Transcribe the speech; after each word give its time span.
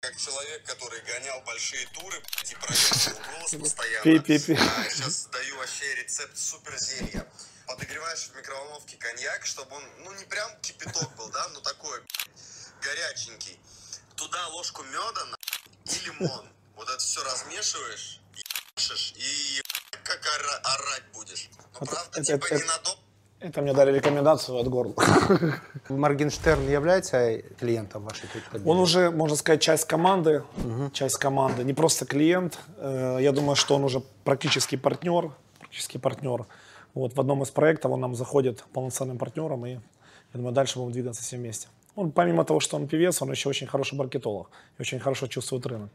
как 0.00 0.16
человек, 0.16 0.64
который 0.64 1.00
гонял 1.02 1.40
большие 1.42 1.86
туры 1.88 2.22
и 2.48 2.54
проверил 2.54 3.20
голос 3.32 3.50
постоянно. 3.54 4.04
Пи-пи-пи. 4.04 4.54
А, 4.54 4.90
сейчас 4.90 5.26
даю 5.26 5.56
вообще 5.56 5.94
рецепт 5.96 6.36
супер 6.38 6.78
зелья. 6.78 7.26
Подогреваешь 7.66 8.28
в 8.28 8.34
микроволновке 8.36 8.96
коньяк, 8.96 9.44
чтобы 9.44 9.76
он, 9.76 9.82
ну 10.04 10.12
не 10.14 10.24
прям 10.24 10.50
кипяток 10.60 11.14
был, 11.16 11.28
да, 11.30 11.48
но 11.48 11.60
такой 11.60 12.00
горяченький. 12.80 13.58
Туда 14.16 14.46
ложку 14.48 14.82
меда 14.84 15.24
на 15.26 15.36
и 15.92 15.98
лимон. 16.00 16.48
Вот 16.76 16.88
это 16.88 16.98
все 16.98 17.22
размешиваешь, 17.24 18.20
ебашишь 18.34 19.12
и 19.16 19.60
как 20.04 20.24
ора- 20.24 20.60
орать 20.74 21.04
будешь. 21.12 21.48
Это- 21.74 21.84
правда, 21.86 22.20
это- 22.20 22.24
типа 22.24 22.46
это- 22.46 22.56
не 22.56 22.64
на 22.64 22.78
дом. 22.78 22.98
Это 23.40 23.62
мне 23.62 23.72
дали 23.72 23.92
рекомендацию 23.96 24.58
от 24.58 24.68
горла. 24.68 24.94
Моргенштерн 25.88 26.68
является 26.68 27.38
клиентом 27.60 28.02
вашей 28.02 28.26
криптобиржи? 28.28 28.68
Он 28.68 28.78
уже, 28.78 29.10
можно 29.12 29.36
сказать, 29.36 29.62
часть 29.62 29.84
команды, 29.84 30.42
часть 30.92 31.18
команды, 31.18 31.62
не 31.62 31.72
просто 31.72 32.04
клиент. 32.04 32.58
Э, 32.78 33.18
Я 33.20 33.30
думаю, 33.30 33.54
что 33.54 33.76
он 33.76 33.84
уже 33.84 34.02
практически 34.24 34.74
партнер, 34.76 35.30
практически 35.60 35.98
партнер. 35.98 36.46
Вот 36.94 37.14
в 37.14 37.20
одном 37.20 37.42
из 37.42 37.50
проектов 37.50 37.92
он 37.92 38.00
нам 38.00 38.16
заходит 38.16 38.64
полноценным 38.72 39.18
партнером, 39.18 39.66
и 39.66 39.70
я 39.74 39.80
думаю, 40.32 40.52
дальше 40.52 40.80
будем 40.80 40.92
двигаться 40.92 41.22
все 41.22 41.36
вместе. 41.36 41.68
Он, 41.94 42.10
помимо 42.10 42.44
того, 42.44 42.58
что 42.58 42.76
он 42.76 42.88
певец, 42.88 43.22
он 43.22 43.30
еще 43.30 43.48
очень 43.48 43.68
хороший 43.68 43.94
маркетолог 43.96 44.50
и 44.78 44.82
очень 44.82 44.98
хорошо 44.98 45.28
чувствует 45.28 45.64
рынок. 45.66 45.90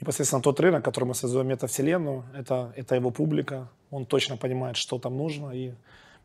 Непосредственно 0.00 0.42
тот 0.42 0.60
рынок, 0.60 0.84
который 0.84 1.04
мы 1.04 1.14
создаем 1.14 1.48
метавселенную, 1.48 2.24
это, 2.36 2.72
это 2.76 2.94
его 2.94 3.10
публика. 3.10 3.68
Он 3.90 4.04
точно 4.04 4.36
понимает, 4.36 4.76
что 4.76 4.98
там 4.98 5.16
нужно, 5.16 5.52
и 5.52 5.72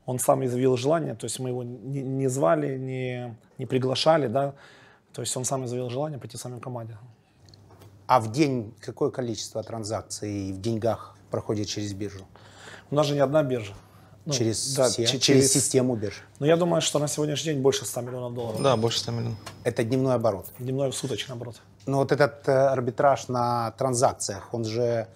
он 0.08 0.20
сам 0.20 0.44
изъявил 0.46 0.78
желание, 0.78 1.14
то 1.14 1.26
есть 1.26 1.40
мы 1.40 1.50
его 1.50 1.64
не, 1.64 2.02
не 2.02 2.28
звали, 2.30 2.78
не, 2.78 3.36
не 3.60 3.66
приглашали, 3.66 4.28
да, 4.28 4.54
то 5.14 5.22
есть 5.22 5.38
он 5.38 5.46
сам 5.46 5.66
изъявил 5.66 5.90
желание 5.90 6.18
пойти 6.18 6.38
с 6.38 6.44
нами 6.46 6.58
в 6.58 6.62
команде. 6.62 6.98
А 8.08 8.20
в 8.20 8.32
день 8.32 8.74
какое 8.80 9.12
количество 9.12 9.62
транзакций 9.62 10.54
в 10.54 10.62
деньгах 10.62 11.16
проходит 11.30 11.68
через 11.68 11.94
биржу? 11.94 12.26
У 12.90 12.96
нас 12.96 13.06
же 13.06 13.14
не 13.16 13.20
одна 13.20 13.44
биржа. 13.44 13.74
Ну, 14.26 14.34
через, 14.34 14.76
да, 14.76 14.88
все- 14.88 15.06
че- 15.06 15.20
через 15.20 15.52
систему 15.52 15.96
бирж. 15.96 16.24
Но 16.40 16.46
я 16.46 16.56
думаю, 16.58 16.82
что 16.82 17.00
на 17.00 17.08
сегодняшний 17.08 17.54
день 17.54 17.62
больше 17.62 17.86
100 17.86 18.02
миллионов 18.02 18.34
долларов. 18.34 18.62
Да, 18.62 18.76
больше 18.78 19.00
100 19.00 19.12
миллионов. 19.12 19.38
Это 19.66 19.84
дневной 19.84 20.16
оборот. 20.16 20.46
Дневной 20.60 20.92
суточный 20.94 21.36
оборот. 21.36 21.62
Но 21.86 21.98
вот 21.98 22.12
этот 22.12 22.48
э, 22.48 22.52
арбитраж 22.52 23.28
на 23.30 23.72
транзакциях, 23.72 24.54
он 24.54 24.64
же 24.66 25.08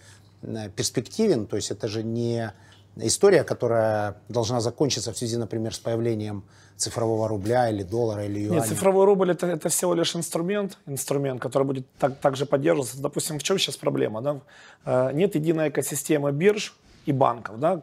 э, 0.43 0.69
перспективен, 0.75 1.45
то 1.45 1.55
есть 1.57 1.71
это 1.71 1.87
же 1.87 2.03
не 2.03 2.53
история, 2.95 3.43
которая 3.43 4.15
должна 4.29 4.61
закончиться 4.61 5.11
в 5.13 5.17
связи, 5.17 5.37
например, 5.37 5.73
с 5.73 5.79
появлением 5.79 6.43
цифрового 6.77 7.27
рубля 7.27 7.69
или 7.69 7.83
доллара 7.83 8.25
или 8.25 8.39
юаня. 8.39 8.59
Нет, 8.61 8.69
цифровой 8.69 9.05
рубль 9.05 9.31
это, 9.31 9.47
это 9.47 9.69
всего 9.69 9.93
лишь 9.93 10.15
инструмент, 10.15 10.77
инструмент, 10.87 11.41
который 11.41 11.63
будет 11.63 11.85
так, 11.99 12.19
также 12.19 12.45
поддерживаться. 12.45 13.01
Допустим, 13.01 13.39
в 13.39 13.43
чем 13.43 13.59
сейчас 13.59 13.77
проблема? 13.77 14.21
Да? 14.21 14.39
Э, 14.85 15.11
Нет 15.13 15.35
единой 15.35 15.69
экосистемы 15.69 16.31
бирж 16.31 16.75
и 17.05 17.11
банков. 17.11 17.59
Да? 17.59 17.81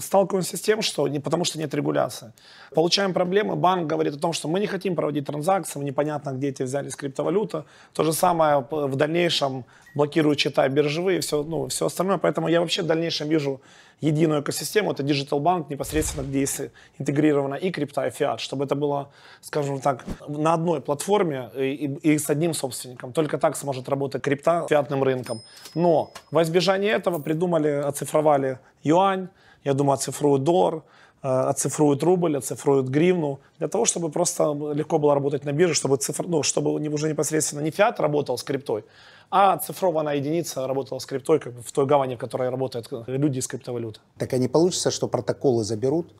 Сталкиваемся 0.00 0.56
с 0.56 0.60
тем, 0.60 0.82
что 0.82 1.08
не 1.08 1.20
потому 1.20 1.44
что 1.44 1.58
нет 1.58 1.74
регуляции. 1.74 2.32
Получаем 2.74 3.12
проблемы, 3.12 3.56
банк 3.56 3.86
говорит 3.86 4.14
о 4.14 4.18
том, 4.18 4.32
что 4.32 4.48
мы 4.48 4.60
не 4.60 4.66
хотим 4.66 4.94
проводить 4.94 5.26
транзакции, 5.26 5.80
непонятно, 5.80 6.30
где 6.32 6.48
эти 6.48 6.62
взялись 6.64 6.94
криптовалюта. 6.96 7.64
То 7.94 8.04
же 8.04 8.12
самое 8.12 8.64
в 8.70 8.96
дальнейшем 8.96 9.64
блокируют 9.94 10.38
счета 10.38 10.68
биржевые 10.68 11.20
все, 11.20 11.42
ну, 11.42 11.66
все 11.68 11.86
остальное. 11.86 12.18
Поэтому 12.18 12.48
я 12.48 12.60
вообще 12.60 12.82
в 12.82 12.86
дальнейшем 12.86 13.28
вижу 13.28 13.60
единую 14.00 14.40
экосистему, 14.40 14.92
это 14.92 15.02
Digital 15.02 15.40
Bank, 15.40 15.66
непосредственно, 15.68 16.24
где 16.24 16.40
есть 16.40 16.60
интегрирована 16.98 17.56
и 17.56 17.70
крипта, 17.70 18.06
и 18.06 18.10
фиат, 18.10 18.40
чтобы 18.40 18.64
это 18.64 18.74
было, 18.74 19.10
скажем 19.42 19.80
так, 19.80 20.04
на 20.28 20.54
одной 20.54 20.80
платформе 20.80 21.50
и, 21.54 21.60
и- 22.02 22.12
и 22.14 22.18
с 22.18 22.30
одним 22.30 22.54
собственником. 22.54 23.12
Только 23.12 23.36
так 23.36 23.56
сможет 23.56 23.88
работать 23.88 24.22
крипта 24.22 24.66
фиатным 24.70 25.02
рынком. 25.02 25.42
Но 25.74 26.12
во 26.30 26.42
избежание 26.42 26.92
этого 26.92 27.18
придумали, 27.18 27.68
оцифровали 27.68 28.58
юань, 28.82 29.28
я 29.64 29.74
думаю, 29.74 29.94
оцифруют 29.94 30.44
доллар, 30.44 30.82
э, 31.22 31.28
оцифруют 31.28 32.02
рубль, 32.02 32.36
оцифруют 32.36 32.88
гривну, 32.88 33.40
для 33.58 33.68
того, 33.68 33.84
чтобы 33.84 34.10
просто 34.10 34.52
легко 34.74 34.98
было 34.98 35.14
работать 35.14 35.44
на 35.44 35.52
бирже, 35.52 35.74
чтобы, 35.74 35.96
цифр, 35.96 36.26
ну, 36.26 36.42
чтобы 36.42 36.72
уже 36.72 37.08
непосредственно 37.08 37.60
не 37.60 37.70
фиат 37.70 38.00
работал 38.00 38.38
с 38.38 38.42
криптой, 38.42 38.84
а 39.30 39.56
цифрованная 39.58 40.16
единица 40.16 40.66
работала 40.66 40.98
с 40.98 41.06
криптой, 41.06 41.38
как 41.38 41.52
бы 41.52 41.62
в 41.62 41.72
той 41.72 41.86
гавани, 41.86 42.14
в 42.16 42.18
которой 42.18 42.48
работают 42.50 42.88
э, 42.90 43.04
люди 43.06 43.38
из 43.38 43.46
криптовалюты. 43.46 44.00
Так 44.18 44.32
а 44.32 44.38
не 44.38 44.48
получится, 44.48 44.90
что 44.90 45.08
протоколы 45.08 45.64
заберут, 45.64 46.12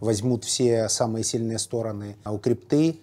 возьмут 0.00 0.44
все 0.44 0.88
самые 0.88 1.24
сильные 1.24 1.58
стороны 1.58 2.16
а 2.24 2.32
у 2.32 2.38
крипты, 2.38 3.00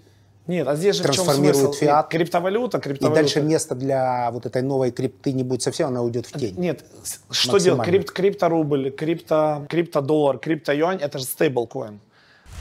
Нет, 0.52 0.68
а 0.68 0.76
здесь 0.76 0.98
же 0.98 1.04
в 1.04 1.06
чем 1.06 1.24
Трансформируют 1.24 1.76
смысл? 1.76 1.80
фиат. 1.80 2.10
Криптовалюта, 2.10 2.78
и 2.78 2.82
криптовалюта. 2.82 3.22
дальше 3.22 3.42
места 3.42 3.74
для 3.74 4.30
вот 4.32 4.46
этой 4.46 4.62
новой 4.62 4.92
крипты 4.92 5.32
не 5.32 5.44
будет 5.44 5.62
совсем, 5.62 5.88
она 5.88 6.02
уйдет 6.02 6.26
в 6.26 6.38
тень. 6.38 6.56
Нет, 6.58 6.84
что 7.30 7.58
делать? 7.58 7.86
Крипт, 7.86 8.12
крипторубль, 8.12 8.92
крипто, 8.92 9.66
криптодоллар, 9.70 10.40
криптоюань– 10.40 10.98
это 11.02 11.20
же 11.20 11.24
стейблкоин. 11.26 12.02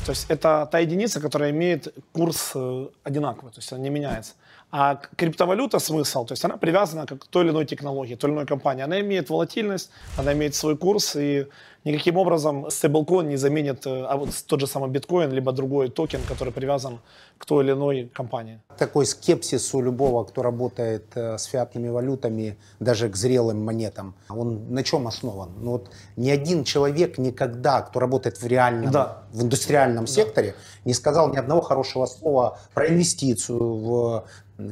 То 0.07 0.13
есть 0.13 0.27
это 0.29 0.69
та 0.71 0.79
единица, 0.79 1.21
которая 1.21 1.51
имеет 1.51 1.93
курс 2.13 2.53
э, 2.55 2.87
одинаковый, 3.03 3.53
то 3.53 3.59
есть 3.59 3.73
она 3.73 3.83
не 3.83 3.91
меняется. 3.91 4.33
А 4.73 5.01
криптовалюта 5.17 5.81
смысл, 5.81 6.25
то 6.25 6.33
есть 6.33 6.45
она 6.45 6.57
привязана 6.57 7.05
к 7.07 7.27
той 7.27 7.45
или 7.45 7.51
иной 7.51 7.67
технологии, 7.67 8.15
той 8.15 8.31
или 8.31 8.37
иной 8.37 8.47
компании. 8.47 8.85
Она 8.85 9.01
имеет 9.01 9.29
волатильность, 9.29 9.91
она 10.17 10.33
имеет 10.33 10.55
свой 10.55 10.77
курс, 10.77 11.17
и 11.17 11.47
никаким 11.85 12.17
образом 12.17 12.71
стейблкоин 12.71 13.29
не 13.29 13.37
заменит 13.37 13.87
э, 13.87 14.05
а 14.05 14.17
вот 14.17 14.31
тот 14.47 14.61
же 14.61 14.67
самый 14.67 14.91
биткоин, 14.91 15.33
либо 15.33 15.53
другой 15.53 15.89
токен, 15.89 16.21
который 16.29 16.53
привязан 16.53 17.01
к 17.39 17.47
той 17.47 17.65
или 17.65 17.73
иной 17.73 18.11
компании. 18.15 18.61
Такой 18.79 19.07
скепсис 19.07 19.75
у 19.75 19.81
любого, 19.81 20.25
кто 20.25 20.43
работает 20.43 21.07
э, 21.17 21.39
с 21.39 21.45
фиатными 21.45 21.89
валютами, 21.89 22.57
даже 22.81 23.09
к 23.09 23.17
зрелым 23.17 23.65
монетам, 23.65 24.15
он 24.29 24.73
на 24.73 24.85
чем 24.85 25.07
основан? 25.09 25.51
Ну 25.59 25.71
вот 25.73 25.91
ни 26.17 26.31
один 26.31 26.65
человек 26.65 27.19
никогда, 27.19 27.83
кто 27.83 27.99
работает 27.99 28.41
в 28.41 28.47
реальном, 28.47 28.93
Да. 28.93 29.23
в 29.33 29.43
индустриальном 29.43 30.07
секторе, 30.07 30.55
не 30.85 30.95
сказал 30.95 31.33
ни 31.33 31.39
одного 31.39 31.61
хорошего 31.61 32.07
слова 32.07 32.59
про 32.75 32.89
инвестицию 32.89 33.59
в 33.59 34.25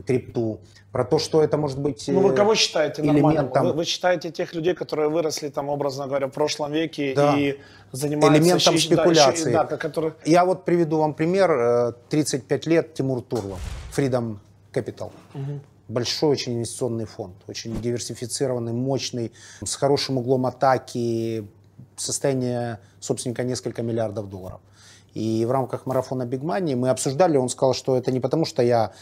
крипту, 0.06 0.60
про 0.92 1.04
то, 1.04 1.18
что 1.18 1.42
это 1.42 1.56
может 1.56 1.78
быть 1.78 2.04
Ну 2.08 2.20
вы 2.20 2.32
э, 2.32 2.36
кого 2.36 2.54
считаете 2.54 3.02
нормальным? 3.02 3.46
элементом- 3.46 3.66
Вы, 3.66 3.72
вы 3.72 3.84
считаете 3.84 4.30
тех 4.30 4.54
людей, 4.54 4.74
которые 4.74 5.08
выросли 5.08 5.48
там, 5.48 5.68
образно 5.68 6.06
говоря, 6.06 6.26
в 6.26 6.30
прошлом 6.32 6.72
веке 6.72 7.14
Да. 7.14 7.36
и 7.38 7.58
занимаются... 7.92 8.40
Элементом 8.42 8.74
да, 8.74 8.80
спекуляции. 8.80 9.50
щи- 9.50 9.52
Да, 9.52 9.64
которые... 9.64 10.14
Я 10.24 10.44
вот 10.44 10.64
приведу 10.64 10.98
вам 10.98 11.14
пример. 11.14 11.50
Э, 11.50 11.92
35 12.08 12.66
лет 12.66 12.94
Тимур 12.94 13.22
Турлов, 13.22 13.60
Freedom 13.96 14.36
Capital. 14.72 15.10
Большой 15.88 16.30
очень 16.30 16.54
инвестиционный 16.54 17.06
фонд, 17.06 17.34
очень 17.46 17.80
диверсифицированный, 17.80 18.72
мощный, 18.72 19.32
с 19.64 19.74
хорошим 19.74 20.18
углом 20.18 20.44
атаки, 20.44 21.46
состояние 21.96 22.78
собственника 23.00 23.42
несколько 23.42 23.82
миллиардов 23.82 24.28
долларов. 24.28 24.60
И 25.18 25.44
в 25.44 25.50
рамках 25.50 25.84
марафона 25.86 26.22
Big 26.22 26.42
Money 26.42 26.76
мы 26.76 26.90
обсуждали, 26.90 27.36
он 27.36 27.48
сказал, 27.48 27.74
что 27.74 27.96
это 27.96 28.12
не 28.12 28.20
потому, 28.20 28.44
что 28.44 28.62
я 28.62 28.92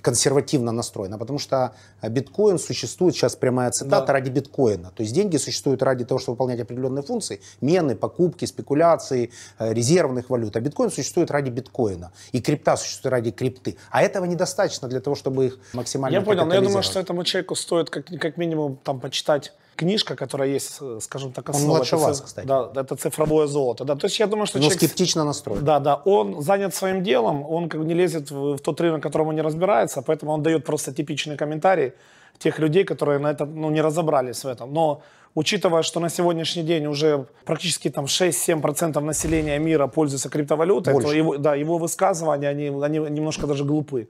консервативно 0.00 0.70
настроен, 0.70 1.12
а 1.14 1.18
потому 1.18 1.40
что 1.40 1.74
биткоин 2.02 2.58
существует, 2.58 3.16
сейчас 3.16 3.34
прямая 3.34 3.72
цитата, 3.72 4.06
Да. 4.06 4.12
ради 4.12 4.30
биткоина. 4.30 4.92
То 4.94 5.02
есть 5.02 5.12
деньги 5.12 5.38
существуют 5.38 5.82
ради 5.82 6.04
того, 6.04 6.20
чтобы 6.20 6.34
выполнять 6.34 6.60
определенные 6.60 7.02
функции, 7.02 7.40
мены, 7.60 7.96
покупки, 7.96 8.44
спекуляции, 8.44 9.32
э, 9.58 9.72
резервных 9.74 10.30
валют. 10.30 10.56
А 10.56 10.60
биткоин 10.60 10.90
существует 10.90 11.32
ради 11.32 11.50
биткоина. 11.50 12.12
И 12.30 12.40
крипта 12.40 12.76
существует 12.76 13.12
ради 13.12 13.32
крипты. 13.32 13.76
А 13.90 14.02
этого 14.02 14.24
недостаточно 14.24 14.86
для 14.86 15.00
того, 15.00 15.16
чтобы 15.16 15.46
их 15.46 15.58
максимально 15.72 16.14
Я 16.14 16.20
понял, 16.22 16.46
но 16.46 16.54
я 16.54 16.60
думаю, 16.60 16.84
что 16.84 17.00
этому 17.00 17.24
человеку 17.24 17.56
стоит 17.56 17.90
как, 17.90 18.06
как 18.20 18.36
минимум 18.36 18.76
там 18.84 19.00
почитать 19.00 19.52
книжка, 19.76 20.16
которая 20.16 20.48
есть, 20.48 20.78
э, 20.80 20.98
скажем 21.00 21.32
так, 21.32 21.48
основа. 21.48 21.76
младше 21.76 21.96
Это 21.96 22.04
вас, 22.04 22.20
кстати. 22.20 22.46
Да, 22.46 22.70
это 22.74 22.96
цифровое 22.96 23.46
золото. 23.46 23.84
Да. 23.84 23.94
То 23.94 24.06
есть 24.06 24.20
я 24.20 24.26
думаю, 24.26 24.46
что 24.46 24.58
Но 24.58 24.64
человек... 24.64 24.80
скептично 24.82 25.24
настроен. 25.24 25.64
Да, 25.64 25.78
да, 25.78 25.94
он 26.04 26.42
занят 26.42 26.74
своим 26.74 27.02
делом, 27.02 27.44
он 27.48 27.68
как 27.68 27.80
бы 27.80 27.86
не 27.86 27.94
лезет 27.94 28.30
в, 28.30 28.56
в 28.56 28.58
тот 28.58 28.80
рынок, 28.80 29.00
в 29.00 29.02
котором 29.02 29.28
он 29.28 29.34
не 29.34 29.42
разбирается, 29.42 30.02
поэтому 30.02 30.32
он 30.32 30.42
дает 30.42 30.64
просто 30.64 30.92
типичный 30.92 31.36
комментарий 31.36 31.92
тех 32.38 32.58
людей, 32.58 32.84
которые 32.84 33.18
на 33.18 33.30
это 33.30 33.46
ну, 33.46 33.70
не 33.70 33.82
разобрались 33.82 34.44
в 34.44 34.48
этом. 34.48 34.72
Но 34.72 35.00
учитывая, 35.34 35.82
что 35.82 36.00
на 36.00 36.08
сегодняшний 36.08 36.62
день 36.62 36.86
уже 36.86 37.26
практически 37.44 37.90
там 37.90 38.04
6-7% 38.06 39.00
населения 39.00 39.58
мира 39.58 39.86
пользуются 39.86 40.28
криптовалютой, 40.28 40.92
Больше. 40.94 41.08
то 41.08 41.14
его, 41.14 41.36
да, 41.38 41.54
его 41.54 41.78
высказывания, 41.78 42.48
они, 42.48 42.68
они 42.68 42.98
немножко 42.98 43.46
даже 43.46 43.64
глупы. 43.64 44.08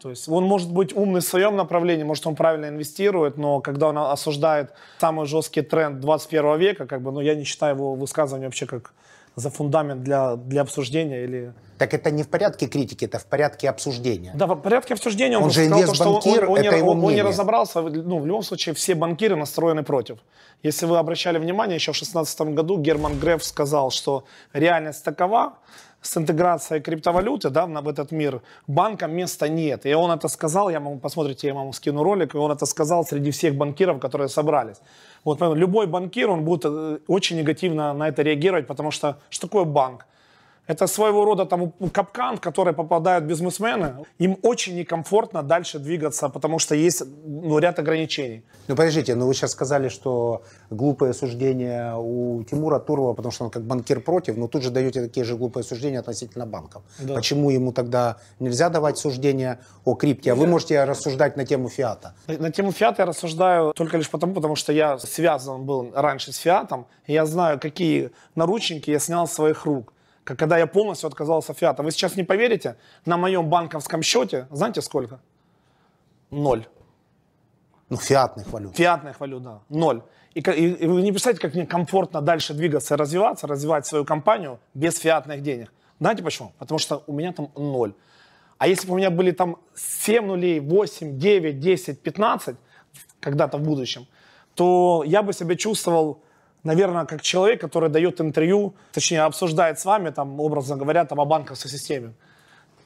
То 0.00 0.10
есть 0.10 0.28
он 0.28 0.44
может 0.44 0.70
быть 0.70 0.94
умный 0.94 1.20
в 1.20 1.24
своем 1.24 1.56
направлении, 1.56 2.04
может 2.04 2.26
он 2.26 2.34
правильно 2.36 2.66
инвестирует, 2.66 3.38
но 3.38 3.60
когда 3.60 3.88
он 3.88 3.96
осуждает 3.98 4.72
самый 5.00 5.26
жесткий 5.26 5.62
тренд 5.62 6.00
21 6.00 6.58
века, 6.58 6.86
как 6.86 7.00
бы, 7.00 7.10
ну, 7.10 7.20
я 7.20 7.34
не 7.34 7.44
считаю 7.44 7.74
его 7.76 7.94
высказывание 7.94 8.48
вообще 8.48 8.66
как 8.66 8.92
за 9.36 9.50
фундамент 9.50 10.02
для, 10.02 10.36
для 10.36 10.60
обсуждения 10.62 11.24
или... 11.24 11.52
Так 11.78 11.92
это 11.92 12.10
не 12.12 12.22
в 12.22 12.28
порядке 12.28 12.68
критики, 12.68 13.04
это 13.06 13.18
в 13.18 13.26
порядке 13.26 13.68
обсуждения. 13.68 14.32
Да, 14.34 14.46
в 14.46 14.54
порядке 14.56 14.94
обсуждения 14.94 15.38
он, 15.38 15.44
Он 15.44 15.50
же 15.50 15.64
сказал, 15.64 15.80
то, 15.86 15.94
что 15.94 16.08
он, 16.30 16.38
он- 16.38 16.48
он 16.58 16.60
не, 16.62 16.68
он- 16.70 17.04
он 17.04 17.14
не 17.14 17.22
разобрался. 17.22 17.80
Ну, 17.82 18.18
в 18.20 18.26
любом 18.26 18.42
случае, 18.44 18.74
все 18.76 18.94
банкиры 18.94 19.34
настроены 19.36 19.82
против. 19.82 20.18
Если 20.62 20.86
вы 20.86 20.98
обращали 20.98 21.38
внимание, 21.38 21.74
еще 21.74 21.90
в 21.92 21.96
2016 21.96 22.54
году 22.54 22.78
Герман 22.78 23.18
Греф 23.18 23.42
сказал, 23.44 23.90
что 23.90 24.24
реальность 24.52 25.04
такова, 25.04 25.54
с 26.04 26.16
интеграцией 26.16 26.82
криптовалюты 26.82 27.50
да, 27.50 27.66
в 27.66 27.88
этот 27.88 28.12
мир 28.12 28.42
банкам 28.66 29.12
места 29.12 29.48
нет. 29.48 29.86
И 29.86 29.94
он 29.94 30.10
это 30.10 30.28
сказал, 30.28 30.70
я 30.70 30.80
могу, 30.80 30.98
посмотрите, 30.98 31.46
я 31.48 31.54
вам 31.54 31.72
скину 31.72 32.02
ролик, 32.02 32.34
и 32.34 32.38
он 32.38 32.52
это 32.52 32.66
сказал 32.66 33.04
среди 33.04 33.30
всех 33.30 33.56
банкиров, 33.56 33.98
которые 34.00 34.28
собрались. 34.28 34.76
Вот 35.24 35.40
любой 35.40 35.86
банкир, 35.86 36.30
он 36.30 36.44
будет 36.44 36.64
э, 36.66 36.98
очень 37.08 37.38
негативно 37.38 37.94
на 37.94 38.08
это 38.08 38.22
реагировать, 38.22 38.66
потому 38.66 38.90
что 38.90 39.18
что 39.30 39.46
такое 39.46 39.64
банк? 39.64 40.06
Это 40.66 40.86
своего 40.86 41.24
рода 41.24 41.44
там 41.44 41.72
капкан, 41.92 42.36
в 42.36 42.40
который 42.40 42.72
попадают 42.72 43.24
бизнесмены. 43.24 44.04
Им 44.18 44.38
очень 44.42 44.76
некомфортно 44.76 45.42
дальше 45.42 45.78
двигаться, 45.78 46.28
потому 46.28 46.58
что 46.58 46.74
есть 46.74 47.02
ну, 47.24 47.58
ряд 47.58 47.78
ограничений. 47.78 48.42
Ну, 48.68 48.76
подождите, 48.76 49.14
ну 49.14 49.26
вы 49.26 49.34
сейчас 49.34 49.50
сказали, 49.50 49.88
что 49.88 50.42
глупые 50.70 51.12
суждения 51.12 51.94
у 51.96 52.42
Тимура 52.44 52.78
Турлова, 52.78 53.12
потому 53.12 53.32
что 53.32 53.44
он 53.44 53.50
как 53.50 53.62
банкир 53.62 54.00
против, 54.00 54.36
но 54.36 54.48
тут 54.48 54.62
же 54.62 54.70
даете 54.70 55.02
такие 55.02 55.24
же 55.24 55.36
глупые 55.36 55.64
суждения 55.64 56.00
относительно 56.00 56.46
банков. 56.46 56.82
Да. 56.98 57.14
Почему 57.14 57.50
ему 57.50 57.72
тогда 57.72 58.16
нельзя 58.40 58.70
давать 58.70 58.96
суждения 58.96 59.58
о 59.84 59.94
крипте, 59.94 60.32
а 60.32 60.34
вы 60.34 60.46
можете 60.46 60.84
рассуждать 60.84 61.36
на 61.36 61.44
тему 61.44 61.68
фиата? 61.68 62.14
На, 62.26 62.38
на 62.38 62.50
тему 62.50 62.72
фиата 62.72 63.02
я 63.02 63.06
рассуждаю 63.06 63.72
только 63.74 63.98
лишь 63.98 64.10
потому, 64.10 64.34
потому 64.34 64.56
что 64.56 64.72
я 64.72 64.98
связан 64.98 65.64
был 65.64 65.92
раньше 65.94 66.32
с 66.32 66.36
фиатом, 66.36 66.86
и 67.06 67.12
я 67.12 67.26
знаю, 67.26 67.60
какие 67.60 68.10
наручники 68.34 68.90
я 68.90 68.98
снял 68.98 69.26
с 69.26 69.32
своих 69.32 69.66
рук 69.66 69.93
когда 70.24 70.58
я 70.58 70.66
полностью 70.66 71.06
отказался 71.06 71.52
от 71.52 71.58
фиата. 71.58 71.82
Вы 71.82 71.90
сейчас 71.90 72.16
не 72.16 72.24
поверите, 72.24 72.76
на 73.06 73.16
моем 73.16 73.48
банковском 73.48 74.02
счете, 74.02 74.46
знаете 74.50 74.82
сколько? 74.82 75.20
Ноль. 76.30 76.66
Ну, 77.90 77.96
фиатных 77.96 78.50
валют. 78.50 78.76
Фиатных 78.76 79.20
валют, 79.20 79.42
да. 79.42 79.60
Ноль. 79.68 80.02
И, 80.34 80.40
и, 80.40 80.66
и 80.72 80.86
вы 80.86 81.02
не 81.02 81.12
представляете, 81.12 81.42
как 81.42 81.54
мне 81.54 81.66
комфортно 81.66 82.20
дальше 82.20 82.54
двигаться, 82.54 82.96
развиваться, 82.96 83.46
развивать 83.46 83.86
свою 83.86 84.04
компанию 84.04 84.58
без 84.72 84.98
фиатных 84.98 85.42
денег. 85.42 85.72
Знаете 86.00 86.22
почему? 86.22 86.52
Потому 86.58 86.78
что 86.78 87.04
у 87.06 87.12
меня 87.12 87.32
там 87.32 87.50
ноль. 87.54 87.94
А 88.58 88.66
если 88.66 88.88
бы 88.88 88.94
у 88.94 88.96
меня 88.96 89.10
были 89.10 89.30
там 89.30 89.58
7 89.74 90.26
нулей, 90.26 90.60
8, 90.60 91.18
9, 91.18 91.60
10, 91.60 92.00
15 92.00 92.56
когда-то 93.20 93.58
в 93.58 93.62
будущем, 93.62 94.06
то 94.54 95.04
я 95.06 95.22
бы 95.22 95.32
себя 95.32 95.54
чувствовал 95.56 96.23
наверное, 96.64 97.04
как 97.04 97.22
человек, 97.22 97.60
который 97.60 97.88
дает 97.88 98.20
интервью, 98.20 98.74
точнее, 98.92 99.22
обсуждает 99.22 99.78
с 99.78 99.84
вами, 99.84 100.10
там, 100.10 100.40
образно 100.40 100.76
говоря, 100.76 101.04
там, 101.04 101.20
о 101.20 101.24
банковской 101.24 101.70
системе. 101.70 102.14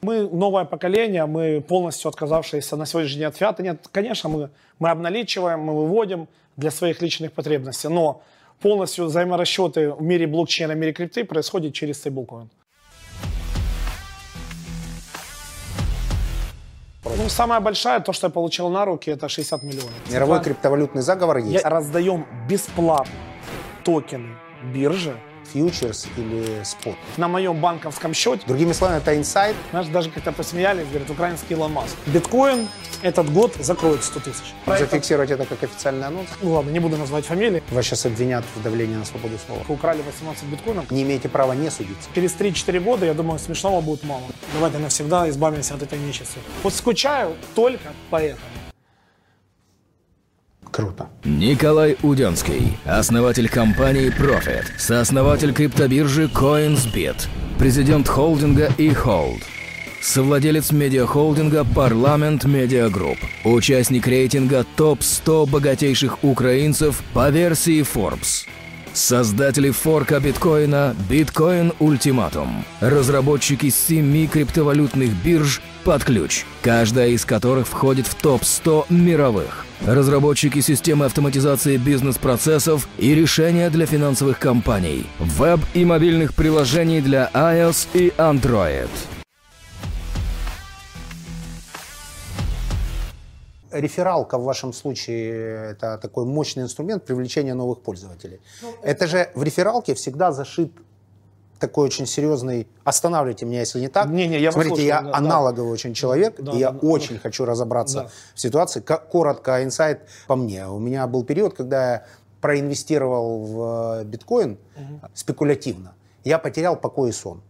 Мы 0.01 0.29
новое 0.29 0.65
поколение, 0.65 1.25
мы 1.25 1.61
полностью 1.61 2.09
отказавшиеся 2.09 2.77
на 2.77 2.85
сегодняшний 2.85 3.19
день 3.19 3.27
от 3.27 3.37
фиата. 3.37 3.63
Нет, 3.63 3.87
конечно, 3.91 4.29
мы, 4.29 4.49
мы 4.79 4.89
обналичиваем, 4.89 5.59
мы 5.59 5.75
выводим 5.75 6.27
для 6.55 6.71
своих 6.71 7.01
личных 7.01 7.33
потребностей, 7.33 7.89
но 7.89 8.21
полностью 8.61 9.05
взаиморасчеты 9.05 9.91
в 9.91 10.01
мире 10.01 10.27
блокчейна, 10.27 10.73
в 10.73 10.77
мире 10.77 10.93
крипты 10.93 11.25
происходят 11.25 11.73
через 11.73 11.97
стейблкоин. 11.97 12.49
Ну, 17.03 17.27
самая 17.27 17.59
большая, 17.59 17.99
то, 17.99 18.13
что 18.13 18.27
я 18.27 18.31
получил 18.31 18.69
на 18.69 18.85
руки, 18.85 19.11
это 19.11 19.27
60 19.27 19.63
миллионов. 19.63 19.93
Мировой 20.09 20.41
криптовалютный 20.41 21.01
заговор 21.01 21.37
есть? 21.37 21.63
Я 21.63 21.69
раздаем 21.69 22.25
бесплатно 22.47 23.28
токены 23.83 24.35
биржи. 24.73 25.15
Фьючерс 25.53 26.07
или 26.15 26.63
спот? 26.63 26.95
На 27.17 27.27
моем 27.27 27.59
банковском 27.59 28.13
счете. 28.13 28.43
Другими 28.45 28.71
словами, 28.71 28.99
это 28.99 29.17
инсайд. 29.17 29.55
Знаешь, 29.71 29.87
даже 29.87 30.11
как-то 30.11 30.31
посмеялись, 30.31 30.85
говорят, 30.87 31.09
украинский 31.09 31.55
Илон 31.55 31.73
Маск. 31.73 31.95
Биткоин 32.05 32.67
этот 33.01 33.31
год 33.31 33.55
закроет 33.59 34.03
100 34.03 34.19
тысяч. 34.19 34.53
Зафиксировать 34.67 35.31
это 35.31 35.45
как 35.45 35.63
официальный 35.63 36.05
анонс? 36.05 36.29
Ну 36.41 36.51
ладно, 36.51 36.69
не 36.69 36.79
буду 36.79 36.97
называть 36.97 37.25
фамилии. 37.25 37.63
Вас 37.71 37.85
сейчас 37.85 38.05
обвинят 38.05 38.45
в 38.55 38.61
давлении 38.61 38.95
на 38.95 39.05
свободу 39.05 39.37
слова. 39.43 39.63
Вы 39.67 39.73
украли 39.73 40.03
18 40.03 40.43
биткоинов. 40.43 40.91
Не 40.91 41.01
имеете 41.03 41.29
права 41.29 41.53
не 41.53 41.71
судиться. 41.71 42.09
Через 42.13 42.35
3-4 42.35 42.79
года, 42.79 43.05
я 43.05 43.13
думаю, 43.13 43.39
смешного 43.39 43.81
будет 43.81 44.03
мало. 44.03 44.23
Давайте 44.53 44.77
навсегда 44.77 45.27
избавимся 45.29 45.73
от 45.73 45.81
этой 45.81 45.97
нечисти. 45.97 46.37
Вот 46.61 46.73
скучаю 46.73 47.35
только 47.55 47.89
поэтому. 48.11 48.45
Круто. 50.71 51.09
Николай 51.23 51.97
Удянский, 52.01 52.77
основатель 52.85 53.49
компании 53.49 54.09
Profit, 54.09 54.65
сооснователь 54.77 55.53
криптобиржи 55.53 56.25
Coinsbit, 56.25 57.27
президент 57.57 58.07
холдинга 58.07 58.67
eHold, 58.77 59.41
совладелец 60.01 60.71
медиахолдинга 60.71 61.65
Parlament 61.65 62.45
Media 62.45 62.89
Group, 62.89 63.17
участник 63.43 64.07
рейтинга 64.07 64.65
ТОП-100 64.75 65.49
богатейших 65.49 66.23
украинцев 66.23 67.01
по 67.13 67.29
версии 67.29 67.81
Forbes– 67.81 68.45
Создатели 68.93 69.69
форка 69.71 70.19
биткоина 70.19 70.95
Bitcoin 71.09 71.75
Ultimatum. 71.79 72.49
Разработчики 72.81 73.69
семи 73.69 74.27
криптовалютных 74.27 75.13
бирж 75.23 75.61
под 75.83 76.03
ключ, 76.03 76.43
каждая 76.61 77.09
из 77.09 77.23
которых 77.23 77.67
входит 77.67 78.07
в 78.07 78.15
топ-100 78.15 78.85
мировых. 78.89 79.65
Разработчики 79.85 80.59
системы 80.59 81.05
автоматизации 81.05 81.77
бизнес-процессов 81.77 82.87
и 82.97 83.15
решения 83.15 83.69
для 83.69 83.85
финансовых 83.85 84.37
компаний. 84.37 85.05
Веб 85.19 85.59
и 85.73 85.85
мобильных 85.85 86.33
приложений 86.33 87.01
для 87.01 87.29
iOS 87.33 87.87
и 87.93 88.13
Android. 88.17 88.89
рефералка 93.71 94.37
в 94.37 94.43
вашем 94.43 94.73
случае 94.73 95.71
это 95.71 95.97
такой 95.97 96.25
мощный 96.25 96.63
инструмент 96.63 97.05
привлечения 97.05 97.53
новых 97.53 97.81
пользователей. 97.81 98.41
Ну, 98.61 98.73
это 98.81 99.07
же 99.07 99.29
в 99.35 99.43
рефералке 99.43 99.93
всегда 99.93 100.31
зашит 100.31 100.71
такой 101.59 101.85
очень 101.85 102.05
серьезный. 102.05 102.67
Останавливайте 102.83 103.45
меня, 103.45 103.59
если 103.59 103.79
не 103.79 103.87
так. 103.87 104.09
Не, 104.09 104.27
не, 104.27 104.39
я 104.39 104.51
Смотрите, 104.51 104.85
я 104.85 105.01
да, 105.01 105.15
аналоговый 105.15 105.67
да. 105.67 105.73
очень 105.73 105.93
человек, 105.93 106.35
да, 106.39 106.53
и 106.53 106.57
я 106.57 106.71
да, 106.71 106.79
очень 106.79 107.15
да. 107.15 107.21
хочу 107.21 107.45
разобраться 107.45 108.03
да. 108.03 108.09
в 108.33 108.39
ситуации. 108.39 108.79
Коротко, 108.81 109.63
инсайт 109.63 110.07
по 110.27 110.35
мне. 110.35 110.67
У 110.67 110.79
меня 110.79 111.05
был 111.07 111.23
период, 111.23 111.53
когда 111.55 111.91
я 111.91 112.05
проинвестировал 112.41 113.43
в 113.43 114.03
биткоин 114.05 114.57
угу. 114.75 115.09
спекулятивно. 115.13 115.93
Я 116.23 116.39
потерял 116.39 116.75
покой 116.75 117.09
и 117.09 117.13
сон. 117.13 117.41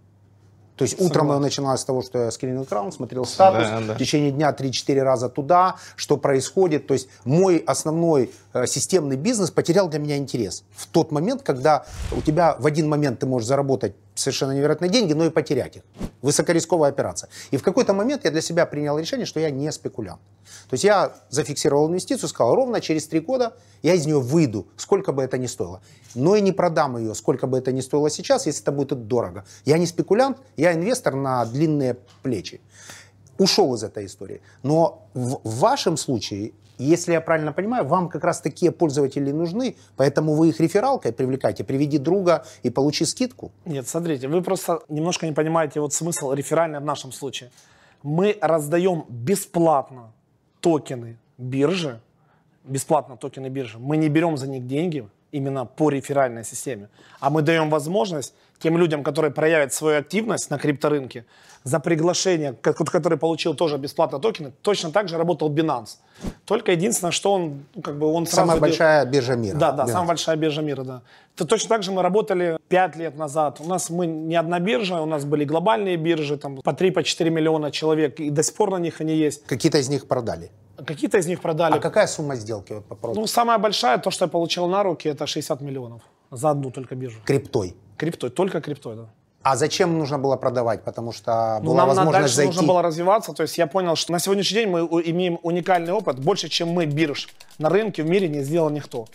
То 0.80 0.84
есть 0.84 0.94
Согласен. 0.94 1.12
утром 1.12 1.32
я 1.34 1.40
начинал 1.40 1.78
с 1.78 1.84
того, 1.84 2.02
что 2.02 2.20
я 2.20 2.32
скринил 2.32 2.64
экран, 2.64 2.90
смотрел 2.94 3.26
статус, 3.26 3.68
да, 3.68 3.82
да. 3.82 3.96
в 3.96 3.98
течение 3.98 4.32
дня 4.32 4.56
3-4 4.58 5.02
раза 5.02 5.28
туда, 5.28 5.76
что 5.98 6.16
происходит. 6.16 6.88
То 6.88 6.94
есть 6.94 7.10
мой 7.26 7.58
основной 7.58 8.32
э, 8.49 8.49
системный 8.66 9.16
бизнес 9.16 9.52
потерял 9.52 9.88
для 9.90 10.00
меня 10.00 10.18
интерес. 10.18 10.64
В 10.76 10.88
тот 10.88 11.12
момент, 11.12 11.44
когда 11.44 11.86
у 12.16 12.22
тебя 12.22 12.56
в 12.60 12.66
один 12.66 12.90
момент 12.90 13.20
ты 13.20 13.26
можешь 13.26 13.48
заработать 13.48 13.94
совершенно 14.16 14.52
невероятные 14.52 14.90
деньги, 14.90 15.14
но 15.14 15.26
и 15.26 15.30
потерять 15.30 15.78
их. 15.78 15.84
Высокорисковая 16.22 16.90
операция. 16.90 17.30
И 17.52 17.58
в 17.58 17.64
какой-то 17.64 17.94
момент 17.94 18.26
я 18.26 18.32
для 18.32 18.42
себя 18.42 18.66
принял 18.66 18.98
решение, 18.98 19.26
что 19.26 19.40
я 19.40 19.50
не 19.50 19.72
спекулянт. 19.72 20.20
То 20.70 20.74
есть 20.74 20.84
я 20.84 21.14
зафиксировал 21.30 21.88
инвестицию, 21.88 22.28
сказал, 22.28 22.56
ровно 22.56 22.82
через 22.82 23.08
три 23.08 23.20
года 23.20 23.54
я 23.82 23.94
из 23.94 24.06
нее 24.06 24.20
выйду, 24.20 24.68
сколько 24.78 25.14
бы 25.14 25.24
это 25.24 25.38
ни 25.38 25.48
стоило. 25.48 25.82
Но 26.16 26.36
и 26.36 26.42
не 26.42 26.52
продам 26.52 26.98
ее, 26.98 27.16
сколько 27.16 27.48
бы 27.48 27.58
это 27.58 27.72
ни 27.72 27.82
стоило 27.82 28.10
сейчас, 28.10 28.46
если 28.46 28.62
это 28.62 28.72
будет 28.72 29.08
дорого. 29.08 29.46
Я 29.66 29.78
не 29.78 29.86
спекулянт, 29.86 30.38
я 30.58 30.74
инвестор 30.74 31.16
на 31.16 31.46
длинные 31.46 31.98
плечи. 32.24 32.62
Ушел 33.38 33.74
из 33.76 33.84
этой 33.84 34.06
истории. 34.06 34.42
Но 34.64 35.08
в 35.14 35.40
вашем 35.60 35.96
случае 35.96 36.52
если 36.84 37.12
я 37.12 37.22
правильно 37.22 37.52
понимаю, 37.52 37.86
вам 37.86 38.10
как 38.10 38.24
раз 38.24 38.42
такие 38.42 38.72
пользователи 38.72 39.32
нужны, 39.32 39.76
поэтому 39.98 40.34
вы 40.34 40.50
их 40.50 40.60
рефералкой 40.60 41.12
привлекаете. 41.12 41.64
Приведи 41.64 41.98
друга 41.98 42.46
и 42.64 42.70
получи 42.70 43.06
скидку. 43.06 43.52
Нет, 43.66 43.88
смотрите, 43.88 44.28
вы 44.28 44.42
просто 44.42 44.82
немножко 44.90 45.26
не 45.26 45.34
понимаете 45.34 45.80
вот 45.82 45.94
смысл 45.94 46.32
реферальный 46.34 46.80
в 46.80 46.86
нашем 46.86 47.12
случае. 47.12 47.52
Мы 48.02 48.38
раздаем 48.42 49.06
бесплатно 49.10 50.14
токены 50.62 51.18
биржи, 51.38 52.00
бесплатно 52.64 53.18
токены 53.18 53.50
биржи. 53.50 53.78
Мы 53.80 53.98
не 53.98 54.10
берем 54.10 54.38
за 54.38 54.48
них 54.48 54.66
деньги 54.68 55.08
именно 55.32 55.66
по 55.66 55.90
реферальной 55.90 56.44
системе, 56.44 56.90
а 57.20 57.30
мы 57.30 57.42
даем 57.42 57.70
возможность 57.70 58.34
тем 58.60 58.78
людям, 58.78 59.04
которые 59.04 59.32
проявят 59.32 59.74
свою 59.74 60.00
активность 60.00 60.50
на 60.50 60.58
крипторынке, 60.58 61.26
за 61.64 61.80
приглашение, 61.80 62.54
который 62.54 63.18
получил 63.18 63.54
тоже 63.54 63.78
бесплатно 63.78 64.20
токены, 64.20 64.52
точно 64.62 64.92
так 64.92 65.10
же 65.10 65.18
работал 65.18 65.50
Binance. 65.52 65.98
Только 66.46 66.72
единственное, 66.72 67.12
что 67.12 67.34
он, 67.34 67.66
ну, 67.76 67.82
как 67.82 67.98
бы 67.98 68.08
он 68.08 68.26
сразу... 68.26 68.48
Самая 68.48 68.60
большая 68.60 69.06
биржа 69.06 69.36
мира. 69.36 69.58
Да, 69.58 69.72
да, 69.72 69.84
Binance. 69.84 69.92
самая 69.92 70.08
большая 70.08 70.36
биржа 70.38 70.62
мира, 70.62 70.84
да. 70.84 71.02
Это 71.36 71.46
точно 71.46 71.70
так 71.70 71.84
же 71.84 71.92
мы 71.92 72.02
работали 72.02 72.58
5 72.70 72.96
лет 72.96 73.18
назад. 73.18 73.60
У 73.60 73.68
нас 73.68 73.90
мы 73.90 74.08
не 74.08 74.36
одна 74.36 74.60
биржа, 74.60 75.02
у 75.02 75.06
нас 75.06 75.26
были 75.26 75.46
глобальные 75.46 75.98
биржи, 75.98 76.38
там 76.38 76.58
по 76.58 76.70
3-4 76.70 76.92
по 76.92 77.30
миллиона 77.30 77.72
человек, 77.72 78.20
и 78.20 78.30
до 78.30 78.44
сих 78.44 78.56
пор 78.56 78.72
на 78.72 78.78
них 78.78 79.02
они 79.02 79.16
есть. 79.16 79.46
Какие-то 79.46 79.78
из 79.78 79.90
них 79.90 80.08
продали? 80.08 80.50
Какие-то 80.86 81.18
из 81.18 81.28
них 81.28 81.42
продали. 81.42 81.74
А 81.74 81.80
какая 81.80 82.08
сумма 82.08 82.36
сделки? 82.36 82.74
Вот, 82.74 83.00
по 83.00 83.14
ну, 83.14 83.28
самая 83.28 83.58
большая, 83.58 83.98
то, 83.98 84.12
что 84.12 84.26
я 84.26 84.30
получил 84.30 84.68
на 84.68 84.84
руки, 84.84 85.10
это 85.10 85.28
60 85.28 85.62
миллионов 85.62 86.02
за 86.32 86.50
одну 86.50 86.72
только 86.72 86.96
биржу. 86.96 87.20
Криптой? 87.26 87.76
Криптой, 87.98 88.30
только 88.30 88.62
криптой, 88.62 88.96
да. 88.96 89.10
А 89.42 89.56
зачем 89.56 89.98
нужно 89.98 90.20
было 90.20 90.36
продавать? 90.36 90.84
Потому 90.84 91.14
что 91.14 91.60
ну, 91.64 91.72
была 91.72 91.78
нам 91.78 91.88
возможность 91.88 92.20
дальше 92.20 92.36
зайти. 92.36 92.54
нужно 92.54 92.68
было 92.68 92.82
развиваться. 92.82 93.34
То 93.34 93.44
есть 93.44 93.58
я 93.58 93.68
понял, 93.68 93.96
что 93.96 94.12
на 94.12 94.20
сегодняшний 94.20 94.60
день 94.60 94.70
мы 94.70 94.80
имеем 94.80 95.40
уникальный 95.44 95.94
опыт. 95.94 96.20
Больше, 96.20 96.50
чем 96.50 96.70
мы 96.70 96.86
бирж 96.86 97.30
на 97.58 97.70
рынке 97.70 98.04
в 98.04 98.10
мире 98.10 98.28
не 98.28 98.44
сделал 98.44 98.70
никто. 98.70 99.08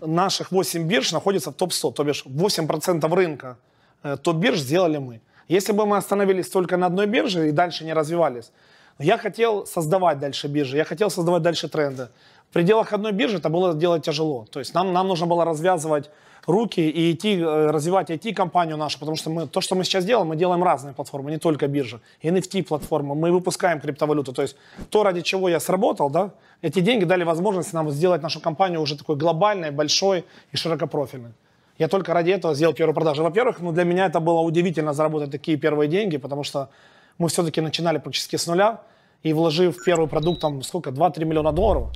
Наших 0.00 0.52
8 0.52 0.86
бирж 0.86 1.12
находятся 1.12 1.50
в 1.50 1.54
топ-100. 1.54 1.92
То 1.92 2.04
бишь 2.04 2.24
8% 2.24 3.14
рынка 3.14 3.56
э, 4.04 4.16
топ-бирж 4.16 4.60
сделали 4.60 4.98
мы. 4.98 5.20
Если 5.48 5.72
бы 5.72 5.86
мы 5.86 5.96
остановились 5.96 6.48
только 6.48 6.76
на 6.76 6.86
одной 6.86 7.06
бирже 7.06 7.48
и 7.48 7.52
дальше 7.52 7.84
не 7.84 7.94
развивались, 7.94 8.52
я 8.98 9.18
хотел 9.18 9.66
создавать 9.66 10.18
дальше 10.18 10.46
биржи, 10.46 10.76
я 10.76 10.84
хотел 10.84 11.10
создавать 11.10 11.42
дальше 11.42 11.68
тренды. 11.68 12.08
В 12.50 12.52
пределах 12.52 12.92
одной 12.92 13.12
биржи 13.12 13.38
это 13.38 13.48
было 13.48 13.74
делать 13.74 14.04
тяжело. 14.04 14.46
То 14.50 14.60
есть 14.60 14.74
нам, 14.74 14.92
нам 14.92 15.08
нужно 15.08 15.26
было 15.26 15.44
развязывать 15.44 16.10
руки 16.48 16.80
и 16.80 17.12
идти, 17.12 17.38
э, 17.38 17.70
развивать 17.70 18.10
IT-компанию 18.10 18.76
нашу, 18.76 18.98
потому 18.98 19.16
что 19.16 19.30
мы, 19.30 19.46
то, 19.46 19.60
что 19.60 19.74
мы 19.74 19.84
сейчас 19.84 20.04
делаем, 20.04 20.28
мы 20.28 20.36
делаем 20.36 20.64
разные 20.64 20.94
платформы, 20.94 21.30
не 21.30 21.38
только 21.38 21.68
биржа. 21.68 22.00
NFT-платформа, 22.22 23.14
мы 23.14 23.30
выпускаем 23.30 23.80
криптовалюту. 23.80 24.32
То 24.32 24.42
есть 24.42 24.56
то, 24.90 25.02
ради 25.02 25.20
чего 25.20 25.48
я 25.48 25.60
сработал, 25.60 26.10
да, 26.10 26.30
эти 26.62 26.80
деньги 26.80 27.04
дали 27.04 27.24
возможность 27.24 27.72
нам 27.74 27.90
сделать 27.90 28.22
нашу 28.22 28.40
компанию 28.40 28.80
уже 28.80 28.96
такой 28.96 29.16
глобальной, 29.16 29.70
большой 29.70 30.24
и 30.52 30.56
широкопрофильной. 30.56 31.32
Я 31.78 31.88
только 31.88 32.14
ради 32.14 32.30
этого 32.30 32.54
сделал 32.54 32.74
первую 32.74 32.94
продажу. 32.94 33.22
Во-первых, 33.22 33.60
ну, 33.60 33.72
для 33.72 33.84
меня 33.84 34.06
это 34.06 34.18
было 34.18 34.40
удивительно 34.40 34.94
заработать 34.94 35.30
такие 35.30 35.58
первые 35.58 35.88
деньги, 35.88 36.16
потому 36.16 36.44
что 36.44 36.70
мы 37.18 37.28
все-таки 37.28 37.60
начинали 37.60 37.98
практически 37.98 38.36
с 38.36 38.46
нуля, 38.46 38.80
и 39.22 39.32
вложив 39.32 39.76
в 39.76 39.84
первый 39.84 40.08
продукт 40.08 40.40
там 40.40 40.62
сколько, 40.62 40.90
2-3 40.90 41.24
миллиона 41.24 41.52
долларов, 41.52 41.88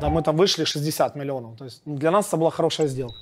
да, 0.00 0.08
мы 0.08 0.22
там 0.22 0.36
вышли 0.36 0.64
60 0.64 1.16
миллионов. 1.16 1.56
То 1.56 1.64
есть 1.64 1.82
для 1.84 2.10
нас 2.10 2.28
это 2.28 2.36
была 2.36 2.50
хорошая 2.50 2.86
сделка. 2.86 3.16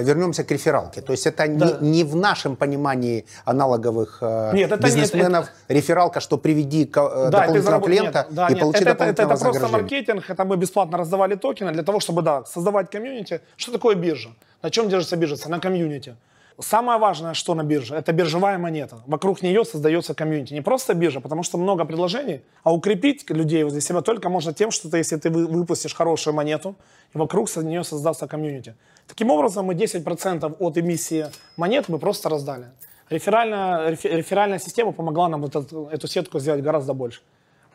Вернемся 0.00 0.42
к 0.42 0.50
рефералке. 0.50 1.00
То 1.02 1.12
есть 1.12 1.24
это 1.24 1.46
Да. 1.46 1.78
не, 1.80 1.90
не 1.98 2.04
в 2.04 2.16
нашем 2.16 2.56
понимании 2.56 3.26
аналоговых 3.44 4.18
э, 4.22 4.50
Нет, 4.52 4.72
это 4.72 4.74
нет, 4.74 4.84
бизнесменов 4.84 5.46
рефералка, 5.68 6.18
что 6.18 6.36
приведи 6.36 6.82
э, 6.82 6.86
Да, 6.86 7.30
дополнительного 7.30 7.78
заработ- 7.78 7.84
клиента 7.84 8.24
нет, 8.26 8.34
да, 8.34 8.46
и 8.48 8.50
нет, 8.54 8.60
получи 8.60 8.80
это, 8.80 8.90
это, 8.90 9.04
это, 9.04 9.22
дополнительное 9.22 9.50
это 9.52 9.60
просто 9.60 9.68
маркетинг, 9.78 10.24
это 10.30 10.44
мы 10.44 10.56
бесплатно 10.56 10.98
раздавали 10.98 11.36
токены 11.36 11.70
для 11.72 11.84
того, 11.84 12.00
чтобы, 12.00 12.22
да, 12.22 12.44
создавать 12.44 12.90
комьюнити. 12.90 13.40
Что 13.56 13.70
такое 13.70 13.94
биржа? 13.94 14.30
На 14.62 14.70
чем 14.70 14.88
держится 14.88 15.16
биржа? 15.16 15.36
На 15.48 15.60
комьюнити. 15.60 16.16
Самое 16.60 16.98
важное, 17.00 17.34
что 17.34 17.54
на 17.54 17.64
бирже, 17.64 17.96
это 17.96 18.12
биржевая 18.12 18.58
монета. 18.58 19.02
Вокруг 19.06 19.42
нее 19.42 19.64
создается 19.64 20.14
комьюнити. 20.14 20.54
Не 20.54 20.60
просто 20.60 20.94
биржа, 20.94 21.20
потому 21.20 21.42
что 21.42 21.58
много 21.58 21.84
предложений, 21.84 22.42
а 22.62 22.72
укрепить 22.72 23.28
людей 23.28 23.64
возле 23.64 23.80
себя 23.80 24.02
только 24.02 24.28
можно 24.28 24.52
тем, 24.54 24.70
что 24.70 24.88
ты, 24.88 24.98
если 24.98 25.16
ты 25.16 25.30
вы- 25.30 25.46
выпустишь 25.46 25.94
хорошую 25.94 26.34
монету, 26.34 26.76
и 27.12 27.18
вокруг 27.18 27.48
со- 27.50 27.62
нее 27.64 27.82
создастся 27.82 28.28
комьюнити. 28.28 28.74
Таким 29.08 29.30
образом, 29.30 29.66
мы 29.66 29.74
10% 29.74 30.56
от 30.60 30.78
эмиссии 30.78 31.26
монет 31.56 31.88
мы 31.88 31.98
просто 31.98 32.28
раздали. 32.28 32.66
Реферальная, 33.10 33.90
рефе- 33.90 34.16
реферальная 34.16 34.58
система 34.60 34.92
помогла 34.92 35.28
нам 35.28 35.42
вот 35.42 35.56
эту, 35.56 35.90
сетку 36.06 36.38
сделать 36.38 36.62
гораздо 36.62 36.94
больше. 36.94 37.20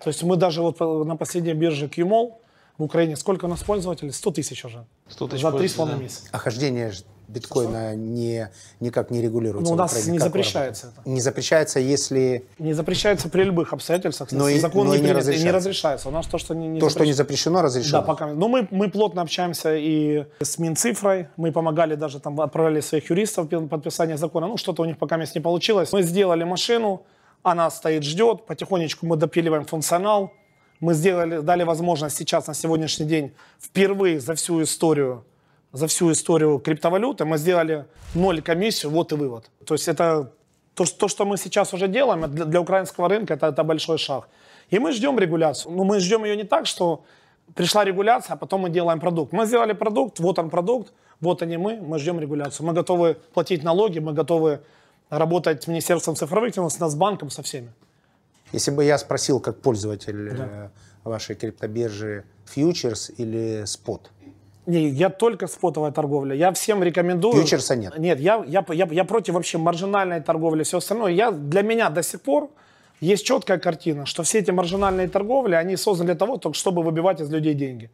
То 0.03 0.09
есть 0.09 0.23
мы 0.23 0.37
даже 0.37 0.61
вот 0.61 0.77
по- 0.77 1.03
на 1.03 1.17
последней 1.17 1.53
бирже 1.53 1.87
QMall 1.87 2.31
в 2.77 2.83
Украине, 2.83 3.17
сколько 3.17 3.45
у 3.45 3.49
нас 3.49 3.61
пользователей? 3.61 4.11
100 4.11 4.31
тысяч 4.31 4.63
уже. 4.65 4.85
100 5.09 5.27
тысяч 5.27 5.41
За 5.41 5.51
пользователей, 5.51 5.85
3,5 5.85 5.85
да. 5.97 6.03
месяца. 6.03 6.29
Охождение 6.31 6.91
ж 6.91 7.03
биткоина 7.29 7.95
не, 7.95 8.49
никак 8.79 9.11
не 9.11 9.21
регулируется. 9.21 9.69
Ну, 9.71 9.75
у 9.75 9.77
нас 9.77 9.91
Украине. 9.91 10.13
не 10.13 10.19
запрещается 10.19 10.87
работаете? 10.87 11.11
Не 11.11 11.21
запрещается, 11.21 11.79
если 11.79 12.45
Не 12.57 12.73
запрещается 12.73 13.29
при 13.29 13.43
любых 13.43 13.73
обстоятельствах. 13.73 14.31
Но 14.31 14.49
и- 14.49 14.59
Закон 14.59 14.87
но 14.87 14.95
не, 14.95 15.01
не 15.01 15.05
и 15.05 15.07
не 15.07 15.13
разрешается. 15.13 15.55
разрешается. 15.55 16.09
У 16.09 16.11
нас 16.11 16.25
то, 16.27 16.37
что 16.37 16.55
не, 16.55 16.67
не 16.67 16.79
то, 16.79 16.89
что 16.89 17.05
не 17.05 17.13
запрещено. 17.13 17.59
запрещено, 17.59 17.61
разрешено. 17.61 18.01
Да, 18.01 18.01
пока. 18.01 18.27
Но 18.27 18.47
мы, 18.47 18.67
мы 18.71 18.89
плотно 18.89 19.21
общаемся 19.21 19.75
и 19.75 20.25
с 20.41 20.57
Минцифрой. 20.57 21.27
Мы 21.37 21.51
помогали 21.51 21.95
даже 21.95 22.19
там, 22.19 22.39
отправляли 22.41 22.81
своих 22.81 23.09
юристов 23.09 23.47
подписание 23.69 24.17
закона. 24.17 24.47
Ну, 24.47 24.57
что-то 24.57 24.81
у 24.83 24.85
них 24.85 24.97
пока 24.97 25.17
не 25.17 25.41
получилось. 25.41 25.93
Мы 25.93 26.03
сделали 26.03 26.43
машину, 26.43 27.03
она 27.43 27.69
стоит, 27.69 28.03
ждет. 28.03 28.45
Потихонечку 28.45 29.05
мы 29.05 29.17
допиливаем 29.17 29.65
функционал. 29.65 30.31
Мы 30.79 30.93
сделали, 30.93 31.41
дали 31.41 31.63
возможность 31.63 32.17
сейчас, 32.17 32.47
на 32.47 32.53
сегодняшний 32.53 33.05
день, 33.05 33.33
впервые 33.59 34.19
за 34.19 34.33
всю 34.33 34.63
историю 34.63 35.25
за 35.71 35.85
всю 35.87 36.11
историю 36.11 36.59
криптовалюты 36.59 37.25
мы 37.25 37.37
сделали 37.37 37.85
ноль 38.15 38.41
комиссию, 38.41 38.91
вот 38.91 39.11
и 39.11 39.15
вывод. 39.15 39.49
То 39.65 39.75
есть 39.75 39.87
это 39.87 40.31
то, 40.73 40.85
что- 40.85 40.97
то, 40.97 41.07
что 41.07 41.25
мы 41.25 41.37
сейчас 41.37 41.73
уже 41.73 41.87
делаем, 41.87 42.31
для, 42.31 42.45
для 42.45 42.59
украинского 42.61 43.07
рынка 43.09 43.33
это, 43.33 43.47
это 43.47 43.63
большой 43.63 43.97
шаг. 43.97 44.27
И 44.71 44.79
мы 44.79 44.91
ждем 44.91 45.19
регуляцию. 45.19 45.75
Но 45.75 45.83
мы 45.83 45.99
ждем 45.99 46.25
ее 46.25 46.35
не 46.35 46.43
так, 46.43 46.65
что 46.65 47.03
пришла 47.55 47.83
регуляция, 47.85 48.33
а 48.33 48.37
потом 48.37 48.61
мы 48.61 48.69
делаем 48.69 48.99
продукт. 48.99 49.33
Мы 49.33 49.45
сделали 49.45 49.73
продукт, 49.73 50.19
вот 50.19 50.39
он 50.39 50.49
продукт, 50.49 50.93
вот 51.21 51.41
они 51.41 51.57
мы, 51.57 51.77
мы 51.77 51.99
ждем 51.99 52.19
регуляцию. 52.19 52.67
Мы 52.67 52.73
готовы 52.73 53.17
платить 53.33 53.63
налоги, 53.63 53.99
мы 53.99 54.13
готовы 54.13 54.59
работать 55.09 55.63
с 55.63 55.67
Министерством 55.67 56.15
цифровых 56.15 56.51
технологий, 56.51 56.75
с 56.75 56.79
Нацбанком, 56.79 57.29
со 57.29 57.41
всеми. 57.41 57.71
Если 58.53 58.71
бы 58.71 58.83
я 58.83 58.97
спросил, 58.97 59.39
как 59.39 59.61
пользователь 59.61 60.29
э, 60.29 60.69
вашей 61.03 61.35
криптобиржи, 61.35 62.23
фьючерс 62.45 63.11
или 63.17 63.65
спот? 63.65 64.09
Не, 64.69 64.87
я 64.89 65.09
только 65.09 65.47
спотовая 65.47 65.91
торговля. 65.91 66.35
Я 66.35 66.51
всем 66.51 66.83
рекомендую. 66.83 67.33
Фьючерса 67.33 67.75
нет? 67.75 67.97
Нет, 67.97 68.19
я, 68.19 68.43
я, 68.45 68.63
я, 68.69 68.87
я 68.91 69.03
против 69.03 69.33
вообще 69.33 69.57
маржинальной 69.57 70.21
торговли 70.21 70.61
и 70.61 70.63
все 70.63 70.77
остальное. 70.77 71.11
Я, 71.11 71.31
для 71.31 71.63
меня 71.63 71.89
до 71.89 72.03
сих 72.03 72.21
пор 72.21 72.51
есть 73.01 73.25
четкая 73.25 73.57
картина, 73.57 74.05
что 74.05 74.21
все 74.21 74.39
эти 74.39 74.51
маржинальные 74.51 75.07
торговли, 75.07 75.55
они 75.55 75.75
созданы 75.75 76.09
для 76.09 76.15
того, 76.15 76.37
только 76.37 76.55
чтобы 76.55 76.83
выбивать 76.83 77.19
из 77.19 77.31
людей 77.31 77.55
деньги. 77.55 77.89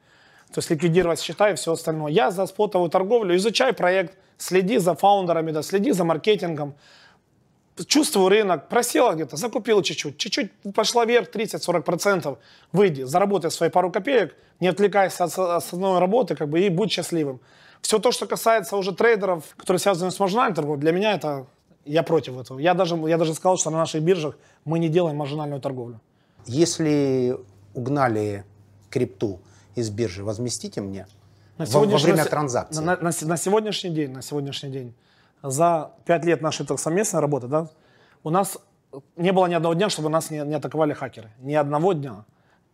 То 0.53 0.59
есть 0.59 0.69
ликвидировать 0.69 1.21
счета 1.21 1.51
и 1.51 1.55
все 1.55 1.71
остальное. 1.71 2.11
Я 2.11 2.31
за 2.31 2.45
спотовую 2.45 2.89
торговлю, 2.89 3.37
изучай 3.37 3.71
проект, 3.71 4.17
следи 4.37 4.77
за 4.77 4.95
фаундерами, 4.95 5.51
да, 5.51 5.63
следи 5.63 5.93
за 5.93 6.03
маркетингом. 6.03 6.73
Чувствую 7.87 8.29
рынок, 8.29 8.69
просела 8.69 9.13
где-то, 9.13 9.35
закупил 9.35 9.81
чуть-чуть, 9.81 10.17
чуть-чуть 10.17 10.51
пошла 10.73 11.03
вверх, 11.05 11.29
30-40%, 11.29 12.37
выйди, 12.71 13.03
заработай 13.03 13.51
свои 13.51 13.69
пару 13.69 13.91
копеек, 13.91 14.33
не 14.61 14.69
отвлекайся 14.69 15.25
от 15.25 15.37
основной 15.37 15.99
работы, 15.99 16.35
как 16.35 16.47
бы, 16.47 16.61
и 16.61 16.69
будь 16.69 16.89
счастливым. 16.91 17.41
Все 17.81 17.99
то, 17.99 18.11
что 18.13 18.27
касается 18.27 18.77
уже 18.77 18.93
трейдеров, 18.93 19.43
которые 19.57 19.79
связаны 19.81 20.11
с 20.11 20.19
маржинальной 20.19 20.55
торговлей, 20.55 20.81
для 20.81 20.91
меня 20.93 21.13
это, 21.15 21.47
я 21.83 22.01
против 22.01 22.37
этого. 22.39 22.59
Я 22.59 22.73
даже, 22.73 22.95
я 22.95 23.17
даже 23.17 23.33
сказал, 23.33 23.57
что 23.57 23.69
на 23.71 23.77
наших 23.79 24.01
биржах 24.03 24.37
мы 24.63 24.79
не 24.79 24.87
делаем 24.87 25.17
маржинальную 25.17 25.59
торговлю. 25.61 25.99
Если 26.45 27.37
угнали 27.73 28.45
крипту 28.89 29.41
из 29.75 29.89
биржи, 29.89 30.23
возместите 30.23 30.79
мне 30.79 31.07
На 31.57 31.65
во, 31.65 31.81
во 31.81 31.97
время 31.97 32.23
на- 32.23 32.29
транзакции. 32.29 32.81
На, 32.81 32.95
на- 32.95 33.11
на 33.21 33.37
сегодняшний 33.37 33.89
день, 33.89 34.11
на 34.11 34.21
сегодняшний 34.21 34.69
день, 34.69 34.93
за 35.43 35.91
пять 36.05 36.25
лет 36.25 36.41
нашей 36.41 36.65
так, 36.65 36.79
совместной 36.79 37.19
работы, 37.19 37.47
да, 37.47 37.69
у 38.23 38.29
нас 38.29 38.57
не 39.15 39.31
было 39.31 39.47
ни 39.47 39.53
одного 39.53 39.73
дня, 39.73 39.89
чтобы 39.89 40.09
нас 40.09 40.31
не, 40.31 40.39
не 40.39 40.55
атаковали 40.55 40.93
хакеры. 40.93 41.31
Ни 41.39 41.53
одного 41.53 41.93
дня. 41.93 42.25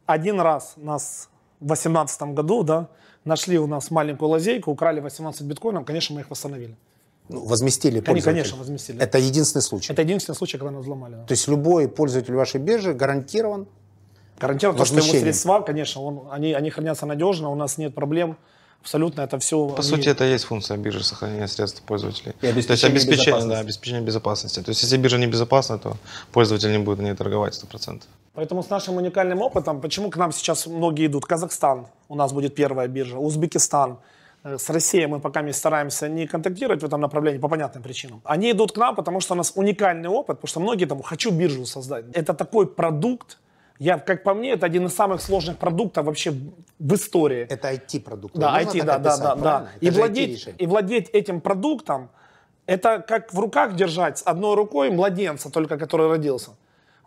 Один 0.06 0.40
раз 0.40 0.74
нас 0.78 1.30
в 1.60 1.66
2018 1.66 2.22
году, 2.34 2.64
да, 2.64 2.90
нашли 3.26 3.58
у 3.60 3.68
нас 3.68 3.92
маленькую 3.92 4.30
лазейку, 4.30 4.72
украли 4.72 5.00
18 5.00 5.42
биткоинов, 5.44 5.86
конечно, 5.86 6.16
мы 6.16 6.22
их 6.22 6.30
восстановили. 6.30 6.76
Ну, 7.30 7.46
возместили 7.46 8.04
Они, 8.06 8.22
конечно, 8.22 8.58
возместили. 8.58 9.00
Это 9.00 9.18
единственный 9.18 9.62
случай. 9.62 9.94
Это 9.94 10.02
единственный 10.02 10.36
случай, 10.36 10.58
когда 10.58 10.72
нас 10.72 10.82
взломали. 10.82 11.16
да. 11.16 11.26
То 11.26 11.32
есть 11.32 11.48
любой 11.48 11.88
пользователь 11.88 12.34
вашей 12.34 12.60
биржи 12.60 12.94
гарантирован. 12.94 13.68
Гарантированно, 14.40 14.80
то, 14.80 14.86
что 14.86 14.98
его 14.98 15.08
средства, 15.08 15.62
конечно, 15.62 16.02
он, 16.02 16.28
они, 16.32 16.54
они 16.54 16.72
хранятся 16.72 17.06
надежно, 17.06 17.50
у 17.50 17.56
нас 17.56 17.78
нет 17.78 17.94
проблем. 17.94 18.38
Абсолютно 18.82 19.22
это 19.22 19.38
все... 19.40 19.68
По 19.68 19.82
сути, 19.82 20.10
это 20.10 20.26
и 20.26 20.32
есть 20.32 20.46
функция 20.46 20.78
биржи 20.78 21.04
сохранения 21.04 21.48
средств 21.48 21.82
пользователей. 21.84 22.34
И 22.42 22.48
То 22.48 22.48
есть 22.48 22.70
обеспечение 22.84 22.92
обеспечение, 22.92 23.26
да, 23.26 23.38
безопасности. 23.38 23.62
обеспечение 23.66 24.02
безопасности. 24.02 24.60
То 24.62 24.70
есть 24.72 24.84
если 24.84 24.98
биржа 24.98 25.18
не 25.18 25.28
безопасна, 25.28 25.78
то 25.78 25.98
пользователь 26.32 26.72
не 26.72 26.80
будет 26.80 27.00
на 27.00 27.04
ней 27.04 27.16
торговать 27.16 27.54
100%. 27.54 28.02
Поэтому 28.34 28.64
с 28.64 28.70
нашим 28.70 28.96
уникальным 28.98 29.42
опытом, 29.42 29.82
почему 29.82 30.10
к 30.10 30.18
нам 30.18 30.32
сейчас 30.32 30.68
многие 30.68 31.06
идут? 31.06 31.26
Казахстан, 31.26 31.88
у 32.10 32.16
нас 32.16 32.32
будет 32.34 32.56
первая 32.56 32.88
биржа, 32.88 33.18
Узбекистан. 33.18 33.98
Э, 34.44 34.58
С 34.58 34.70
Россией 34.70 35.06
мы 35.08 35.20
пока 35.20 35.42
не 35.42 35.54
стараемся 35.54 36.08
не 36.10 36.26
контактировать 36.28 36.82
в 36.82 36.86
этом 36.86 37.02
направлении 37.02 37.40
по 37.40 37.50
понятным 37.50 37.84
причинам. 37.84 38.22
Они 38.24 38.50
идут 38.52 38.72
к 38.72 38.78
нам, 38.78 38.96
потому 38.96 39.20
что 39.22 39.34
у 39.34 39.38
нас 39.38 39.52
уникальный 39.56 40.10
опыт, 40.10 40.38
потому 40.38 40.48
что 40.48 40.60
многие 40.60 40.86
там, 40.86 41.02
хочу 41.04 41.32
биржу 41.32 41.66
создать. 41.66 42.06
Это 42.14 42.34
такой 42.34 42.66
продукт, 42.66 43.38
я, 43.82 43.98
как 43.98 44.22
по 44.22 44.36
мне, 44.36 44.52
это 44.52 44.68
один 44.68 44.86
из 44.86 44.94
самых 44.94 45.22
сложных 45.22 45.58
продуктов 45.58 46.06
вообще 46.06 46.34
в 46.78 46.94
истории. 46.94 47.48
Это 47.50 47.74
IT-продукт. 47.74 48.36
Да, 48.38 48.52
Можно 48.52 48.70
IT, 48.70 48.86
да, 48.86 49.00
да, 49.00 49.10
описать, 49.10 49.24
да, 49.24 49.36
да. 49.36 49.68
И 49.80 49.90
владеть, 49.90 50.50
и 50.60 50.68
владеть 50.68 51.10
этим 51.10 51.42
продуктом, 51.42 52.10
это 52.68 53.00
как 53.00 53.34
в 53.34 53.40
руках 53.40 53.76
держать 53.76 54.20
с 54.20 54.24
одной 54.24 54.54
рукой 54.54 54.92
младенца, 54.92 55.50
только 55.50 55.80
который 55.80 56.08
родился. 56.10 56.52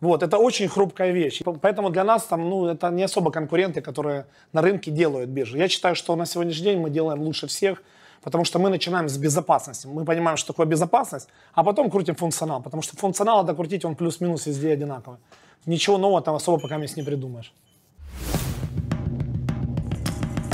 Вот, 0.01 0.25
это 0.25 0.37
очень 0.37 0.67
хрупкая 0.67 1.13
вещь. 1.13 1.43
Поэтому 1.61 1.91
для 1.91 2.03
нас 2.03 2.25
там, 2.25 2.51
ну, 2.51 2.67
это 2.67 2.91
не 2.91 3.05
особо 3.05 3.31
конкуренты, 3.31 3.81
которые 3.81 4.27
на 4.53 4.61
рынке 4.61 4.91
делают 4.91 5.31
биржи. 5.31 5.59
Я 5.59 5.69
считаю, 5.69 5.95
что 5.95 6.17
на 6.17 6.27
сегодняшний 6.27 6.65
день 6.65 6.81
мы 6.81 6.91
делаем 6.91 7.23
лучше 7.23 7.47
всех, 7.47 7.85
потому 8.21 8.45
что 8.45 8.59
мы 8.59 8.69
начинаем 8.69 9.09
с 9.09 9.17
безопасности. 9.17 9.87
Мы 9.87 10.05
понимаем, 10.05 10.37
что 10.37 10.49
такое 10.49 10.67
безопасность, 10.67 11.29
а 11.55 11.63
потом 11.63 11.89
крутим 11.89 12.17
функционал, 12.17 12.61
потому 12.61 12.83
что 12.83 12.97
функционал 12.97 13.37
надо 13.37 13.55
крутить, 13.55 13.85
он 13.85 13.95
плюс-минус 13.95 14.47
везде 14.47 14.73
одинаковый. 14.73 15.21
Ничего 15.67 15.97
нового 15.99 16.21
там 16.21 16.35
особо 16.35 16.59
пока 16.59 16.79
не 16.97 17.03
придумаешь. 17.03 17.53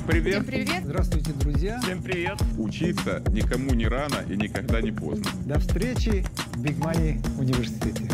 Привет. 0.07 0.43
Всем 0.43 0.45
привет! 0.45 0.85
Здравствуйте, 0.85 1.33
друзья. 1.33 1.81
Всем 1.83 2.03
привет. 2.03 2.41
Учиться 2.59 3.23
никому 3.31 3.75
не 3.75 3.87
рано 3.87 4.17
и 4.29 4.37
никогда 4.37 4.81
не 4.81 4.91
поздно. 4.91 5.31
До 5.47 5.59
встречи 5.59 6.25
в 6.55 6.63
Big 6.63 6.79
Money 6.79 7.21
университете. 7.39 8.09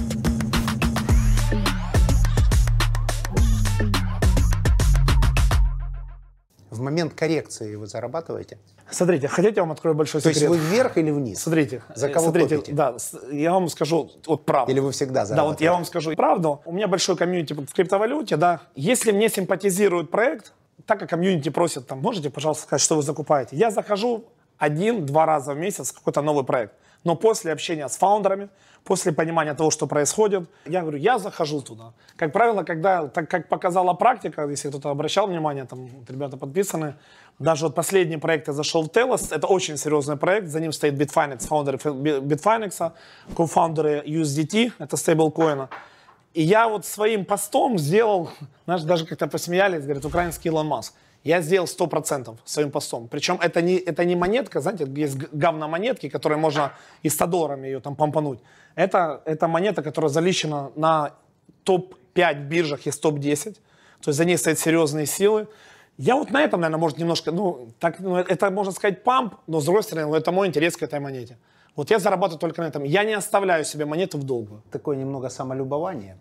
В 6.76 6.80
момент 6.83 7.14
коррекции 7.14 7.75
вы 7.75 7.87
зарабатываете? 7.87 8.59
Смотрите, 8.90 9.28
хотите, 9.28 9.54
я 9.56 9.62
вам 9.62 9.73
открою 9.73 9.97
большой 9.97 10.21
То 10.21 10.33
секрет? 10.33 10.50
есть 10.50 10.62
вы 10.62 10.68
вверх 10.71 10.99
или 10.99 11.11
вниз? 11.11 11.40
Смотрите, 11.42 11.83
За 11.95 12.09
э, 12.09 12.12
кого 12.12 12.25
смотрите, 12.26 12.56
топите? 12.59 12.73
да, 12.75 12.95
я 13.33 13.52
вам 13.52 13.68
скажу 13.68 14.11
вот 14.26 14.45
правду. 14.45 14.71
Или 14.71 14.80
вы 14.80 14.92
всегда 14.92 15.14
Да, 15.14 15.21
вот 15.23 15.28
зарабатываете? 15.28 15.64
я 15.64 15.73
вам 15.73 15.85
скажу 15.87 16.14
правду. 16.14 16.61
У 16.66 16.73
меня 16.73 16.87
большой 16.87 17.16
комьюнити 17.16 17.54
в 17.54 17.73
криптовалюте, 17.73 18.37
да. 18.37 18.61
Если 18.75 19.11
мне 19.11 19.30
симпатизирует 19.30 20.11
проект, 20.11 20.52
так 20.85 21.00
как 21.00 21.09
комьюнити 21.09 21.49
просит, 21.49 21.87
там, 21.87 22.00
можете, 22.00 22.28
пожалуйста, 22.28 22.64
сказать, 22.64 22.83
что 22.83 22.97
вы 22.97 23.02
закупаете. 23.02 23.56
Я 23.56 23.71
захожу 23.71 24.26
один-два 24.59 25.25
раза 25.25 25.54
в 25.54 25.56
месяц 25.56 25.90
в 25.92 25.95
какой-то 25.95 26.21
новый 26.21 26.45
проект. 26.45 26.75
Но 27.04 27.16
после 27.16 27.52
общения 27.52 27.88
с 27.88 27.97
фаундерами, 27.97 28.50
после 28.87 29.12
понимания 29.12 29.55
того, 29.55 29.71
что 29.71 29.87
происходит, 29.87 30.49
я 30.64 30.81
говорю, 30.81 30.99
я 30.99 31.19
захожу 31.19 31.61
туда. 31.61 31.93
Как 32.16 32.33
правило, 32.33 32.62
когда, 32.62 33.09
так 33.09 33.28
как 33.28 33.49
показала 33.49 33.95
практика, 33.95 34.47
если 34.49 34.69
кто-то 34.69 34.90
обращал 34.90 35.26
внимание, 35.26 35.64
там 35.64 35.87
вот 35.87 36.11
ребята 36.11 36.37
подписаны, 36.37 36.95
даже 37.38 37.66
вот 37.66 37.75
последний 37.75 38.16
проект 38.16 38.49
я 38.49 38.52
зашел 38.55 38.83
в 38.83 38.87
Telos, 38.88 39.35
это 39.35 39.47
очень 39.49 39.76
серьезный 39.76 40.16
проект, 40.16 40.49
за 40.49 40.61
ним 40.61 40.73
стоит 40.73 40.95
Bitfinex, 40.95 41.47
фаундеры 41.47 41.78
Bitfinex, 41.78 42.93
кофаундеры 43.37 44.02
USDT, 44.07 44.73
это 44.78 44.97
стейблкоина. 44.97 45.69
И 46.35 46.43
я 46.43 46.69
вот 46.69 46.87
своим 46.87 47.25
постом 47.25 47.78
сделал, 47.78 48.31
знаешь, 48.66 48.83
даже 48.83 49.05
как-то 49.07 49.26
посмеялись, 49.26 49.83
говорят, 49.83 50.05
украинский 50.05 50.50
Илон 50.50 50.66
Маск. 50.66 50.95
Я 51.25 51.43
сделал 51.43 51.66
100% 51.66 52.37
своим 52.45 52.71
постом. 52.71 53.09
Причем 53.09 53.38
это 53.40 53.61
не, 53.61 53.75
это 53.75 54.05
не 54.05 54.14
монетка, 54.14 54.61
знаете, 54.61 54.87
есть 54.97 55.16
г- 55.16 55.28
говномонетки, 55.33 56.09
которые 56.09 56.38
можно 56.38 56.71
и 57.02 57.09
100 57.09 57.26
долларами 57.26 57.66
ее 57.66 57.81
там 57.81 57.97
помпануть. 57.97 58.38
Это, 58.76 59.23
это 59.25 59.49
монета, 59.49 59.83
которая 59.83 60.11
залищена 60.11 60.71
на 60.76 61.14
топ-5 61.64 62.47
биржах 62.47 62.87
из 62.87 62.99
топ-10. 62.99 63.54
То 64.02 64.11
есть 64.11 64.18
за 64.18 64.25
ней 64.25 64.37
стоят 64.38 64.59
серьезные 64.59 65.06
силы. 65.06 65.49
Я 65.97 66.14
вот 66.14 66.30
на 66.30 66.42
этом, 66.42 66.61
наверное, 66.61 66.80
может 66.80 66.99
немножко, 66.99 67.33
ну, 67.33 67.71
так, 67.80 67.99
ну, 68.00 68.16
это 68.16 68.50
можно 68.50 68.73
сказать 68.73 69.02
памп, 69.02 69.35
но 69.47 69.61
с 69.61 69.64
другой 69.64 69.83
стороны, 69.83 70.14
это 70.14 70.30
мой 70.30 70.47
интерес 70.47 70.76
к 70.76 70.83
этой 70.83 71.00
монете. 71.00 71.38
Вот 71.75 71.90
я 71.90 71.99
зарабатываю 71.99 72.38
только 72.38 72.62
на 72.62 72.66
этом. 72.66 72.85
Я 72.85 73.04
не 73.04 73.14
оставляю 73.14 73.64
себе 73.64 73.87
монету 73.87 74.18
в 74.18 74.23
долгую. 74.25 74.62
Такое 74.71 74.97
немного 74.97 75.30
самолюбование 75.30 76.18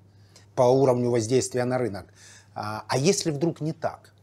по 0.56 0.64
уровню 0.64 1.10
воздействия 1.12 1.66
на 1.66 1.78
рынок. 1.78 2.06
А, 2.54 2.86
а 2.88 2.98
если 2.98 3.32
вдруг 3.32 3.60
не 3.60 3.74
так? 3.74 4.14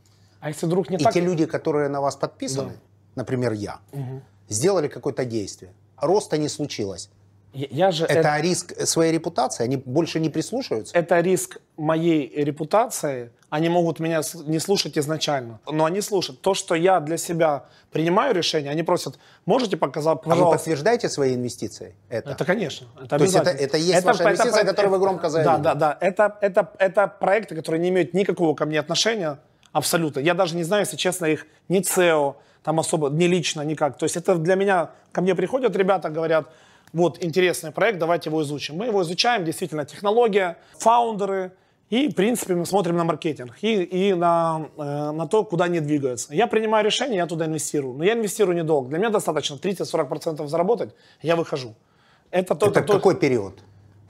А 0.40 0.48
если 0.48 0.66
вдруг 0.66 0.88
не 0.90 0.96
И 0.96 1.04
так... 1.04 1.12
те 1.12 1.20
люди, 1.20 1.44
которые 1.44 1.88
на 1.90 2.00
вас 2.00 2.16
подписаны, 2.16 2.70
Да. 2.70 2.76
например, 3.16 3.52
я, 3.52 3.78
сделали 4.48 4.88
какое-то 4.88 5.26
действие, 5.26 5.72
роста 6.00 6.38
не 6.38 6.48
случилось. 6.48 7.10
Я, 7.52 7.90
же... 7.90 8.04
Это 8.06 8.38
риск 8.40 8.72
своей 8.86 9.12
репутации, 9.12 9.64
они 9.64 9.76
больше 9.76 10.20
не 10.20 10.30
прислушиваются. 10.30 10.96
это 10.96 11.20
риск 11.20 11.58
моей 11.76 12.32
репутации. 12.44 13.30
Они 13.50 13.68
могут 13.68 14.00
меня 14.00 14.22
не 14.46 14.58
слушать 14.58 14.96
изначально, 14.96 15.60
но 15.70 15.84
они 15.84 16.00
слушают. 16.00 16.40
То, 16.40 16.54
что 16.54 16.74
я 16.74 17.00
для 17.00 17.18
себя 17.18 17.64
принимаю 17.90 18.34
решение, 18.34 18.70
они 18.70 18.82
просят, 18.82 19.18
можете 19.44 19.76
показать, 19.76 20.12
А 20.12 20.20
вы 20.24 20.30
пожалуйста. 20.30 20.56
подтверждаете 20.58 21.10
свои 21.10 21.34
инвестиции? 21.34 21.94
Это. 22.08 22.30
Это, 22.30 22.46
конечно. 22.46 22.86
Это 22.96 23.18
То 23.18 23.24
есть 23.24 23.36
это- 23.36 23.50
это 23.50 23.76
есть 23.76 24.04
ваша 24.04 24.24
инвестиция, 24.24 24.64
которую 24.64 24.92
вы 24.92 24.98
громко 24.98 25.28
заявили? 25.28 25.52
Да, 25.52 25.58
да, 25.58 25.74
да. 25.74 25.98
Это, 26.00 26.38
это, 26.40 26.72
это 26.78 27.06
проекты, 27.08 27.54
которые 27.54 27.82
не 27.82 27.90
имеют 27.90 28.14
никакого 28.14 28.54
ко 28.54 28.64
мне 28.64 28.80
отношения 28.80 29.38
абсолютно. 29.72 30.20
Я 30.20 30.32
даже 30.32 30.56
не 30.56 30.62
знаю, 30.64 30.84
если 30.84 30.96
честно, 30.96 31.26
их 31.26 31.46
ни 31.68 31.80
ЦЕО, 31.80 32.36
там 32.62 32.80
особо, 32.80 33.10
ни 33.10 33.24
лично, 33.24 33.60
никак. 33.62 33.98
То 33.98 34.04
есть 34.04 34.16
это 34.16 34.36
для 34.36 34.54
меня, 34.54 34.90
ко 35.12 35.20
мне 35.20 35.34
приходят 35.34 35.76
ребята, 35.76 36.08
говорят, 36.08 36.46
вот 36.92 37.22
интересный 37.24 37.70
проект, 37.70 37.98
давайте 37.98 38.30
его 38.30 38.42
изучим. 38.42 38.76
Мы 38.76 38.86
его 38.86 39.02
изучаем, 39.02 39.44
действительно, 39.44 39.84
технология, 39.84 40.58
фаундеры, 40.78 41.52
и, 41.90 42.08
в 42.08 42.14
принципе, 42.14 42.54
мы 42.54 42.64
смотрим 42.64 42.96
на 42.96 43.04
маркетинг 43.04 43.54
и, 43.60 43.82
и 43.82 44.14
на, 44.14 44.66
э, 44.78 45.10
на 45.10 45.26
то, 45.26 45.44
куда 45.44 45.66
они 45.66 45.78
двигаются. 45.80 46.34
Я 46.34 46.46
принимаю 46.46 46.86
решение, 46.86 47.16
я 47.18 47.26
туда 47.26 47.44
инвестирую. 47.44 47.94
Но 47.94 48.04
я 48.04 48.14
инвестирую 48.14 48.56
недолго. 48.56 48.88
Для 48.88 48.98
меня 48.98 49.10
достаточно 49.10 49.56
30-40% 49.56 50.46
заработать, 50.46 50.94
я 51.20 51.36
выхожу. 51.36 51.74
Это, 52.30 52.54
то, 52.54 52.68
Это 52.68 52.80
то- 52.82 52.94
какой 52.94 53.14
период? 53.14 53.58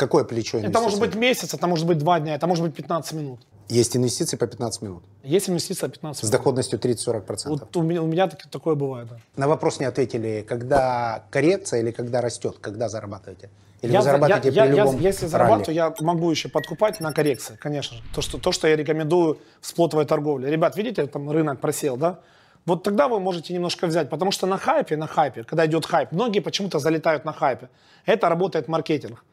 Какое 0.03 0.25
плечо 0.25 0.59
это 0.59 0.67
инвестиций? 0.67 0.83
может 0.83 1.01
быть 1.01 1.15
месяц, 1.15 1.55
это 1.55 1.67
может 1.69 1.87
быть 1.87 1.99
два 1.99 2.19
дня, 2.19 2.35
это 2.35 2.47
может 2.49 2.65
быть 2.65 2.75
15 2.75 3.13
минут. 3.13 3.41
Есть 3.69 3.97
инвестиции 3.97 4.37
по 4.37 4.47
15 4.49 4.83
минут 4.83 5.03
Есть 5.23 5.49
инвестиция 5.49 5.89
15 5.89 6.19
с 6.19 6.23
минут. 6.25 6.33
доходностью 6.33 6.79
30-40%. 6.81 7.49
Вот 7.49 7.77
у 7.77 7.83
меня, 7.83 8.03
у 8.03 8.07
меня 8.07 8.27
так- 8.27 8.47
такое 8.51 8.75
бывает, 8.75 9.09
да. 9.09 9.17
На 9.37 9.47
вопрос 9.47 9.79
не 9.81 9.87
ответили, 9.87 10.45
когда 10.49 11.23
коррекция 11.31 11.81
или 11.81 11.93
когда 11.93 12.21
растет, 12.21 12.57
когда 12.61 12.89
зарабатываете? 12.89 13.49
Или 13.83 13.93
Я, 13.93 13.99
вы 14.01 14.05
зарабатываете 14.05 14.49
я- 14.51 14.65
при 14.65 14.71
я- 14.77 14.77
любом 14.85 14.99
если 14.99 15.23
ралли? 15.27 15.31
зарабатываю, 15.31 15.75
я 15.77 15.95
могу 16.01 16.31
еще 16.33 16.49
подкупать 16.49 17.01
на 17.01 17.13
коррекции, 17.13 17.57
конечно 17.57 17.97
же. 17.97 18.03
То 18.15 18.23
что, 18.23 18.39
то, 18.39 18.51
что 18.53 18.67
я 18.67 18.75
рекомендую 18.77 19.39
в 19.61 19.67
сплотовой 19.67 20.05
торговле. 20.05 20.51
Ребят, 20.51 20.77
видите, 20.77 21.07
там 21.07 21.31
рынок 21.31 21.61
просел, 21.61 21.97
да? 21.97 22.19
Вот 22.67 22.83
тогда 22.83 23.07
вы 23.09 23.21
можете 23.21 23.55
немножко 23.55 23.87
взять, 23.87 24.11
потому 24.11 24.33
что 24.33 24.47
на 24.47 24.57
хайпе, 24.59 24.97
на 24.97 25.07
хайпе, 25.07 25.45
когда 25.45 25.65
идет 25.67 25.87
хайп, 25.87 26.13
многие 26.13 26.41
почему-то 26.41 26.79
залетают 26.81 27.25
на 27.25 27.33
хайпе. 27.33 27.69
Это 28.07 28.29
работает 28.29 28.69
маркетинг. 28.69 29.25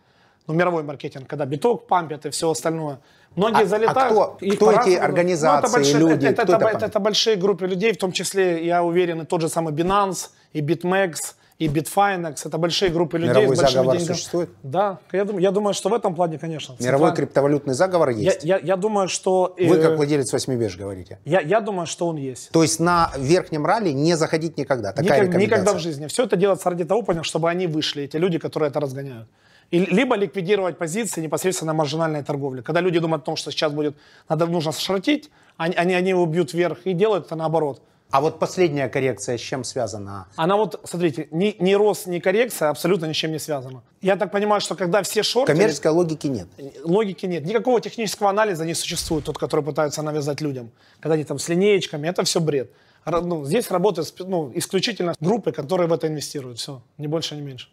Ну, 0.50 0.56
мировой 0.56 0.82
маркетинг, 0.84 1.28
когда 1.28 1.46
биток 1.46 1.86
пампят 1.88 2.26
и 2.26 2.30
все 2.32 2.50
остальное. 2.50 2.98
Многие 3.36 3.62
А- 3.62 3.66
а 3.66 3.66
залетают. 3.66 4.12
кто- 4.12 4.38
их 4.42 4.56
кто 4.56 4.66
эти 4.72 4.76
по-разному. 4.78 4.98
Ну, 4.98 5.04
организации, 5.06 5.74
большие- 5.78 6.00
люди, 6.00 6.26
Это, 6.26 6.44
кто 6.44 6.54
это, 6.56 6.66
это 6.66 6.78
это, 6.78 6.86
это 6.88 7.00
большие 7.00 7.36
группы 7.36 7.68
людей, 7.68 7.94
в 7.94 7.98
том 7.98 8.12
числе, 8.12 8.66
я 8.66 8.82
уверен, 8.84 9.22
и 9.22 9.26
тот 9.26 9.42
же 9.42 9.50
самый 9.50 9.74
Binance, 9.74 10.30
и 10.54 10.62
BitMEX, 10.62 11.14
и 11.60 11.68
Bitfinex. 11.68 12.48
Это 12.48 12.58
большие 12.58 12.90
группы 12.90 13.20
людей 13.20 13.30
Мировой 13.36 13.56
с 13.56 13.60
большими 13.60 13.78
заговор 13.78 13.98
деньгами. 13.98 14.16
существует? 14.16 14.50
Да, 14.64 14.98
я 15.12 15.26
думаю, 15.26 15.44
я 15.44 15.52
думаю, 15.52 15.74
что 15.76 15.90
в 15.90 15.94
этом 15.94 16.16
плане, 16.16 16.40
конечно. 16.40 16.76
Мировой 16.80 17.10
централь- 17.10 17.16
криптовалютный 17.18 17.74
заговор 17.76 18.10
я, 18.10 18.18
есть? 18.32 18.44
я, 18.44 18.58
я 18.58 18.76
думаю, 18.76 19.08
что... 19.10 19.54
э, 19.58 19.68
Вы 19.68 19.78
как 19.78 19.98
владелец 19.98 20.34
8 20.34 20.56
бирж 20.58 20.78
говорите. 20.78 21.20
я, 21.26 21.40
я 21.42 21.60
думаю, 21.62 21.86
что 21.86 22.08
он 22.08 22.16
есть. 22.16 22.50
То 22.50 22.64
есть 22.64 22.80
на 22.80 23.12
верхнем 23.16 23.64
ралли 23.68 23.92
не 23.92 24.16
заходить 24.18 24.58
никогда. 24.58 24.92
Такая 24.94 25.28
Никак- 25.28 25.40
никогда 25.42 25.74
в 25.74 25.80
жизни. 25.80 26.08
Все 26.08 26.24
это 26.24 26.36
делается 26.36 26.68
ради 26.70 26.84
того, 26.86 27.04
понял, 27.04 27.22
чтобы 27.24 27.48
они 27.52 27.68
вышли, 27.68 28.04
эти 28.06 28.18
люди, 28.18 28.40
которые 28.40 28.70
это 28.72 28.80
разгоняют. 28.80 29.28
И 29.72 29.80
либо 29.80 30.16
ликвидировать 30.16 30.78
позиции 30.78 31.22
непосредственно 31.22 31.74
на 31.74 31.78
маржинальной 31.78 32.24
торговле. 32.24 32.62
Когда 32.62 32.82
люди 32.82 33.00
думают 33.00 33.24
о 33.24 33.26
том, 33.26 33.36
что 33.36 33.52
сейчас 33.52 33.72
будет, 33.72 33.96
надо, 34.28 34.48
нужно 34.48 34.72
шортить, 34.72 35.30
они, 35.58 35.76
они, 35.76 35.94
они 35.94 36.10
его 36.10 36.26
бьют 36.26 36.54
вверх 36.54 36.80
и 36.86 36.94
делают 36.94 37.28
это 37.28 37.36
наоборот. 37.36 37.82
А 38.12 38.22
вот 38.22 38.40
последняя 38.40 38.90
коррекция 38.90 39.38
с 39.38 39.42
чем 39.42 39.64
связана? 39.64 40.28
Она 40.36 40.58
вот, 40.58 40.82
смотрите, 40.84 41.28
ни, 41.30 41.56
ни 41.60 41.74
рост, 41.74 42.08
ни 42.08 42.18
коррекция 42.18 42.70
абсолютно 42.70 43.06
ничем 43.06 43.32
не 43.32 43.38
связана. 43.38 43.84
Я 44.02 44.16
так 44.16 44.32
понимаю, 44.32 44.62
что 44.62 44.74
когда 44.74 45.04
все 45.04 45.22
шортили... 45.22 45.56
Коммерческой 45.56 45.92
логики 45.92 46.26
нет. 46.26 46.48
Логики 46.84 47.28
нет. 47.28 47.46
Никакого 47.46 47.80
технического 47.80 48.32
анализа 48.32 48.66
не 48.66 48.74
существует, 48.74 49.26
тот, 49.26 49.38
который 49.38 49.64
пытаются 49.64 50.02
навязать 50.02 50.42
людям. 50.42 50.72
Когда 51.00 51.14
они 51.14 51.24
там 51.24 51.38
с 51.38 51.48
линеечками, 51.50 52.08
это 52.08 52.24
все 52.24 52.40
бред. 52.40 52.72
Ну, 53.06 53.46
здесь 53.46 53.70
работают 53.70 54.12
ну, 54.20 54.52
исключительно 54.56 55.14
группы, 55.20 55.52
которые 55.52 55.88
в 55.88 55.94
это 55.94 56.08
инвестируют. 56.08 56.58
Все, 56.58 56.82
ни 56.98 57.06
больше, 57.06 57.36
ни 57.36 57.42
меньше. 57.42 57.70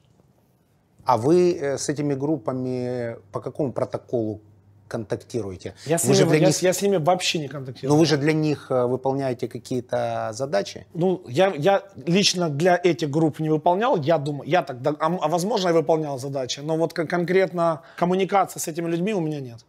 А 1.06 1.16
вы 1.16 1.52
э, 1.54 1.78
с 1.78 1.88
этими 1.88 2.14
группами 2.14 3.16
по 3.32 3.40
какому 3.40 3.72
протоколу 3.72 4.40
контактируете? 4.88 5.74
Я 5.86 5.98
с, 5.98 6.04
вы 6.04 6.14
же 6.14 6.24
ними, 6.24 6.36
я, 6.38 6.46
них, 6.46 6.62
я 6.62 6.72
с 6.72 6.82
ними 6.82 6.96
вообще 6.96 7.38
не 7.38 7.48
контактирую. 7.48 7.92
но 7.94 7.98
вы 7.98 8.06
же 8.06 8.16
для 8.16 8.32
них 8.32 8.66
э, 8.70 8.86
выполняете 8.86 9.48
какие-то 9.48 10.30
задачи? 10.32 10.86
Ну, 10.94 11.22
я, 11.28 11.52
я 11.56 11.82
лично 12.06 12.48
для 12.48 12.80
этих 12.84 13.10
групп 13.10 13.40
не 13.40 13.50
выполнял, 13.50 13.96
я 13.96 14.18
думаю, 14.18 14.48
я 14.50 14.62
так, 14.62 14.82
да- 14.82 14.96
а, 15.00 15.06
а 15.22 15.28
возможно, 15.28 15.68
я 15.68 15.74
выполнял 15.74 16.18
задачи, 16.18 16.60
но 16.60 16.76
вот 16.76 16.92
кон- 16.92 17.06
конкретно 17.06 17.80
коммуникации 17.96 18.60
с 18.60 18.68
этими 18.68 18.88
людьми 18.88 19.14
у 19.14 19.20
меня 19.20 19.40
нет. 19.40 19.64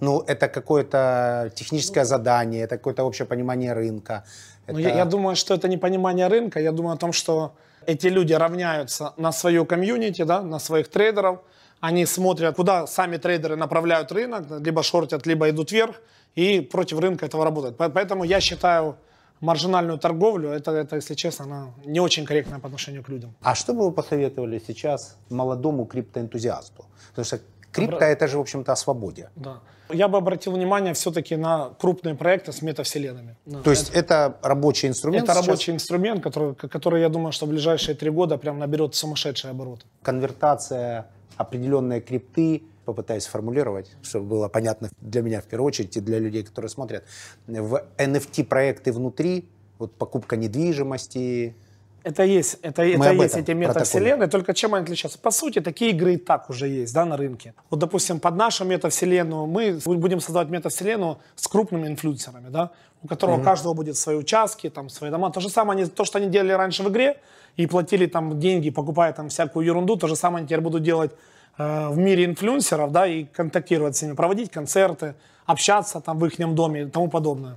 Ну, 0.00 0.20
это 0.26 0.48
какое-то 0.48 1.50
техническое 1.54 2.04
задание, 2.04 2.62
это 2.64 2.76
какое-то 2.76 3.04
общее 3.04 3.26
понимание 3.26 3.72
рынка. 3.74 4.24
Ну, 4.66 4.78
Это- 4.78 4.88
я, 4.88 4.96
я 4.96 5.04
думаю, 5.04 5.36
что 5.36 5.54
это 5.54 5.68
не 5.68 5.76
понимание 5.76 6.28
рынка. 6.28 6.60
Я 6.60 6.72
думаю 6.72 6.94
о 6.94 6.98
том, 6.98 7.12
что 7.12 7.52
эти 7.86 8.06
люди 8.08 8.32
равняются 8.32 9.12
на 9.16 9.32
свое 9.32 9.64
комьюнити, 9.64 10.22
да, 10.24 10.42
на 10.42 10.58
своих 10.58 10.88
трейдеров. 10.88 11.40
Они 11.80 12.06
смотрят, 12.06 12.56
куда 12.56 12.86
сами 12.86 13.16
трейдеры 13.16 13.56
направляют 13.56 14.12
рынок, 14.12 14.44
либо 14.64 14.82
шортят, 14.82 15.26
либо 15.26 15.48
идут 15.50 15.72
вверх, 15.72 16.00
и 16.36 16.60
против 16.60 16.98
рынка 17.00 17.26
этого 17.26 17.44
работают. 17.44 17.76
По- 17.76 17.88
Поэтому 17.88 18.24
я 18.24 18.40
считаю 18.40 18.96
маржинальную 19.40 19.98
торговлю, 19.98 20.50
это, 20.50 20.70
это, 20.70 20.96
если 20.96 21.14
честно, 21.14 21.44
она 21.44 21.66
не 21.84 21.98
очень 22.00 22.24
корректная 22.24 22.60
по 22.60 22.66
отношению 22.68 23.02
к 23.02 23.08
людям. 23.08 23.34
А 23.42 23.54
что 23.56 23.74
бы 23.74 23.84
вы 23.86 23.92
посоветовали 23.92 24.62
сейчас 24.64 25.16
молодому 25.30 25.84
криптоэнтузиасту? 25.84 26.84
Потому 27.10 27.24
что 27.24 27.40
крипто 27.72 28.04
это 28.04 28.28
же, 28.28 28.38
в 28.38 28.40
общем-то, 28.40 28.72
о 28.72 28.76
свободе. 28.76 29.30
Да. 29.36 29.60
Я 29.90 30.08
бы 30.08 30.18
обратил 30.18 30.52
внимание 30.52 30.94
все-таки 30.94 31.36
на 31.36 31.70
крупные 31.78 32.14
проекты 32.14 32.52
с 32.52 32.62
метавселенными. 32.62 33.36
Да. 33.44 33.60
То 33.60 33.70
есть 33.70 33.90
это, 33.90 34.38
рабочий 34.42 34.88
инструмент 34.88 35.24
это 35.24 35.34
сейчас? 35.34 35.46
рабочий 35.46 35.72
инструмент, 35.72 36.22
который, 36.22 36.54
который, 36.54 37.00
я 37.02 37.08
думаю, 37.08 37.32
что 37.32 37.46
в 37.46 37.48
ближайшие 37.50 37.94
три 37.94 38.10
года 38.10 38.38
прям 38.38 38.58
наберет 38.58 38.94
сумасшедшие 38.94 39.50
обороты. 39.50 39.86
конвертация 40.02 41.06
определенной 41.36 42.00
крипты, 42.00 42.62
попытаюсь 42.84 43.24
сформулировать, 43.24 43.92
чтобы 44.02 44.26
было 44.26 44.48
понятно 44.48 44.90
для 45.00 45.22
меня 45.22 45.40
в 45.40 45.44
первую 45.44 45.68
очередь 45.68 45.96
и 45.96 46.00
для 46.00 46.18
людей, 46.18 46.42
которые 46.42 46.68
смотрят, 46.68 47.04
в 47.46 47.84
NFT-проекты 47.96 48.92
внутри, 48.92 49.48
вот 49.78 49.94
покупка 49.94 50.36
недвижимости, 50.36 51.56
Это 52.04 52.24
есть, 52.24 52.58
это, 52.62 52.82
Мы 52.82 53.06
это 53.06 53.12
есть 53.12 53.36
эти 53.36 53.52
метавселенные, 53.52 54.28
только 54.28 54.54
чем 54.54 54.74
они 54.74 54.84
отличаются? 54.84 55.18
По 55.18 55.30
сути, 55.30 55.60
такие 55.60 55.92
игры 55.92 56.14
и 56.14 56.16
так 56.16 56.50
уже 56.50 56.66
есть 56.66 56.92
да, 56.92 57.04
на 57.04 57.16
рынке. 57.16 57.54
Вот, 57.70 57.78
допустим, 57.78 58.18
под 58.18 58.36
нашу 58.36 58.64
метавселенную 58.64 59.46
мы 59.46 59.78
будем 59.84 60.20
создавать 60.20 60.48
метавселенную 60.48 61.18
с 61.36 61.46
крупными 61.46 61.86
инфлюенсерами. 61.86 62.48
Да? 62.48 62.70
у 63.02 63.08
которого 63.08 63.40
у 63.40 63.42
каждого 63.42 63.74
будет 63.74 63.96
свои 63.96 64.16
участки, 64.16 64.70
там, 64.70 64.88
свои 64.88 65.10
дома. 65.10 65.30
То 65.30 65.40
же 65.40 65.48
самое, 65.48 65.80
они, 65.80 65.90
то, 65.90 66.04
что 66.04 66.18
они 66.18 66.28
делали 66.28 66.52
раньше 66.52 66.82
в 66.82 66.88
игре 66.88 67.16
и 67.56 67.66
платили 67.66 68.06
там 68.06 68.38
деньги, 68.38 68.70
покупая 68.70 69.12
там 69.12 69.28
всякую 69.28 69.66
ерунду, 69.66 69.96
то 69.96 70.06
же 70.06 70.16
самое 70.16 70.38
они 70.38 70.46
теперь 70.46 70.60
будут 70.60 70.82
делать 70.82 71.10
э, 71.58 71.88
в 71.88 71.98
мире 71.98 72.24
инфлюенсеров, 72.24 72.92
да, 72.92 73.06
и 73.06 73.24
контактировать 73.24 73.96
с 73.96 74.02
ними, 74.02 74.14
проводить 74.14 74.50
концерты, 74.50 75.14
общаться 75.46 76.00
там 76.00 76.18
в 76.18 76.26
их 76.26 76.54
доме 76.54 76.82
и 76.82 76.86
тому 76.86 77.08
подобное. 77.08 77.56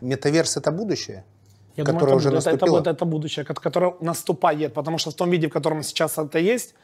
Метаверс 0.00 0.56
это 0.56 0.72
будущее, 0.72 1.24
Я 1.78 1.84
думаю, 1.84 2.00
которое 2.00 2.10
это, 2.12 2.16
уже 2.16 2.28
будет- 2.30 2.40
это, 2.46 2.50
наступило. 2.50 2.80
это, 2.80 2.90
это 2.90 3.04
будущее, 3.04 3.44
ко- 3.44 3.54
которое 3.54 3.94
наступает, 4.00 4.74
потому 4.74 4.98
что 4.98 5.10
в 5.10 5.14
том 5.14 5.30
виде, 5.30 5.46
в 5.46 5.50
котором 5.52 5.82
сейчас 5.82 6.18
это 6.18 6.38
есть, 6.38 6.74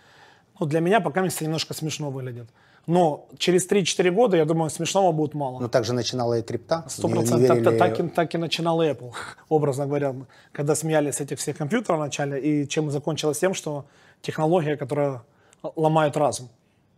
ну, 0.61 0.67
для 0.67 0.81
меня 0.81 1.01
пока 1.01 1.21
место 1.23 1.45
немножко 1.45 1.75
смешно 1.75 2.11
выглядит. 2.11 2.47
Но 2.87 3.27
через 3.39 3.67
3-4 3.67 4.11
года, 4.11 4.37
я 4.37 4.45
думаю, 4.45 4.71
смешного 4.71 5.13
будет 5.13 5.35
мало. 5.35 5.61
Но 5.61 5.69
также 5.69 5.93
начинала 5.95 6.39
и 6.39 6.43
крипта. 6.43 6.85
Сто 6.89 7.09
В 7.09 7.11
неё 7.11 7.21
не 7.23 7.27
процентов 7.29 7.57
верили. 7.59 7.79
так, 7.79 8.01
и, 8.01 8.09
так 8.09 8.35
и 8.35 8.39
начинал 8.39 8.81
Apple, 8.83 9.13
образно 9.49 9.87
говоря, 9.87 10.15
когда 10.53 10.75
смеялись 10.75 11.21
этих 11.21 11.39
всех 11.39 11.57
компьютеров 11.57 11.99
вначале, 11.99 12.39
и 12.41 12.69
чем 12.69 12.91
закончилось 12.91 13.39
тем, 13.39 13.55
что 13.55 13.85
технология, 14.23 14.77
которая 14.77 15.23
ломает 15.77 16.17
разум. 16.17 16.49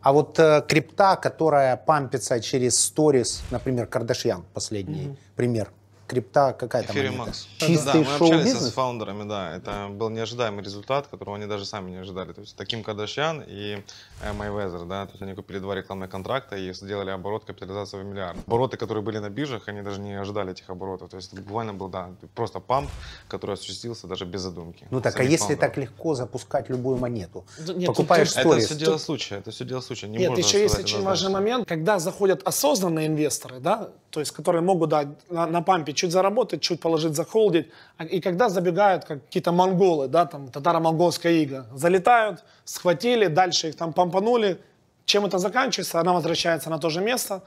А 0.02 0.12
вот 0.12 0.38
э, 0.38 0.62
крипта, 0.68 1.16
которая 1.16 1.76
пампится 1.76 2.40
через 2.40 2.78
сторис, 2.80 3.42
например, 3.50 3.86
Кардашьян, 3.86 4.44
последний 4.54 5.16
пример. 5.36 5.70
Крипта 6.06 6.56
какая 6.58 6.82
там 6.82 6.94
Эфириум 6.94 7.16
монета? 7.16 7.28
Макс. 7.28 7.48
Чистый 7.58 8.04
да, 8.04 8.10
мы 8.10 8.14
общались 8.14 8.54
с 8.54 8.72
фаундерами, 8.72 9.28
да. 9.28 9.56
Это 9.56 9.88
был 9.90 10.10
неожидаемый 10.10 10.62
результат, 10.62 11.06
которого 11.08 11.36
они 11.36 11.46
даже 11.46 11.64
сами 11.64 11.90
не 11.90 11.96
ожидали. 11.96 12.32
То 12.32 12.40
есть 12.40 12.56
таким 12.56 12.82
Кардашьян 12.82 13.42
и 13.46 13.82
э, 14.22 14.32
Майвезер, 14.32 14.84
да, 14.84 15.06
то 15.06 15.12
есть 15.12 15.22
они 15.22 15.34
купили 15.34 15.58
два 15.58 15.74
рекламных 15.74 16.10
контракта 16.10 16.56
и 16.56 16.72
сделали 16.72 17.10
оборот 17.10 17.44
капитализации 17.44 18.02
в 18.02 18.04
миллиард. 18.04 18.38
Обороты, 18.46 18.76
которые 18.76 19.02
были 19.02 19.18
на 19.18 19.30
биржах, 19.30 19.68
они 19.68 19.82
даже 19.82 20.00
не 20.00 20.14
ожидали 20.14 20.52
этих 20.52 20.70
оборотов. 20.70 21.10
То 21.10 21.16
есть 21.16 21.32
это 21.32 21.42
буквально 21.42 21.74
был, 21.74 21.88
да, 21.88 22.10
просто 22.34 22.60
pump, 22.60 22.90
который 23.28 23.54
осуществился 23.54 24.06
даже 24.06 24.24
без 24.24 24.40
задумки. 24.42 24.86
Ну 24.90 25.00
так, 25.00 25.18
а 25.18 25.22
если 25.22 25.38
фаундеров. 25.38 25.60
так 25.60 25.76
легко 25.76 26.14
запускать 26.14 26.68
любую 26.68 26.96
монету? 26.98 27.44
Да 27.58 27.74
нет, 27.74 27.86
Покупаешь 27.86 28.28
тут- 28.28 28.38
Это 28.38 28.48
сторис. 28.48 28.66
все 28.66 28.74
дело 28.76 28.98
случая, 28.98 29.36
это 29.36 29.50
все 29.50 29.64
дело 29.64 29.80
случая. 29.80 30.08
Не 30.08 30.18
Нет, 30.18 30.30
можно 30.30 30.44
еще 30.44 30.62
есть 30.62 30.78
очень 30.78 31.02
важный 31.02 31.32
момент, 31.32 31.68
когда 31.68 31.98
заходят 31.98 32.46
осознанные 32.46 33.06
инвесторы, 33.06 33.60
да, 33.60 33.90
то 34.16 34.20
есть 34.20 34.32
которые 34.32 34.62
могут 34.62 34.88
да, 34.88 35.04
на, 35.28 35.46
на 35.46 35.60
pump 35.60 35.86
е 35.86 35.92
чуть 35.92 36.10
заработать, 36.10 36.62
чуть 36.62 36.80
положить, 36.80 37.14
захолдить, 37.14 37.66
а- 37.98 38.04
и 38.04 38.20
когда 38.20 38.48
забегают 38.48 39.04
как 39.04 39.22
какие-то 39.26 39.52
монголы, 39.52 40.08
да, 40.08 40.24
там 40.24 40.48
татаро-монгольская 40.48 41.32
ига, 41.34 41.66
залетают, 41.74 42.42
схватили, 42.64 43.26
дальше 43.26 43.68
их 43.68 43.76
там 43.76 43.92
помпанули, 43.92 44.56
чем 45.04 45.26
это 45.26 45.38
заканчивается, 45.38 46.00
она 46.00 46.14
возвращается 46.14 46.70
на 46.70 46.78
то 46.78 46.88
же 46.88 47.02
место, 47.02 47.42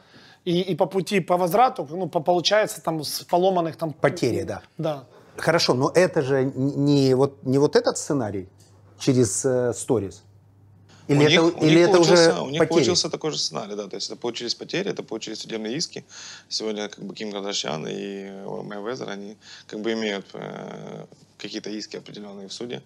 и, 0.46 0.62
и 0.62 0.76
по 0.76 0.86
пути, 0.86 1.22
по 1.22 1.38
возврату, 1.38 1.88
ну, 1.90 2.08
по- 2.08 2.20
получается 2.20 2.82
там 2.84 3.04
с 3.04 3.22
поломанных 3.24 3.76
там... 3.76 3.92
Потери, 3.94 4.44
да. 4.44 4.62
Да. 4.78 5.04
Хорошо, 5.38 5.74
но 5.74 5.92
это 5.96 6.22
же 6.22 6.44
не 6.56 7.16
вот, 7.16 7.44
не 7.46 7.58
вот 7.58 7.76
этот 7.76 7.98
сценарий 7.98 8.48
через 9.00 9.44
э, 9.44 9.74
сторис? 9.74 10.24
Или 11.10 11.18
у 11.18 11.22
это, 11.22 11.32
них, 11.32 11.42
у 11.42 11.66
или 11.66 11.76
них 11.76 11.80
это 11.80 11.92
получился, 11.94 12.30
уже 12.30 12.42
у 12.42 12.50
них 12.50 12.60
потери? 12.60 12.74
получился 12.74 13.10
такой 13.10 13.32
же 13.32 13.40
сценарий, 13.40 13.76
да, 13.76 13.88
то 13.88 13.96
есть 13.96 14.08
это 14.10 14.16
получились 14.16 14.54
потери, 14.54 14.92
это 14.92 15.02
получились 15.02 15.40
судебные 15.40 15.76
иски. 15.76 16.06
Сегодня 16.50 16.88
как 16.88 17.04
бы 17.04 17.16
Ким 17.16 17.32
Кардашьян 17.32 17.88
и 17.88 18.30
Майвезер, 18.64 19.10
они 19.10 19.36
как 19.66 19.82
бы 19.82 19.92
имеют 19.94 20.28
э, 20.34 21.06
какие-то 21.40 21.72
иски 21.72 21.98
определенные 21.98 22.48
в 22.48 22.54
суде 22.54 22.84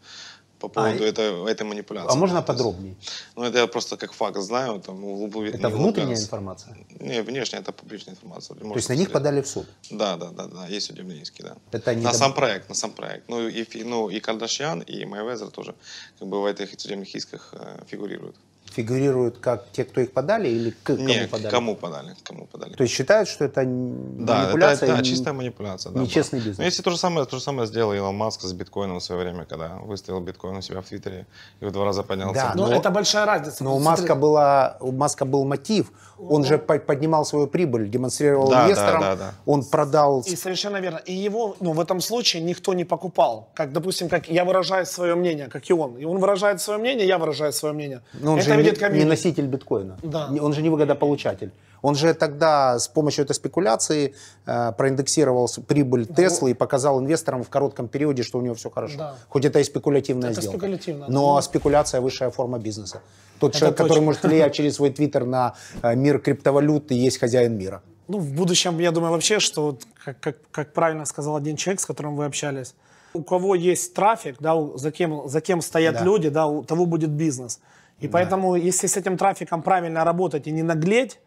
по 0.64 0.70
поводу 0.70 1.04
и- 1.04 1.08
этой, 1.10 1.52
этой 1.52 1.64
манипуляции. 1.64 2.12
А 2.14 2.16
можно 2.16 2.42
подробнее? 2.42 2.96
Ну, 3.36 3.44
это 3.44 3.58
я 3.60 3.68
просто 3.68 3.98
как 3.98 4.14
факт 4.14 4.38
знаю. 4.38 4.80
Там, 4.80 5.04
углуб- 5.04 5.50
Это 5.56 5.70
внутренняя 5.70 6.16
информация? 6.18 6.78
Не, 7.00 7.22
внешняя, 7.22 7.60
это 7.62 7.72
публичная 7.74 8.14
информация. 8.16 8.56
То 8.56 8.76
есть 8.76 8.90
на 8.90 8.96
них 8.96 9.12
подали 9.12 9.42
в 9.42 9.48
суд? 9.48 9.66
Да, 9.92 10.16
да, 10.18 10.30
да, 10.30 10.48
да, 10.48 10.68
есть 10.76 10.86
судебные 10.88 11.22
иски, 11.22 11.42
да. 11.42 11.56
Это 11.72 11.94
не 11.96 12.04
на 12.04 12.12
доб- 12.12 12.18
сам 12.18 12.34
проект, 12.34 12.70
на 12.70 12.76
сам 12.76 12.92
проект. 12.92 13.30
Ну 13.30 13.50
и, 13.50 13.84
ну, 13.84 14.10
и 14.10 14.20
Кардашьян, 14.22 14.80
и 14.82 15.06
Майвезер 15.06 15.50
тоже 15.52 15.76
как 16.20 16.28
бы 16.30 16.42
в 16.42 16.46
этих 16.46 16.80
судебных 16.80 17.14
исках 17.16 17.54
э, 17.54 17.84
фигурируют. 17.88 18.36
Фигурируют 18.76 19.38
как 19.38 19.66
те, 19.72 19.84
кто 19.84 20.02
их 20.02 20.12
подали, 20.14 20.50
или 20.50 20.72
к 20.72 20.84
кому 20.84 21.04
Не, 21.04 21.28
подали? 21.28 21.52
кому 21.52 21.76
подали, 21.76 22.16
кому 22.24 22.46
подали. 22.46 22.74
То 22.74 22.84
есть 22.84 22.94
считают, 22.96 23.30
что 23.30 23.46
это 23.46 23.62
Да, 23.66 24.44
манипуляция? 24.44 24.90
это 24.92 25.02
и 25.02 25.04
чистая 25.04 25.34
манипуляция. 25.34 25.92
Да, 25.92 26.00
нечестный 26.02 26.40
была. 26.40 26.48
бизнес. 26.48 26.58
Ну, 26.58 26.64
если 26.64 26.82
то 26.82 26.90
же 26.90 26.98
самое, 26.98 27.26
то 27.28 27.38
же 27.38 27.44
самое 27.44 27.68
сделал 27.68 27.94
Илон 27.94 28.16
Маск 28.16 28.42
с 28.42 28.54
биткоином 28.54 29.00
в 29.00 29.04
свое 29.04 29.22
время, 29.22 29.46
когда 29.46 29.78
выставил 29.84 30.20
биткоин 30.22 30.58
у 30.58 30.62
себя 30.62 30.82
в 30.82 30.86
Твиттере 30.86 31.26
и 31.62 31.66
в 31.66 31.72
два 31.72 31.86
раза 31.86 32.04
поднялся. 32.04 32.34
Да, 32.34 32.54
Но, 32.56 32.68
но- 32.68 32.76
это 32.76 32.90
большая 32.90 33.26
разница. 33.26 33.64
Но 33.64 33.76
у 33.76 33.80
Маска, 33.80 34.16
была, 34.16 34.78
у 34.80 34.92
Маска 34.92 35.26
был 35.26 35.46
мотив. 35.46 35.92
Он 36.18 36.44
же 36.46 36.58
по- 36.58 36.80
поднимал 36.80 37.26
свою 37.26 37.48
прибыль, 37.48 37.90
демонстрировал 37.90 38.50
Да, 38.50 38.60
да, 38.62 38.66
инвесторам. 38.66 39.02
да, 39.02 39.16
да. 39.16 39.34
Он 39.46 39.64
продал... 39.64 40.22
И 40.22 40.36
совершенно 40.36 40.78
верно. 40.78 40.98
И 41.06 41.14
его, 41.14 41.56
ну, 41.60 41.74
в 41.74 41.80
этом 41.80 42.00
случае 42.02 42.42
никто 42.44 42.74
не 42.74 42.86
покупал. 42.86 43.50
Как, 43.54 43.74
допустим, 43.74 44.10
как 44.10 44.30
я 44.30 44.46
выражаю 44.46 44.86
свое 44.86 45.16
мнение, 45.16 45.48
как 45.48 45.70
и 45.70 45.74
он. 45.74 45.98
И 45.98 46.06
он 46.06 46.20
выражает 46.20 46.62
свое 46.62 46.80
мнение, 46.80 47.06
я 47.08 47.18
выражаю 47.18 47.52
свое 47.52 47.74
мнение. 47.74 48.02
Но 48.14 48.34
он 48.34 48.40
Это 48.40 48.46
же 48.48 48.54
не, 48.64 48.70
видит 48.72 48.92
не 48.94 49.06
носитель 49.06 49.46
биткоина. 49.48 49.98
Да. 50.04 50.30
Он 50.42 50.54
же 50.54 50.62
не 50.62 50.70
выгодополучатель. 50.70 51.52
Он 51.82 51.96
же 51.96 52.14
тогда 52.14 52.80
с 52.80 52.88
помощью 52.88 53.26
этой 53.26 53.34
спекуляции 53.34 54.14
э, 54.46 54.72
проиндексировал 54.78 55.50
прибыль 55.68 56.06
Теслы 56.06 56.52
и 56.52 56.54
показал 56.54 57.00
инвесторам 57.02 57.44
в 57.44 57.50
коротком 57.50 57.90
периоде, 57.90 58.24
что 58.24 58.38
у 58.38 58.42
него 58.42 58.56
все 58.56 58.70
хорошо. 58.70 58.98
Да. 58.98 59.16
Хоть 59.28 59.44
это 59.46 59.60
и 59.60 59.64
спекулятивная 59.66 60.32
Это 60.32 60.40
сделка. 60.42 60.60
спекулятивно, 60.60 61.06
Но 61.10 61.36
да. 61.36 61.42
спекуляция 61.42 62.00
высшая 62.00 62.30
форма 62.30 62.58
бизнеса. 62.58 63.02
Тот 63.40 63.50
Это 63.52 63.60
человек, 63.60 63.78
который 63.78 63.90
точно. 63.90 64.06
может 64.06 64.24
влиять 64.24 64.54
через 64.54 64.76
свой 64.76 64.92
твиттер 64.92 65.26
на 65.26 65.56
э, 65.82 65.94
мир 65.96 66.20
криптовалют 66.20 66.92
и 66.92 66.96
есть 66.96 67.20
хозяин 67.20 67.58
мира. 67.58 67.82
Ну, 68.08 68.18
в 68.20 68.32
будущем, 68.32 68.80
я 68.80 68.92
думаю, 68.92 69.12
вообще, 69.12 69.40
что, 69.40 69.78
как, 70.06 70.20
как, 70.22 70.38
как 70.52 70.74
правильно 70.74 71.04
сказал 71.06 71.36
один 71.36 71.58
человек, 71.58 71.82
с 71.82 71.86
которым 71.86 72.16
вы 72.16 72.24
общались, 72.26 72.76
у 73.14 73.22
кого 73.24 73.56
есть 73.56 73.94
трафик, 73.94 74.38
да, 74.40 74.56
за 74.76 74.92
кем, 74.92 75.28
за 75.28 75.42
кем 75.42 75.62
стоят 75.62 75.96
Да. 75.96 76.04
люди, 76.04 76.30
да, 76.30 76.48
у 76.48 76.64
того 76.64 76.86
будет 76.86 77.10
бизнес. 77.12 77.60
И 78.04 78.08
поэтому, 78.10 78.56
если 78.56 78.88
с 78.88 78.98
этим 78.98 79.18
трафиком 79.18 79.62
правильно 79.62 80.04
работать 80.04 80.48
и 80.48 80.52
не 80.52 80.64
наглеть, 80.64 81.20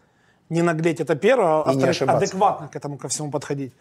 не 0.51 0.63
наглеть, 0.63 1.01
это 1.01 1.17
первое, 1.17 1.63
а 1.63 1.63
И 1.63 1.67
во-вторых, 1.67 1.91
ошибаться. 1.91 2.25
адекватно 2.25 2.69
к 2.69 2.77
этому 2.77 2.99
ко 2.99 3.09
всему 3.09 3.31
подходить, 3.31 3.73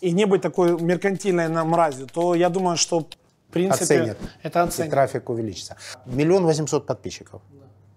и 0.00 0.12
не 0.12 0.26
быть 0.26 0.42
такой 0.42 0.80
меркантильной 0.80 1.48
на 1.48 1.64
мразью, 1.64 2.06
то 2.06 2.34
я 2.34 2.48
думаю, 2.48 2.76
что, 2.76 3.00
в 3.00 3.52
принципе, 3.52 3.84
Оценят. 3.84 4.18
это 4.42 4.60
И 4.60 4.62
оценят. 4.62 4.90
трафик 4.90 5.28
увеличится. 5.28 5.76
Миллион 6.06 6.44
восемьсот 6.44 6.86
подписчиков 6.86 7.42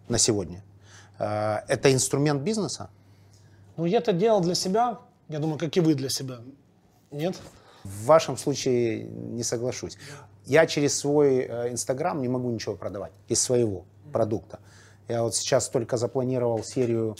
на 0.07 0.17
сегодня. 0.17 0.63
Э, 1.19 1.59
Это 1.67 1.93
инструмент 1.93 2.41
бизнеса? 2.41 2.89
Ну, 3.77 3.85
я 3.85 3.99
это 3.99 4.13
делал 4.13 4.41
для 4.41 4.55
себя, 4.55 4.97
я 5.29 5.39
думаю, 5.39 5.59
как 5.59 5.77
и 5.77 5.79
вы 5.81 5.93
для 5.93 6.09
себя. 6.09 6.39
Нет? 7.11 7.35
В 7.83 8.05
вашем 8.05 8.37
случае 8.37 9.03
не 9.03 9.43
соглашусь. 9.43 9.97
Я 10.45 10.65
через 10.65 10.97
свой 10.97 11.45
э, 11.47 11.69
Инстаграм 11.71 12.19
не 12.21 12.27
могу 12.27 12.49
ничего 12.49 12.75
продавать 12.75 13.11
из 13.29 13.39
своего 13.41 13.85
продукта. 14.09 14.59
Я 15.07 15.23
вот 15.23 15.35
сейчас 15.35 15.69
только 15.69 15.97
запланировал 15.97 16.63
серию 16.63 17.15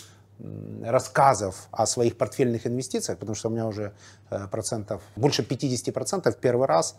рассказов 0.84 1.68
о 1.72 1.86
своих 1.86 2.18
портфельных 2.18 2.66
инвестициях, 2.66 3.18
потому 3.20 3.36
что 3.36 3.50
у 3.50 3.52
меня 3.52 3.68
уже 3.68 3.92
э, 4.30 4.48
процентов, 4.48 5.02
больше 5.16 5.42
50% 5.42 6.38
первый 6.40 6.68
раз 6.68 6.96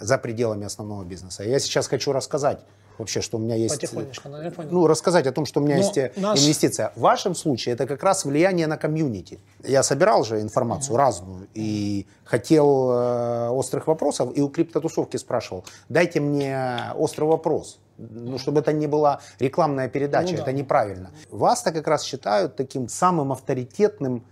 за 0.00 0.18
пределами 0.18 0.64
основного 0.64 1.04
бизнеса. 1.04 1.44
Я 1.44 1.60
сейчас 1.60 1.86
хочу 1.86 2.12
рассказать 2.12 2.60
вообще, 3.00 3.20
что 3.20 3.36
у 3.38 3.40
меня 3.40 3.56
есть... 3.56 3.74
Потихонечку, 3.74 4.28
да, 4.28 4.44
я 4.44 4.50
понял. 4.50 4.70
Ну, 4.70 4.86
рассказать 4.86 5.26
о 5.26 5.32
том, 5.32 5.44
что 5.46 5.60
у 5.60 5.64
меня 5.64 5.76
Но 5.76 5.82
есть 5.82 5.98
э, 5.98 6.12
наш- 6.16 6.38
инвестиция. 6.40 6.92
В 6.96 7.00
вашем 7.00 7.34
случае 7.34 7.74
это 7.74 7.86
как 7.86 8.02
раз 8.02 8.24
влияние 8.24 8.66
на 8.66 8.76
комьюнити. 8.76 9.40
Я 9.64 9.82
собирал 9.82 10.24
же 10.24 10.40
информацию 10.40 10.96
разную 10.96 11.48
и 11.54 12.06
хотел 12.24 12.90
э, 12.92 13.48
острых 13.50 13.86
вопросов, 13.88 14.30
и 14.36 14.40
у 14.40 14.48
криптотусовки 14.48 15.16
спрашивал, 15.16 15.64
дайте 15.88 16.20
мне 16.20 16.78
острый 16.96 17.24
вопрос. 17.24 17.78
Ну, 17.98 18.38
чтобы 18.38 18.60
это 18.60 18.72
не 18.72 18.86
была 18.86 19.20
рекламная 19.38 19.88
передача, 19.88 20.30
Ну 20.30 20.36
да. 20.36 20.42
это 20.44 20.52
неправильно. 20.52 21.10
Вас-то 21.30 21.70
как 21.72 21.86
раз 21.88 22.02
считают 22.02 22.56
таким 22.56 22.88
самым 22.88 23.30
авторитетным 23.32 24.24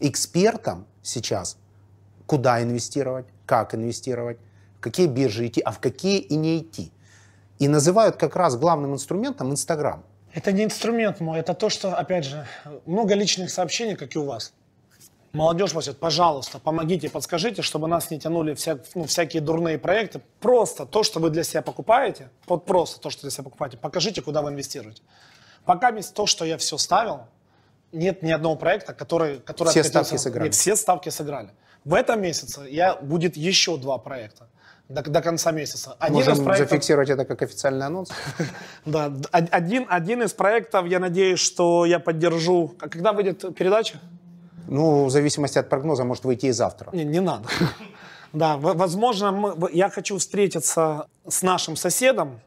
экспертом 0.00 0.86
сейчас, 1.02 1.56
куда 2.26 2.62
инвестировать, 2.62 3.26
как 3.46 3.74
инвестировать, 3.74 4.38
в 4.78 4.80
какие 4.80 5.06
биржи 5.06 5.46
идти, 5.46 5.60
а 5.60 5.72
в 5.72 5.80
какие 5.80 6.18
и 6.18 6.36
не 6.36 6.58
идти. 6.58 6.92
И 7.58 7.68
называют 7.68 8.16
как 8.16 8.36
раз 8.36 8.56
главным 8.56 8.92
инструментом 8.94 9.50
Инстаграм. 9.50 10.02
Это 10.34 10.52
не 10.52 10.64
инструмент 10.64 11.20
мой, 11.20 11.38
это 11.38 11.54
то, 11.54 11.70
что, 11.70 11.94
опять 11.96 12.24
же, 12.24 12.46
много 12.84 13.14
личных 13.14 13.50
сообщений, 13.50 13.96
как 13.96 14.14
и 14.14 14.18
у 14.18 14.24
вас. 14.24 14.52
Молодежь 15.32 15.72
просит, 15.72 15.98
пожалуйста, 15.98 16.58
помогите, 16.58 17.08
подскажите, 17.10 17.62
чтобы 17.62 17.88
нас 17.88 18.10
не 18.10 18.18
тянули 18.18 18.54
вся- 18.54 18.78
ну, 18.94 19.04
всякие 19.04 19.42
дурные 19.42 19.78
проекты. 19.78 20.20
Просто 20.40 20.84
то, 20.86 21.02
что 21.02 21.20
вы 21.20 21.30
для 21.30 21.42
себя 21.44 21.62
покупаете, 21.62 22.28
вот 22.46 22.64
просто 22.66 23.00
то, 23.00 23.10
что 23.10 23.22
для 23.22 23.30
себя 23.30 23.44
покупаете, 23.44 23.76
покажите, 23.76 24.22
куда 24.22 24.40
вы 24.42 24.50
инвестируете. 24.50 25.02
Пока 25.64 25.88
есть 25.90 26.14
то, 26.14 26.26
что 26.26 26.44
я 26.44 26.56
все 26.58 26.78
ставил, 26.78 27.20
нет 27.92 28.22
ни 28.22 28.30
одного 28.32 28.56
проекта, 28.56 28.94
который... 28.94 29.38
который 29.40 29.70
Все 29.70 29.80
откатился- 29.80 30.04
ставки 30.04 30.22
сыграли. 30.22 30.44
Нет, 30.44 30.54
все 30.54 30.76
ставки 30.76 31.08
сыграли. 31.10 31.50
В 31.84 31.94
этом 31.94 32.20
месяце 32.20 32.62
я, 32.70 32.94
будет 32.96 33.36
еще 33.36 33.76
два 33.78 33.98
проекта 33.98 34.48
до, 34.88 35.02
до 35.02 35.20
конца 35.22 35.52
месяца. 35.52 35.96
Один 35.98 36.14
Можем 36.16 36.44
проектов- 36.44 36.70
зафиксировать 36.70 37.10
это 37.10 37.24
как 37.24 37.42
официальный 37.42 37.86
анонс. 37.86 38.10
да, 38.84 39.12
один, 39.32 39.86
один 39.88 40.22
из 40.22 40.32
проектов, 40.32 40.86
я 40.86 40.98
надеюсь, 41.00 41.40
что 41.40 41.84
я 41.86 41.98
поддержу. 41.98 42.74
А 42.80 42.88
когда 42.88 43.12
выйдет 43.12 43.54
передача? 43.56 43.98
Ну, 44.68 45.04
в 45.04 45.10
зависимости 45.10 45.58
от 45.58 45.68
прогноза, 45.68 46.04
может 46.04 46.24
выйти 46.24 46.46
и 46.46 46.52
завтра. 46.52 46.90
Не, 46.92 47.04
не 47.04 47.20
надо. 47.20 47.48
Да, 48.32 48.56
возможно, 48.58 49.32
мы- 49.32 49.70
я 49.72 49.88
хочу 49.88 50.18
встретиться 50.18 51.06
с 51.26 51.42
нашим 51.42 51.74
соседом 51.76 52.40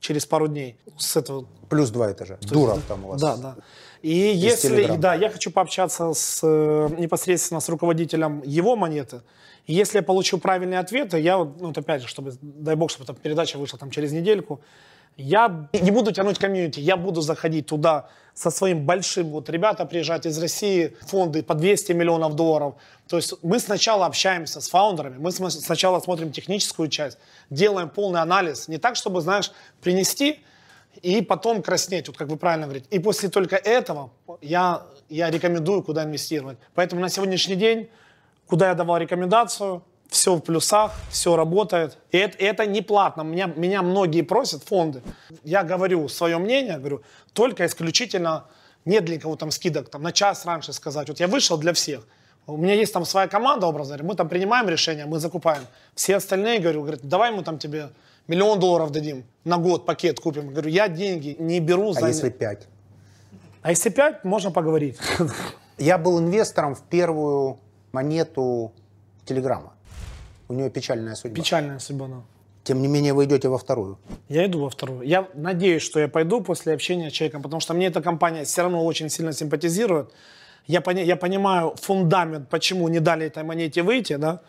через 0.00 0.24
пару 0.24 0.48
дней. 0.48 0.76
С 0.96 1.16
этого. 1.16 1.44
Плюс 1.68 1.90
два 1.90 2.10
этажа. 2.12 2.38
Дуров 2.40 2.80
там 2.88 3.04
у 3.04 3.08
вас. 3.08 3.20
Да, 3.20 3.36
да. 3.36 3.54
И 4.00 4.10
если, 4.10 4.68
Телеграм. 4.68 5.00
да, 5.00 5.14
я 5.14 5.28
хочу 5.28 5.50
пообщаться 5.50 6.14
с, 6.14 6.40
э, 6.42 6.88
непосредственно 6.98 7.60
с 7.60 7.68
руководителем 7.68 8.42
его 8.46 8.74
монеты. 8.76 9.20
И 9.66 9.72
если 9.72 9.98
я 9.98 10.02
получу 10.02 10.38
правильные 10.38 10.78
ответы, 10.78 11.18
я, 11.18 11.38
вот, 11.38 11.60
ну, 11.60 11.68
вот 11.68 11.78
опять 11.78 12.02
же, 12.02 12.08
чтобы, 12.08 12.32
дай 12.40 12.76
бог, 12.76 12.90
чтобы 12.90 13.04
эта 13.04 13.20
передача 13.20 13.56
вышла 13.58 13.78
там 13.78 13.90
через 13.90 14.12
недельку, 14.12 14.60
я 15.16 15.68
не 15.72 15.90
буду 15.90 16.12
тянуть 16.12 16.38
комьюнити, 16.38 16.80
я 16.80 16.96
буду 16.96 17.20
заходить 17.20 17.66
туда 17.66 18.08
со 18.34 18.50
своим 18.50 18.84
большим, 18.84 19.30
вот 19.30 19.48
ребята 19.48 19.86
приезжают 19.86 20.26
из 20.26 20.36
России, 20.38 20.96
фонды 21.02 21.42
по 21.44 21.54
200 21.54 21.92
миллионов 21.92 22.34
долларов. 22.34 22.74
То 23.08 23.16
есть 23.16 23.32
мы 23.42 23.60
сначала 23.60 24.06
общаемся 24.06 24.60
с 24.60 24.68
фаундерами, 24.68 25.18
мы 25.18 25.30
сначала 25.30 26.00
смотрим 26.00 26.32
техническую 26.32 26.88
часть, 26.88 27.18
делаем 27.48 27.88
полный 27.88 28.20
анализ. 28.20 28.66
Не 28.66 28.78
так, 28.78 28.96
чтобы, 28.96 29.20
знаешь, 29.20 29.52
принести 29.80 30.40
и 31.00 31.22
потом 31.22 31.62
краснеть, 31.62 32.08
вот 32.08 32.16
как 32.16 32.28
вы 32.28 32.36
правильно 32.36 32.66
говорите. 32.66 32.88
И 32.90 32.98
после 32.98 33.28
только 33.28 33.54
этого 33.54 34.10
я, 34.42 34.82
я 35.08 35.30
рекомендую, 35.30 35.84
куда 35.84 36.02
инвестировать. 36.02 36.58
Поэтому 36.74 37.00
на 37.00 37.08
сегодняшний 37.08 37.56
день, 37.56 37.88
куда 38.46 38.68
я 38.68 38.74
давал 38.74 38.98
рекомендацию, 38.98 39.82
все 40.08 40.34
в 40.34 40.40
плюсах, 40.40 40.92
все 41.10 41.36
работает. 41.36 41.98
И 42.12 42.18
это, 42.18 42.38
это 42.38 42.66
не 42.66 42.82
платно. 42.82 43.22
Меня, 43.22 43.46
меня 43.46 43.82
многие 43.82 44.22
просят, 44.22 44.62
фонды. 44.62 45.02
Я 45.42 45.64
говорю 45.64 46.08
свое 46.08 46.38
мнение, 46.38 46.78
говорю, 46.78 47.02
только 47.32 47.66
исключительно 47.66 48.44
нет 48.84 49.04
для 49.04 49.18
кого 49.18 49.36
там 49.36 49.50
скидок, 49.50 49.88
там, 49.88 50.02
на 50.02 50.12
час 50.12 50.44
раньше 50.46 50.72
сказать. 50.72 51.08
Вот 51.08 51.20
я 51.20 51.26
вышел 51.26 51.56
для 51.58 51.72
всех. 51.72 52.06
У 52.46 52.56
меня 52.58 52.74
есть 52.74 52.92
там 52.92 53.06
своя 53.06 53.26
команда, 53.26 53.66
образно 53.66 53.94
говоря, 53.94 54.08
мы 54.08 54.14
там 54.14 54.28
принимаем 54.28 54.68
решения, 54.68 55.06
мы 55.06 55.18
закупаем. 55.18 55.62
Все 55.94 56.16
остальные, 56.16 56.60
говорю, 56.60 56.82
говорят, 56.82 57.00
давай 57.02 57.30
мы 57.30 57.42
там 57.42 57.58
тебе 57.58 57.88
миллион 58.26 58.60
долларов 58.60 58.90
дадим, 58.90 59.24
на 59.44 59.56
год 59.56 59.86
пакет 59.86 60.20
купим. 60.20 60.50
Говорю, 60.50 60.68
я 60.68 60.88
деньги 60.88 61.36
не 61.38 61.60
беру 61.60 61.90
А 61.90 61.94
за... 61.94 62.08
если 62.08 62.28
пять? 62.28 62.66
А 63.62 63.70
если 63.70 63.88
пять, 63.88 64.24
можно 64.24 64.50
поговорить. 64.50 64.98
Я 65.78 65.98
был 65.98 66.20
инвестором 66.20 66.74
в 66.74 66.82
первую 66.82 67.58
монету 67.94 68.72
Телеграма. 69.24 69.72
У 70.48 70.52
нее 70.54 70.68
печальная 70.70 71.14
судьба. 71.14 71.36
Печальная 71.36 71.78
судьба. 71.78 72.06
да. 72.08 72.14
Тем 72.64 72.82
не 72.82 72.88
менее, 72.88 73.12
вы 73.12 73.24
идете 73.24 73.48
во 73.48 73.56
вторую. 73.58 73.98
Я 74.28 74.44
иду 74.46 74.60
во 74.60 74.68
вторую. 74.68 75.02
Я 75.02 75.28
надеюсь, 75.34 75.82
что 75.82 76.00
я 76.00 76.08
пойду 76.08 76.40
после 76.40 76.74
общения 76.74 77.10
с 77.10 77.12
человеком, 77.12 77.42
потому 77.42 77.60
что 77.60 77.74
мне 77.74 77.86
эта 77.86 78.02
компания 78.02 78.44
все 78.44 78.62
равно 78.62 78.84
очень 78.84 79.08
сильно 79.10 79.32
симпатизирует. 79.32 80.12
Я, 80.66 80.80
пони- 80.80 81.04
я 81.04 81.16
понимаю 81.16 81.74
фундамент, 81.80 82.48
почему 82.48 82.88
не 82.88 83.00
дали 83.00 83.26
этой 83.26 83.42
монете 83.44 83.82
выйти, 83.82 84.16
да? 84.16 84.40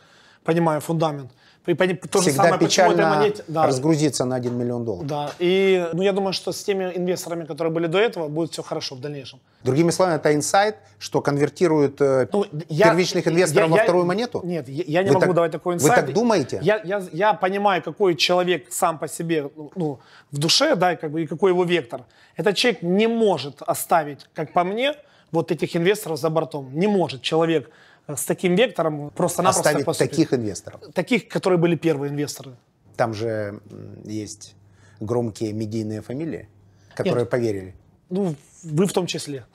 Понимаю 0.43 0.79
фундамент. 0.81 1.31
И 1.67 1.73
то 1.73 2.21
же 2.21 2.29
Всегда 2.29 2.43
самое, 2.43 2.59
печально 2.59 3.09
монете... 3.09 3.43
Да, 3.47 3.65
разгрузиться 3.65 4.25
на 4.25 4.35
1 4.35 4.55
миллион 4.57 4.85
долларов. 4.85 5.07
да. 5.07 5.31
И 5.39 5.87
ну, 5.93 6.03
я 6.03 6.11
думаю, 6.13 6.33
что 6.33 6.51
с 6.51 6.63
теми 6.63 6.91
инвесторами, 6.95 7.45
которые 7.45 7.73
были 7.73 7.87
до 7.87 7.97
этого, 7.97 8.27
будет 8.27 8.51
все 8.51 8.61
хорошо 8.61 8.95
в 8.95 8.99
дальнейшем. 9.01 9.39
Другими 9.63 9.89
словами, 9.91 10.17
это 10.17 10.33
инсайт, 10.35 10.75
что 10.99 11.21
конвертирует 11.21 11.99
э, 12.01 12.27
Ну, 12.31 12.45
я- 12.69 12.85
первичных 12.89 13.27
инвесторов 13.27 13.67
я- 13.69 13.71
во 13.71 13.77
я- 13.77 13.83
вторую 13.83 14.05
монету? 14.05 14.41
Нет, 14.43 14.69
я, 14.69 14.83
я 14.87 15.03
не 15.03 15.09
Вы 15.09 15.13
могу 15.15 15.25
так- 15.27 15.35
давать 15.35 15.51
такой 15.51 15.75
вы 15.75 15.81
инсайт. 15.81 16.05
так 16.05 16.13
думаете? 16.13 16.59
Я, 16.61 16.81
я, 16.83 17.01
я 17.11 17.33
понимаю, 17.33 17.81
какой 17.81 18.15
человек 18.15 18.67
сам 18.71 18.99
по 18.99 19.07
себе 19.07 19.49
ну, 19.75 19.99
в 20.31 20.37
душе, 20.37 20.75
да, 20.75 20.93
и, 20.93 20.95
как 20.95 21.11
бы, 21.11 21.23
и 21.23 21.27
какой 21.27 21.51
его 21.51 21.63
вектор. 21.63 22.01
Этот 22.35 22.55
человек 22.55 22.83
не 22.83 23.07
может 23.07 23.61
оставить, 23.61 24.27
как 24.35 24.53
по 24.53 24.63
мне, 24.63 24.93
вот 25.31 25.51
этих 25.51 25.75
инвесторов 25.75 26.19
за 26.19 26.29
бортом. 26.29 26.69
Не 26.73 26.87
может 26.87 27.21
человек 27.21 27.69
с 28.07 28.23
таким 28.25 28.55
вектором 28.55 29.09
просто-напросто 29.15 29.69
Оставить 29.69 29.85
поступить. 29.85 30.11
таких 30.11 30.33
инвесторов. 30.33 30.81
Таких, 30.93 31.27
которые 31.27 31.57
были 31.59 31.75
первые 31.75 32.11
инвесторы. 32.11 32.51
Там 32.95 33.13
же 33.13 33.59
есть 34.03 34.55
громкие 34.99 35.53
медийные 35.53 36.01
фамилии, 36.01 36.47
которые 36.95 37.21
Нет. 37.23 37.29
поверили. 37.29 37.75
Ну, 38.09 38.35
вы 38.63 38.85
в 38.85 38.93
том 38.93 39.07
числе. 39.07 39.45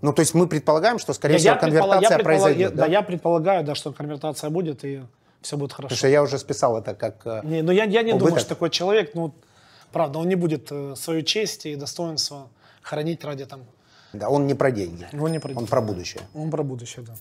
Ну, 0.00 0.12
то 0.12 0.20
есть 0.20 0.34
мы 0.34 0.46
предполагаем, 0.48 0.98
что, 0.98 1.12
скорее 1.12 1.38
всего, 1.38 1.54
предпола- 1.54 1.60
конвертация 1.60 2.18
предпола- 2.18 2.22
произойдет. 2.24 2.70
я- 2.70 2.76
да? 2.76 2.86
да, 2.86 2.92
я 2.92 3.02
предполагаю, 3.02 3.64
да, 3.64 3.74
что 3.74 3.92
конвертация 3.92 4.50
будет, 4.50 4.84
и 4.84 5.02
все 5.42 5.56
будет 5.56 5.72
хорошо. 5.72 5.88
Потому 5.88 5.98
что 5.98 6.08
я 6.08 6.22
уже 6.22 6.38
списал 6.38 6.76
это 6.78 6.94
как... 6.94 7.20
э, 7.24 7.40
Не, 7.44 7.62
ну 7.62 7.72
я, 7.72 7.84
я 7.84 8.02
не 8.02 8.12
Убыток. 8.12 8.18
думаю, 8.28 8.40
что 8.40 8.48
такой 8.48 8.70
человек, 8.70 9.14
ну, 9.14 9.32
правда, 9.92 10.18
он 10.18 10.28
не 10.28 10.34
будет 10.36 10.68
э, 10.72 10.94
свою 10.96 11.22
честь 11.22 11.66
и 11.66 11.76
достоинство 11.76 12.48
хранить 12.82 13.24
ради 13.24 13.44
там. 13.46 13.60
Да, 14.12 14.28
он 14.28 14.46
не 14.46 14.54
про 14.54 14.70
деньги. 14.70 15.06
Он 15.12 15.30
не 15.32 15.38
про 15.38 15.50
Он 15.50 15.54
деньги. 15.58 15.70
про 15.70 15.80
будущее. 15.80 16.22
Он 16.34 16.50
про 16.50 16.62
будущее, 16.62 17.04
да. 17.06 17.14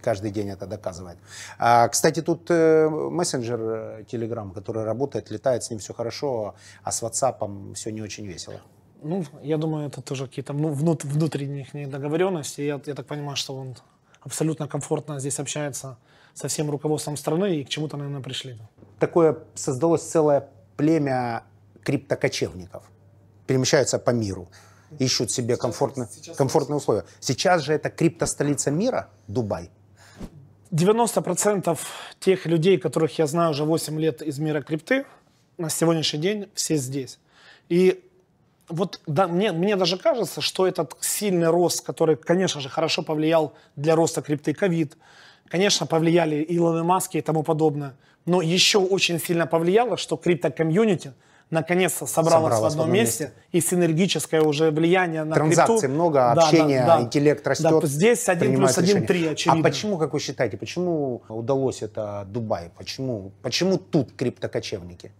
Каждый 0.00 0.30
день 0.30 0.48
это 0.48 0.66
доказывает. 0.66 1.18
А, 1.58 1.88
кстати, 1.88 2.22
тут 2.22 2.50
э, 2.50 2.88
мессенджер 2.88 3.60
э, 3.60 4.04
Telegram, 4.12 4.52
который 4.54 4.84
работает, 4.84 5.30
летает, 5.30 5.64
с 5.64 5.70
ним 5.70 5.80
все 5.80 5.92
хорошо, 5.92 6.54
а 6.84 6.92
с 6.92 7.02
WhatsApp 7.02 7.74
все 7.74 7.90
не 7.90 8.02
очень 8.02 8.26
весело. 8.26 8.60
Ну, 9.02 9.24
я 9.42 9.56
думаю, 9.56 9.88
это 9.88 10.00
тоже 10.00 10.26
какие-то 10.26 10.52
ну, 10.52 10.72
внут- 10.72 11.04
внутренние 11.04 11.62
их 11.62 11.74
недоговоренности. 11.74 12.60
Я, 12.60 12.80
я 12.86 12.94
так 12.94 13.06
понимаю, 13.06 13.36
что 13.36 13.56
он 13.56 13.76
абсолютно 14.20 14.68
комфортно 14.68 15.18
здесь 15.18 15.40
общается 15.40 15.96
со 16.34 16.46
всем 16.46 16.70
руководством 16.70 17.16
страны 17.16 17.56
и 17.56 17.64
к 17.64 17.68
чему-то, 17.68 17.96
наверное, 17.96 18.22
пришли. 18.22 18.56
Такое 19.00 19.38
создалось 19.54 20.02
целое 20.02 20.48
племя 20.76 21.42
криптокочевников. 21.82 22.84
Перемещаются 23.46 23.98
по 23.98 24.10
миру, 24.10 24.48
ищут 25.00 25.30
себе 25.30 25.56
комфортно, 25.56 26.08
комфортные 26.36 26.76
условия. 26.76 27.04
Сейчас 27.20 27.62
же 27.62 27.72
это 27.72 27.90
криптостолица 27.90 28.70
мира, 28.70 29.08
Дубай. 29.26 29.70
90% 30.70 31.78
тех 32.20 32.46
людей, 32.46 32.78
которых 32.78 33.18
я 33.18 33.26
знаю 33.26 33.50
уже 33.50 33.64
8 33.64 34.00
лет 34.00 34.22
из 34.22 34.38
мира 34.38 34.62
крипты, 34.62 35.06
на 35.56 35.70
сегодняшний 35.70 36.20
день 36.20 36.48
все 36.54 36.76
здесь. 36.76 37.18
И 37.68 38.04
вот 38.68 39.00
да, 39.06 39.26
мне, 39.26 39.52
мне 39.52 39.76
даже 39.76 39.96
кажется, 39.96 40.40
что 40.40 40.66
этот 40.66 40.96
сильный 41.00 41.48
рост, 41.48 41.84
который, 41.84 42.16
конечно 42.16 42.60
же, 42.60 42.68
хорошо 42.68 43.02
повлиял 43.02 43.54
для 43.76 43.96
роста 43.96 44.22
крипты 44.22 44.54
ковид, 44.54 44.96
конечно, 45.48 45.86
повлияли 45.86 46.44
Илоны 46.48 46.84
Маски 46.84 47.16
и 47.16 47.22
тому 47.22 47.42
подобное, 47.42 47.94
но 48.26 48.42
еще 48.42 48.78
очень 48.78 49.18
сильно 49.18 49.46
повлияло, 49.46 49.96
что 49.96 50.16
крипто-комьюнити 50.16 51.12
наконец-то 51.50 52.06
собралось, 52.06 52.52
Собралось 52.52 52.74
в 52.74 52.80
одном 52.80 52.92
месте, 52.92 53.32
и 53.52 53.60
синергическое 53.60 54.42
уже 54.42 54.70
влияние 54.70 55.24
на 55.24 55.34
Транзакций 55.34 55.78
крипту. 55.78 55.94
много, 55.94 56.18
Да, 56.18 56.34
да, 56.34 56.42
общения, 56.42 56.84
да. 56.86 57.00
интеллект 57.00 57.46
растет. 57.46 57.80
Да, 57.80 57.86
здесь 57.86 58.28
1 58.28 58.40
принимают 58.40 58.74
плюс 58.74 58.78
1 58.78 58.88
решения. 58.88 59.06
3, 59.06 59.26
очевидно. 59.28 59.60
А 59.60 59.62
почему, 59.62 59.98
как 59.98 60.12
вы 60.12 60.20
считаете, 60.20 60.56
почему 60.56 61.22
удалось 61.28 61.82
это 61.82 62.26
Дубай? 62.28 62.70
Почему, 62.76 63.32
почему 63.42 63.78
тут 63.78 64.12
криптокочевники, 64.12 65.12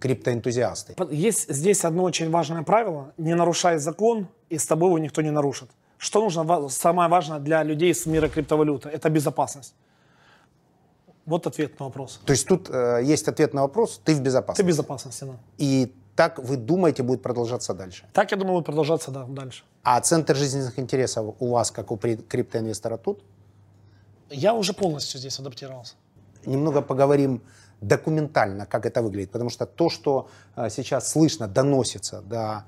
криптоэнтузиасты? 0.00 0.94
Есть 1.10 1.52
здесь 1.52 1.84
одно 1.84 2.02
очень 2.02 2.30
важное 2.30 2.62
правило. 2.62 3.12
Не 3.18 3.34
нарушай 3.34 3.78
закон, 3.78 4.26
и 4.48 4.58
с 4.58 4.66
тобой 4.66 4.88
его 4.88 4.98
никто 4.98 5.22
не 5.22 5.30
нарушит. 5.30 5.70
Что 5.98 6.20
нужно 6.20 6.68
самое 6.68 7.08
важное 7.08 7.38
для 7.38 7.62
людей 7.62 7.94
с 7.94 8.06
мира 8.06 8.28
криптовалюты? 8.28 8.88
Это 8.88 9.10
безопасность. 9.10 9.74
Вот 11.26 11.46
ответ 11.46 11.78
на 11.78 11.86
вопрос. 11.86 12.20
То 12.24 12.32
есть 12.32 12.46
тут 12.46 12.68
э, 12.70 13.00
есть 13.04 13.28
ответ 13.28 13.54
на 13.54 13.62
вопрос, 13.62 14.00
ты 14.04 14.14
в 14.14 14.18
Ты 14.18 14.22
безопасности. 14.22 14.62
в 14.62 14.66
безопасности, 14.66 15.24
да. 15.24 15.36
И 15.58 15.94
так 16.16 16.38
вы 16.38 16.56
думаете 16.56 17.02
будет 17.02 17.22
продолжаться 17.22 17.74
дальше. 17.74 18.04
Так, 18.12 18.30
я 18.30 18.36
думаю, 18.36 18.56
будет 18.56 18.66
продолжаться 18.66 19.10
да, 19.10 19.24
дальше. 19.24 19.64
А 19.82 20.00
центр 20.00 20.36
жизненных 20.36 20.78
интересов 20.78 21.34
у 21.38 21.50
вас, 21.50 21.70
как 21.70 21.90
у 21.90 21.96
криптоинвестора, 21.96 22.96
тут? 22.96 23.22
Я 24.30 24.54
уже 24.54 24.72
полностью 24.72 25.18
здесь 25.18 25.38
адаптировался. 25.38 25.94
Немного 26.46 26.82
поговорим 26.82 27.42
документально, 27.80 28.66
как 28.66 28.86
это 28.86 29.02
выглядит. 29.02 29.30
Потому 29.30 29.50
что 29.50 29.66
то, 29.66 29.88
что 29.88 30.28
э, 30.56 30.70
сейчас 30.70 31.08
слышно, 31.10 31.48
доносится 31.48 32.20
до 32.22 32.64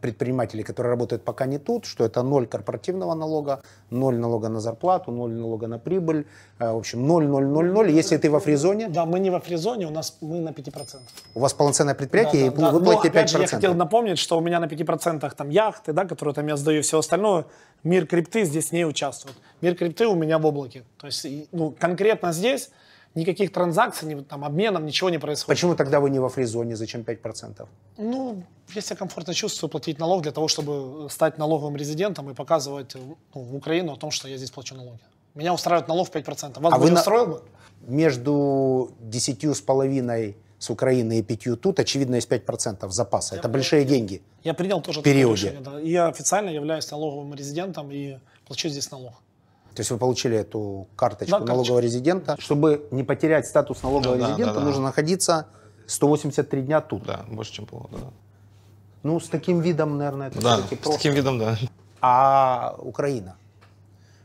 предпринимателей, 0.00 0.62
которые 0.62 0.90
работают 0.90 1.24
пока 1.24 1.46
не 1.46 1.58
тут, 1.58 1.84
что 1.84 2.04
это 2.04 2.22
ноль 2.22 2.46
корпоративного 2.46 3.14
налога, 3.14 3.60
ноль 3.90 4.16
налога 4.16 4.48
на 4.48 4.60
зарплату, 4.60 5.10
ноль 5.10 5.32
налога 5.32 5.66
на 5.66 5.78
прибыль, 5.78 6.26
э, 6.58 6.72
в 6.72 6.76
общем, 6.76 7.06
ноль, 7.06 7.26
ноль, 7.26 7.46
ноль, 7.46 7.70
ноль. 7.70 7.90
Если 7.90 8.16
ты 8.16 8.30
во 8.30 8.40
фризоне, 8.40 8.88
Да, 8.88 9.04
мы 9.04 9.20
не 9.20 9.30
во 9.30 9.40
фризоне, 9.40 9.86
у 9.86 9.90
нас 9.90 10.16
мы 10.20 10.38
на 10.40 10.52
5%. 10.52 11.00
у 11.34 11.40
вас 11.40 11.54
полноценное 11.54 11.94
предприятие, 11.94 12.50
Да, 12.50 12.56
и 12.56 12.60
да, 12.60 12.70
вы 12.70 12.80
платите 12.80 13.08
Но, 13.08 13.10
опять 13.10 13.30
же, 13.30 13.38
5%. 13.38 13.40
я 13.40 13.46
хотел 13.46 13.74
напомнить, 13.74 14.18
что 14.18 14.38
у 14.38 14.40
меня 14.40 14.60
на 14.60 14.66
5% 14.66 15.34
там 15.34 15.50
яхты, 15.50 15.92
да, 15.92 16.04
которые 16.04 16.34
там 16.34 16.46
я 16.46 16.56
сдаю, 16.56 16.82
все 16.82 16.98
остальное. 16.98 17.44
Мир 17.84 18.06
крипты 18.06 18.44
здесь 18.44 18.72
не 18.72 18.84
участвует. 18.84 19.36
Мир 19.60 19.74
крипты 19.74 20.06
у 20.06 20.14
меня 20.14 20.38
в 20.38 20.46
облаке. 20.46 20.82
То 20.98 21.06
есть, 21.06 21.26
ну, 21.52 21.74
конкретно 21.78 22.32
здесь 22.32 22.70
никаких 23.18 23.52
транзакций, 23.52 24.08
ни, 24.08 24.20
там, 24.22 24.44
обменов, 24.44 24.82
ничего 24.82 25.10
не 25.10 25.18
происходит. 25.18 25.48
Почему 25.48 25.74
тогда 25.74 25.98
вы 26.00 26.10
не 26.10 26.18
во 26.20 26.28
фризоне, 26.28 26.76
зачем 26.76 27.02
5%? 27.02 27.66
Ну, 27.98 28.42
я 28.74 28.80
себя 28.80 28.96
комфортно 28.96 29.34
чувствую 29.34 29.70
платить 29.70 29.98
налог 29.98 30.22
для 30.22 30.32
того, 30.32 30.46
чтобы 30.48 31.08
стать 31.10 31.38
налоговым 31.38 31.76
резидентом 31.76 32.30
и 32.30 32.34
показывать 32.34 32.94
э, 32.94 32.98
ну, 33.34 33.40
в 33.42 33.54
Украину 33.56 33.92
о 33.92 33.96
том, 33.96 34.10
что 34.10 34.28
я 34.28 34.36
здесь 34.36 34.50
плачу 34.50 34.74
налоги. 34.74 35.00
Меня 35.34 35.52
устраивает 35.54 35.88
налог 35.88 36.08
в 36.08 36.12
5%. 36.12 36.60
Вас 36.60 36.72
А 36.72 36.76
бы 36.76 36.82
вы 36.82 36.88
не 36.90 36.94
на- 36.94 37.00
устроил 37.00 37.26
бы? 37.26 37.42
Между 37.86 38.90
10 39.00 39.44
с 39.54 39.60
половиной 39.60 40.36
с 40.58 40.70
Украины 40.70 41.18
и 41.18 41.22
5 41.22 41.56
тут, 41.60 41.78
очевидно, 41.80 42.16
есть 42.16 42.28
5% 42.28 42.90
запаса. 42.90 43.36
Это 43.36 43.48
большие 43.48 43.84
деньги. 43.84 44.22
Я 44.42 44.54
принял 44.54 44.80
тоже 44.80 45.02
периоде. 45.02 45.50
такое 45.50 45.60
решение. 45.60 45.80
Да. 45.80 45.80
И 45.80 45.90
я 45.90 46.08
официально 46.08 46.50
являюсь 46.50 46.90
налоговым 46.90 47.34
резидентом 47.34 47.90
и 47.92 48.18
плачу 48.46 48.68
здесь 48.68 48.90
налог. 48.90 49.12
То 49.74 49.80
есть 49.80 49.90
вы 49.90 49.98
получили 49.98 50.36
эту 50.36 50.88
карточку 50.96 51.38
Да, 51.38 51.44
налогового 51.44 51.78
резидента. 51.80 52.36
Чтобы 52.38 52.86
не 52.90 53.04
потерять 53.04 53.46
статус 53.46 53.82
налогового 53.82 54.16
Ну 54.16 54.20
да, 54.22 54.28
резидента, 54.28 54.54
да, 54.54 54.60
да. 54.60 54.66
нужно 54.66 54.82
находиться 54.82 55.46
183 55.86 56.62
дня 56.62 56.80
тут. 56.80 57.04
Да, 57.04 57.24
больше, 57.28 57.52
чем 57.52 57.66
полгода. 57.66 57.96
Да, 57.98 58.10
Ну, 59.04 59.20
с 59.20 59.28
таким 59.28 59.60
видом, 59.60 59.96
наверное, 59.98 60.28
это 60.28 60.40
да 60.42 60.54
все-таки 60.56 60.74
с 60.74 60.78
просто. 60.78 60.98
таким 60.98 61.14
видом, 61.14 61.38
да. 61.38 61.56
А 62.00 62.74
Украина? 62.78 63.36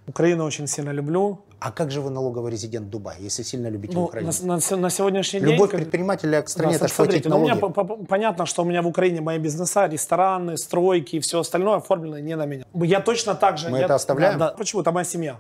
Украину 0.08 0.44
очень 0.46 0.68
сильно 0.68 0.92
люблю. 0.92 1.40
А 1.66 1.72
как 1.72 1.92
же 1.92 2.02
вы 2.02 2.10
налоговый 2.10 2.52
резидент 2.52 2.90
Дубая, 2.90 3.16
если 3.22 3.42
сильно 3.44 3.70
любите 3.70 3.94
Ну, 3.96 4.04
Украину? 4.04 4.32
на, 4.42 4.60
на 4.72 4.78
на 4.78 4.90
сегодняшний 4.90 5.40
день... 5.40 5.52
Любовь 5.52 5.72
предпринимателя 5.72 6.42
к 6.42 6.50
стране 6.50 6.78
Да, 6.78 6.86
это 6.86 6.94
смотрите, 6.94 7.30
платить 7.30 7.30
ну, 7.32 7.38
у 7.38 7.44
меня 7.44 7.56
налоги. 7.56 7.74
по- 7.74 7.84
по- 7.86 7.96
понятно, 8.06 8.46
что 8.46 8.64
у 8.64 8.66
меня 8.66 8.82
в 8.82 8.88
Украине 8.88 9.22
мои 9.22 9.38
бизнеса, 9.40 9.86
рестораны, 9.88 10.58
стройки 10.58 11.16
и 11.16 11.20
все 11.22 11.40
остальное 11.40 11.78
оформлено 11.78 12.20
не 12.20 12.36
на 12.36 12.46
меня. 12.46 12.66
Я 12.74 13.00
точно 13.00 13.34
так 13.36 13.58
же... 13.58 13.70
Мы 13.70 13.78
я- 13.80 13.86
это 13.86 13.96
оставляем? 13.96 14.38
Да, 14.40 14.50
да. 14.50 14.58
Почему? 14.58 14.82
Это 14.82 14.92
моя 14.92 15.06
семья. 15.06 15.40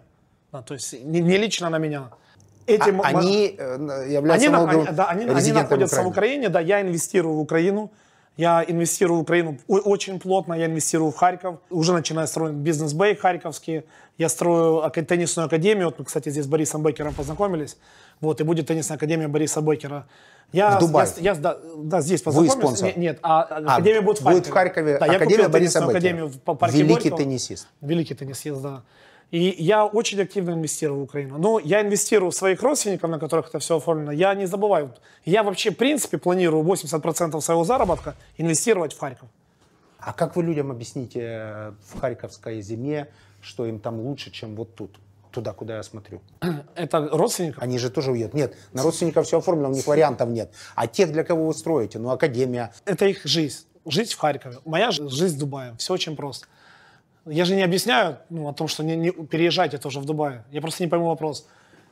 Да, 0.53 0.61
то 0.61 0.73
есть 0.75 0.93
не, 1.03 1.19
не 1.19 1.37
лично 1.37 1.69
на 1.69 1.77
меня. 1.77 2.03
Эти 2.67 2.89
А- 2.89 3.01
они 3.17 3.55
э, 3.57 4.05
являются 4.09 4.33
они, 4.33 4.47
на- 4.47 4.59
налоговым 4.59 4.87
они- 4.87 4.95
да, 4.95 5.05
они, 5.09 5.25
они 5.25 5.51
находятся 5.51 6.03
в 6.03 6.07
Украины. 6.07 6.09
Украине, 6.47 6.49
да, 6.49 6.61
я 6.61 6.79
инвестирую 6.81 7.35
в 7.35 7.39
Украину. 7.39 7.91
Я 8.35 8.63
инвестирую 8.67 9.19
в 9.19 9.21
Украину 9.21 9.57
очень 9.67 10.19
плотно, 10.19 10.55
я 10.55 10.65
инвестирую 10.65 11.11
в 11.11 11.15
Харьков. 11.15 11.59
Уже 11.69 11.93
начинаю 11.93 12.27
строить 12.27 12.55
бизнес-бэй 12.55 13.15
харьковский. 13.15 13.83
Я 14.17 14.27
строю 14.29 14.89
теннисную 14.89 15.45
академию. 15.45 15.85
Вот 15.87 15.99
мы, 15.99 16.05
кстати, 16.05 16.29
здесь 16.29 16.45
с 16.45 16.47
Борисом 16.47 16.81
Бекером 16.81 17.13
познакомились. 17.13 17.77
Вот, 18.21 18.41
и 18.41 18.43
будет 18.43 18.67
теннисная 18.67 18.97
академия 18.97 19.27
Бориса 19.27 19.61
Бекера. 19.61 20.07
Я, 20.51 20.77
В 20.77 20.79
Дубае? 20.79 21.07
Я, 21.17 21.33
я- 21.33 21.35
да, 21.35 21.57
да, 21.77 22.01
здесь 22.01 22.21
познакомились. 22.21 22.53
спонсор? 22.59 22.87
Не- 22.89 23.01
Нет, 23.01 23.19
а, 23.21 23.41
академия 23.43 24.01
будет 24.01 24.19
в 24.19 24.23
Харькове. 24.23 24.39
будет 24.41 24.47
в 24.47 24.53
Харькове 24.53 24.97
Да, 24.99 25.05
я 25.05 25.11
Академия 25.13 25.35
купил 25.37 25.49
Бориса 25.51 25.79
Беккера. 25.79 25.91
академию 25.97 26.27
в 26.27 26.39
па- 26.39 26.53
парке 26.55 26.77
Великий 26.77 27.09
Горького. 27.09 27.17
теннисист. 27.17 27.67
Великий 27.81 28.13
теннисист, 28.15 28.61
да. 28.61 28.83
И 29.33 29.55
я 29.57 29.87
очень 29.87 30.21
активно 30.21 30.51
инвестирую 30.51 30.99
в 30.99 31.03
Украину. 31.05 31.39
Но 31.39 31.57
я 31.57 31.81
инвестирую 31.81 32.29
в 32.29 32.35
своих 32.35 32.61
родственников, 32.61 33.09
на 33.09 33.17
которых 33.17 33.49
это 33.49 33.57
все 33.57 33.77
оформлено. 33.77 34.11
Я 34.11 34.35
не 34.35 34.45
забываю. 34.45 34.93
Я 35.25 35.41
вообще, 35.41 35.71
в 35.71 35.75
принципе, 35.75 36.19
планирую 36.19 36.63
80% 36.63 37.41
своего 37.41 37.63
заработка 37.63 38.15
инвестировать 38.37 38.93
в 38.93 38.99
Харьков. 38.99 39.27
А 39.97 40.13
как 40.13 40.35
вы 40.35 40.43
людям 40.43 40.69
объясните 40.69 41.19
э, 41.23 41.71
в 41.87 41.99
харьковской 41.99 42.61
зиме, 42.61 43.07
что 43.41 43.65
им 43.65 43.79
там 43.79 44.01
лучше, 44.01 44.29
чем 44.29 44.55
вот 44.55 44.75
тут? 44.75 44.99
Туда, 45.31 45.51
куда 45.53 45.77
я 45.77 45.83
смотрю. 45.83 46.21
Это 46.75 47.09
родственников. 47.11 47.63
Они 47.63 47.79
же 47.79 47.89
тоже 47.89 48.11
уедут. 48.11 48.35
Нет, 48.35 48.55
на 48.71 48.83
родственников 48.83 49.25
все 49.25 49.39
оформлено, 49.39 49.69
у 49.69 49.73
них 49.73 49.87
вариантов 49.87 50.29
нет. 50.29 50.51
А 50.75 50.85
тех, 50.85 51.11
для 51.11 51.23
кого 51.23 51.47
вы 51.47 51.55
строите, 51.55 51.97
ну, 51.97 52.11
академия. 52.11 52.71
Это 52.85 53.07
их 53.07 53.25
жизнь. 53.25 53.65
Жизнь 53.87 54.11
в 54.11 54.17
Харькове. 54.19 54.57
Моя 54.63 54.91
жи- 54.91 55.09
жизнь 55.09 55.37
в 55.37 55.39
Дубае. 55.39 55.73
Все 55.79 55.93
очень 55.93 56.15
просто. 56.15 56.45
Я 57.25 57.45
же 57.45 57.55
не 57.55 57.63
объясняю 57.63 58.17
ну, 58.29 58.47
о 58.49 58.53
том, 58.53 58.67
что 58.67 58.83
не, 58.83 58.95
не 58.95 59.11
переезжайте 59.11 59.77
тоже 59.77 59.99
в 59.99 60.05
Дубай. 60.05 60.41
Я 60.51 60.61
просто 60.61 60.83
не 60.83 60.89
пойму 60.89 61.07
вопрос. 61.07 61.47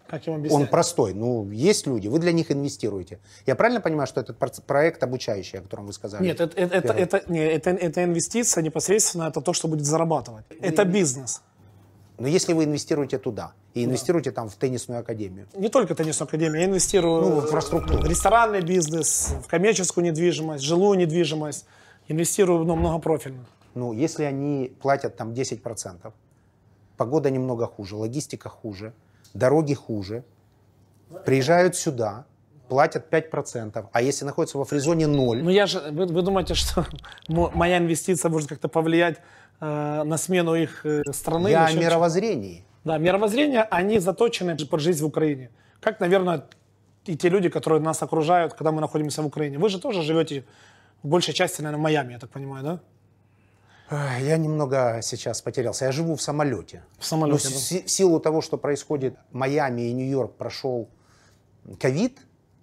Как 0.07 0.27
им 0.27 0.35
объяснять? 0.35 0.61
Он 0.61 0.67
простой. 0.67 1.13
Ну, 1.13 1.49
есть 1.51 1.87
люди, 1.87 2.09
вы 2.09 2.19
для 2.19 2.33
них 2.33 2.51
инвестируете. 2.51 3.19
Я 3.45 3.55
правильно 3.55 3.79
понимаю, 3.79 4.07
что 4.07 4.19
этот 4.19 4.37
проект 4.65 5.01
обучающий, 5.03 5.59
о 5.59 5.61
котором 5.61 5.85
вы 5.85 5.93
сказали? 5.93 6.23
Нет, 6.23 6.41
это, 6.41 6.59
это, 6.59 6.75
это, 6.75 6.93
это, 6.93 7.31
не, 7.31 7.39
это, 7.39 7.69
это 7.69 8.03
инвестиция 8.03 8.61
непосредственно, 8.61 9.29
это 9.29 9.39
то, 9.39 9.53
что 9.53 9.69
будет 9.69 9.85
зарабатывать. 9.85 10.43
Это 10.59 10.83
бизнес. 10.83 11.41
Но 12.19 12.27
если 12.27 12.51
вы 12.53 12.65
инвестируете 12.65 13.17
туда 13.17 13.53
и 13.73 13.85
инвестируете 13.85 14.31
там 14.31 14.49
в 14.49 14.55
теннисную 14.55 14.99
академию, 14.99 15.47
Не 15.55 15.69
только 15.69 15.95
теннисную 15.95 16.27
академию, 16.27 16.61
я 16.61 16.67
инвестирую 16.67 17.21
Ну, 17.21 17.39
в 17.39 17.45
инфраструктуру. 17.45 18.03
в 18.03 18.05
ресторанный 18.05 18.61
бизнес, 18.61 19.33
в 19.43 19.47
коммерческую 19.47 20.05
недвижимость, 20.05 20.63
жилую 20.63 20.99
недвижимость. 20.99 21.65
Инвестирую 22.07 22.65
ну, 22.65 22.75
многопрофильно. 22.75 23.45
Ну, 23.75 23.93
если 23.93 24.23
они 24.23 24.71
платят 24.81 25.17
там 25.17 25.31
10%, 25.33 26.11
погода 26.97 27.29
немного 27.29 27.65
хуже, 27.67 27.95
логистика 27.95 28.49
хуже, 28.49 28.93
дороги 29.33 29.73
хуже, 29.73 30.23
приезжают 31.25 31.75
сюда, 31.75 32.25
платят 32.69 33.13
5%, 33.13 33.85
а 33.91 34.01
если 34.01 34.25
находятся 34.25 34.57
во 34.57 34.65
фризоне 34.65 35.07
0, 35.07 35.43
Ну 35.43 35.49
я 35.49 35.65
же, 35.65 35.79
вы, 35.91 36.05
вы 36.05 36.21
думаете, 36.21 36.53
что 36.53 36.85
мо- 37.27 37.51
моя 37.53 37.77
инвестиция 37.77 38.29
может 38.31 38.49
как-то 38.49 38.67
повлиять 38.69 39.17
э, 39.59 40.03
на 40.03 40.17
смену 40.17 40.55
их 40.55 40.85
э, 40.85 41.01
страны? 41.11 41.49
я 41.49 41.65
о 41.65 41.73
мировоззрении. 41.73 42.63
Да, 42.83 42.97
мировоззрение, 42.97 43.63
они 43.63 43.99
заточены 43.99 44.57
под 44.57 44.79
жизнь 44.79 45.03
в 45.03 45.07
Украине. 45.07 45.49
Как, 45.81 45.99
наверное, 45.99 46.45
и 47.05 47.15
те 47.15 47.29
люди, 47.29 47.49
которые 47.49 47.81
нас 47.81 48.01
окружают, 48.03 48.53
когда 48.53 48.71
мы 48.71 48.81
находимся 48.81 49.21
в 49.21 49.25
Украине. 49.25 49.57
Вы 49.57 49.69
же 49.69 49.79
тоже 49.79 50.01
живете 50.01 50.45
в 51.03 51.07
большей 51.07 51.33
части, 51.33 51.61
наверное, 51.61 51.79
в 51.79 51.83
Майами, 51.83 52.13
я 52.13 52.19
так 52.19 52.29
понимаю, 52.29 52.63
да? 52.63 52.79
Я 53.91 54.37
немного 54.37 54.99
сейчас 55.03 55.41
потерялся. 55.41 55.85
Я 55.85 55.91
живу 55.91 56.15
в 56.15 56.21
самолете. 56.21 56.83
В 56.97 57.05
самолете, 57.05 57.47
Но 57.49 57.53
да. 57.53 57.57
в 57.59 57.61
си- 57.61 57.83
в 57.85 57.89
силу 57.91 58.19
того, 58.19 58.41
что 58.41 58.57
происходит 58.57 59.15
Майами 59.31 59.81
и 59.81 59.93
Нью-Йорк 59.93 60.35
прошел 60.35 60.87
ковид, 61.79 62.19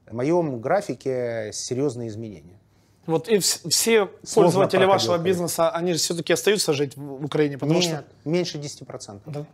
в 0.07 0.15
моем 0.15 0.61
графике 0.61 1.51
серьезные 1.53 2.09
изменения. 2.09 2.59
Вот 3.07 3.29
и 3.29 3.37
вс- 3.37 3.69
все 3.69 4.11
Сложно 4.23 4.53
пользователи 4.61 4.85
вашего 4.87 5.13
ковид. 5.17 5.27
бизнеса, 5.27 5.71
они 5.71 5.93
же 5.93 5.99
все-таки 5.99 6.33
остаются 6.33 6.73
жить 6.73 6.97
в 6.97 7.25
Украине, 7.25 7.59
потому 7.59 7.79
Нет, 7.81 7.85
что... 8.23 8.29
меньше 8.29 8.59
10%. 8.59 9.21
Да. 9.27 9.47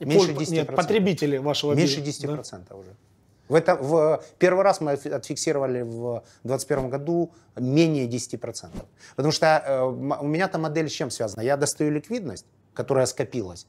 Меньше 0.00 0.34
пол- 0.34 0.42
10%. 0.42 0.50
Нет, 0.50 0.66
потребители 0.76 1.38
вашего 1.38 1.72
Меньше 1.74 2.00
бизнеса. 2.00 2.26
10% 2.26 2.62
да. 2.68 2.76
уже. 2.76 2.94
В 3.48 3.54
это, 3.54 3.74
в 3.76 4.22
первый 4.38 4.64
раз 4.64 4.80
мы 4.80 4.92
отфи- 4.92 5.10
отфиксировали 5.10 5.82
в 5.82 6.22
2021 6.44 6.90
году 6.90 7.32
менее 7.56 8.06
10%. 8.08 8.70
Потому 9.16 9.32
что 9.32 9.46
э, 9.46 9.82
у 9.82 10.26
меня-то 10.26 10.58
модель 10.58 10.88
с 10.88 10.92
чем 10.92 11.10
связана? 11.10 11.42
Я 11.42 11.56
достаю 11.56 11.90
ликвидность, 11.90 12.46
которая 12.74 13.06
скопилась. 13.06 13.66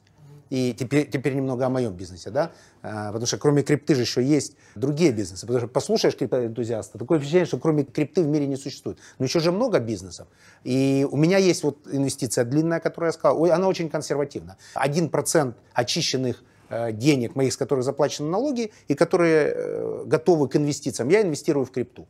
И 0.48 0.74
теперь, 0.78 1.10
теперь 1.10 1.34
немного 1.34 1.66
о 1.66 1.68
моем 1.68 1.92
бизнесе, 1.94 2.30
да? 2.30 2.52
А, 2.82 3.08
потому 3.08 3.26
что 3.26 3.36
кроме 3.36 3.62
крипты 3.62 3.94
же 3.94 4.02
еще 4.02 4.22
есть 4.22 4.56
другие 4.76 5.10
бизнесы. 5.10 5.44
Потому 5.46 5.58
что 5.58 5.68
послушаешь 5.68 6.16
криптоэнтузиаста, 6.16 6.98
такое 6.98 7.18
впечатление, 7.18 7.46
что 7.46 7.58
кроме 7.58 7.84
крипты 7.84 8.22
в 8.22 8.28
мире 8.28 8.46
не 8.46 8.56
существует. 8.56 8.98
Но 9.18 9.24
еще 9.24 9.40
же 9.40 9.50
много 9.50 9.80
бизнесов. 9.80 10.28
И 10.62 11.06
у 11.10 11.16
меня 11.16 11.38
есть 11.38 11.64
вот 11.64 11.78
инвестиция 11.90 12.44
длинная, 12.44 12.78
которую 12.78 13.08
я 13.08 13.12
сказал. 13.12 13.44
Она 13.46 13.66
очень 13.66 13.90
консервативна. 13.90 14.56
1% 14.76 15.54
очищенных 15.72 16.36
э, 16.36 16.44
денег 16.92 17.34
моих, 17.36 17.52
с 17.52 17.56
которых 17.56 17.84
заплачены 17.84 18.28
налоги, 18.28 18.70
и 18.88 18.94
которые 18.94 19.52
э, 19.54 20.04
готовы 20.06 20.48
к 20.48 20.56
инвестициям, 20.56 21.08
я 21.10 21.22
инвестирую 21.22 21.64
в 21.64 21.70
крипту. 21.70 22.06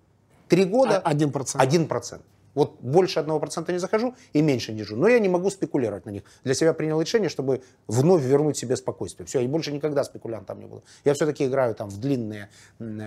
Три 0.49 0.65
года 0.65 0.99
А- 1.05 1.13
1%. 1.13 1.57
1%. 1.61 2.21
Вот 2.55 2.81
больше 2.81 3.21
1% 3.21 3.71
не 3.73 3.79
захожу 3.79 4.15
и 4.33 4.41
меньше 4.43 4.73
держу. 4.73 4.97
Но 4.97 5.09
я 5.09 5.19
не 5.19 5.29
могу 5.29 5.51
спекулировать 5.51 6.07
на 6.07 6.11
них. 6.11 6.23
Для 6.45 6.55
себя 6.55 6.73
принял 6.73 6.99
решение, 7.03 7.29
чтобы 7.29 7.61
вновь 7.87 8.23
вернуть 8.23 8.57
себе 8.57 8.77
спокойствие. 8.77 9.27
Все, 9.27 9.41
и 9.41 9.47
больше 9.47 9.73
никогда 9.73 10.05
спекулянтом 10.05 10.61
не 10.61 10.67
буду. 10.67 10.83
Я 11.05 11.13
все-таки 11.13 11.45
играю 11.45 11.75
там 11.75 11.91
в 11.91 12.01
длинные 12.01 12.49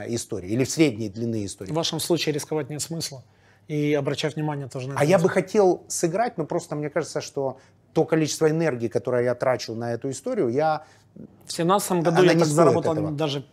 истории 0.08 0.50
или 0.50 0.64
в 0.64 0.70
средние 0.70 1.10
длинные 1.10 1.46
истории. 1.46 1.72
В 1.72 1.76
вашем 1.76 2.00
случае 2.00 2.34
рисковать 2.36 2.70
нет 2.70 2.82
смысла. 2.82 3.24
И 3.68 3.94
обращать 3.94 4.36
внимание 4.36 4.68
тоже 4.68 4.88
на 4.88 4.94
А 4.94 4.98
это 4.98 5.06
я 5.06 5.18
нет. 5.18 5.24
бы 5.24 5.30
хотел 5.30 5.84
сыграть, 5.88 6.38
но 6.38 6.46
просто 6.46 6.76
мне 6.76 6.90
кажется, 6.90 7.22
что 7.22 7.58
то 7.94 8.06
количество 8.06 8.48
энергии, 8.50 8.88
которое 8.88 9.24
я 9.24 9.34
трачу 9.36 9.74
на 9.74 9.94
эту 9.94 10.10
историю, 10.12 10.50
я 10.50 10.84
В 11.16 11.52
2017 11.52 11.92
году 12.04 12.22
Она 12.22 12.32
я 12.32 12.40
так 12.40 12.48
заработал 12.48 12.94
этого. 12.94 13.12
даже 13.12 13.44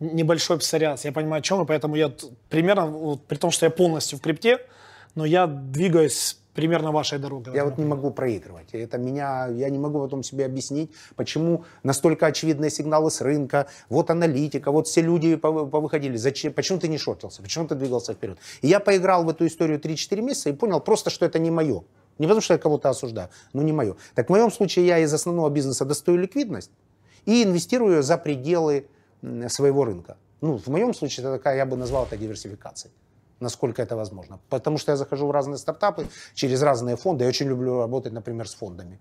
небольшой 0.00 0.58
псориаз. 0.58 1.04
Я 1.04 1.12
понимаю, 1.12 1.40
о 1.40 1.42
чем 1.42 1.58
вы, 1.58 1.66
поэтому 1.66 1.94
я 1.96 2.12
примерно, 2.48 2.86
вот, 2.86 3.26
при 3.26 3.36
том, 3.36 3.50
что 3.50 3.66
я 3.66 3.70
полностью 3.70 4.18
в 4.18 4.22
крипте, 4.22 4.58
но 5.14 5.24
я 5.24 5.46
двигаюсь 5.46 6.38
примерно 6.54 6.92
вашей 6.92 7.18
дорогой. 7.18 7.54
Я 7.54 7.64
вот 7.64 7.78
не 7.78 7.84
могу 7.84 8.10
проигрывать. 8.10 8.68
И 8.72 8.78
Это 8.78 8.96
меня, 8.96 9.48
я 9.48 9.68
не 9.70 9.78
могу 9.78 10.00
потом 10.00 10.22
себе 10.22 10.46
объяснить, 10.46 10.90
почему 11.16 11.64
настолько 11.82 12.26
очевидные 12.26 12.70
сигналы 12.70 13.10
с 13.10 13.20
рынка, 13.20 13.66
вот 13.88 14.10
аналитика, 14.10 14.70
вот 14.70 14.86
все 14.86 15.02
люди 15.02 15.34
пов- 15.34 15.68
повыходили. 15.68 16.16
Зачем, 16.16 16.52
почему 16.52 16.78
ты 16.78 16.88
не 16.88 16.98
шортился, 16.98 17.42
почему 17.42 17.66
ты 17.66 17.74
двигался 17.74 18.14
вперед? 18.14 18.38
И 18.62 18.68
я 18.68 18.80
поиграл 18.80 19.24
в 19.24 19.28
эту 19.28 19.46
историю 19.46 19.80
3-4 19.80 20.20
месяца 20.22 20.48
и 20.50 20.52
понял 20.52 20.80
просто, 20.80 21.10
что 21.10 21.26
это 21.26 21.38
не 21.38 21.50
мое. 21.50 21.82
Не 22.18 22.26
потому, 22.26 22.40
что 22.40 22.54
я 22.54 22.58
кого-то 22.58 22.88
осуждаю, 22.88 23.28
но 23.52 23.62
не 23.62 23.72
мое. 23.72 23.96
Так 24.14 24.28
в 24.28 24.30
моем 24.30 24.52
случае 24.52 24.86
я 24.86 24.98
из 25.00 25.12
основного 25.12 25.50
бизнеса 25.50 25.84
достаю 25.84 26.16
ликвидность 26.18 26.70
и 27.26 27.42
инвестирую 27.42 28.02
за 28.02 28.18
пределы 28.18 28.86
своего 29.48 29.84
рынка. 29.84 30.16
Ну, 30.40 30.58
в 30.58 30.66
моем 30.68 30.94
случае 30.94 31.24
это 31.24 31.36
такая, 31.36 31.56
я 31.56 31.66
бы 31.66 31.76
назвал 31.76 32.04
это 32.04 32.16
диверсификацией 32.16 32.92
насколько 33.40 33.82
это 33.82 33.96
возможно. 33.96 34.38
Потому 34.48 34.78
что 34.78 34.92
я 34.92 34.96
захожу 34.96 35.26
в 35.26 35.30
разные 35.30 35.58
стартапы 35.58 36.06
через 36.34 36.62
разные 36.62 36.96
фонды. 36.96 37.24
Я 37.24 37.28
очень 37.28 37.48
люблю 37.48 37.80
работать, 37.80 38.12
например, 38.12 38.48
с 38.48 38.54
фондами. 38.54 38.98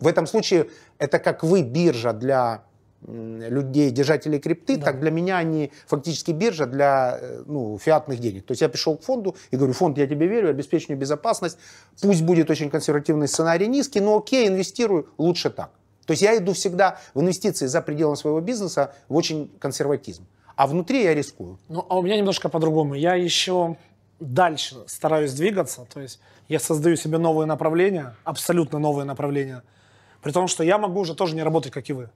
В 0.00 0.06
этом 0.06 0.26
случае 0.26 0.68
это 0.98 1.18
как 1.18 1.44
вы 1.44 1.62
биржа 1.62 2.12
для 2.12 2.64
людей, 3.06 3.90
держателей 3.90 4.38
крипты, 4.38 4.78
так 4.78 4.98
для 4.98 5.10
меня 5.10 5.36
они 5.36 5.70
фактически 5.86 6.30
биржа 6.30 6.64
для 6.64 7.18
э, 7.20 7.42
ну, 7.46 7.78
фиатных 7.78 8.18
денег. 8.18 8.46
То 8.46 8.52
есть 8.52 8.62
я 8.62 8.68
пришел 8.70 8.96
к 8.96 9.02
фонду 9.02 9.36
и 9.50 9.56
говорю, 9.56 9.74
фонд, 9.74 9.98
я 9.98 10.06
тебе 10.06 10.26
верю, 10.26 10.48
обеспечу 10.48 10.86
мне 10.88 10.96
безопасность, 10.96 11.58
пусть 12.00 12.22
будет 12.22 12.48
очень 12.48 12.70
консервативный 12.70 13.28
сценарий 13.28 13.68
низкий, 13.68 14.00
но 14.00 14.16
окей, 14.16 14.48
инвестирую, 14.48 15.06
лучше 15.18 15.50
так. 15.50 15.70
То 16.06 16.12
есть 16.12 16.22
я 16.22 16.36
иду 16.36 16.52
всегда 16.52 16.98
в 17.14 17.20
инвестиции 17.20 17.66
за 17.66 17.80
пределом 17.80 18.16
своего 18.16 18.40
бизнеса 18.40 18.94
в 19.08 19.16
очень 19.16 19.50
консерватизм. 19.58 20.26
А 20.56 20.66
внутри 20.66 21.02
я 21.02 21.14
рискую. 21.14 21.58
Ну, 21.68 21.84
а 21.88 21.98
у 21.98 22.02
меня 22.02 22.16
немножко 22.16 22.48
по-другому. 22.48 22.94
Я 22.94 23.14
еще 23.14 23.76
дальше 24.20 24.76
стараюсь 24.86 25.32
двигаться. 25.32 25.86
То 25.92 26.00
есть 26.00 26.20
я 26.48 26.60
создаю 26.60 26.96
себе 26.96 27.18
новые 27.18 27.46
направления, 27.46 28.14
абсолютно 28.24 28.78
новые 28.78 29.04
направления. 29.04 29.62
При 30.22 30.30
том, 30.32 30.46
что 30.48 30.62
я 30.62 30.78
могу 30.78 31.00
уже 31.00 31.14
тоже 31.14 31.34
не 31.34 31.42
работать, 31.42 31.72
как 31.72 31.88
и 31.90 31.92
вы. 31.92 32.08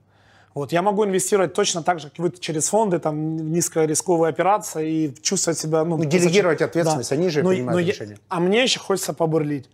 Вот, 0.55 0.71
я 0.71 0.81
могу 0.81 1.05
инвестировать 1.05 1.53
точно 1.53 1.83
так 1.83 1.99
же, 1.99 2.09
как 2.09 2.17
вы 2.17 2.31
через 2.31 2.69
фонды, 2.69 2.97
там, 2.97 3.51
низкорисковые 3.51 4.29
операции 4.29 4.91
и 4.91 5.21
чувствовать 5.21 5.59
себя... 5.59 5.83
Ну, 5.85 5.97
Ну, 5.97 6.05
делегировать 6.05 6.61
ответственность, 6.61 7.11
они 7.11 7.29
же 7.29 7.43
Но- 7.43 7.49
принимают 7.49 7.73
но 7.75 7.79
я- 7.79 7.91
решения. 7.93 8.17
а 8.29 8.39
мне 8.39 8.63
еще 8.63 8.79
хочется 8.79 9.13
побурлить. 9.13 9.69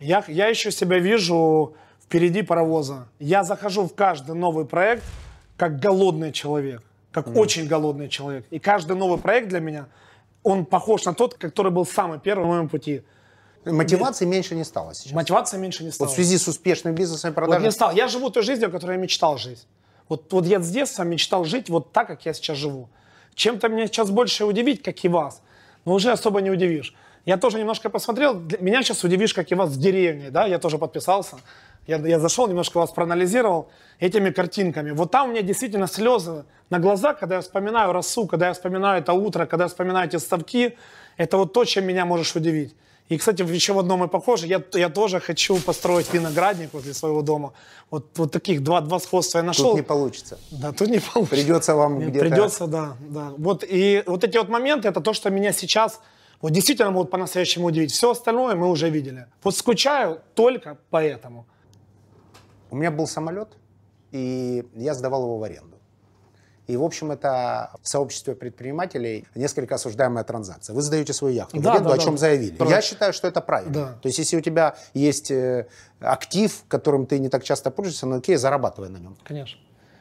Я, 0.00 0.24
я 0.28 0.46
еще 0.48 0.70
себя 0.70 0.98
вижу 0.98 1.74
впереди 2.04 2.42
паровоза. 2.42 3.08
Я 3.18 3.44
захожу 3.44 3.86
в 3.86 3.94
каждый 3.94 4.34
новый 4.34 4.64
проект 4.64 5.02
как 5.56 5.78
голодный 5.78 6.32
человек, 6.32 6.82
как 7.12 7.36
очень 7.36 7.66
голодный 7.66 8.08
человек. 8.08 8.46
И 8.50 8.58
каждый 8.58 8.96
новый 8.96 9.18
проект 9.18 9.48
для 9.48 9.60
меня, 9.60 9.86
он 10.42 10.64
похож 10.66 11.04
на 11.04 11.14
тот, 11.14 11.34
который 11.34 11.72
был 11.72 11.86
самый 11.86 12.18
первый 12.18 12.42
на 12.42 12.48
моем 12.48 12.68
пути. 12.68 13.02
Мотивации 13.64 14.26
меньше 14.26 14.54
не 14.54 14.64
стало 14.64 14.94
сейчас. 14.94 15.12
Мотивация 15.12 15.58
меньше 15.58 15.84
не 15.84 15.90
стала. 15.90 16.08
Вот 16.08 16.12
в 16.12 16.16
связи 16.16 16.36
с 16.36 16.46
успешным 16.48 16.94
бизнесом 16.94 17.28
и 17.28 17.30
Вот 17.30 17.36
продажами. 17.36 17.64
не 17.64 17.70
стал. 17.70 17.92
Я 17.92 18.08
живу 18.08 18.28
той 18.30 18.42
жизнью, 18.42 18.70
которой 18.70 18.96
я 18.96 18.98
мечтал 18.98 19.38
жить. 19.38 19.66
Вот, 20.08 20.30
вот 20.32 20.44
я 20.44 20.60
с 20.60 20.68
детства 20.68 21.02
мечтал 21.02 21.44
жить 21.44 21.70
вот 21.70 21.92
так, 21.92 22.06
как 22.06 22.26
я 22.26 22.34
сейчас 22.34 22.58
живу. 22.58 22.90
Чем-то 23.34 23.68
меня 23.68 23.86
сейчас 23.86 24.10
больше 24.10 24.44
удивить, 24.44 24.82
как 24.82 25.02
и 25.02 25.08
вас, 25.08 25.40
но 25.86 25.94
уже 25.94 26.12
особо 26.12 26.42
не 26.42 26.50
удивишь. 26.50 26.94
Я 27.24 27.38
тоже 27.38 27.58
немножко 27.58 27.88
посмотрел, 27.88 28.34
меня 28.60 28.82
сейчас 28.82 29.02
удивишь, 29.02 29.32
как 29.32 29.50
и 29.50 29.54
вас 29.54 29.70
в 29.70 29.80
деревне, 29.80 30.30
да, 30.30 30.46
я 30.46 30.58
тоже 30.58 30.76
подписался. 30.76 31.36
Я, 31.86 31.98
я 31.98 32.18
зашел, 32.18 32.48
немножко 32.48 32.78
вас 32.78 32.90
проанализировал 32.90 33.68
этими 34.00 34.30
картинками. 34.30 34.92
Вот 34.92 35.10
там 35.10 35.28
у 35.28 35.32
меня 35.32 35.42
действительно 35.42 35.86
слезы 35.86 36.44
на 36.70 36.78
глазах, 36.78 37.18
когда 37.18 37.36
я 37.36 37.40
вспоминаю 37.40 37.92
росу, 37.92 38.26
когда 38.26 38.48
я 38.48 38.52
вспоминаю 38.54 39.02
это 39.02 39.12
утро, 39.12 39.46
когда 39.46 39.64
я 39.64 39.68
вспоминаю 39.68 40.08
эти 40.08 40.16
ставки. 40.16 40.76
Это 41.16 41.36
вот 41.36 41.52
то, 41.52 41.64
чем 41.64 41.86
меня 41.86 42.04
можешь 42.04 42.34
удивить. 42.34 42.74
И, 43.10 43.18
кстати, 43.18 43.42
еще 43.42 43.74
в 43.74 43.78
одном 43.78 44.00
мы 44.00 44.08
похожи. 44.08 44.46
Я, 44.46 44.62
я 44.72 44.88
тоже 44.88 45.20
хочу 45.20 45.58
построить 45.58 46.12
виноградник 46.12 46.72
возле 46.72 46.94
своего 46.94 47.20
дома. 47.20 47.52
Вот, 47.90 48.06
вот 48.16 48.32
таких 48.32 48.62
два, 48.64 48.80
два 48.80 48.98
сходства 48.98 49.38
я 49.38 49.44
нашел. 49.44 49.70
Тут 49.70 49.76
не 49.76 49.82
получится. 49.82 50.38
Да, 50.50 50.72
тут 50.72 50.88
не 50.88 51.00
получится. 51.00 51.36
Придется 51.36 51.74
вам 51.74 51.98
Нет, 51.98 52.08
где-то... 52.08 52.24
Придется, 52.24 52.66
да, 52.66 52.96
да. 53.00 53.32
Вот, 53.36 53.62
и 53.68 54.02
вот 54.06 54.24
эти 54.24 54.38
вот 54.38 54.48
моменты, 54.48 54.88
это 54.88 55.02
то, 55.02 55.12
что 55.12 55.28
меня 55.28 55.52
сейчас 55.52 56.00
вот 56.40 56.52
действительно 56.52 56.90
могут 56.90 57.10
по-настоящему 57.10 57.66
удивить. 57.66 57.92
Все 57.92 58.10
остальное 58.10 58.54
мы 58.54 58.70
уже 58.70 58.88
видели. 58.88 59.26
Вот 59.42 59.54
скучаю 59.54 60.20
только 60.34 60.78
поэтому. 60.88 61.46
У 62.74 62.76
меня 62.76 62.90
был 62.90 63.06
самолет, 63.06 63.50
и 64.10 64.66
я 64.74 64.94
сдавал 64.94 65.22
его 65.22 65.38
в 65.38 65.44
аренду. 65.44 65.76
И, 66.66 66.76
в 66.76 66.82
общем, 66.82 67.12
это 67.12 67.70
в 67.80 67.88
сообществе 67.88 68.34
предпринимателей 68.34 69.28
несколько 69.36 69.76
осуждаемая 69.76 70.24
транзакция. 70.24 70.74
Вы 70.74 70.82
сдаете 70.82 71.12
свою 71.12 71.36
яхту 71.36 71.60
в 71.60 71.62
Да, 71.62 71.74
аренду, 71.74 71.90
да, 71.90 71.94
о 71.94 71.98
да. 71.98 72.02
чем 72.02 72.18
заявили. 72.18 72.56
Правильно. 72.56 72.74
Я 72.74 72.82
считаю, 72.82 73.12
что 73.12 73.28
это 73.28 73.40
правильно. 73.40 73.72
Да. 73.72 73.86
То 74.02 74.08
есть, 74.08 74.18
если 74.18 74.36
у 74.36 74.40
тебя 74.40 74.74
есть 74.92 75.30
э, 75.30 75.68
актив, 76.00 76.64
которым 76.66 77.06
ты 77.06 77.20
не 77.20 77.28
так 77.28 77.44
часто 77.44 77.70
пользуешься, 77.70 78.06
ну 78.06 78.16
окей, 78.16 78.34
зарабатывай 78.34 78.88
на 78.88 78.96
нем. 78.96 79.16
Конечно. 79.22 79.60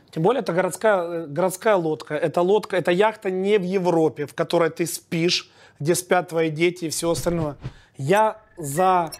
Тем 0.09 0.23
более 0.23 0.41
это 0.41 0.51
городская, 0.51 1.03
э, 1.03 1.25
городская 1.27 1.75
лодка. 1.75 2.15
Это 2.15 2.41
лодка, 2.41 2.75
это 2.75 2.89
яхта 2.89 3.29
не 3.29 3.59
в 3.59 3.63
Европе, 3.63 4.25
в 4.25 4.33
которой 4.33 4.71
ты 4.71 4.87
спишь, 4.87 5.51
где 5.79 5.93
спят 5.93 6.29
твои 6.29 6.49
дети 6.49 6.85
и 6.85 6.89
все 6.89 7.11
остальное. 7.11 7.55
Я 7.97 8.41
за 8.57 9.11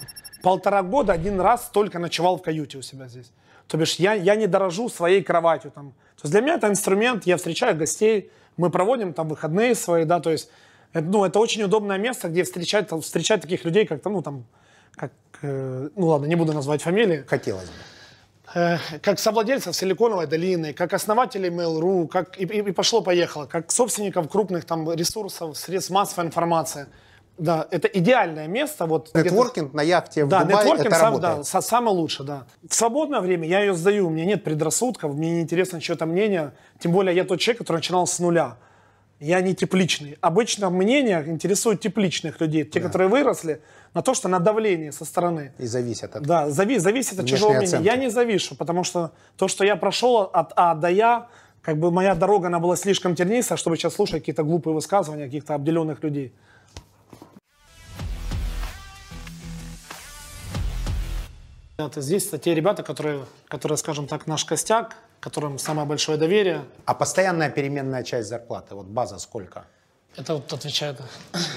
полтора 0.42 0.82
года 0.82 1.14
один 1.14 1.40
раз 1.40 1.70
только 1.72 2.00
ночевал 2.00 2.38
в 2.38 2.42
каюте 2.42 2.80
у 2.80 2.82
себя 2.82 3.08
здесь. 3.08 3.32
То 3.74 3.78
бишь 3.80 3.96
я, 3.96 4.14
я 4.14 4.36
не 4.36 4.46
дорожу 4.46 4.88
своей 4.88 5.24
кроватью. 5.24 5.72
Там. 5.72 5.94
То 6.18 6.26
есть 6.26 6.32
для 6.32 6.42
меня 6.42 6.54
это 6.58 6.68
инструмент, 6.68 7.26
я 7.26 7.38
встречаю 7.38 7.76
гостей, 7.76 8.30
мы 8.56 8.70
проводим 8.70 9.14
там 9.14 9.28
выходные 9.30 9.74
свои, 9.74 10.06
да, 10.06 10.20
то 10.20 10.30
есть 10.30 10.52
это, 10.94 11.04
ну, 11.08 11.26
это 11.26 11.40
очень 11.40 11.64
удобное 11.64 11.98
место, 11.98 12.28
где 12.28 12.44
встречать, 12.44 12.92
встречать 13.02 13.42
таких 13.42 13.66
людей, 13.66 13.88
как 13.88 14.04
там, 14.04 14.14
ну, 14.14 14.22
там, 14.22 14.46
как, 14.92 15.12
э, 15.42 15.90
ну 15.96 16.06
ладно, 16.06 16.28
не 16.28 16.36
буду 16.36 16.54
назвать 16.54 16.84
фамилии, 16.84 17.26
Хотелось 17.28 17.64
бы. 17.66 17.74
Э, 18.54 18.78
как 19.02 19.18
совладельцев 19.18 19.76
Силиконовой 19.76 20.28
долины, 20.28 20.74
как 20.74 20.94
основателей 20.94 21.50
Mail.ru, 21.50 22.08
как 22.08 22.40
и, 22.40 22.44
и- 22.44 22.70
и 22.70 22.72
пошло-поехало, 22.72 23.48
как 23.48 23.72
собственников 23.72 24.30
крупных 24.30 24.66
там 24.66 24.92
ресурсов, 24.94 25.58
средств 25.58 25.90
массовой 25.90 26.28
информации. 26.28 26.86
Да, 27.38 27.68
это 27.72 27.88
идеальное 27.88 28.48
место. 28.48 28.86
Вот, 28.86 29.10
Нетворкинг 29.16 29.74
на 29.74 29.82
яхте 29.82 30.26
в 30.26 30.28
да, 30.28 30.44
Дубае, 30.44 30.58
нетворкинг 30.58 30.88
это 30.88 30.96
сам, 30.96 31.06
работает. 31.16 31.36
да, 31.38 31.42
са- 31.42 31.62
самое 31.62 31.96
лучшее, 31.96 32.28
да. 32.28 32.46
В 32.68 32.76
свободное 32.76 33.22
время 33.22 33.48
я 33.48 33.62
ее 33.62 33.74
сдаю, 33.74 34.08
у 34.08 34.10
меня 34.10 34.26
нет 34.26 34.44
предрассудков, 34.44 35.16
мне 35.16 35.32
не 35.32 35.42
интересно 35.42 35.82
чье-то 35.82 36.06
мнение, 36.06 36.54
тем 36.80 36.92
более 36.92 37.16
я 37.16 37.24
тот 37.24 37.40
человек, 37.40 37.60
который 37.60 37.78
начинал 37.78 38.06
с 38.06 38.20
нуля. 38.20 38.58
Я 39.20 39.42
не 39.42 39.56
тепличный. 39.56 40.18
Обычно 40.22 40.70
мнение 40.70 41.24
интересует 41.28 41.80
тепличных 41.80 42.42
людей, 42.42 42.66
те, 42.66 42.82
которые 42.82 43.08
выросли, 43.08 43.62
на 43.94 44.02
то, 44.02 44.14
что 44.14 44.28
на 44.28 44.40
давление 44.40 44.92
со 44.92 45.06
стороны. 45.06 45.54
И 45.60 45.66
зависит 45.66 46.16
от... 46.16 46.24
Да, 46.24 46.50
зави, 46.50 46.78
зависит 46.78 47.20
от 47.20 47.26
чужого 47.26 47.54
мнения. 47.54 47.80
Я 47.82 47.96
не 47.96 48.10
завишу, 48.10 48.56
потому 48.56 48.84
что 48.84 49.12
то, 49.38 49.48
что 49.48 49.64
я 49.64 49.76
прошел 49.76 50.30
от 50.34 50.52
А 50.56 50.76
до 50.76 50.90
Я, 50.90 51.30
как 51.62 51.78
бы 51.78 51.90
моя 51.90 52.16
дорога, 52.16 52.48
она 52.48 52.60
была 52.60 52.76
слишком 52.76 53.16
тернистая, 53.16 53.58
чтобы 53.58 53.78
сейчас 53.78 53.96
слушать 53.96 54.20
какие-то 54.20 54.44
глупые 54.44 54.74
высказывания 54.74 55.26
каких-то 55.26 55.56
обделенных 55.56 56.04
людей. 56.04 56.34
Здесь 61.96 62.30
те 62.30 62.54
ребята, 62.54 62.84
которые, 62.84 63.26
которые, 63.48 63.78
скажем 63.78 64.08
так, 64.08 64.28
наш 64.28 64.46
костяк, 64.46 64.96
которым 65.20 65.58
самое 65.58 65.88
большое 65.88 66.18
доверие. 66.18 66.66
А 66.86 66.94
постоянная 66.94 67.50
переменная 67.50 68.04
часть 68.04 68.30
зарплаты, 68.30 68.76
вот 68.76 68.86
база 68.86 69.18
сколько? 69.20 69.66
Это 70.16 70.36
вот 70.36 70.54
отвечает. 70.54 71.02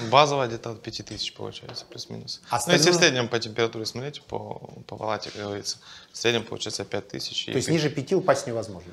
Базовая 0.09 0.47
где-то 0.47 0.71
от 0.71 0.81
5000 0.81 1.33
получается, 1.35 1.85
плюс-минус. 1.85 2.41
Ну, 2.49 2.55
Остальное- 2.57 2.79
если 2.79 2.91
в 2.91 2.95
среднем 2.95 3.27
по 3.27 3.39
температуре 3.39 3.85
смотреть, 3.85 4.23
по, 4.23 4.55
по 4.87 4.95
палате, 4.97 5.29
как 5.29 5.43
говорится, 5.43 5.77
в 6.11 6.17
среднем 6.17 6.43
получается 6.43 6.83
5000. 6.83 7.45
То 7.45 7.51
есть 7.51 7.69
ниже 7.69 7.89
пяти 7.91 8.15
упасть 8.15 8.47
невозможно. 8.47 8.91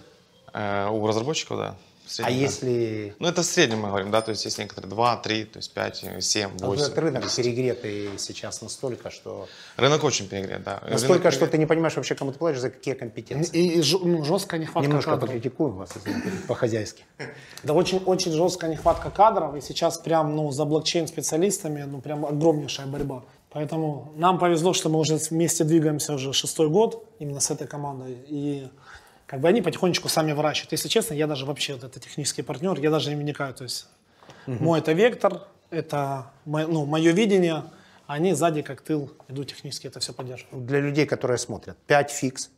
Э, 0.52 0.88
у 0.90 1.06
разработчиков, 1.06 1.56
да. 1.56 1.76
В 2.06 2.20
А 2.20 2.22
да. 2.24 2.28
если 2.28 3.14
Ну, 3.18 3.28
это 3.28 3.42
в 3.42 3.46
среднем 3.46 3.80
мы 3.80 3.88
говорим, 3.88 4.10
да, 4.10 4.20
то 4.20 4.30
есть 4.30 4.44
есть 4.44 4.58
некоторые 4.58 4.90
2, 4.90 5.16
3, 5.16 5.44
то 5.44 5.58
есть 5.58 5.72
5, 5.72 5.96
7, 6.20 6.50
8. 6.50 6.66
вот 6.66 6.78
этот 6.78 6.98
рынок 6.98 7.22
10. 7.22 7.36
перегретый 7.36 8.10
сейчас 8.18 8.62
настолько, 8.62 9.10
что 9.10 9.48
Рынок 9.76 10.04
очень 10.04 10.28
перегрет, 10.28 10.62
да. 10.62 10.82
настолько, 10.88 11.24
Рынок 11.24 11.32
что 11.32 11.46
ты 11.46 11.58
не 11.58 11.66
понимаешь 11.66 11.96
вообще, 11.96 12.14
кому 12.14 12.32
ты 12.32 12.38
платишь, 12.38 12.60
за 12.60 12.70
какие 12.70 12.94
компетенции. 12.94 13.56
И, 13.56 13.80
и 13.80 13.96
ну, 14.02 14.24
жесткая 14.24 14.60
нехватка 14.60 14.88
Немножко 14.88 15.10
кадров. 15.12 15.30
покритикуем 15.30 15.76
вас, 15.76 15.90
если 15.94 16.30
по-хозяйски. 16.48 17.04
Да 17.62 17.72
очень, 17.74 17.98
очень 18.04 18.32
жесткая 18.32 18.70
нехватка 18.70 19.10
кадров, 19.10 19.56
и 19.56 19.60
сейчас 19.60 19.98
прям, 19.98 20.36
ну, 20.36 20.50
за 20.50 20.64
блокчейн-специалистами, 20.64 21.82
ну, 21.82 22.00
прям 22.00 22.26
огромнейшая 22.26 22.86
борьба. 22.86 23.24
Поэтому 23.54 24.12
нам 24.16 24.40
повезло, 24.40 24.72
что 24.72 24.88
мы 24.88 24.98
уже 24.98 25.16
вместе 25.16 25.62
двигаемся 25.62 26.14
уже 26.14 26.32
шестой 26.32 26.68
год, 26.68 27.08
именно 27.20 27.38
с 27.38 27.52
этой 27.52 27.68
командой, 27.68 28.18
и 28.26 28.68
как 29.26 29.40
бы 29.40 29.48
они 29.48 29.62
потихонечку 29.62 30.08
сами 30.08 30.32
выращивают. 30.32 30.72
Если 30.72 30.88
честно, 30.88 31.14
я 31.14 31.26
даже 31.26 31.46
вообще, 31.46 31.74
вот 31.74 31.84
это 31.84 31.98
технический 32.00 32.42
партнер, 32.42 32.78
я 32.80 32.90
даже 32.90 33.10
не 33.10 33.16
вникаю, 33.16 33.54
то 33.54 33.64
есть 33.64 33.88
мой 34.46 34.78
это 34.80 34.92
вектор, 34.92 35.46
это 35.70 36.30
мо- 36.44 36.66
ну, 36.66 36.84
мое 36.86 37.12
видение, 37.12 37.64
а 38.06 38.14
они 38.14 38.34
сзади 38.34 38.62
как 38.62 38.80
тыл 38.82 39.10
идут 39.28 39.48
технически 39.48 39.86
это 39.86 40.00
все 40.00 40.12
поддерживают. 40.12 40.66
Для 40.66 40.80
людей, 40.80 41.06
которые 41.06 41.38
смотрят, 41.38 41.76
5 41.86 42.10
фикс. 42.10 42.50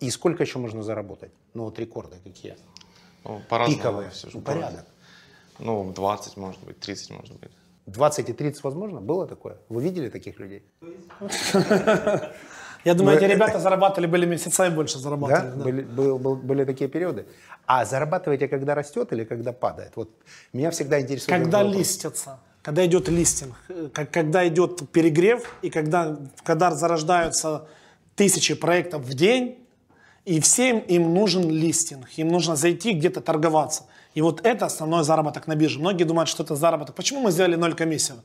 И 0.00 0.10
сколько 0.10 0.42
еще 0.44 0.58
можно 0.58 0.82
заработать? 0.82 1.32
Ну 1.54 1.64
вот 1.64 1.78
рекорды 1.78 2.16
какие? 2.24 2.56
Ну, 3.24 3.40
по-разному 3.48 3.78
Пиковые. 3.78 4.10
всё 4.10 4.30
же 4.30 4.36
Ну, 4.36 4.42
порядок. 4.42 4.86
Ну, 5.58 5.92
20, 5.92 6.36
может 6.36 6.62
быть, 6.64 6.78
30, 6.80 7.10
может 7.10 7.34
быть. 7.36 7.50
20 7.86 8.28
и 8.28 8.32
30 8.32 8.62
возможно? 8.62 9.00
Было 9.00 9.26
такое? 9.26 9.56
Вы 9.68 9.82
видели 9.82 10.08
таких 10.08 10.38
людей? 10.38 10.62
Я 12.84 12.94
думаю, 12.94 13.14
Ну, 13.14 13.18
эти 13.18 13.24
это- 13.24 13.34
ребята 13.34 13.58
зарабатывали, 13.58 14.06
были 14.06 14.26
месяцами 14.26 14.74
больше 14.74 14.98
зарабатывали. 14.98 15.50
да. 15.56 15.64
Были, 15.64 15.82
был- 15.82 16.18
был- 16.18 16.36
были 16.36 16.64
такие 16.64 16.88
периоды? 16.88 17.26
А 17.66 17.84
зарабатываете, 17.84 18.48
когда 18.48 18.74
растет 18.74 19.12
или 19.12 19.24
когда 19.24 19.52
падает? 19.52 19.92
Вот 19.96 20.08
меня 20.52 20.70
всегда 20.70 21.00
интересует... 21.00 21.38
Когда 21.40 21.62
листятся, 21.62 22.38
когда 22.62 22.84
идет 22.86 23.08
листинг, 23.08 23.54
э, 23.68 23.88
когда 24.12 24.46
идет 24.48 24.90
перегрев, 24.90 25.54
и 25.62 25.70
когда, 25.70 26.16
когда 26.44 26.70
зарождаются 26.70 27.66
тысячи 28.14 28.54
проектов 28.54 29.02
в 29.02 29.14
день, 29.14 29.58
и 30.24 30.40
всем 30.40 30.78
им 30.80 31.14
нужен 31.14 31.48
листинг, 31.50 32.06
им 32.18 32.28
нужно 32.28 32.54
зайти 32.56 32.92
где-то 32.92 33.20
торговаться. 33.20 33.84
И 34.14 34.20
вот 34.22 34.44
это 34.46 34.66
основной 34.66 35.02
заработок 35.04 35.46
на 35.46 35.54
бирже. 35.56 35.78
Многие 35.78 36.04
думают, 36.04 36.28
что 36.28 36.42
это 36.42 36.54
заработок. 36.56 36.94
Почему 36.94 37.20
мы 37.20 37.30
сделали 37.32 37.56
ноль 37.56 37.74
комиссию 37.74 38.18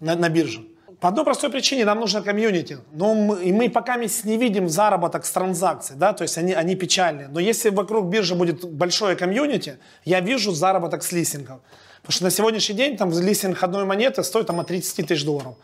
на, 0.00 0.14
на 0.16 0.28
бирже? 0.28 0.62
По 1.00 1.08
одной 1.08 1.24
простой 1.24 1.50
причине, 1.50 1.84
нам 1.84 2.00
нужно 2.00 2.22
комьюнити. 2.22 2.78
Но 2.92 3.14
мы, 3.14 3.44
и 3.44 3.52
мы 3.52 3.70
пока 3.70 3.96
не 3.96 4.36
видим 4.36 4.68
заработок 4.68 5.24
с 5.24 5.30
транзакций, 5.30 5.94
да, 5.96 6.12
то 6.12 6.22
есть 6.22 6.36
они, 6.38 6.52
они 6.52 6.74
печальные. 6.74 7.28
Но 7.28 7.38
если 7.38 7.70
вокруг 7.70 8.06
биржи 8.06 8.34
будет 8.34 8.64
большое 8.64 9.14
комьюнити, 9.14 9.78
я 10.04 10.20
вижу 10.20 10.50
заработок 10.50 11.04
с 11.04 11.12
листингов. 11.12 11.60
Потому 12.02 12.12
что 12.12 12.24
на 12.24 12.30
сегодняшний 12.30 12.74
день 12.74 12.96
там 12.96 13.10
листинг 13.10 13.62
одной 13.62 13.84
монеты 13.84 14.24
стоит 14.24 14.46
там 14.46 14.58
от 14.58 14.66
30 14.66 15.06
тысяч 15.06 15.24
долларов. 15.24 15.54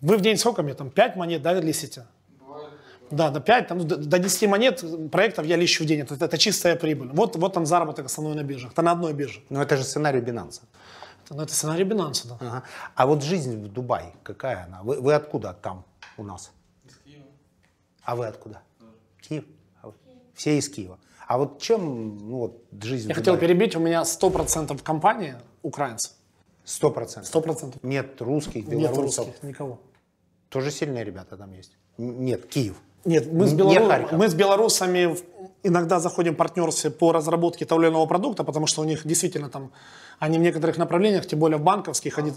Вы 0.00 0.16
в 0.16 0.20
день 0.22 0.38
сколько 0.38 0.62
мне 0.62 0.74
там? 0.74 0.90
5 0.90 1.16
монет, 1.16 1.42
да, 1.42 1.52
листите? 1.52 2.06
Да, 3.10 3.28
до 3.28 3.40
5, 3.40 3.68
там, 3.68 3.86
до 3.86 3.96
до 3.96 4.18
10 4.18 4.48
монет 4.48 4.82
проектов 5.10 5.44
я 5.44 5.56
лищу 5.56 5.84
в 5.84 5.86
день. 5.86 6.00
Это, 6.00 6.14
это 6.14 6.38
чистая 6.38 6.76
прибыль. 6.76 7.10
Вот, 7.12 7.36
вот 7.36 7.56
он 7.58 7.66
заработок 7.66 8.06
основной 8.06 8.34
на 8.34 8.42
биржах. 8.42 8.72
Это 8.72 8.80
на 8.80 8.92
одной 8.92 9.12
бирже. 9.12 9.40
Ну 9.50 9.60
это 9.60 9.76
же 9.76 9.84
сценарий 9.84 10.20
Binance. 10.20 10.62
Это, 11.24 11.34
ну, 11.34 11.42
это 11.42 11.54
сценарий 11.54 11.84
Binance, 11.84 12.26
да. 12.28 12.36
Ага. 12.40 12.62
А 12.94 13.06
вот 13.06 13.22
жизнь 13.22 13.62
в 13.62 13.68
Дубае, 13.68 14.14
какая 14.22 14.64
она? 14.64 14.82
Вы, 14.82 15.00
вы 15.00 15.14
откуда 15.14 15.52
там 15.54 15.84
у 16.16 16.24
нас? 16.24 16.52
Из 16.84 16.96
Киева. 16.96 17.24
А 18.02 18.16
вы 18.16 18.26
откуда? 18.26 18.62
Киев? 19.20 19.44
А 19.80 19.88
вы? 19.88 19.94
Все 20.34 20.58
из 20.58 20.68
Киева. 20.68 20.98
А 21.26 21.38
вот 21.38 21.60
чем 21.60 22.18
ну, 22.18 22.38
вот, 22.38 22.62
жизнь 22.82 23.08
Я 23.08 23.14
в 23.14 23.18
хотел 23.18 23.38
перебить, 23.38 23.76
у 23.76 23.80
меня 23.80 24.02
100% 24.02 24.82
компании 24.82 25.36
украинцы. 25.62 26.12
Сто 26.64 26.90
процентов. 26.90 27.32
100%. 27.34 27.78
Нет 27.82 28.20
русских, 28.20 28.66
Нет 28.66 28.78
белорусов. 28.78 29.26
русских, 29.26 29.42
никого. 29.42 29.80
Тоже 30.48 30.70
сильные 30.70 31.04
ребята 31.04 31.36
там 31.36 31.52
есть. 31.52 31.76
Нет, 31.96 32.46
Киев. 32.46 32.76
Нет, 33.04 33.32
мы 33.32 33.46
с, 33.46 33.52
Не 33.52 33.58
белору- 33.58 33.88
Харьков. 33.88 34.12
мы 34.18 34.28
с 34.28 34.34
белорусами 34.34 35.16
иногда 35.64 35.98
заходим 36.00 36.34
в 36.34 36.36
партнерстве 36.36 36.90
по 36.90 37.12
разработке 37.12 37.64
того 37.64 37.82
или 37.82 37.88
иного 37.90 38.06
продукта, 38.06 38.44
потому 38.44 38.66
что 38.66 38.80
у 38.82 38.84
них 38.84 39.06
действительно 39.06 39.48
там, 39.48 39.70
они 40.20 40.38
в 40.38 40.42
некоторых 40.42 40.78
направлениях, 40.78 41.26
тем 41.26 41.38
более 41.38 41.58
в 41.58 41.62
банковских, 41.62 42.18
они, 42.18 42.32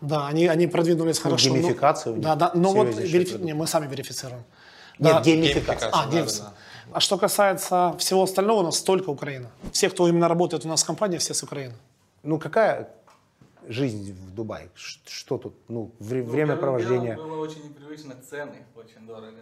да, 0.00 0.26
они, 0.26 0.46
они 0.46 0.66
продвинулись 0.66 1.18
хорошо. 1.18 1.48
но- 1.50 1.54
геймификация 1.56 2.12
у 2.12 2.16
них 2.16 2.24
Да, 2.24 2.34
да, 2.34 2.50
но 2.54 2.72
вот 2.72 2.86
верифи- 2.88 3.38
не, 3.42 3.54
мы 3.54 3.66
сами 3.66 3.86
верифицируем. 3.90 4.42
Нет, 4.98 5.12
Да. 5.16 5.20
геймификация. 5.22 5.90
А, 5.92 6.06
да, 6.06 6.22
да, 6.24 6.30
да. 6.38 6.52
А 6.92 7.00
что 7.00 7.18
касается 7.18 7.94
всего 7.98 8.22
остального, 8.22 8.60
у 8.60 8.62
нас 8.62 8.80
только 8.82 9.10
Украина. 9.10 9.50
Все, 9.72 9.88
кто 9.90 10.08
именно 10.08 10.28
работает 10.28 10.64
у 10.64 10.68
нас 10.68 10.82
в 10.82 10.86
компании, 10.86 11.18
все 11.18 11.34
с 11.34 11.42
Украины. 11.42 11.74
Ну 12.22 12.38
какая 12.38 12.88
жизнь 13.68 14.12
в 14.12 14.34
Дубае? 14.34 14.68
Что 14.74 15.36
тут? 15.38 15.54
Ну, 15.68 15.90
вре- 15.98 16.22
Ну, 16.22 16.30
время 16.30 16.56
провождения 16.56 17.16
Было 17.16 17.40
очень 17.40 17.62
непривычно, 17.64 18.14
цены 18.30 18.64
очень 18.76 19.06
дорого. 19.06 19.38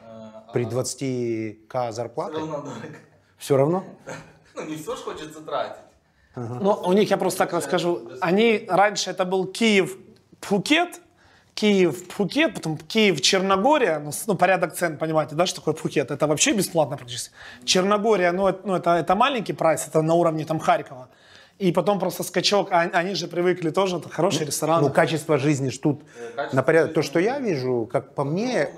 А, 0.00 0.44
при 0.52 0.64
а 0.64 0.68
20к 0.68 1.56
всё 1.68 1.92
зарплаты? 1.92 2.38
равно 2.38 2.62
дорого. 2.62 2.86
Все 3.38 3.56
равно? 3.56 3.84
Ну, 4.54 4.64
не 4.64 4.74
все 4.74 4.96
ж 4.96 4.98
хочется 4.98 5.40
тратить. 5.40 5.76
Ну, 6.34 6.72
у 6.84 6.92
них, 6.92 7.10
я 7.10 7.16
просто 7.16 7.38
так 7.38 7.52
расскажу, 7.52 8.10
они, 8.20 8.66
раньше 8.68 9.10
это 9.10 9.24
был 9.24 9.46
Киев-Пхукет, 9.46 11.00
Киев-Пхукет, 11.54 12.54
потом 12.54 12.76
Киев-Черногория, 12.76 13.98
ну, 13.98 14.10
ну, 14.26 14.34
порядок 14.36 14.74
цен, 14.74 14.96
понимаете, 14.98 15.34
да, 15.34 15.46
что 15.46 15.60
такое 15.60 15.74
Пхукет, 15.74 16.10
это 16.10 16.26
вообще 16.26 16.52
бесплатно 16.52 16.96
практически. 16.96 17.32
Черногория, 17.64 18.32
ну, 18.32 18.48
это, 18.48 18.60
ну, 18.66 18.74
это, 18.74 18.90
это 18.96 19.14
маленький 19.14 19.52
прайс, 19.52 19.86
это 19.86 20.02
на 20.02 20.14
уровне 20.14 20.44
там 20.44 20.58
Харькова. 20.58 21.08
И 21.58 21.72
потом 21.72 21.98
просто 21.98 22.22
скачок, 22.22 22.68
а- 22.70 22.90
они 22.92 23.14
же 23.14 23.26
привыкли 23.26 23.70
тоже, 23.70 23.96
это 23.96 24.08
хорошие 24.08 24.46
рестораны. 24.46 24.86
Ну, 24.86 24.92
качество 24.92 25.38
жизни 25.38 25.70
ж 25.70 25.78
тут 25.78 26.02
качество 26.36 26.56
на 26.56 26.62
порядок. 26.62 26.94
То, 26.94 27.02
что 27.02 27.18
я 27.18 27.40
вижу, 27.40 27.88
как 27.90 28.14
по 28.14 28.24
мне, 28.24 28.68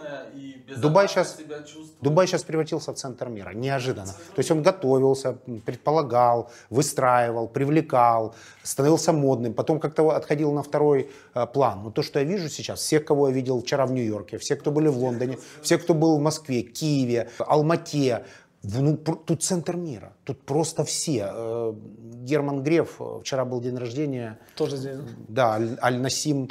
Дубай 0.76 1.08
чувствует. 1.08 2.00
Дубай 2.00 2.26
сейчас 2.26 2.44
превратился 2.44 2.92
в 2.92 2.96
центр 2.96 3.28
мира, 3.28 3.50
неожиданно. 3.50 4.12
То 4.34 4.38
есть 4.38 4.50
он 4.50 4.62
готовился, 4.62 5.36
предполагал, 5.64 6.50
выстраивал, 6.70 7.48
привлекал, 7.48 8.34
становился 8.62 9.12
модным, 9.12 9.52
потом 9.52 9.80
как-то 9.80 10.08
отходил 10.10 10.52
на 10.52 10.62
второй 10.62 11.10
э, 11.34 11.46
план. 11.46 11.82
Но 11.84 11.90
то, 11.90 12.02
что 12.02 12.18
я 12.20 12.24
вижу 12.24 12.48
сейчас, 12.48 12.80
всех, 12.80 13.04
кого 13.04 13.28
я 13.28 13.34
видел 13.34 13.60
вчера 13.60 13.86
в 13.86 13.92
Нью-Йорке, 13.92 14.38
все, 14.38 14.56
кто 14.56 14.70
были 14.70 14.88
в 14.88 14.96
Лондоне, 14.98 15.38
все, 15.62 15.78
кто 15.78 15.94
был 15.94 16.18
в 16.18 16.20
Москве, 16.20 16.62
Киеве, 16.62 17.28
Алмате, 17.38 18.24
ну, 18.62 18.96
тут 18.96 19.42
центр 19.42 19.76
мира, 19.76 20.12
тут 20.24 20.42
просто 20.42 20.84
все. 20.84 21.30
Э, 21.32 21.74
Герман 22.22 22.62
Греф, 22.62 22.96
э, 23.00 23.20
вчера 23.22 23.44
был 23.44 23.60
день 23.60 23.76
рождения, 23.76 24.38
Тоже 24.56 24.76
здесь. 24.76 24.98
да, 25.28 25.54
Аль- 25.54 25.78
Аль-Насим. 25.82 26.50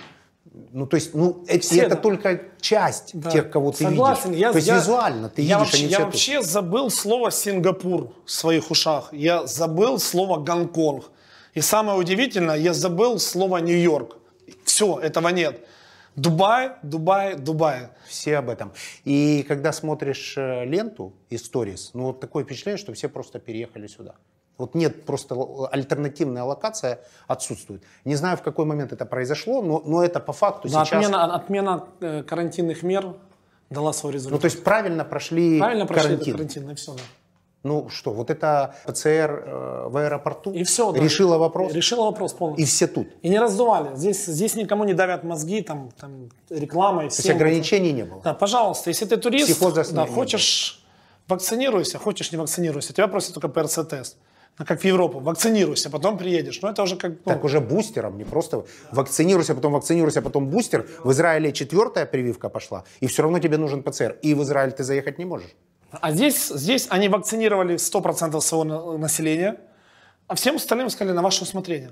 Ну, 0.72 0.88
то 0.88 0.96
есть, 0.96 1.14
ну, 1.14 1.44
э- 1.48 1.60
Все, 1.60 1.82
это 1.82 1.96
да. 1.96 2.02
только 2.02 2.42
часть 2.60 3.12
Да. 3.14 3.30
тех, 3.30 3.52
кого 3.52 3.72
ты 3.72 3.84
Согласен, 3.84 4.32
видишь. 4.32 4.40
Я, 4.42 4.52
то 4.52 4.56
есть 4.58 4.68
я- 4.68 4.76
визуально 4.78 5.30
ты 5.30 5.42
я 5.44 5.60
видишь, 5.60 5.72
вообще, 5.72 5.84
они 5.84 5.92
я 5.92 5.98
тут. 5.98 6.06
вообще 6.08 6.42
забыл 6.42 6.90
слово 6.90 7.32
Сингапур 7.32 8.12
в 8.26 8.32
своих 8.32 8.72
ушах. 8.72 9.10
Я 9.14 9.46
забыл 9.46 10.00
слово 10.00 10.40
Гонконг. 10.40 11.06
И 11.54 11.62
самое 11.62 12.00
удивительное, 12.00 12.58
я 12.58 12.74
забыл 12.74 13.20
слово 13.20 13.58
Нью-Йорк. 13.58 14.18
Все, 14.64 15.00
этого 15.00 15.30
нет. 15.30 15.62
Дубай, 16.20 16.72
Дубай, 16.84 17.36
Дубай. 17.36 17.90
Все 18.08 18.38
об 18.38 18.50
этом. 18.50 18.72
И 19.06 19.44
когда 19.48 19.72
смотришь 19.72 20.36
э, 20.38 20.66
ленту 20.66 21.14
и 21.30 21.38
сторис, 21.38 21.92
ну 21.94 22.04
вот 22.06 22.20
такое 22.20 22.44
впечатление, 22.44 22.78
что 22.78 22.94
все 22.94 23.08
просто 23.10 23.40
переехали 23.40 23.88
сюда. 23.88 24.16
Вот 24.58 24.76
нет, 24.76 25.06
просто 25.06 25.36
л- 25.36 25.70
альтернативная 25.72 26.44
локация 26.44 27.00
отсутствует. 27.28 27.82
Не 28.06 28.16
знаю, 28.16 28.36
в 28.38 28.42
какой 28.42 28.66
момент 28.66 28.92
это 28.92 29.06
произошло, 29.06 29.62
но, 29.62 29.82
но 29.86 30.04
это 30.04 30.20
по 30.20 30.34
факту 30.34 30.68
Да, 30.68 30.84
сейчас... 30.86 31.04
отмена, 31.06 31.34
отмена 31.36 31.88
э, 32.02 32.24
карантинных 32.24 32.84
мер 32.84 33.14
дала 33.70 33.94
свой 33.94 34.14
результат. 34.14 34.34
Ну, 34.34 34.40
то 34.40 34.46
есть 34.46 34.64
правильно 34.64 35.06
прошли 35.06 35.60
Правильно 35.60 35.86
прошли 35.86 36.10
карантин. 36.10 36.36
этот 36.36 36.54
карантин, 36.54 36.72
и 36.72 36.76
все. 36.76 36.94
Да. 36.94 37.02
Ну 37.64 37.90
что, 37.90 38.12
вот 38.12 38.30
это 38.30 38.76
ПЦР 38.86 39.44
э, 39.46 39.88
в 39.90 39.98
аэропорту 39.98 40.52
И 40.52 40.64
все. 40.64 40.94
Да. 40.94 41.00
решила 41.02 41.38
вопрос, 41.38 41.74
Решила 41.74 42.06
вопрос 42.06 42.34
и 42.34 42.38
полностью. 42.38 42.68
все 42.68 42.88
тут. 42.88 43.08
И, 43.22 43.28
не 43.28 43.38
раздували. 43.38 43.96
Здесь, 43.96 44.26
здесь 44.26 44.56
никому 44.56 44.86
не 44.86 44.94
давят 44.94 45.24
мозги, 45.24 45.62
там, 45.62 45.90
там 46.00 46.30
реклама 46.50 47.06
и 47.06 47.10
То 47.10 47.16
есть 47.16 47.30
ограничений 47.30 47.92
не 47.92 48.04
было. 48.04 48.22
Да, 48.24 48.34
пожалуйста, 48.34 48.90
если 48.90 49.06
ты 49.06 49.18
турист, 49.18 49.48
Психоза 49.48 49.84
да, 49.94 50.06
хочешь 50.06 50.82
вакцинируйся, 51.28 51.98
хочешь 51.98 52.32
не 52.32 52.38
вакцинируйся. 52.38 52.94
Тебя 52.94 53.08
просят 53.08 53.34
только 53.34 53.50
ПРЦ-тест. 53.50 54.18
Ну, 54.58 54.66
Как 54.66 54.82
в 54.82 54.86
Европу. 54.86 55.20
Вакцинируйся, 55.20 55.90
потом 55.90 56.18
приедешь. 56.18 56.62
Но 56.62 56.70
это 56.70 56.84
уже 56.84 56.96
как... 56.96 57.12
ну, 57.12 57.34
Так 57.34 57.44
уже 57.44 57.60
бустером, 57.60 58.18
не 58.18 58.26
просто 58.26 58.66
вакцинируйся, 58.92 59.56
потом 59.56 59.74
вакцинируйся, 59.74 60.22
потом 60.22 60.48
бустер. 60.48 60.86
В 61.04 61.12
Израиле 61.12 61.52
четвертая 61.52 62.06
прививка 62.06 62.50
пошла, 62.50 62.84
и 63.02 63.08
все 63.08 63.22
равно 63.24 63.40
тебе 63.40 63.58
нужен 63.58 63.84
ПЦР. 63.84 64.18
И 64.22 64.34
в 64.34 64.44
Израиль 64.44 64.72
ты 64.72 64.84
заехать 64.84 65.18
не 65.18 65.26
можешь. 65.26 65.56
А 65.92 66.12
здесь, 66.12 66.48
здесь 66.50 66.88
они 66.90 67.10
вакцинировали 67.10 67.76
100% 67.78 68.40
своего 68.42 68.64
на- 68.64 68.98
населения, 68.98 69.60
а 70.28 70.36
всем 70.36 70.56
остальным 70.56 70.90
сказали 70.90 71.16
на 71.16 71.22
ваше 71.22 71.44
усмотрение. 71.44 71.92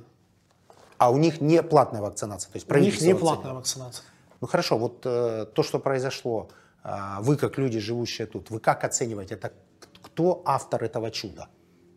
А 0.97 1.11
у 1.11 1.17
них 1.17 1.41
не 1.41 1.61
платная 1.63 2.01
вакцинация. 2.01 2.51
То 2.51 2.57
есть 2.57 2.71
У 2.71 2.77
них 2.77 3.01
не 3.01 3.15
платная 3.15 3.53
вакцинация. 3.53 4.03
Ну 4.41 4.47
хорошо, 4.47 4.77
вот 4.77 5.01
э, 5.05 5.45
то, 5.53 5.63
что 5.63 5.79
произошло, 5.79 6.49
а, 6.83 7.19
вы 7.21 7.37
как 7.37 7.57
люди, 7.57 7.79
живущие 7.79 8.27
тут, 8.27 8.51
вы 8.51 8.59
как 8.59 8.83
оцениваете, 8.83 9.33
это 9.35 9.51
кто 10.01 10.41
автор 10.45 10.83
этого 10.83 11.11
чуда? 11.11 11.47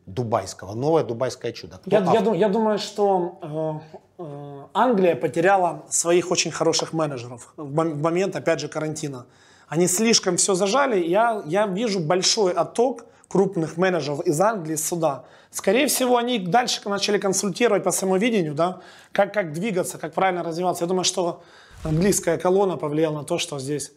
Дубайского, 0.07 0.75
новое 0.75 1.05
дубайское 1.05 1.53
чудо. 1.53 1.79
Кто 1.79 1.91
Я, 1.91 1.99
я 1.99 2.19
автор? 2.19 2.35
я 2.35 2.49
думаю, 2.49 2.79
что 2.79 3.83
э, 4.19 4.23
э, 4.23 4.67
Англия 4.73 5.15
потеряла 5.15 5.85
своих 5.91 6.31
очень 6.31 6.51
хороших 6.51 6.93
менеджеров 6.93 7.53
в 7.57 7.75
момент, 7.75 8.35
опять 8.35 8.61
же, 8.61 8.69
карантина. 8.69 9.27
Они 9.71 9.87
слишком 9.87 10.37
все 10.37 10.55
зажали. 10.55 11.01
Я, 11.07 11.45
я 11.47 11.69
вижу 11.69 12.01
большой 12.01 12.53
отток 12.53 13.07
крупных 13.29 13.77
менеджеров 13.77 14.21
из 14.27 14.41
Англии 14.41 14.75
сюда. 14.75 15.25
Скорее 15.53 15.87
всего, 15.87 16.17
они 16.17 16.41
дальше 16.41 16.81
начали 16.89 17.19
консультировать 17.19 17.85
по 17.85 17.93
своему 17.93 18.17
видению, 18.17 18.55
да, 18.55 18.81
как, 19.13 19.33
как 19.33 19.53
двигаться, 19.53 19.97
как 19.99 20.13
правильно 20.13 20.43
развиваться. 20.43 20.83
Я 20.83 20.89
думаю, 20.89 21.05
что 21.05 21.45
английская 21.85 22.37
колонна 22.37 22.77
повлияла 22.77 23.19
на 23.19 23.25
то, 23.25 23.39
что 23.39 23.61
здесь 23.61 23.93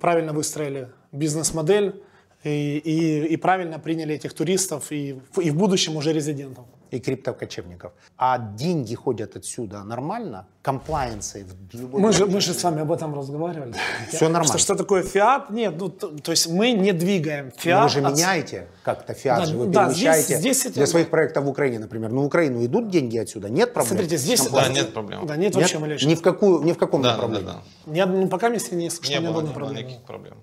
правильно 0.00 0.32
выстроили 0.32 0.88
бизнес-модель 1.12 2.02
и, 2.44 2.78
и, 2.78 3.26
и 3.34 3.36
правильно 3.36 3.78
приняли 3.78 4.14
этих 4.14 4.32
туристов 4.34 4.90
и, 4.92 5.20
в- 5.32 5.40
и 5.40 5.50
в 5.50 5.54
будущем 5.56 5.96
уже 5.96 6.12
резидентов. 6.12 6.64
и 6.94 6.98
криптокочевников. 7.00 7.92
А 8.18 8.36
деньги 8.38 8.94
ходят 8.94 9.36
отсюда 9.36 9.82
нормально? 9.84 10.46
Комплайенсы. 10.62 11.46
Мы 11.92 12.12
же, 12.12 12.26
мы 12.26 12.40
же 12.40 12.52
с 12.52 12.62
вами 12.64 12.82
об 12.82 12.90
этом 12.92 13.14
разговаривали. 13.14 13.72
Всё 14.12 14.24
нормально. 14.28 14.48
Что, 14.48 14.58
что 14.58 14.74
такое 14.74 15.02
фиат? 15.02 15.50
Нет, 15.50 15.74
ну, 15.78 15.88
то, 15.88 16.08
то 16.08 16.32
есть 16.32 16.48
мы 16.50 16.72
не 16.72 16.92
двигаем 16.92 17.50
фиат. 17.56 17.84
вы 17.84 17.88
же 17.88 18.06
от- 18.06 18.12
меняете 18.14 18.66
как-то 18.82 19.14
фиат, 19.14 19.38
Да, 19.38 19.46
же 19.46 19.56
вы 19.56 19.66
да, 19.66 19.84
здесь- 19.90 20.00
перемещаете 20.02 20.36
здесь 20.36 20.66
это- 20.66 20.74
для 20.74 20.86
своих 20.86 21.08
проектов 21.08 21.44
в 21.44 21.48
Украине, 21.48 21.78
например. 21.78 22.10
Ну, 22.12 22.22
в 22.22 22.26
Украину 22.26 22.62
идут 22.64 22.90
деньги 22.90 23.16
отсюда? 23.18 23.48
Нет 23.48 23.72
проблем? 23.72 23.88
Смотрите, 23.96 24.16
здесь... 24.18 24.46
Да, 24.50 24.68
нет 24.68 24.92
проблем. 24.92 25.26
Да, 25.26 25.36
нет, 25.36 25.54
Нет? 25.54 25.56
вообще 25.56 25.78
малейших. 25.78 26.08
Ни 26.08 26.14
в, 26.14 26.20
какую, 26.20 26.62
ни 26.64 26.72
в 26.72 26.76
каком 26.76 27.00
Да, 27.02 27.16
да, 27.16 27.22
да, 27.22 27.28
направлении? 27.28 27.60
да. 27.86 27.92
Ни 27.92 28.02
ну, 28.22 28.28
пока 28.28 28.48
месте 28.50 28.76
не 28.76 28.90
слышно 28.90 29.12
Не 29.14 29.18
ни 29.28 29.32
было, 29.32 29.40
не 29.40 29.52
было 29.54 29.70
никаких 29.70 30.02
проблем. 30.02 30.34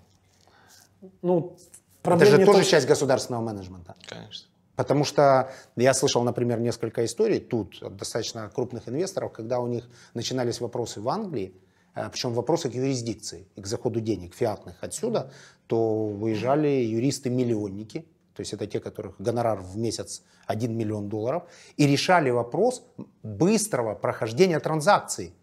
Ну, 1.21 1.55
Это 2.01 2.17
проблем 2.17 2.39
же 2.39 2.45
тоже 2.45 2.63
то- 2.63 2.69
часть 2.69 2.87
государственного 2.87 3.43
менеджмента. 3.43 3.95
Конечно. 4.07 4.47
Потому 4.75 5.03
что 5.03 5.51
я 5.75 5.93
слышал, 5.93 6.23
например, 6.23 6.61
несколько 6.61 7.03
историй 7.03 7.41
тут 7.41 7.83
от 7.83 7.97
достаточно 7.97 8.49
крупных 8.49 8.87
инвесторов, 8.87 9.33
когда 9.33 9.59
у 9.59 9.67
них 9.67 9.89
начинались 10.13 10.61
вопросы 10.61 11.01
в 11.01 11.09
Англии, 11.09 11.53
э, 11.95 12.09
причем 12.09 12.33
вопросы 12.33 12.69
к 12.69 12.73
юрисдикции 12.73 13.45
и 13.57 13.61
к 13.61 13.67
заходу 13.67 13.99
денег 13.99 14.33
фиатных 14.33 14.75
отсюда, 14.81 15.33
то 15.67 16.05
выезжали 16.07 16.69
юристы-миллионники, 16.69 18.05
то 18.33 18.41
есть 18.41 18.53
это 18.53 18.67
те, 18.67 18.79
которых 18.79 19.15
гонорар 19.19 19.59
в 19.59 19.75
месяц 19.77 20.21
1 20.47 20.73
миллион 20.77 21.09
долларов, 21.09 21.43
и 21.75 21.85
решали 21.85 22.29
вопрос 22.29 22.83
быстрого 23.21 23.95
прохождения 23.95 24.61
транзакций, 24.61 25.33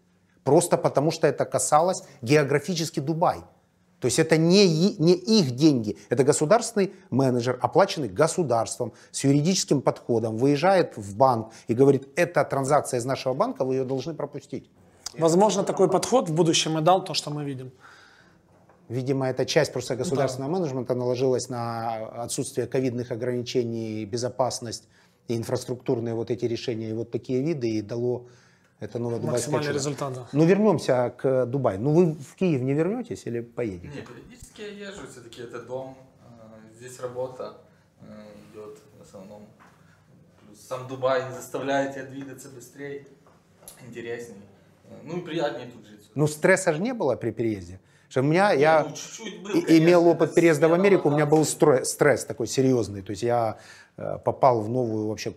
просто 0.43 0.77
потому 0.77 1.11
что 1.11 1.27
это 1.27 1.45
касалось 1.45 2.01
географически 2.23 2.99
Дубай. 3.01 3.43
То 3.99 4.05
есть 4.05 4.19
это 4.19 4.37
не, 4.37 4.95
не 4.99 5.13
их 5.13 5.51
деньги, 5.51 5.97
это 6.09 6.23
государственный 6.23 6.93
менеджер, 7.09 7.57
оплаченный 7.61 8.09
государством, 8.09 8.93
с 9.11 9.23
юридическим 9.23 9.81
подходом, 9.81 10.37
выезжает 10.37 10.97
в 10.97 11.15
банк 11.15 11.51
и 11.67 11.73
говорит, 11.73 12.07
это 12.15 12.43
транзакция 12.43 12.99
из 12.99 13.05
нашего 13.05 13.33
банка, 13.33 13.65
вы 13.65 13.75
ее 13.75 13.85
должны 13.85 14.13
пропустить. 14.13 14.69
Возможно, 15.17 15.63
такой 15.63 15.89
подход 15.89 16.29
в 16.29 16.33
будущем 16.35 16.77
и 16.77 16.81
дал 16.81 17.03
то, 17.03 17.15
что 17.15 17.31
мы 17.31 17.43
видим. 17.43 17.71
Видимо, 18.87 19.27
эта 19.27 19.45
часть 19.45 19.73
просто 19.73 19.95
государственного 19.95 20.51
менеджмента 20.51 20.93
наложилась 20.93 21.49
на 21.49 22.23
отсутствие 22.23 22.67
ковидных 22.67 23.11
ограничений, 23.11 24.05
безопасность 24.05 24.87
и 25.27 25.35
инфраструктурные 25.35 26.13
вот 26.13 26.29
эти 26.31 26.45
решения, 26.45 26.91
и 26.91 26.93
вот 26.93 27.11
такие 27.11 27.41
виды, 27.41 27.69
и 27.69 27.81
дало 27.81 28.27
это 28.79 28.99
новое 28.99 29.19
дубайское 29.19 29.51
Максимальный 29.53 29.67
чудо. 29.67 29.77
результат. 29.79 30.13
да. 30.13 30.27
Ну, 30.31 30.45
вернемся 30.45 31.13
к 31.17 31.45
Дубаю. 31.45 31.79
Ну, 31.79 31.91
вы 31.93 32.13
в 32.13 32.35
Киев 32.35 32.61
не 32.61 32.73
вернетесь 32.73 33.25
или 33.25 33.41
поедете? 33.41 33.87
Не, 33.87 34.01
периодически 34.01 34.61
я 34.61 34.89
езжу, 34.89 35.07
все-таки 35.11 35.41
это 35.41 35.61
дом, 35.63 35.97
э, 36.21 36.75
здесь 36.77 36.99
работа. 36.99 37.57
э, 38.01 38.05
идет 38.53 38.77
в 38.99 39.01
основном. 39.01 39.47
Плюс 40.45 40.59
сам 40.61 40.87
Дубай 40.87 41.31
заставляет 41.31 41.95
тебя 41.95 42.05
двигаться 42.05 42.49
быстрее, 42.49 43.07
интереснее. 43.87 44.41
Э, 44.85 44.95
Ну 45.03 45.17
и 45.17 45.21
приятнее 45.21 45.71
тут 45.71 45.85
жить. 45.87 46.09
Ну, 46.13 46.27
стресса 46.27 46.73
же 46.73 46.79
не 46.81 46.93
было 46.93 47.15
при 47.15 47.31
переезде. 47.31 47.79
Что 48.09 48.21
у 48.21 48.23
меня, 48.23 48.51
я 48.53 48.83
Ну, 48.83 48.95
чуть-чуть 48.95 49.41
был, 49.41 49.51
конечно, 49.51 49.77
имел 49.77 50.07
опыт 50.07 50.33
переезда 50.35 50.67
в 50.69 50.73
Америку, 50.73 51.09
у 51.09 51.11
меня 51.11 51.25
был 51.25 51.43
стресс 51.43 52.25
такой 52.25 52.47
серьезный. 52.47 53.01
То 53.01 53.09
есть 53.11 53.23
я 53.23 53.57
попал 54.23 54.61
в 54.61 54.69
новую 54.69 55.07
вообще, 55.07 55.33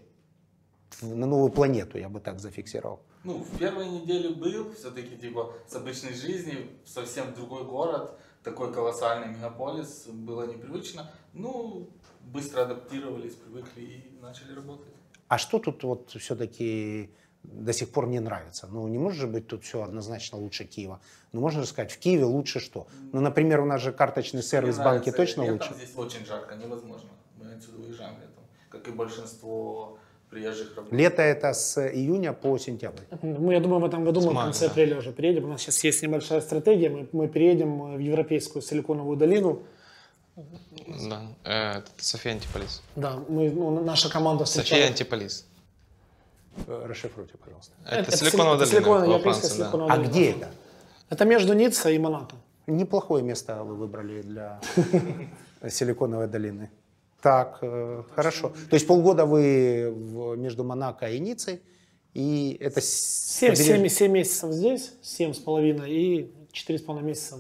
на 1.03 1.27
новую 1.27 1.51
планету, 1.51 1.99
я 1.99 2.09
бы 2.09 2.21
так 2.21 2.39
зафиксировал. 2.39 3.01
Ну, 3.23 3.39
в 3.39 3.59
первой 3.59 3.89
неделе 3.89 4.31
был, 4.31 4.73
все-таки 4.73 5.17
типа 5.17 5.53
с 5.67 5.75
обычной 5.75 6.15
жизни, 6.15 6.71
совсем 6.87 7.35
другой 7.35 7.65
город, 7.65 8.19
такой 8.43 8.73
колоссальный 8.73 9.29
мегаполис, 9.29 10.07
было 10.07 10.47
непривычно. 10.47 11.11
Ну, 11.35 11.91
быстро 12.23 12.63
адаптировались, 12.63 13.35
привыкли 13.35 13.83
и 13.83 14.19
начали 14.23 14.55
работать. 14.55 14.95
А 15.29 15.37
что 15.39 15.59
тут 15.59 15.83
вот 15.85 16.11
все-таки 16.11 17.11
до 17.43 17.73
сих 17.73 17.91
пор 17.91 18.09
не 18.09 18.21
нравится? 18.21 18.67
Ну, 18.67 18.89
не 18.89 18.99
может 18.99 19.21
же 19.21 19.27
быть 19.27 19.47
тут 19.47 19.65
все 19.65 19.83
однозначно 19.83 20.39
лучше 20.39 20.65
Киева. 20.65 21.01
Ну, 21.33 21.41
можно 21.41 21.61
же 21.61 21.67
сказать, 21.67 21.93
в 21.93 21.99
Киеве 21.99 22.25
лучше 22.25 22.59
что? 22.59 22.89
Ну, 23.13 23.21
например, 23.21 23.61
у 23.61 23.67
нас 23.67 23.83
же 23.83 23.93
карточный 23.93 24.43
сервис 24.43 24.77
Мне 24.77 24.85
банки 24.85 25.11
нравится 25.11 25.17
точно 25.17 25.43
летом, 25.43 25.69
лучше? 25.69 25.75
Здесь 25.75 25.97
очень 25.97 26.25
жарко, 26.25 26.57
невозможно. 26.57 27.11
Мы 27.37 27.53
отсюда 27.53 27.83
уезжаем 27.83 28.15
летом, 28.15 28.45
как 28.71 28.89
и 28.89 28.91
большинство 28.91 29.99
приезжих 30.31 30.77
работников. 30.77 30.99
Лето 30.99 31.23
это 31.23 31.53
с 31.53 31.79
июня 31.89 32.33
по 32.33 32.57
сентябрь. 32.59 33.03
Мы, 33.23 33.53
я 33.55 33.61
думаю, 33.61 33.81
в 33.81 33.85
этом 33.85 34.05
году 34.05 34.21
мы 34.21 34.31
в 34.31 34.35
мая, 34.35 34.47
конце 34.47 34.67
да. 34.67 34.71
апреля 34.71 34.97
уже 34.99 35.13
переедем. 35.13 35.45
У 35.45 35.49
нас 35.49 35.61
сейчас 35.63 35.83
есть 35.85 36.03
небольшая 36.03 36.41
стратегия. 36.41 36.89
Мы, 36.89 37.09
мы 37.13 37.29
переедем 37.29 37.95
э, 37.95 37.97
в 37.97 37.99
европейскую 37.99 38.63
силиконовую 38.63 39.17
долину. 39.17 39.63
Да. 41.09 41.23
Э, 41.45 41.79
это 41.79 41.91
София 41.99 42.33
Антиполис. 42.33 42.83
Да, 42.97 43.19
мы, 43.29 43.51
ну, 43.51 43.85
наша 43.85 44.09
команда 44.11 44.45
София 44.45 44.63
встречала... 44.63 44.87
Антиполис. 44.89 45.47
Э, 46.67 46.87
Расшифруйте, 46.87 47.35
пожалуйста. 47.37 47.73
Это, 47.87 47.97
это 47.97 48.17
Силиконовая 48.17 48.59
сили- 48.59 48.59
долина. 48.59 48.77
силиконовая, 48.77 49.01
во 49.01 49.07
европейская 49.07 49.41
Франции, 49.49 49.59
да. 49.59 49.65
силиконовая 49.65 49.93
А 49.93 49.97
долина. 49.97 50.11
где 50.13 50.31
это? 50.31 50.49
Это 51.11 51.25
между 51.25 51.53
Ниццей 51.55 51.97
и 51.97 51.99
Монако. 51.99 52.37
Неплохое 52.67 53.25
место 53.25 53.65
вы 53.65 53.75
выбрали 53.75 54.23
для 54.23 54.61
Силиконовой 55.69 56.29
долины. 56.29 56.71
Так, 57.23 57.59
э, 57.63 58.03
хорошо. 58.15 58.53
То 58.71 58.75
есть 58.75 58.87
полгода 58.87 59.27
вы 59.27 59.91
в- 59.93 60.37
между 60.37 60.65
Монако 60.65 61.07
и 61.11 61.19
Ниццей, 61.19 61.61
и 62.15 62.57
это... 62.61 62.81
с- 62.81 63.39
7, 63.39 63.53
побережье- 63.53 64.09
месяцев 64.09 64.53
здесь, 64.53 64.93
семь 65.03 65.33
с 65.33 65.39
половиной 65.39 65.91
и 65.91 66.33
четыре 66.53 66.79
с 66.79 66.83
половиной 66.83 67.09
месяца 67.09 67.39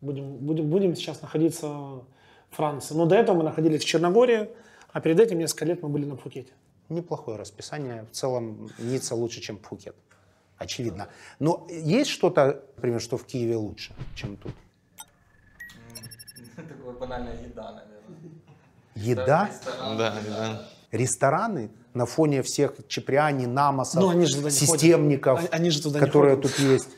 будем, 0.00 0.36
будем, 0.36 0.68
будем 0.68 0.94
сейчас 0.94 1.22
находиться 1.22 1.66
в 1.68 2.04
Франции. 2.50 2.94
Но 2.94 3.06
до 3.06 3.14
этого 3.16 3.36
мы 3.38 3.44
находились 3.44 3.82
в 3.82 3.86
Черногории, 3.86 4.48
а 4.92 5.00
перед 5.00 5.18
этим 5.20 5.38
несколько 5.38 5.64
лет 5.64 5.82
мы 5.82 5.88
были 5.88 6.04
на 6.04 6.16
Пхукете. 6.16 6.52
Неплохое 6.88 7.38
расписание. 7.38 8.04
В 8.10 8.14
целом 8.14 8.70
Ницца 8.78 9.14
лучше, 9.14 9.40
чем 9.40 9.56
Пхукет. 9.58 9.94
Очевидно. 10.58 11.08
Но 11.38 11.66
есть 11.70 12.10
что-то, 12.10 12.62
например, 12.76 13.00
что 13.00 13.16
в 13.16 13.24
Киеве 13.24 13.56
лучше, 13.56 13.94
чем 14.14 14.36
тут? 14.36 14.52
Такая 16.56 16.76
банальная 16.98 17.42
еда, 17.42 17.72
наверное. 17.72 18.37
Еда, 19.02 19.50
Да, 19.96 20.14
да. 20.28 20.68
рестораны 20.92 21.70
на 21.94 22.06
фоне 22.06 22.42
всех 22.42 22.72
Чеприани, 22.88 23.46
Намасов, 23.46 24.02
Ну, 24.02 24.08
они 24.10 24.26
же 24.26 24.36
туда 24.36 24.50
не 24.50 24.56
ходят. 24.56 24.70
системников, 24.80 25.38
Они- 25.38 25.48
они 25.52 25.70
же 25.70 25.82
туда 25.82 26.00
не 26.00 26.06
которые 26.06 26.36
ходят. 26.36 26.50
тут 26.56 26.60
есть. 26.60 26.88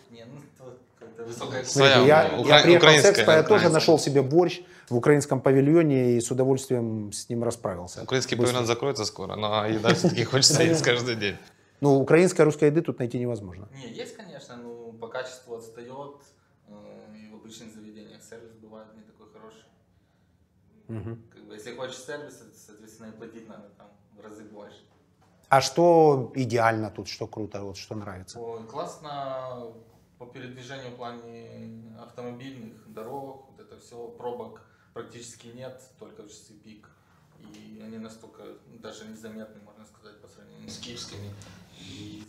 Ну 1.18 1.26
высокая 1.26 1.64
Смотрите, 1.64 2.06
я, 2.06 2.30
укра- 2.38 2.56
я 2.56 2.62
приехал 2.62 2.88
с 2.88 3.04
экспо, 3.04 3.32
я 3.32 3.42
тоже 3.42 3.68
нашел 3.68 3.98
себе 3.98 4.22
борщ 4.22 4.60
в 4.88 4.96
украинском 4.96 5.40
павильоне 5.40 6.12
и 6.16 6.20
с 6.20 6.30
удовольствием 6.30 7.12
с 7.12 7.28
ним 7.28 7.44
расправился. 7.44 8.02
Украинский 8.02 8.36
Быстро. 8.36 8.52
павильон 8.54 8.66
закроется 8.66 9.04
скоро, 9.04 9.36
но 9.36 9.64
еда 9.66 9.94
все-таки 9.94 10.24
хочется 10.24 10.62
есть 10.62 10.82
каждый 10.82 11.14
день. 11.16 11.36
Ну, 11.80 11.98
украинской, 12.00 12.42
русской 12.42 12.64
еды 12.68 12.82
тут 12.82 12.98
найти 12.98 13.18
невозможно. 13.18 13.68
Не, 13.74 13.92
есть, 13.92 14.16
конечно, 14.16 14.56
но 14.56 14.92
по 15.00 15.06
качеству 15.08 15.54
отстает. 15.56 16.16
э, 16.68 16.72
И 17.16 17.30
в 17.32 17.36
обычных 17.36 17.72
заведениях 17.74 18.20
сервис 18.28 18.50
бывает 18.62 18.88
не 18.96 19.02
такой 19.02 19.28
хороший. 19.32 19.64
Бы, 20.88 21.16
если 21.60 21.76
хочешь 21.76 21.98
сервис, 21.98 22.42
соответственно, 22.66 23.10
и 23.10 23.12
платить 23.12 23.48
надо 23.48 23.68
там 23.76 23.88
в 24.16 24.20
разы 24.20 24.44
больше. 24.44 24.82
А 25.48 25.60
что 25.60 26.32
идеально 26.34 26.90
тут, 26.90 27.08
что 27.08 27.26
круто, 27.26 27.62
вот 27.62 27.76
что 27.76 27.94
нравится? 27.94 28.38
Ой, 28.40 28.66
классно 28.66 29.74
по 30.18 30.26
передвижению 30.26 30.92
в 30.92 30.96
плане 30.96 31.96
автомобильных 32.00 32.92
дорог, 32.92 33.50
вот 33.50 33.60
это 33.60 33.78
все, 33.78 34.08
пробок 34.08 34.62
практически 34.94 35.48
нет, 35.48 35.80
только 35.98 36.22
в 36.22 36.28
часы 36.28 36.54
пик. 36.54 36.88
И 37.38 37.80
они 37.84 37.98
настолько 37.98 38.42
ну, 38.66 38.78
даже 38.78 39.06
незаметны, 39.06 39.60
можно 39.62 39.84
сказать, 39.86 40.20
по 40.20 40.28
сравнению 40.28 40.68
с 40.68 40.78
киевскими. 40.78 41.34
И 41.78 42.24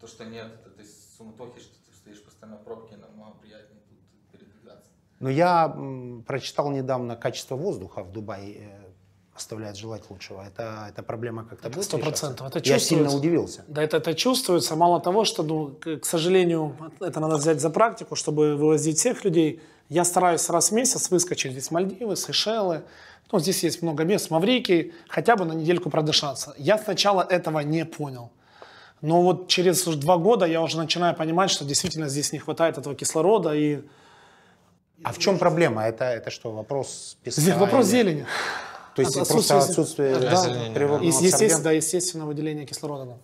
то, 0.00 0.06
что 0.06 0.24
нет 0.24 0.52
этой 0.66 0.86
суматохи, 1.16 1.60
что 1.60 1.74
ты 1.86 1.96
стоишь 1.96 2.22
постоянно 2.22 2.58
в 2.58 2.64
пробке, 2.64 2.96
намного 2.96 3.38
приятнее 3.38 3.80
тут 3.88 3.89
передвигаться. 3.89 3.89
Но 5.20 5.30
я 5.30 5.76
прочитал 6.26 6.70
недавно 6.70 7.14
качество 7.14 7.54
воздуха 7.54 8.02
в 8.02 8.10
Дубае 8.10 8.56
э, 8.56 8.90
оставляет 9.34 9.76
желать 9.76 10.02
лучшего. 10.10 10.42
Это, 10.42 10.86
это 10.88 11.02
проблема 11.02 11.44
как-то 11.44 11.68
будет 11.68 11.84
сто 11.84 11.98
процентов. 11.98 12.46
Это 12.46 12.58
Я 12.68 12.78
сильно 12.78 13.14
удивился. 13.14 13.64
Да, 13.68 13.82
это, 13.82 13.98
это 13.98 14.14
чувствуется. 14.14 14.76
Мало 14.76 15.00
того, 15.00 15.24
что, 15.24 15.42
ну, 15.42 15.76
к, 15.80 16.04
сожалению, 16.04 16.74
это 17.00 17.20
надо 17.20 17.36
взять 17.36 17.60
за 17.60 17.70
практику, 17.70 18.16
чтобы 18.16 18.56
вывозить 18.56 18.98
всех 18.98 19.24
людей. 19.24 19.60
Я 19.90 20.04
стараюсь 20.04 20.48
раз 20.50 20.70
в 20.70 20.74
месяц 20.74 21.10
выскочить 21.10 21.52
здесь 21.52 21.70
Мальдивы, 21.70 22.16
Сейшелы. 22.16 22.82
Ну, 23.32 23.40
здесь 23.40 23.62
есть 23.62 23.82
много 23.82 24.04
мест, 24.04 24.30
Маврикий, 24.30 24.92
хотя 25.08 25.36
бы 25.36 25.44
на 25.44 25.52
недельку 25.52 25.90
продышаться. 25.90 26.54
Я 26.58 26.78
сначала 26.78 27.22
этого 27.22 27.60
не 27.60 27.84
понял. 27.84 28.30
Но 29.02 29.22
вот 29.22 29.48
через 29.48 29.84
два 29.84 30.16
года 30.16 30.46
я 30.46 30.62
уже 30.62 30.76
начинаю 30.78 31.14
понимать, 31.14 31.50
что 31.50 31.64
действительно 31.64 32.08
здесь 32.08 32.32
не 32.32 32.38
хватает 32.38 32.78
этого 32.78 32.94
кислорода. 32.94 33.54
И 33.54 33.82
А 35.02 35.12
в 35.12 35.18
чем 35.18 35.38
проблема? 35.38 35.84
Это, 35.86 36.04
это 36.04 36.30
что, 36.30 36.52
вопрос 36.52 37.16
песка? 37.22 37.40
здесь 37.40 37.54
вопрос 37.56 37.86
или- 37.86 37.92
зелени. 37.92 38.26
То 38.94 39.02
есть 39.02 39.16
От- 39.16 39.28
просто 39.28 39.58
отсутствие- 39.58 40.18
Да, 40.18 40.44
природного 40.74 41.02
естественно, 41.04 41.62
да, 41.62 41.70
естественно, 41.72 42.26
выделение 42.26 42.66
кислорода. 42.66 43.04
да. 43.04 43.16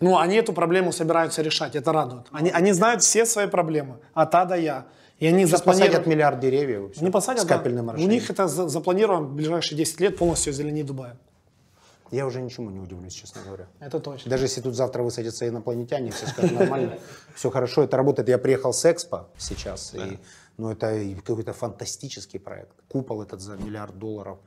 Ну, 0.00 0.18
они 0.18 0.36
эту 0.36 0.52
проблему 0.52 0.92
собираются 0.92 1.42
решать, 1.42 1.76
это 1.76 1.92
радует. 1.92 2.26
Они, 2.32 2.50
они 2.50 2.72
знают 2.72 3.02
все 3.02 3.24
свои 3.26 3.46
проблемы, 3.46 3.96
от 4.14 4.34
А 4.34 4.44
до 4.44 4.56
Я. 4.56 4.86
И 5.18 5.26
они 5.26 5.46
Сейчас 5.46 5.58
запланировали... 5.60 5.90
посадят 5.92 6.06
миллиард 6.08 6.40
деревьев. 6.40 6.90
и 6.90 6.92
всё, 6.94 7.04
Не 7.04 7.10
посадят, 7.12 7.42
с 7.42 7.46
да. 7.46 7.56
капельным 7.56 7.86
У 7.86 7.90
орошением. 7.90 8.12
них 8.12 8.28
это 8.30 8.48
за- 8.48 8.68
запланировано 8.68 9.26
в 9.28 9.34
ближайшие 9.34 9.78
10 9.78 10.00
лет 10.00 10.16
полностью 10.18 10.50
озеленить 10.50 10.86
Дубай. 10.86 11.12
Я 12.10 12.26
уже 12.26 12.42
ничему 12.42 12.70
не 12.70 12.80
удивлюсь, 12.80 13.14
честно 13.14 13.40
говоря. 13.46 13.66
Это 13.80 14.00
точно. 14.00 14.28
Даже 14.30 14.44
если 14.46 14.60
тут 14.60 14.74
завтра 14.74 15.02
высадятся 15.04 15.46
инопланетяне, 15.48 16.10
все 16.10 16.26
скажут 16.26 16.52
нормально, 16.58 16.98
все 17.36 17.50
хорошо, 17.50 17.84
это 17.84 17.96
работает. 17.96 18.28
Я 18.28 18.38
приехал 18.38 18.72
с 18.72 18.84
Экспо 18.84 19.28
сейчас, 19.38 19.94
и, 19.94 20.18
ну, 20.58 20.70
это 20.70 20.98
какой-то 21.24 21.52
фантастический 21.52 22.38
проект. 22.40 22.72
Купол 22.88 23.22
этот 23.22 23.40
за 23.40 23.56
миллиард 23.56 23.98
долларов. 23.98 24.38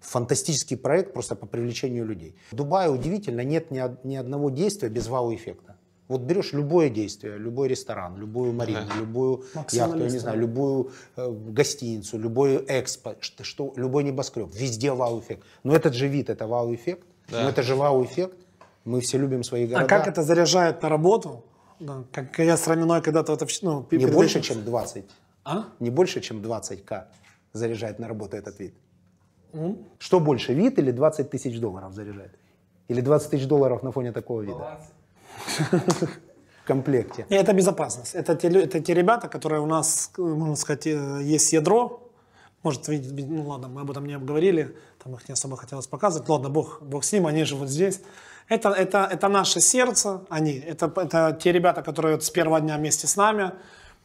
Фантастический 0.00 0.76
проект 0.76 1.12
просто 1.12 1.34
по 1.36 1.46
привлечению 1.46 2.06
людей. 2.06 2.34
В 2.50 2.54
Дубае 2.56 2.90
удивительно, 2.90 3.42
нет 3.44 3.70
ни, 3.70 3.82
ни 4.06 4.16
одного 4.16 4.50
действия 4.50 4.88
без 4.88 5.08
вау-эффекта. 5.08 5.76
Вот 6.08 6.22
берешь 6.22 6.52
любое 6.52 6.88
действие, 6.88 7.38
любой 7.38 7.68
ресторан, 7.68 8.16
любую 8.16 8.52
марину, 8.52 8.80
любую 8.98 9.44
яхту, 9.70 9.98
я 9.98 10.10
не 10.10 10.18
знаю, 10.18 10.40
любую 10.40 10.90
э, 11.16 11.30
гостиницу, 11.30 12.18
любой 12.18 12.64
экспо, 12.66 13.14
что, 13.20 13.44
что- 13.44 13.72
любой 13.76 14.02
небоскреб, 14.04 14.48
везде 14.52 14.90
вау-эффект. 14.92 15.44
Но 15.62 15.72
этот 15.76 15.94
же 15.94 16.08
вид, 16.08 16.28
это 16.30 16.46
вау-эффект, 16.48 17.06
Да. 17.30 17.42
но 17.44 17.50
это 17.50 17.62
же 17.62 17.76
вау-эффект. 17.76 18.34
Мы 18.84 19.00
все 19.00 19.18
любим 19.18 19.44
свои 19.44 19.66
города. 19.66 19.84
А 19.84 19.88
как 19.88 20.08
это 20.08 20.22
заряжает 20.22 20.82
на 20.82 20.88
работу? 20.88 21.44
Да, 21.78 22.02
как 22.12 22.38
я 22.38 22.56
с 22.56 22.66
Раминой 22.66 23.02
когда-то 23.02 23.32
вот, 23.32 23.48
ну, 23.62 23.86
Не 23.92 24.06
больше, 24.06 24.38
этим- 24.38 24.54
чем 24.54 24.64
20. 24.64 25.04
А? 25.44 25.64
Не 25.80 25.90
больше, 25.90 26.20
чем 26.20 26.42
20к 26.42 27.04
заряжает 27.52 27.98
на 27.98 28.08
работу 28.08 28.36
этот 28.36 28.60
вид. 28.60 28.74
Что 29.98 30.20
больше, 30.20 30.54
вид 30.54 30.78
или 30.78 30.92
20 30.92 31.30
тысяч 31.30 31.58
долларов 31.60 31.92
заряжает? 31.92 32.30
Или 32.88 33.00
20 33.00 33.30
тысяч 33.30 33.46
долларов 33.46 33.82
на 33.82 33.90
фоне 33.92 34.12
такого 34.12 34.42
вида 34.42 34.78
в 35.58 36.66
комплекте? 36.66 37.26
И 37.28 37.34
это 37.34 37.52
безопасность. 37.52 38.14
Это 38.14 38.34
те, 38.36 38.48
это 38.48 38.80
те 38.80 38.94
ребята, 38.94 39.28
которые 39.28 39.60
у 39.60 39.66
нас, 39.66 40.10
э, 40.18 40.22
можно 40.22 40.56
сказать, 40.56 40.86
э, 40.86 41.20
есть 41.22 41.52
ядро. 41.52 42.00
Может, 42.62 42.88
ви- 42.88 42.98
ви- 42.98 43.26
ну 43.26 43.48
ладно, 43.48 43.68
мы 43.68 43.80
об 43.80 43.90
этом 43.90 44.06
не 44.06 44.14
обговорили, 44.16 44.76
там 45.02 45.14
их 45.14 45.28
не 45.28 45.32
особо 45.32 45.56
хотелось 45.56 45.86
показывать. 45.86 46.28
Ладно, 46.28 46.48
бог, 46.50 46.82
бог 46.82 47.02
с 47.04 47.12
ним, 47.12 47.26
они 47.26 47.44
живут 47.44 47.68
здесь. 47.68 48.00
Это, 48.48 48.68
это, 48.70 49.08
это 49.12 49.28
наше 49.28 49.60
сердце, 49.60 50.20
они. 50.28 50.52
Это, 50.52 50.86
это 50.96 51.38
те 51.42 51.52
ребята, 51.52 51.82
которые 51.82 52.14
вот 52.14 52.22
с 52.24 52.30
первого 52.30 52.60
дня 52.60 52.76
вместе 52.76 53.06
с 53.06 53.16
нами. 53.16 53.50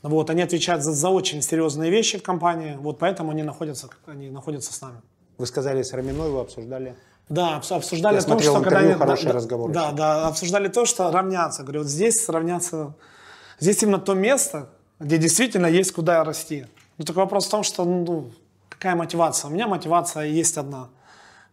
Вот, 0.09 0.29
они 0.29 0.43
отвечают 0.43 0.83
за, 0.83 0.91
за 0.93 1.09
очень 1.09 1.41
серьезные 1.41 1.89
вещи 1.89 2.19
в 2.19 2.21
компании, 2.23 2.75
вот 2.79 2.99
поэтому 2.99 3.31
они 3.31 3.41
находятся, 3.41 3.89
они 4.05 4.29
находятся 4.29 4.71
с 4.71 4.79
нами. 4.79 5.01
Вы 5.39 5.47
сказали 5.47 5.81
с 5.81 5.93
Раминой, 5.93 6.29
вы 6.29 6.41
обсуждали. 6.41 6.95
Да, 7.27 7.57
обс- 7.59 7.75
обсуждали 7.75 8.13
Я 8.13 8.19
о 8.19 8.23
том, 8.23 8.33
смотрел 8.33 8.53
что 8.53 8.61
когда 8.63 8.79
они- 8.81 8.93
хороший 8.93 9.25
да, 9.25 9.33
разговор 9.33 9.71
Да, 9.71 9.91
да, 9.93 10.27
обсуждали 10.27 10.67
то, 10.67 10.85
что 10.85 11.09
равняться. 11.11 11.63
Говорю, 11.63 11.79
вот 11.79 11.89
здесь 11.89 12.23
сравняться, 12.23 12.93
здесь 13.59 13.81
именно 13.81 13.97
то 13.97 14.13
место, 14.13 14.69
где 14.99 15.17
действительно 15.17 15.65
есть 15.65 15.91
куда 15.91 16.23
расти. 16.23 16.67
Но 16.99 17.05
только 17.05 17.17
вопрос 17.17 17.47
в 17.47 17.49
том, 17.49 17.63
что 17.63 17.83
ну, 17.83 18.31
какая 18.69 18.95
мотивация. 18.95 19.49
У 19.49 19.53
меня 19.55 19.67
мотивация 19.67 20.25
есть 20.25 20.55
одна. 20.55 20.89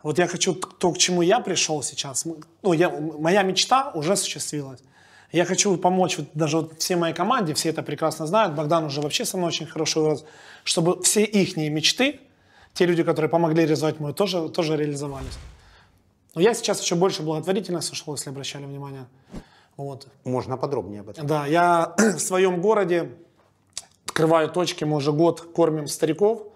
Вот 0.02 0.18
я 0.18 0.26
хочу 0.26 0.54
то, 0.54 0.92
к 0.92 0.98
чему 0.98 1.22
я 1.22 1.40
пришел 1.40 1.82
сейчас. 1.82 2.26
Ну, 2.62 2.72
я, 2.74 2.90
моя 2.90 3.42
мечта 3.44 3.92
уже 3.94 4.12
осуществилась. 4.12 4.80
Я 5.32 5.46
хочу 5.46 5.76
помочь 5.78 6.18
вот 6.18 6.26
даже 6.34 6.58
вот 6.58 6.78
всей 6.78 6.94
моей 6.94 7.14
команде, 7.14 7.54
все 7.54 7.70
это 7.70 7.82
прекрасно 7.82 8.26
знают, 8.26 8.54
Богдан 8.54 8.84
уже 8.84 9.00
вообще 9.00 9.24
со 9.24 9.38
мной 9.38 9.48
очень 9.48 9.66
хорошо 9.66 10.02
вырос, 10.02 10.24
чтобы 10.62 11.02
все 11.02 11.24
их 11.24 11.56
мечты, 11.56 12.20
те 12.74 12.84
люди, 12.84 13.02
которые 13.02 13.30
помогли 13.30 13.62
реализовать 13.62 13.98
мою, 13.98 14.14
тоже, 14.14 14.50
тоже 14.50 14.76
реализовались. 14.76 15.38
Но 16.34 16.42
я 16.42 16.54
сейчас 16.54 16.82
еще 16.82 16.94
больше 16.96 17.22
благотворительность 17.22 17.92
ушел, 17.92 18.14
если 18.14 18.30
обращали 18.30 18.64
внимание. 18.64 19.06
Вот. 19.76 20.06
Можно 20.24 20.58
подробнее 20.58 21.00
об 21.00 21.08
этом? 21.08 21.26
Да, 21.26 21.46
я 21.46 21.94
в 21.98 22.18
своем 22.18 22.60
городе 22.60 23.12
открываю 24.06 24.50
точки, 24.50 24.84
мы 24.84 24.96
уже 24.96 25.12
год 25.12 25.40
кормим 25.40 25.86
стариков. 25.86 26.51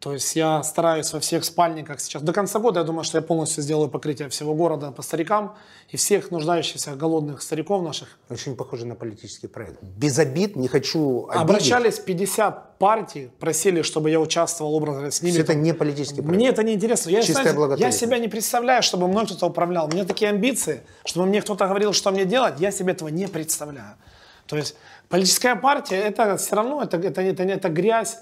То 0.00 0.12
есть 0.12 0.36
я 0.36 0.62
стараюсь 0.62 1.12
во 1.12 1.18
всех 1.18 1.44
спальниках 1.44 2.00
сейчас. 2.00 2.22
До 2.22 2.32
конца 2.32 2.60
года 2.60 2.80
я 2.80 2.86
думаю, 2.86 3.02
что 3.02 3.18
я 3.18 3.22
полностью 3.22 3.64
сделаю 3.64 3.88
покрытие 3.88 4.28
всего 4.28 4.54
города 4.54 4.92
по 4.92 5.02
старикам 5.02 5.56
и 5.88 5.96
всех 5.96 6.30
нуждающихся 6.30 6.94
голодных 6.94 7.42
стариков 7.42 7.82
наших. 7.82 8.08
Очень 8.30 8.54
похоже 8.54 8.86
на 8.86 8.94
политический 8.94 9.48
проект. 9.48 9.82
Без 9.82 10.16
обид, 10.20 10.54
не 10.54 10.68
хочу 10.68 11.26
обидеть. 11.26 11.42
Обращались 11.42 11.98
50 11.98 12.78
партий, 12.78 13.30
просили, 13.40 13.82
чтобы 13.82 14.10
я 14.10 14.20
участвовал 14.20 14.72
образно 14.74 15.10
с 15.10 15.20
ними. 15.20 15.38
Это 15.38 15.54
не 15.54 15.74
политический 15.74 16.22
проект. 16.22 16.36
Мне 16.36 16.48
это 16.48 16.62
не 16.62 16.74
интересно. 16.74 17.10
Я, 17.10 17.22
Чистая 17.22 17.52
знаете, 17.52 17.82
я 17.82 17.90
себя 17.90 18.18
не 18.18 18.28
представляю, 18.28 18.84
чтобы 18.84 19.08
мной 19.08 19.26
кто-то 19.26 19.46
управлял. 19.46 19.86
У 19.86 19.90
меня 19.90 20.04
такие 20.04 20.30
амбиции, 20.30 20.82
чтобы 21.04 21.26
мне 21.26 21.42
кто-то 21.42 21.66
говорил, 21.66 21.92
что 21.92 22.12
мне 22.12 22.24
делать, 22.24 22.60
я 22.60 22.70
себе 22.70 22.92
этого 22.92 23.08
не 23.08 23.26
представляю. 23.26 23.96
То 24.46 24.56
есть 24.56 24.76
политическая 25.08 25.56
партия, 25.56 25.96
это 25.96 26.36
все 26.36 26.54
равно, 26.54 26.82
это, 26.82 26.98
это, 26.98 27.20
это, 27.20 27.42
это 27.42 27.68
грязь, 27.68 28.18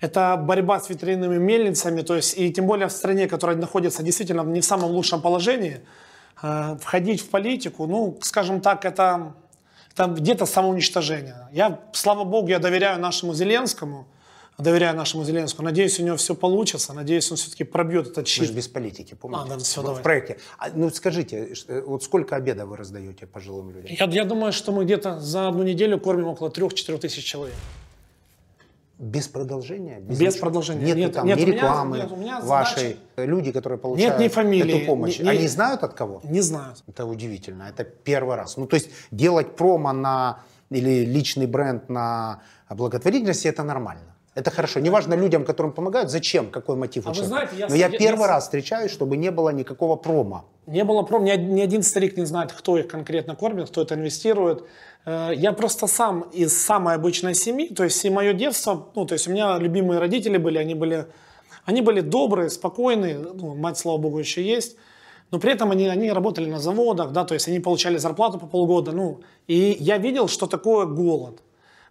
это 0.00 0.36
борьба 0.36 0.80
с 0.80 0.88
ветряными 0.90 1.38
мельницами, 1.38 2.02
то 2.02 2.14
есть, 2.14 2.38
и 2.38 2.52
тем 2.52 2.66
более 2.66 2.88
в 2.88 2.92
стране, 2.92 3.26
которая 3.28 3.56
находится 3.56 4.02
действительно 4.02 4.42
не 4.42 4.60
в 4.60 4.64
самом 4.64 4.90
лучшем 4.90 5.20
положении, 5.20 5.80
э, 6.42 6.76
входить 6.80 7.20
в 7.20 7.28
политику, 7.30 7.86
ну, 7.86 8.18
скажем 8.22 8.60
так, 8.60 8.84
это, 8.84 9.34
это 9.92 10.06
где-то 10.06 10.46
самоуничтожение. 10.46 11.48
Я, 11.52 11.80
слава 11.92 12.24
богу, 12.24 12.48
я 12.48 12.58
доверяю 12.58 13.00
нашему 13.00 13.34
Зеленскому, 13.34 14.06
доверяю 14.58 14.96
нашему 14.96 15.24
Зеленскому. 15.24 15.68
Надеюсь, 15.68 15.98
у 16.00 16.04
него 16.04 16.16
все 16.16 16.34
получится. 16.34 16.92
Надеюсь, 16.92 17.30
он 17.30 17.36
все-таки 17.36 17.64
пробьет 17.64 18.06
этот 18.08 18.18
Мы 18.18 18.26
же 18.26 18.46
щит. 18.46 18.54
без 18.54 18.68
политики, 18.68 19.14
помните? 19.14 19.44
А, 19.46 19.48
да, 19.48 19.58
всё, 19.58 19.80
в, 19.80 19.84
давай. 19.84 20.00
в 20.00 20.02
проекте. 20.02 20.38
А, 20.58 20.68
ну 20.74 20.90
скажите, 20.90 21.54
вот 21.86 22.02
сколько 22.02 22.36
обеда 22.36 22.66
вы 22.66 22.76
раздаете 22.76 23.26
пожилым 23.26 23.70
людям? 23.70 23.96
Я, 23.98 24.06
я 24.06 24.24
думаю, 24.24 24.52
что 24.52 24.72
мы 24.72 24.84
где-то 24.84 25.20
за 25.20 25.48
одну 25.48 25.62
неделю 25.62 26.00
кормим 26.00 26.28
около 26.28 26.48
3-4 26.48 26.98
тысяч 26.98 27.24
человек. 27.24 27.54
Без 28.98 29.28
продолжения? 29.28 30.00
Без 30.00 30.18
ничего? 30.18 30.40
продолжения. 30.40 30.84
Нет, 30.84 30.96
Нет, 30.96 31.12
там 31.14 31.26
нет, 31.26 31.38
ни 31.38 31.44
у 31.44 31.46
меня- 31.46 31.56
рекламы 31.56 31.96
нет, 31.98 32.10
у 32.12 32.16
меня 32.16 32.40
вашей. 32.40 32.96
Люди, 33.16 33.52
которые 33.52 33.78
получают 33.78 34.18
ни 34.18 34.26
фамилии, 34.28 34.76
эту 34.78 34.86
помощь, 34.86 35.20
ни- 35.20 35.24
ни- 35.24 35.28
они 35.28 35.46
знают 35.48 35.84
от 35.84 35.94
кого? 35.94 36.20
Не 36.24 36.40
знаю. 36.40 36.74
Это 36.88 37.06
удивительно. 37.06 37.62
Это 37.68 37.84
первый 37.84 38.34
раз. 38.36 38.56
Ну, 38.56 38.66
то 38.66 38.74
есть 38.74 38.90
делать 39.12 39.54
промо 39.54 39.92
на 39.92 40.40
или 40.70 41.04
личный 41.04 41.46
бренд 41.46 41.88
на 41.88 42.40
благотворительности 42.68 43.46
это 43.48 43.62
нормально. 43.62 44.14
Это 44.34 44.50
хорошо. 44.50 44.80
Неважно 44.80 45.14
людям, 45.14 45.44
которым 45.44 45.72
помогают, 45.72 46.10
зачем, 46.10 46.50
какой 46.50 46.76
мотив 46.76 47.06
у 47.06 47.08
А 47.08 47.12
вы 47.12 47.16
человека. 47.16 47.36
знаете, 47.36 47.56
я 47.56 47.68
Но 47.68 47.74
я 47.76 47.86
я- 47.88 47.98
первый 47.98 48.22
я 48.22 48.26
раз 48.28 48.44
встречаюсь, 48.44 48.90
чтобы 48.90 49.16
не 49.16 49.30
было 49.30 49.50
никакого 49.50 49.96
промо. 49.96 50.44
Не 50.68 50.84
было 50.84 51.02
пром, 51.02 51.24
ни, 51.24 51.30
ни 51.30 51.62
один 51.62 51.82
старик 51.82 52.18
не 52.18 52.26
знает, 52.26 52.52
кто 52.52 52.76
их 52.76 52.88
конкретно 52.88 53.34
кормит, 53.34 53.70
кто 53.70 53.80
это 53.82 53.94
инвестирует. 53.94 54.64
Э, 55.06 55.30
Я 55.34 55.52
просто 55.52 55.86
сам 55.86 56.20
из 56.20 56.56
самой 56.56 56.94
обычной 56.94 57.34
семьи, 57.34 57.68
то 57.68 57.84
есть 57.84 58.04
и 58.04 58.10
мое 58.10 58.34
детство, 58.34 58.88
ну, 58.94 59.06
то 59.06 59.14
есть 59.14 59.26
у 59.28 59.30
меня 59.30 59.56
любимые 59.58 59.98
родители 59.98 60.36
были, 60.36 60.58
они 60.58 60.74
были, 60.74 61.06
они 61.64 61.80
были 61.80 62.02
добрые, 62.02 62.50
спокойные, 62.50 63.18
ну, 63.18 63.54
мать, 63.54 63.78
слава 63.78 63.96
богу, 63.96 64.18
еще 64.18 64.42
есть, 64.42 64.76
но 65.30 65.38
при 65.38 65.52
этом 65.52 65.70
они, 65.70 65.88
они 65.88 66.12
работали 66.12 66.50
на 66.50 66.58
заводах, 66.58 67.12
да, 67.12 67.24
то 67.24 67.32
есть 67.32 67.48
они 67.48 67.60
получали 67.60 67.96
зарплату 67.96 68.38
по 68.38 68.46
полгода, 68.46 68.92
ну, 68.92 69.20
и 69.46 69.74
я 69.80 69.96
видел, 69.96 70.28
что 70.28 70.46
такое 70.46 70.84
голод. 70.84 71.42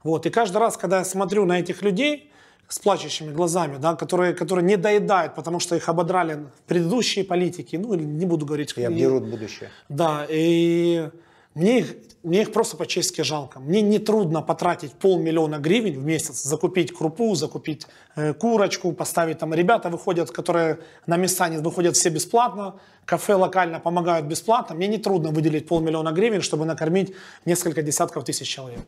Вот, 0.04 0.28
и 0.28 0.30
каждый 0.30 0.58
раз, 0.58 0.78
когда 0.78 1.00
я 1.00 1.04
смотрю 1.04 1.46
на 1.46 1.60
этих 1.60 1.82
людей 1.82 2.32
с 2.68 2.80
плачущими 2.80 3.32
глазами, 3.32 3.78
да, 3.78 3.96
которые, 3.96 4.34
которые 4.34 4.66
не 4.66 4.78
доедают, 4.78 5.36
потому 5.36 5.60
что 5.60 5.76
их 5.76 5.88
ободрали 5.90 6.48
предыдущие 6.68 7.24
политики, 7.24 7.78
ну, 7.78 7.94
или 7.94 8.04
не 8.04 8.26
буду 8.26 8.46
говорить. 8.46 8.74
И 8.78 8.84
обдерут 8.84 9.24
будущее. 9.24 9.70
да, 9.90 10.26
и 10.30 11.10
мне 11.54 11.80
их, 11.80 11.96
мне 12.24 12.42
их 12.42 12.52
просто 12.52 12.78
по-честски 12.78 13.22
жалко. 13.22 13.60
Мне 13.60 13.82
не 13.82 14.00
трудно 14.00 14.42
потратить 14.42 14.92
полмиллиона 14.92 15.58
гривен 15.60 16.00
в 16.00 16.06
месяц, 16.06 16.44
закупить 16.44 16.92
крупу, 16.92 17.36
закупить 17.36 17.88
э, 18.16 18.34
курочку, 18.34 18.92
поставить 18.92 19.40
там. 19.40 19.54
Ребята 19.54 19.90
выходят, 19.90 20.30
которые 20.30 20.78
на 21.08 21.18
места 21.18 21.50
не 21.50 21.58
выходят 21.58 21.96
все 21.96 22.10
бесплатно, 22.10 22.76
кафе 23.06 23.36
локально 23.36 23.80
помогают 23.80 24.28
бесплатно. 24.28 24.76
Мне 24.76 24.88
не 24.88 24.98
трудно 24.98 25.32
выделить 25.32 25.68
полмиллиона 25.68 26.12
гривен, 26.12 26.42
чтобы 26.42 26.66
накормить 26.66 27.16
несколько 27.46 27.82
десятков 27.82 28.24
тысяч 28.26 28.48
человек. 28.48 28.82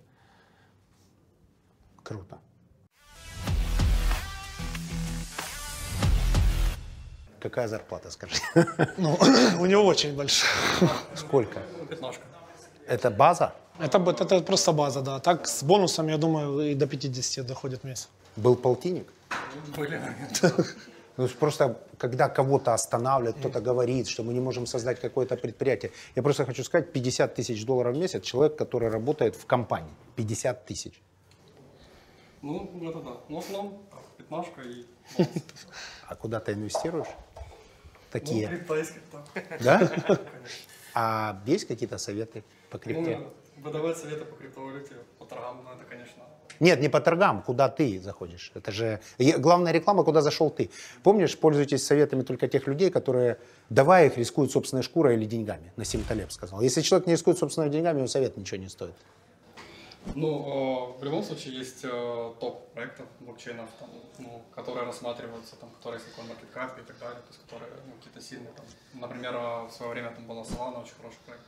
Круто. 2.04 2.39
Какая 7.42 7.68
зарплата, 7.68 8.12
скажите? 8.12 8.42
Ну, 8.98 9.18
у 9.60 9.66
него 9.66 9.86
очень 9.86 10.16
большая. 10.16 10.52
Сколько? 11.16 11.60
Это 12.88 13.10
база? 13.10 13.54
Это, 13.80 13.98
это 13.98 14.42
просто 14.42 14.74
база, 14.74 15.02
да. 15.02 15.20
Так 15.20 15.48
с 15.48 15.64
бонусом, 15.64 16.10
я 16.10 16.18
думаю, 16.18 16.72
и 16.72 16.76
до 16.76 16.88
50 16.88 17.46
доходит 17.46 17.84
месяц. 17.84 18.10
Был 18.36 18.56
полтинник? 18.56 19.08
Ну, 21.18 21.28
просто 21.28 21.76
когда 21.98 22.30
кого-то 22.30 22.74
останавливают, 22.74 23.36
кто-то 23.40 23.60
говорит, 23.60 24.08
что 24.08 24.24
мы 24.24 24.34
не 24.34 24.40
можем 24.40 24.66
создать 24.66 25.02
какое-то 25.02 25.36
предприятие. 25.36 25.92
Я 26.16 26.24
просто 26.24 26.46
хочу 26.46 26.64
сказать, 26.64 26.94
50 26.94 27.36
тысяч 27.36 27.66
долларов 27.66 27.94
в 27.94 28.00
месяц 28.00 28.24
человек, 28.24 28.56
который 28.56 28.90
работает 28.90 29.36
в 29.36 29.46
компании. 29.46 29.92
50 30.16 30.66
тысяч. 30.66 31.02
Ну, 32.42 32.72
это 32.90 33.00
да. 33.02 33.18
Ну, 33.28 33.36
в 33.36 33.40
основном 33.40 33.82
пятнашка 34.18 34.62
и 34.62 34.86
А 36.08 36.16
куда 36.16 36.40
ты 36.40 36.54
инвестируешь? 36.54 37.08
Такие. 38.12 38.50
ну, 38.50 38.58
крипто 38.58 38.76
там. 39.12 39.24
Да? 39.62 40.20
А 40.96 41.40
есть 41.46 41.68
какие-то 41.68 41.98
советы 41.98 42.44
по 42.72 42.80
крипте? 42.80 43.18
Ну, 43.18 43.34
выдавать 43.62 43.98
советы 43.98 44.26
по 44.26 44.36
криптовалюте, 44.36 44.96
по 45.20 45.26
торгам, 45.26 45.62
ну, 45.64 45.70
это, 45.76 45.86
конечно, 45.88 46.24
Нет, 46.60 46.82
не 46.82 46.90
по 46.90 47.00
торгам, 47.00 47.44
куда 47.44 47.70
ты 47.70 48.00
заходишь. 48.02 48.52
Это 48.56 48.72
же 48.72 49.00
главная 49.38 49.72
реклама, 49.72 50.04
куда 50.04 50.22
зашел 50.22 50.50
ты. 50.50 50.72
Помнишь, 51.04 51.38
пользуйтесь 51.38 51.86
советами 51.86 52.24
только 52.24 52.48
тех 52.48 52.68
людей, 52.68 52.90
которые, 52.90 53.38
давая 53.70 54.08
их, 54.08 54.18
рискуют 54.18 54.52
собственной 54.52 54.84
шкурой 54.84 55.16
или 55.16 55.26
деньгами. 55.26 55.72
Насим 55.78 56.04
Талеб 56.04 56.32
сказал. 56.32 56.62
Если 56.62 56.82
человек 56.82 57.08
не 57.08 57.14
рискует 57.14 57.38
собственными 57.38 57.72
деньгами, 57.72 58.00
его 58.00 58.08
совет 58.08 58.36
ничего 58.36 58.60
не 58.60 58.68
стоит. 58.68 58.96
Ну, 60.16 60.96
э, 60.98 61.00
в 61.00 61.04
любом 61.04 61.24
случае 61.24 61.58
есть 61.58 61.82
э, 61.84 62.34
топ 62.40 62.72
проектов 62.74 63.06
блокчейнов, 63.20 63.70
там, 63.80 63.90
ну, 64.18 64.42
которые 64.56 64.86
рассматриваются, 64.86 65.56
там, 65.58 65.70
которые 65.72 66.02
есть 66.02 66.16
такой 66.16 66.30
market 66.30 66.48
cap 66.56 66.82
и 66.82 66.86
так 66.86 66.98
далее, 67.00 67.20
то 67.22 67.28
есть 67.28 67.42
которые 67.44 67.72
ну, 67.86 67.94
какие-то 67.98 68.22
сильные. 68.22 68.52
Там. 68.56 68.66
Например, 69.02 69.36
э, 69.36 69.68
в 69.68 69.72
свое 69.72 69.92
время 69.92 70.12
там 70.12 70.26
была 70.26 70.42
Solana, 70.44 70.82
очень 70.82 70.96
хороший 70.98 71.20
проект. 71.26 71.44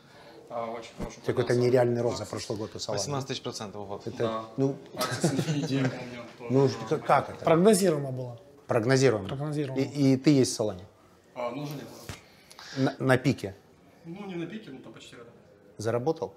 а, 0.49 0.65
очень 0.69 0.91
хороший 0.97 1.21
Какой-то 1.25 1.55
нереальный 1.55 2.01
рост 2.01 2.17
за 2.17 2.25
прошлый 2.25 2.57
год 2.59 2.75
у 2.75 2.77
Solana. 2.77 2.93
18 2.97 3.27
тысяч 3.27 3.41
процентов 3.41 3.85
в 3.85 3.87
год. 3.87 4.05
Это, 4.07 4.17
Да. 4.17 4.45
ну, 4.57 4.75
Axis 4.93 5.33
Infinity, 5.33 5.73
я 5.83 5.89
помню. 6.37 6.59
тоже, 6.61 6.75
ну, 6.89 6.99
как 6.99 7.29
это? 7.29 7.45
Прогнозируемо 7.45 8.11
было. 8.11 8.39
Прогнозируемо. 8.67 9.27
Прогнозируемо. 9.29 9.81
И, 9.81 10.13
и 10.13 10.17
ты 10.17 10.29
есть 10.31 10.51
в 10.51 10.55
Солоне? 10.55 10.85
А, 11.35 11.49
ну, 11.51 11.63
уже 11.63 11.73
не 11.75 11.81
было. 11.81 12.93
На, 12.99 13.05
на 13.05 13.17
пике. 13.17 13.55
Ну, 14.05 14.25
не 14.27 14.35
на 14.35 14.45
пике, 14.45 14.71
но 14.71 14.79
там 14.81 14.93
почти 14.93 15.15
рядом. 15.15 15.33
Заработал? 15.77 16.33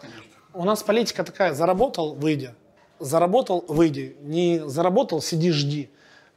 Конечно. 0.00 0.24
У 0.52 0.64
нас 0.64 0.82
политика 0.82 1.22
такая, 1.24 1.54
заработал, 1.54 2.14
выйди. 2.14 2.54
Заработал, 2.98 3.64
выйди. 3.68 4.16
Не 4.22 4.62
заработал, 4.66 5.22
сиди, 5.22 5.50
жди. 5.52 5.90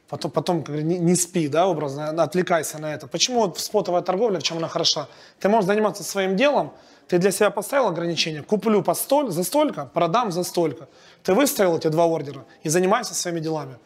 Потом, 0.08 0.30
потом 0.30 0.64
не, 0.68 0.98
не 0.98 1.14
спи, 1.14 1.48
да, 1.48 1.66
образно, 1.66 2.10
отвлекайся 2.22 2.78
на 2.78 2.94
это. 2.94 3.06
Почему 3.06 3.40
вот 3.40 3.58
спотовая 3.58 4.02
торговля, 4.02 4.38
в 4.38 4.42
чем 4.42 4.58
она 4.58 4.68
хороша? 4.68 5.08
Ты 5.40 5.48
можешь 5.48 5.66
заниматься 5.66 6.04
своим 6.04 6.36
делом, 6.36 6.72
ты 7.08 7.18
для 7.18 7.30
себя 7.30 7.50
поставил 7.50 7.88
ограничение, 7.88 8.42
куплю 8.42 8.82
по 8.82 8.94
столь, 8.94 9.30
за 9.30 9.42
столько, 9.44 9.86
продам 9.86 10.30
за 10.30 10.44
столько. 10.44 10.88
Ты 11.22 11.34
выставил 11.34 11.76
эти 11.78 11.88
два 11.88 12.04
ордера 12.04 12.44
и 12.62 12.68
занимайся 12.68 13.14
своими 13.14 13.40
делами. 13.40 13.78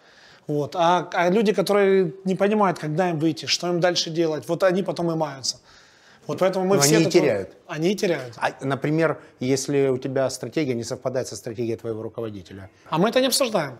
Вот. 0.49 0.75
А, 0.77 1.09
а 1.13 1.31
люди, 1.31 1.53
которые 1.53 2.13
не 2.25 2.35
понимают, 2.35 2.79
когда 2.79 3.11
им 3.11 3.19
выйти, 3.19 3.47
что 3.47 3.69
им 3.69 3.81
дальше 3.81 4.11
делать, 4.11 4.49
вот 4.49 4.65
они 4.65 4.83
потом 4.83 5.11
и 5.13 5.15
маются. 5.15 5.59
Вот 6.29 6.39
поэтому 6.41 6.67
мы 6.67 6.77
Но 6.77 6.83
все... 6.83 6.97
они 6.97 7.07
и 7.07 7.11
теряют. 7.11 7.57
Они 7.67 7.93
и 7.93 7.95
теряют. 7.97 8.35
А, 8.37 8.53
например, 8.61 9.19
если 9.41 9.89
у 9.89 9.97
тебя 9.97 10.29
стратегия 10.29 10.75
не 10.75 10.85
совпадает 10.85 11.27
со 11.27 11.37
стратегией 11.37 11.77
твоего 11.77 12.03
руководителя. 12.03 12.71
А 12.91 12.99
мы 12.99 13.09
это 13.09 13.21
не 13.21 13.29
обсуждаем. 13.29 13.79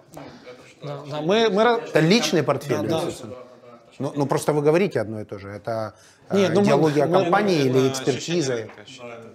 Да, 0.83 1.03
да, 1.11 1.21
мы, 1.21 1.51
мы... 1.51 1.63
Это 1.63 2.01
личный 2.01 2.43
портфель. 2.43 2.87
Да, 2.89 3.03
да. 3.03 3.11
Ну, 3.99 4.13
ну, 4.17 4.27
просто 4.27 4.53
вы 4.55 4.63
говорите 4.63 4.99
одно 5.01 5.21
и 5.21 5.25
то 5.25 5.39
же. 5.39 5.49
Это 5.51 5.95
э, 6.31 6.39
Нет, 6.39 6.55
ну 6.55 6.61
мы- 6.61 6.67
идеология 6.67 7.07
мы- 7.07 7.23
компании 7.25 7.69
Это 7.69 7.79
или 7.79 7.89
экспертиза? 7.91 8.69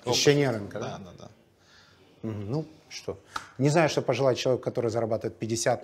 ощущение 0.06 0.50
рынка. 0.50 0.80
Да? 0.80 0.98
Да, 0.98 0.98
да, 1.06 1.12
да. 1.20 1.30
Мгм. 2.30 2.52
Ну, 2.52 2.66
Что? 2.90 3.18
Не 3.60 3.70
знаю, 3.70 3.90
что 3.90 4.02
пожелать 4.02 4.38
человеку, 4.40 4.64
который 4.64 4.90
зарабатывает 4.90 5.38
50, 5.38 5.84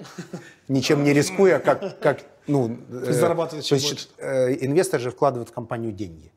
ничем 0.68 1.04
не 1.04 1.14
рискуя, 1.14 1.60
как, 1.60 2.00
как 2.00 2.22
ну, 2.48 2.78
э, 2.90 3.12
зарабатывает 3.14 3.66
есть, 3.66 3.90
больше. 3.90 4.08
э, 4.18 4.66
инвестор 4.66 5.00
же 5.00 5.10
вкладывает 5.12 5.50
в 5.50 5.52
компанию 5.54 5.92
деньги. 5.92 6.32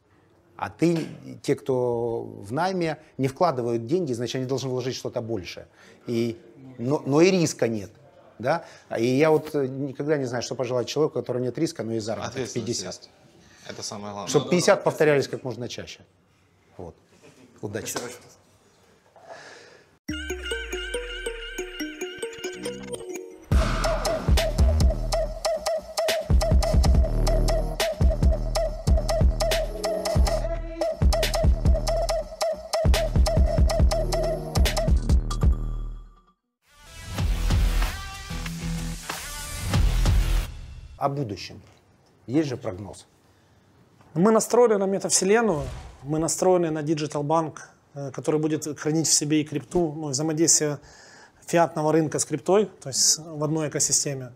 А 0.62 0.70
ты, 0.70 1.08
те, 1.42 1.56
кто 1.56 2.22
в 2.22 2.52
найме, 2.52 2.98
не 3.18 3.26
вкладывают 3.26 3.84
деньги, 3.84 4.12
значит, 4.12 4.36
они 4.36 4.44
должны 4.44 4.68
вложить 4.68 4.94
что-то 4.94 5.20
большее. 5.20 5.66
И, 6.06 6.38
но, 6.78 7.02
но 7.04 7.20
и 7.20 7.32
риска 7.32 7.66
нет. 7.66 7.90
Да? 8.38 8.64
И 8.96 9.04
я 9.04 9.32
вот 9.32 9.56
э, 9.56 9.66
никогда 9.66 10.16
не 10.16 10.24
знаю, 10.24 10.44
что 10.44 10.54
пожелать 10.54 10.86
человеку, 10.86 11.18
у 11.18 11.20
которого 11.22 11.42
нет 11.42 11.58
риска, 11.58 11.82
но 11.82 11.94
и 11.94 11.98
заработок 11.98 12.34
Ответственность 12.34 12.78
50. 12.80 12.86
есть. 12.86 13.10
Это 13.68 13.82
самое 13.82 14.12
главное. 14.12 14.30
Чтобы 14.30 14.50
50 14.50 14.84
повторялись 14.84 15.26
как 15.26 15.42
можно 15.42 15.68
чаще. 15.68 15.98
Вот. 16.76 16.94
Удачи. 17.60 17.96
О 41.02 41.08
будущем. 41.08 41.60
Есть 42.28 42.48
же 42.48 42.56
прогноз. 42.56 43.06
Мы 44.14 44.30
настроены 44.30 44.78
на 44.78 44.84
метавселенную, 44.84 45.62
мы 46.04 46.20
настроены 46.20 46.70
на 46.70 46.78
Digital 46.78 47.24
Bank, 47.24 47.54
э, 47.94 48.12
который 48.12 48.38
будет 48.38 48.78
хранить 48.78 49.08
в 49.08 49.12
себе 49.12 49.40
и 49.40 49.44
крипту, 49.44 49.92
ну, 49.96 50.10
взаимодействие 50.10 50.78
фиатного 51.44 51.90
рынка 51.92 52.20
с 52.20 52.24
криптой, 52.24 52.66
то 52.66 52.88
есть 52.88 53.18
в 53.18 53.42
одной 53.42 53.68
экосистеме. 53.68 54.30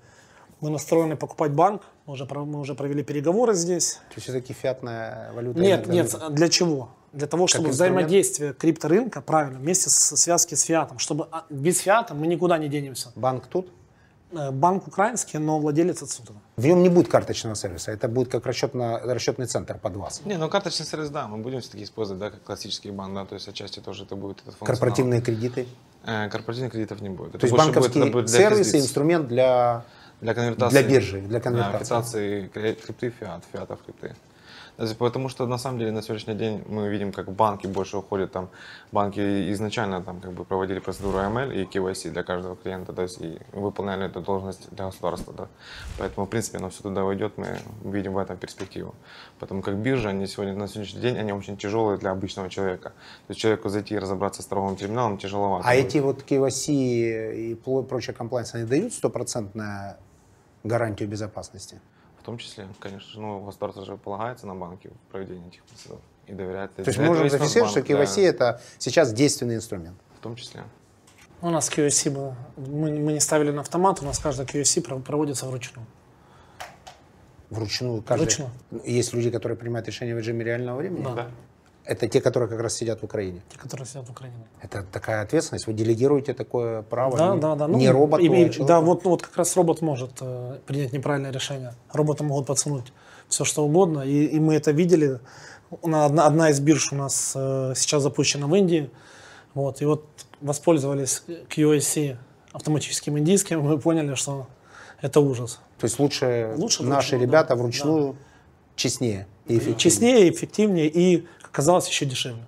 Мы 0.61 0.71
настроены 0.71 1.15
покупать 1.15 1.53
банк, 1.53 1.83
мы 2.05 2.15
уже, 2.15 2.25
мы 2.25 2.59
уже 2.59 2.75
провели 2.75 3.05
переговоры 3.05 3.55
здесь. 3.55 4.01
То 4.09 4.17
есть 4.17 4.25
все-таки 4.25 4.53
фиатная 4.53 5.33
валюта? 5.35 5.61
Нет, 5.61 5.87
нет, 5.87 6.17
для 6.31 6.49
чего? 6.49 6.89
Для 7.13 7.29
того, 7.29 7.47
чтобы 7.47 7.69
взаимодействие 7.69 8.55
крипторынка, 8.55 9.21
правильно, 9.21 9.61
вместе 9.61 9.89
с 9.89 10.17
связки 10.17 10.57
с 10.57 10.63
фиатом, 10.63 10.99
чтобы 10.99 11.29
а, 11.31 11.45
без 11.49 11.79
фиата 11.79 12.13
мы 12.13 12.27
никуда 12.27 12.59
не 12.59 12.69
денемся. 12.69 13.13
Банк 13.15 13.47
тут? 13.47 13.71
Э, 14.37 14.51
Банк 14.51 14.87
украинский, 14.87 15.39
но 15.39 15.59
владелец 15.59 16.03
отсюда. 16.03 16.33
В 16.57 16.67
нем 16.67 16.83
не 16.83 16.89
будет 16.89 17.09
карточного 17.09 17.57
сервиса, 17.57 17.91
это 17.93 18.09
будет 18.09 18.29
как 18.31 18.45
расчетно, 18.47 19.01
расчетный 19.05 19.47
центр 19.47 19.79
под 19.79 19.97
вас. 19.97 20.21
Не, 20.25 20.37
ну 20.37 20.49
карточный 20.49 20.85
сервис, 20.87 21.09
да, 21.11 21.27
мы 21.27 21.39
будем 21.39 21.61
все-таки 21.61 21.85
использовать, 21.85 22.21
да, 22.21 22.31
как 22.31 22.43
классический 22.43 22.91
банк, 22.91 23.15
да, 23.15 23.25
то 23.25 23.35
есть 23.35 23.49
отчасти 23.49 23.81
тоже 23.81 24.05
это 24.05 24.15
будет 24.17 24.37
этот 24.43 24.55
функционал. 24.55 24.67
Корпоративные 24.67 25.21
кредиты. 25.23 25.67
Э, 26.05 26.29
корпоративных 26.29 26.73
кредитов 26.73 27.01
не 27.01 27.09
будет. 27.09 27.31
Это 27.31 27.39
То 27.39 27.47
есть 27.47 27.53
больше 27.53 27.67
будет- 27.67 27.75
банковский 27.75 28.01
это 28.01 28.11
будет 28.13 28.27
для 28.27 28.39
сервис 28.39 28.75
и 28.75 28.79
инструмент 28.79 29.29
для... 29.29 29.85
Для 30.21 30.33
конвертации. 30.35 30.79
Для 30.79 30.89
биржи, 30.89 31.21
для 31.21 31.39
Да, 31.39 31.41
конвертации. 31.45 31.89
конвертации 31.89 32.51
кре- 32.55 32.75
крипты 32.75 33.11
фиат, 33.11 33.43
фиата 33.53 33.77
в 33.77 33.83
крипты. 33.83 34.15
Потому 34.77 35.29
что 35.29 35.47
на 35.47 35.59
самом 35.59 35.79
деле 35.79 35.91
на 35.91 36.03
сегодняшний 36.03 36.35
день 36.35 36.63
мы 36.69 36.89
видим, 36.89 37.13
как 37.13 37.33
банки 37.33 37.67
больше 37.67 37.97
уходят 37.97 38.33
там. 38.33 38.49
Банки 38.93 39.53
изначально 39.53 40.03
там 40.03 40.21
как 40.21 40.33
бы 40.33 40.45
проводили 40.45 40.81
процедуру 40.81 41.19
AML 41.19 41.55
и 41.55 41.65
KYC 41.65 42.11
для 42.11 42.23
каждого 42.23 42.57
клиента, 42.57 42.93
то 42.93 43.03
есть 43.03 43.21
и 43.21 43.39
выполняли 43.53 44.07
эту 44.07 44.21
должность 44.21 44.69
для 44.71 44.87
государства, 44.87 45.33
да. 45.33 45.49
Поэтому, 45.99 46.27
в 46.27 46.31
принципе, 46.31 46.59
оно 46.59 46.69
все 46.69 46.83
туда 46.83 47.03
войдет, 47.05 47.39
мы 47.39 47.59
видим 47.85 48.13
в 48.13 48.19
этом 48.19 48.37
перспективу. 48.37 48.95
Потому 49.39 49.63
как 49.63 49.77
биржи, 49.77 50.09
они 50.09 50.27
сегодня 50.27 50.55
на 50.55 50.69
сегодняшний 50.69 51.01
день, 51.01 51.19
они 51.19 51.33
очень 51.33 51.57
тяжелые 51.57 51.99
для 51.99 52.11
обычного 52.11 52.51
человека. 52.51 52.91
То 52.91 53.31
есть 53.31 53.41
человеку 53.41 53.69
зайти 53.69 53.95
и 53.95 53.99
разобраться 53.99 54.43
с 54.43 54.47
торговым 54.47 54.77
терминалом 54.77 55.17
тяжеловато. 55.17 55.67
А 55.67 55.75
эти 55.75 55.99
вот 55.99 56.23
KYC 56.23 56.73
и 56.73 57.55
прочая 57.89 58.15
комплайнс, 58.15 58.55
они 58.55 58.65
дают 58.65 58.93
стопроцентную 58.93 59.97
гарантию 60.65 61.09
безопасности? 61.09 61.81
В 62.27 62.29
том 62.29 62.39
числе, 62.39 62.67
конечно 62.81 63.09
же, 63.09 63.21
ну, 63.21 63.39
государство 63.39 63.85
же 63.85 63.97
полагается 63.97 64.49
на 64.49 64.57
банки 64.57 64.89
в 64.89 65.13
проведении 65.13 65.47
этих 65.47 65.63
процедур 65.63 66.01
и 66.27 66.33
доверяет. 66.33 66.75
То 66.75 66.83
есть 66.85 66.99
мы 66.99 67.05
можем 67.05 67.31
зафиксировать, 67.31 67.71
что 67.71 67.81
KYC 67.83 68.27
это 68.27 68.61
сейчас 68.79 69.13
действенный 69.13 69.55
инструмент. 69.55 69.97
да, 69.97 70.17
в 70.17 70.21
том 70.23 70.35
числе. 70.35 70.65
У 71.41 71.51
нас 71.51 71.71
QSC 71.71 72.11
было. 72.11 72.35
Мы, 72.57 72.91
мы 72.99 73.13
не 73.13 73.21
ставили 73.21 73.53
на 73.53 73.61
автомат, 73.61 74.03
у 74.03 74.05
нас 74.05 74.19
каждый 74.19 74.45
QSC 74.45 74.83
про- 74.83 74.99
проводится 74.99 75.47
вручную. 75.47 75.87
Вручную 77.51 78.03
каждый. 78.03 78.23
Вручную. 78.25 78.51
Есть 78.85 79.13
люди, 79.15 79.31
которые 79.31 79.57
принимают 79.57 79.87
решения 79.87 80.17
в 80.17 80.19
режиме 80.19 80.45
реального 80.45 80.79
времени? 80.79 81.05
Да. 81.05 81.15
Да. 81.15 81.31
Это 81.87 82.09
те, 82.09 82.21
которые 82.21 82.49
как 82.49 82.61
раз 82.61 82.75
сидят 82.75 83.01
в 83.01 83.05
Украине. 83.05 83.43
Те, 83.49 83.59
которые 83.59 83.87
сидят 83.87 84.07
в 84.09 84.11
Украине. 84.11 84.37
Это 84.61 84.83
такая 84.93 85.23
ответственность. 85.23 85.67
Вы 85.69 85.73
делегируете 85.73 86.35
такое 86.35 86.83
право 86.83 87.17
Да, 87.17 87.35
не, 87.35 87.41
да, 87.41 87.55
да. 87.55 87.67
не 87.69 87.89
роботу, 87.91 88.23
и- 88.23 88.29
а 88.29 88.33
и- 88.33 88.51
человеку. 88.51 88.65
Да, 88.65 88.81
вот, 88.81 89.05
ну, 89.05 89.11
вот 89.11 89.23
как 89.23 89.37
раз 89.37 89.57
робот 89.57 89.83
может 89.83 90.11
э, 90.21 90.59
принять 90.67 90.93
неправильное 90.93 91.31
решение. 91.31 91.75
Роботы 91.93 92.25
могут 92.25 92.47
подсунуть 92.47 92.93
все, 93.29 93.45
что 93.45 93.65
угодно. 93.65 94.01
И, 94.01 94.25
и 94.27 94.41
мы 94.41 94.55
это 94.57 94.73
видели. 94.73 95.21
Одна, 95.83 96.27
одна 96.27 96.51
из 96.51 96.59
бирж 96.61 96.93
у 96.93 96.97
нас 96.97 97.33
э, 97.37 97.73
сейчас 97.77 98.03
запущена 98.03 98.47
в 98.49 98.55
Индии. 98.57 98.91
Вот, 99.55 99.81
и 99.81 99.85
вот 99.87 100.05
воспользовались 100.41 101.23
QAC 101.49 102.17
автоматическим 102.53 103.19
индийским, 103.19 103.61
мы 103.63 103.79
поняли, 103.79 104.15
что 104.15 104.47
это 105.01 105.21
ужас. 105.21 105.61
То 105.79 105.85
есть 105.87 105.99
лучше, 105.99 106.53
Лучше 106.57 106.83
наши 106.83 107.11
вручную, 107.11 107.23
ребята 107.23 107.49
да, 107.51 107.55
вручную 107.57 108.17
честнее 108.77 109.27
и 109.47 109.55
эффективнее. 109.59 109.77
Честнее, 109.79 110.31
эффективнее 110.31 110.89
и, 110.89 111.27
как 111.57 111.63
оказалось, 111.63 111.89
еще 111.89 112.05
дешевле. 112.05 112.45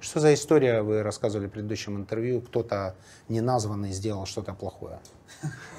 Что 0.00 0.20
за 0.20 0.34
история, 0.34 0.82
вы 0.82 1.02
рассказывали 1.02 1.46
в 1.46 1.50
предыдущем 1.50 1.96
интервью, 1.96 2.42
кто-то 2.42 2.94
неназванный 3.30 3.90
сделал 3.90 4.26
что-то 4.26 4.52
плохое? 4.52 4.98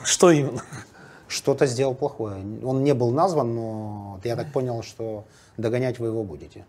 Что 0.03 0.31
именно? 0.31 0.63
Что-то 1.27 1.67
сделал 1.67 1.93
плохое. 1.93 2.43
Он 2.63 2.83
не 2.83 2.95
был 2.95 3.11
назван, 3.11 3.53
но 3.53 4.19
я 4.23 4.35
так 4.35 4.51
понял, 4.51 4.81
что 4.81 5.25
догонять 5.57 5.99
вы 5.99 6.07
его 6.07 6.23
будете. 6.23 6.65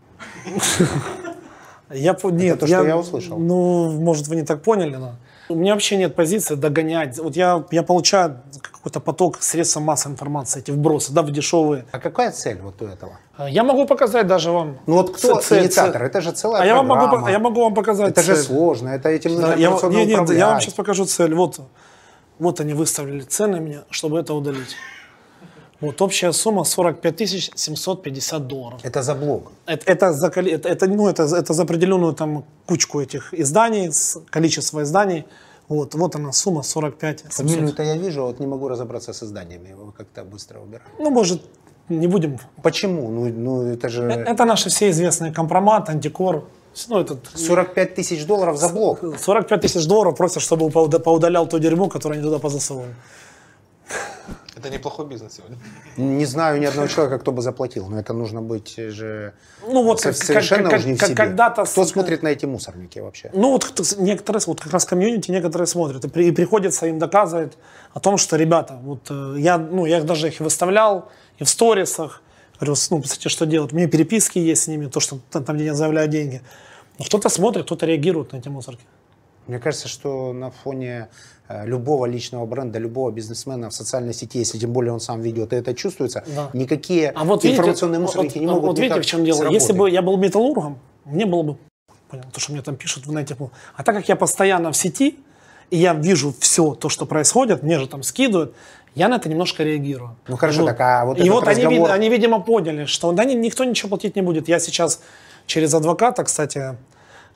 Я, 1.91 2.15
нет, 2.23 2.61
то, 2.61 2.67
что 2.67 2.87
я 2.87 2.99
услышал. 2.99 3.39
Ну, 3.39 3.91
может, 3.93 4.29
вы 4.29 4.37
не 4.37 4.45
так 4.45 4.63
поняли, 4.63 4.97
но 4.97 5.17
у 5.53 5.55
меня 5.55 5.73
вообще 5.75 5.97
нет 5.97 6.15
позиции 6.15 6.55
догонять. 6.55 7.19
Вот 7.19 7.37
я, 7.37 7.65
я 7.71 7.83
получаю 7.83 8.41
какой-то 8.61 9.01
поток 9.01 9.43
средств 9.43 9.77
массовой 9.77 10.13
информации, 10.15 10.61
эти 10.61 10.71
вбросы, 10.71 11.13
да, 11.13 11.23
в 11.23 11.31
дешевые. 11.31 11.85
А 11.93 11.99
какая 11.99 12.31
цель 12.33 12.59
вот 12.61 12.81
у 12.83 12.87
этого? 12.87 13.13
Я 13.49 13.63
могу 13.65 13.87
показать 13.87 14.27
даже 14.27 14.51
вам. 14.51 14.79
Ну 14.87 14.97
вот 14.97 15.17
кто 15.17 15.37
ц- 15.37 15.49
ц- 15.49 15.63
инициатор? 15.63 16.01
ц- 16.03 16.07
Это 16.07 16.21
же 16.21 16.33
целая 16.33 16.63
А 16.63 16.67
я 16.67 16.75
вам, 16.77 16.87
могу, 16.87 17.03
программа. 17.03 17.31
я 17.31 17.39
могу 17.39 17.63
вам 17.63 17.75
показать 17.75 18.11
Это 18.11 18.23
же 18.23 18.35
цель. 18.35 18.45
сложно, 18.45 18.89
это 18.91 19.09
этим 19.09 19.37
Да, 19.41 19.49
нужно 19.57 19.61
я, 19.61 20.05
нет, 20.05 20.21
нет, 20.29 20.31
я 20.39 20.47
вам 20.49 20.61
сейчас 20.61 20.75
покажу 20.75 21.05
цель. 21.07 21.35
Вот, 21.35 21.61
вот 22.39 22.61
они 22.61 22.75
выставили 22.75 23.21
цены 23.23 23.61
мне, 23.61 23.81
чтобы 23.91 24.19
это 24.19 24.35
удалить. 24.35 24.77
Вот 25.83 26.01
общая 26.01 26.33
сумма 26.33 26.65
45 26.65 27.51
750 27.57 28.47
долларов. 28.47 28.81
Это 28.85 29.03
за 29.03 29.15
блок. 29.15 29.51
Это, 29.67 29.93
это, 29.93 30.13
за, 30.13 30.29
это, 30.29 30.69
это, 30.69 30.87
ну, 30.87 31.09
это, 31.09 31.25
это 31.25 31.53
за 31.53 31.63
определенную 31.63 32.13
там 32.15 32.45
кучку 32.67 33.01
этих 33.01 33.35
изданий, 33.35 33.91
количество 34.31 34.81
изданий. 34.83 35.25
Вот, 35.69 35.95
вот 35.95 36.15
она 36.17 36.33
сумма 36.33 36.63
45 36.63 37.21
700. 37.21 37.33
Фамилию-то 37.35 37.83
я 37.83 37.97
вижу, 37.97 38.23
а 38.23 38.27
вот 38.27 38.41
не 38.41 38.47
могу 38.47 38.69
разобраться 38.69 39.13
с 39.13 39.23
изданиями. 39.25 39.75
Вы 39.75 39.93
как-то 39.93 40.23
быстро 40.25 40.61
убираете. 40.61 40.93
Ну, 41.01 41.11
может, 41.11 41.43
не 41.89 42.07
будем. 42.07 42.39
Почему? 42.63 43.11
Ну, 43.11 43.29
ну 43.29 43.63
это 43.73 43.89
же 43.89 44.03
Э, 44.03 44.33
Это 44.33 44.45
наши 44.45 44.69
все 44.71 44.89
известные 44.91 45.33
компромат, 45.33 45.89
антикор. 45.89 46.45
Ну, 46.89 47.01
этот 47.01 47.19
45 47.35 47.95
тысяч 47.97 48.25
долларов 48.27 48.57
за 48.57 48.69
блок. 48.69 49.01
45 49.19 49.61
тысяч 49.61 49.87
долларов 49.87 50.17
просят, 50.17 50.43
чтобы 50.43 50.71
поуда- 50.71 51.01
поудалял 51.01 51.47
то 51.49 51.59
дерьмо, 51.59 51.89
которое 51.89 52.15
они 52.15 52.23
туда 52.23 52.39
позасовывали. 52.39 52.95
Это 54.63 54.71
неплохой 54.73 55.07
бизнес 55.07 55.35
сегодня. 55.37 55.57
Не 55.97 56.25
знаю 56.25 56.61
ни 56.61 56.65
одного 56.67 56.87
человека, 56.87 57.19
кто 57.19 57.33
бы 57.33 57.43
заплатил, 57.43 57.89
но 57.89 57.99
это 57.99 58.13
нужно 58.13 58.41
быть 58.41 58.77
же 58.77 59.33
Ну, 59.67 59.83
вот 59.83 60.01
со- 60.01 60.09
как- 60.11 60.17
совершенно 60.17 60.71
как- 60.71 60.79
уже 60.79 60.89
не 60.91 60.95
в 60.95 61.03
себе. 61.03 61.17
когда-то 61.17 61.65
Кто 61.65 61.85
смотрит 61.85 62.23
на 62.23 62.29
эти 62.29 62.47
мусорники 62.47 63.01
вообще? 63.01 63.31
Ну, 63.35 63.51
вот 63.51 63.65
некоторые, 63.99 64.41
вот 64.47 64.61
как 64.61 64.73
раз 64.73 64.85
комьюнити 64.85 65.33
некоторые 65.33 65.67
смотрят, 65.67 66.05
и, 66.05 66.09
при- 66.09 66.29
и 66.29 66.31
приходится 66.31 66.87
им 66.87 67.01
доказывать 67.01 67.55
о 67.93 67.99
том, 67.99 68.19
что, 68.19 68.37
ребята, 68.37 68.79
вот 68.83 69.01
э, 69.11 69.35
я, 69.39 69.59
ну, 69.59 69.85
я 69.87 70.01
даже 70.03 70.29
их 70.29 70.39
выставлял 70.39 71.09
и 71.39 71.45
в 71.45 71.49
сторисах, 71.49 72.23
говорю, 72.61 72.77
ну, 72.91 73.01
посмотрите, 73.01 73.29
что 73.29 73.47
делать. 73.47 73.73
У 73.73 73.77
меня 73.77 73.89
переписки 73.89 74.39
есть 74.39 74.63
с 74.63 74.69
ними, 74.69 74.87
то, 74.87 75.01
что 75.01 75.19
там, 75.31 75.43
там, 75.45 75.57
где 75.57 75.65
я 75.67 75.75
заявляю 75.75 76.07
деньги. 76.09 76.41
Но 77.01 77.05
кто-то 77.05 77.29
смотрит, 77.29 77.65
кто-то 77.65 77.85
реагирует 77.87 78.33
на 78.33 78.37
эти 78.37 78.49
мусорки. 78.49 78.85
Мне 79.47 79.59
кажется, 79.59 79.89
что 79.89 80.33
на 80.33 80.51
фоне 80.51 81.09
э, 81.49 81.67
любого 81.67 82.07
личного 82.07 82.47
бренда, 82.47 82.79
любого 82.79 83.11
бизнесмена 83.11 83.71
в 83.71 83.75
социальной 83.75 84.15
сети, 84.15 84.39
если 84.39 84.59
тем 84.59 84.73
более 84.73 84.93
он 84.93 85.01
сам 85.01 85.21
ведет, 85.21 85.53
и 85.53 85.57
это 85.57 85.75
чувствуется, 85.75 86.25
Да. 86.35 86.51
никакие 86.53 87.11
А 87.11 87.25
вот 87.25 87.43
видите, 87.43 87.59
информационные 87.61 87.99
вот- 88.01 88.07
мусорники 88.07 88.39
не 88.39 88.47
вот- 88.47 88.53
могут 88.55 88.69
Вот 88.71 88.79
видите, 88.79 89.01
в 89.01 89.07
чем 89.07 89.25
дело. 89.25 89.37
сработать. 89.39 89.61
Если 89.61 89.73
бы 89.73 89.91
я 89.91 90.03
был 90.03 90.17
металлургом, 90.17 90.79
мне 91.05 91.27
было 91.27 91.43
бы 91.43 91.57
понял, 92.09 92.25
то, 92.33 92.39
что 92.41 92.53
мне 92.53 92.63
там 92.63 92.77
пишут 92.77 93.07
в 93.07 93.13
нете. 93.13 93.37
А 93.77 93.83
так 93.83 93.97
как 93.97 94.09
я 94.09 94.17
постоянно 94.17 94.71
в 94.71 94.77
сети, 94.77 95.19
и 95.71 95.77
я 95.79 95.95
вижу 95.95 96.33
все 96.39 96.75
то, 96.75 96.89
что 96.89 97.07
происходит, 97.07 97.63
мне 97.63 97.79
же 97.81 97.89
там 97.89 98.03
скидывают, 98.05 98.55
я 98.95 99.09
на 99.09 99.17
это 99.17 99.29
немножко 99.29 99.65
реагирую. 99.65 100.17
Ну 100.29 100.37
хорошо, 100.37 100.67
так 100.67 100.79
а 100.81 101.05
вот 101.07 101.19
И 101.19 101.29
вот 101.31 101.49
они, 101.49 101.65
разговор... 101.65 101.89
вид- 101.89 101.95
они, 101.95 102.09
видимо, 102.11 102.41
поняли, 102.41 102.85
что 102.85 103.11
да, 103.13 103.25
ни- 103.25 103.33
никто 103.35 103.65
ничего 103.65 103.89
платить 103.89 104.15
не 104.15 104.23
будет. 104.23 104.49
Я 104.49 104.61
сейчас 104.61 105.01
через 105.47 105.73
адвоката, 105.75 106.23
кстати, 106.25 106.77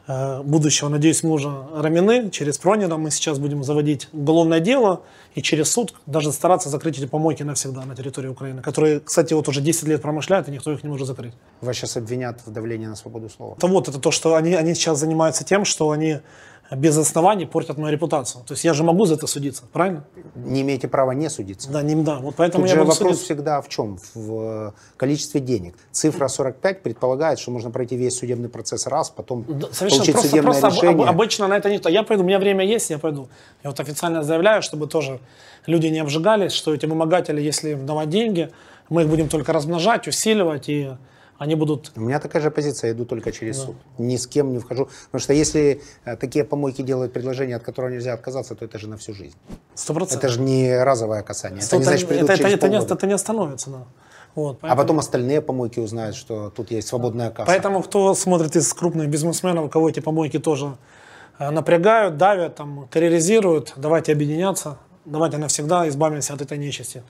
будущего. 0.07 0.89
Надеюсь, 0.89 1.23
мужа 1.23 1.67
Рамины. 1.75 2.31
Через 2.31 2.59
Пронера 2.59 2.97
мы 2.97 3.11
сейчас 3.11 3.39
будем 3.39 3.65
заводить 3.65 4.09
уголовное 4.13 4.61
дело 4.61 5.03
и 5.35 5.43
через 5.43 5.71
суд 5.71 5.95
даже 6.07 6.33
стараться 6.33 6.69
закрыть 6.69 6.99
эти 6.99 7.07
помойки 7.07 7.43
навсегда 7.43 7.85
на 7.85 7.95
территории 7.95 8.29
Украины, 8.29 8.63
которые, 8.63 9.01
кстати, 9.01 9.35
вот 9.35 9.49
уже 9.49 9.61
10 9.61 9.89
лет 9.89 10.03
промышляют, 10.03 10.49
и 10.49 10.51
никто 10.53 10.73
их 10.73 10.83
не 10.83 10.89
может 10.89 11.07
закрыть. 11.07 11.35
Вас 11.61 11.77
сейчас 11.77 11.97
обвинят 11.97 12.41
в 12.47 12.51
давлении 12.51 12.87
на 12.87 12.97
свободу 12.97 13.29
слова. 13.29 13.55
Это 13.57 13.67
вот, 13.67 13.89
это 13.89 13.99
то, 13.99 14.11
что 14.11 14.35
они, 14.35 14.55
они 14.55 14.75
сейчас 14.75 14.99
занимаются 14.99 15.45
тем, 15.45 15.65
что 15.65 15.91
они 15.91 16.21
без 16.71 16.97
оснований 16.99 17.47
портят 17.47 17.79
мою 17.79 17.93
репутацию. 17.93 18.43
То 18.45 18.55
есть 18.55 18.64
я 18.64 18.75
же 18.75 18.83
могу 18.83 19.07
за 19.07 19.14
это 19.14 19.27
судиться, 19.27 19.62
правильно? 19.73 20.05
Не 20.35 20.62
имеете 20.62 20.89
права 20.89 21.12
не 21.12 21.31
судиться. 21.31 21.71
Да, 21.71 21.83
не, 21.83 21.95
да. 22.03 22.19
Вот 22.19 22.35
поэтому 22.37 22.64
Тут 22.64 22.71
я 22.71 22.75
же 22.75 22.81
вопрос 22.81 22.99
судиться. 22.99 23.25
всегда 23.25 23.61
в 23.61 23.69
чем? 23.69 23.99
В 24.14 24.41
э, 24.41 24.73
количестве 24.97 25.41
денег. 25.41 25.75
Цифра 25.93 26.27
45 26.29 26.83
предполагает, 26.83 27.39
что 27.39 27.53
можно 27.53 27.71
пройти 27.71 27.97
весь 27.97 28.19
судебный 28.19 28.49
процесс 28.49 28.87
раз, 28.87 29.11
потом 29.11 29.45
Да, 29.49 29.69
совершенно 29.73 29.91
получить 29.91 30.12
просто, 30.14 30.29
судебное 30.29 30.53
просто 30.53 30.67
об- 30.67 30.73
решение. 30.75 31.05
об- 31.05 31.11
обычно 31.11 31.47
на 31.49 31.57
это 31.57 31.71
никто. 31.71 31.89
Я 31.89 32.03
пойду, 32.03 32.25
у 32.25 32.27
меня 32.27 32.39
время 32.39 32.64
есть, 32.64 32.91
я 32.91 32.99
пойду. 32.99 33.29
Я 33.62 33.71
вот 33.71 33.79
официально 33.79 34.23
заявляю, 34.25 34.61
чтобы 34.62 34.89
тоже 34.89 35.21
люди 35.67 35.87
не 35.87 36.01
обжигались, 36.01 36.53
что 36.53 36.75
эти 36.75 36.87
вымогатели, 36.87 37.41
если 37.41 37.71
им 37.71 37.87
давать 37.87 38.09
деньги, 38.11 38.51
мы 38.89 39.03
их 39.03 39.09
будем 39.09 39.29
только 39.29 39.53
размножать, 39.53 40.09
усиливать, 40.09 40.69
и 40.69 40.91
они 41.39 41.55
будут... 41.55 41.93
У 41.97 42.01
меня 42.01 42.18
такая 42.18 42.43
же 42.43 42.51
позиция, 42.51 42.89
я 42.89 42.95
иду 42.95 43.05
только 43.05 43.32
через 43.32 43.59
суд. 43.59 43.76
Ни 43.99 44.16
с 44.16 44.26
кем 44.26 44.53
не 44.53 44.59
вхожу. 44.59 44.89
Потому 45.07 45.20
что 45.20 45.32
если 45.32 45.82
э, 46.05 46.16
такие 46.16 46.45
помойки 46.45 46.82
делают 46.82 47.12
предложение, 47.12 47.57
от 47.57 47.62
которого 47.62 47.91
нельзя 47.91 48.14
отказаться, 48.14 48.55
то 48.55 48.64
это 48.64 48.78
же 48.78 48.89
на 48.89 48.97
всю 48.97 49.14
жизнь. 49.14 49.37
Сто 49.74 49.95
процентов. 49.95 50.24
Это 50.24 50.32
же 50.32 50.41
не 50.41 50.84
разовое 50.84 51.22
касание. 51.22 51.59
Это 51.59 51.66
Сто- 51.66 51.76
не 51.76 51.84
значит, 51.84 52.09
придут 52.09 52.30
это, 52.30 52.43
это, 52.43 52.49
это 52.49 52.68
не, 52.68 52.76
это 52.76 53.07
не 53.07 53.12
остановится, 53.12 53.70
да. 53.70 53.84
Вот, 54.34 54.59
А 54.61 54.76
потом 54.76 54.99
остальные 54.99 55.41
помойки 55.41 55.80
узнают, 55.80 56.14
что 56.14 56.51
тут 56.51 56.70
есть 56.70 56.89
свободная 56.89 57.30
касса. 57.30 57.47
Поэтому 57.47 57.82
кто 57.82 58.14
смотрит 58.14 58.55
из 58.55 58.72
крупных 58.74 59.09
бизнесменов, 59.09 59.70
кого 59.70 59.89
эти 59.89 60.01
помойки 60.01 60.39
тоже 60.39 60.76
э, 61.39 61.51
напрягают, 61.51 62.18
давят, 62.18 62.55
там, 62.55 62.87
терроризируют, 62.93 63.72
давайте 63.76 64.12
объединяться, 64.12 64.78
давайте 65.07 65.39
навсегда 65.39 65.89
избавимся 65.89 66.34
от 66.34 66.43
этой 66.43 66.59
нечисти. 66.59 67.03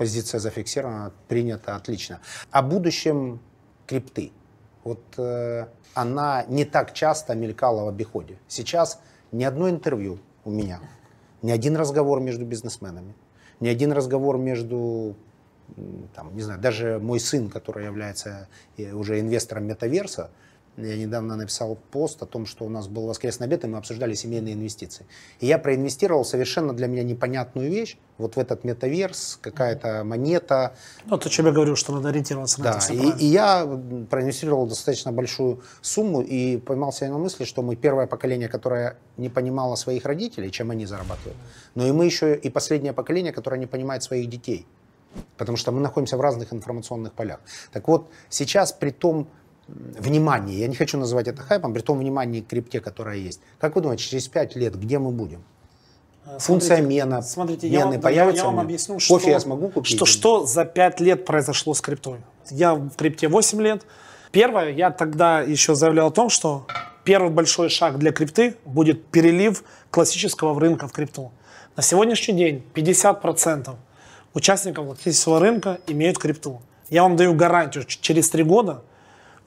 Позиция 0.00 0.40
зафиксирована, 0.40 1.12
принята, 1.28 1.76
отлично. 1.76 2.20
О 2.50 2.62
будущем 2.62 3.38
крипты. 3.86 4.32
Вот 4.82 5.02
э, 5.18 5.66
она 5.92 6.42
не 6.48 6.64
так 6.64 6.94
часто 6.94 7.34
мелькала 7.34 7.84
в 7.84 7.88
обиходе. 7.88 8.38
Сейчас 8.48 8.98
ни 9.30 9.44
одно 9.44 9.68
интервью 9.68 10.18
у 10.46 10.50
меня, 10.50 10.80
ни 11.42 11.50
один 11.50 11.76
разговор 11.76 12.18
между 12.20 12.46
бизнесменами, 12.46 13.14
ни 13.60 13.68
один 13.68 13.92
разговор 13.92 14.38
между, 14.38 15.16
там, 16.14 16.34
не 16.34 16.40
знаю, 16.40 16.58
даже 16.62 16.98
мой 16.98 17.20
сын, 17.20 17.50
который 17.50 17.84
является 17.84 18.48
э, 18.78 18.94
уже 18.94 19.20
инвестором 19.20 19.66
метаверса, 19.66 20.30
я 20.76 20.96
недавно 20.96 21.36
написал 21.36 21.76
пост 21.90 22.22
о 22.22 22.26
том, 22.26 22.46
что 22.46 22.64
у 22.64 22.68
нас 22.68 22.88
был 22.88 23.06
воскресный 23.06 23.46
обед, 23.46 23.64
и 23.64 23.66
мы 23.66 23.78
обсуждали 23.78 24.14
семейные 24.14 24.54
инвестиции. 24.54 25.06
И 25.40 25.46
я 25.46 25.58
проинвестировал 25.58 26.24
совершенно 26.24 26.72
для 26.72 26.86
меня 26.86 27.02
непонятную 27.02 27.70
вещь, 27.70 27.98
вот 28.18 28.36
в 28.36 28.38
этот 28.38 28.64
метаверс, 28.64 29.38
какая-то 29.40 30.04
монета, 30.04 30.74
Ну, 31.06 31.18
то, 31.18 31.30
что 31.30 31.42
я 31.42 31.52
говорю, 31.52 31.76
что 31.76 31.92
надо 31.92 32.10
ориентироваться 32.10 32.60
на 32.60 32.64
да, 32.64 32.70
это 32.70 32.80
все 32.80 32.94
и, 32.94 32.96
правильно. 32.98 33.18
и 33.18 33.26
я 33.26 33.80
проинвестировал 34.10 34.66
достаточно 34.66 35.12
большую 35.12 35.62
сумму 35.80 36.20
и 36.22 36.58
поймал 36.58 36.92
себя 36.92 37.10
на 37.10 37.18
мысли, 37.18 37.44
что 37.44 37.62
мы 37.62 37.76
первое 37.76 38.06
поколение, 38.06 38.48
которое 38.48 38.96
не 39.16 39.28
понимало 39.28 39.74
своих 39.76 40.04
родителей, 40.04 40.50
чем 40.50 40.70
они 40.70 40.86
зарабатывают, 40.86 41.36
но 41.74 41.86
и 41.86 41.92
мы 41.92 42.04
еще 42.04 42.34
и 42.36 42.50
последнее 42.50 42.92
поколение, 42.92 43.32
которое 43.32 43.58
не 43.58 43.66
понимает 43.66 44.02
своих 44.02 44.28
детей, 44.28 44.66
потому 45.36 45.56
что 45.56 45.72
мы 45.72 45.80
находимся 45.80 46.16
в 46.16 46.20
разных 46.20 46.52
информационных 46.52 47.12
полях. 47.12 47.40
Так 47.72 47.88
вот, 47.88 48.10
сейчас 48.28 48.72
при 48.72 48.90
том 48.90 49.28
м, 49.70 49.94
внимании, 49.98 50.56
я 50.56 50.68
не 50.68 50.74
хочу 50.74 50.98
называть 50.98 51.28
это 51.28 51.42
хайпом, 51.42 51.72
при 51.74 51.80
том 51.80 51.98
внимании 51.98 52.40
к 52.40 52.48
крипте, 52.48 52.80
которая 52.80 53.16
есть, 53.16 53.40
как 53.58 53.76
вы 53.76 53.82
думаете, 53.82 54.04
через 54.04 54.28
пять 54.28 54.56
лет 54.56 54.78
где 54.78 54.98
мы 54.98 55.10
будем? 55.10 55.42
Функция 56.38 56.76
Смотрите, 56.76 56.96
мена, 56.96 57.22
Смотрите, 57.22 57.68
я 57.68 57.80
мены 57.80 57.92
вам, 57.92 58.00
появится 58.02 58.42
я, 58.42 58.50
я 58.50 58.50
вам 58.50 58.60
объясню, 58.60 58.94
Кофе 58.96 59.20
что, 59.20 59.30
я 59.30 59.40
смогу 59.40 59.68
купить 59.68 59.96
Что, 59.96 60.06
что 60.06 60.46
за 60.46 60.64
5 60.64 61.00
лет 61.00 61.24
произошло 61.24 61.74
с 61.74 61.80
криптой. 61.80 62.18
Я 62.50 62.74
в 62.74 62.90
крипте 62.90 63.28
8 63.28 63.60
лет. 63.60 63.82
Первое, 64.30 64.70
я 64.70 64.90
тогда 64.90 65.40
еще 65.40 65.74
заявлял 65.74 66.08
о 66.08 66.10
том, 66.10 66.28
что 66.28 66.66
первый 67.04 67.30
большой 67.30 67.68
шаг 67.68 67.98
для 67.98 68.12
крипты 68.12 68.54
будет 68.64 69.06
перелив 69.06 69.64
классического 69.90 70.58
рынка 70.58 70.86
в 70.86 70.92
крипту. 70.92 71.32
На 71.76 71.82
сегодняшний 71.82 72.34
день 72.34 72.64
50% 72.74 73.74
участников 74.34 74.86
классического 74.86 75.40
рынка 75.40 75.80
имеют 75.86 76.18
крипту. 76.18 76.62
Я 76.90 77.02
вам 77.02 77.16
даю 77.16 77.34
гарантию, 77.34 77.84
через 77.84 78.30
3 78.30 78.44
года 78.44 78.82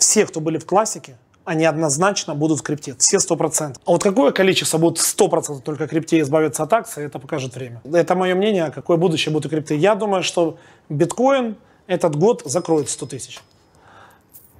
все, 0.03 0.25
кто 0.25 0.41
были 0.41 0.57
в 0.57 0.65
классике, 0.65 1.15
они 1.45 1.65
однозначно 1.65 2.35
будут 2.35 2.59
в 2.59 2.61
крипте. 2.61 2.95
Все 2.97 3.17
100%. 3.17 3.75
А 3.85 3.91
вот 3.91 4.03
какое 4.03 4.31
количество 4.31 4.77
будет 4.77 4.97
100% 4.97 5.61
только 5.61 5.87
крипте 5.87 6.19
избавиться 6.19 6.63
от 6.63 6.73
акций, 6.73 7.05
это 7.05 7.19
покажет 7.19 7.55
время. 7.55 7.81
Это 7.83 8.15
мое 8.15 8.35
мнение, 8.35 8.71
какое 8.71 8.97
будущее 8.97 9.33
будет 9.33 9.45
у 9.45 9.49
крипты. 9.49 9.75
Я 9.75 9.95
думаю, 9.95 10.23
что 10.23 10.57
биткоин 10.89 11.55
этот 11.87 12.15
год 12.15 12.41
закроет 12.45 12.89
100 12.89 13.05
тысяч. 13.05 13.39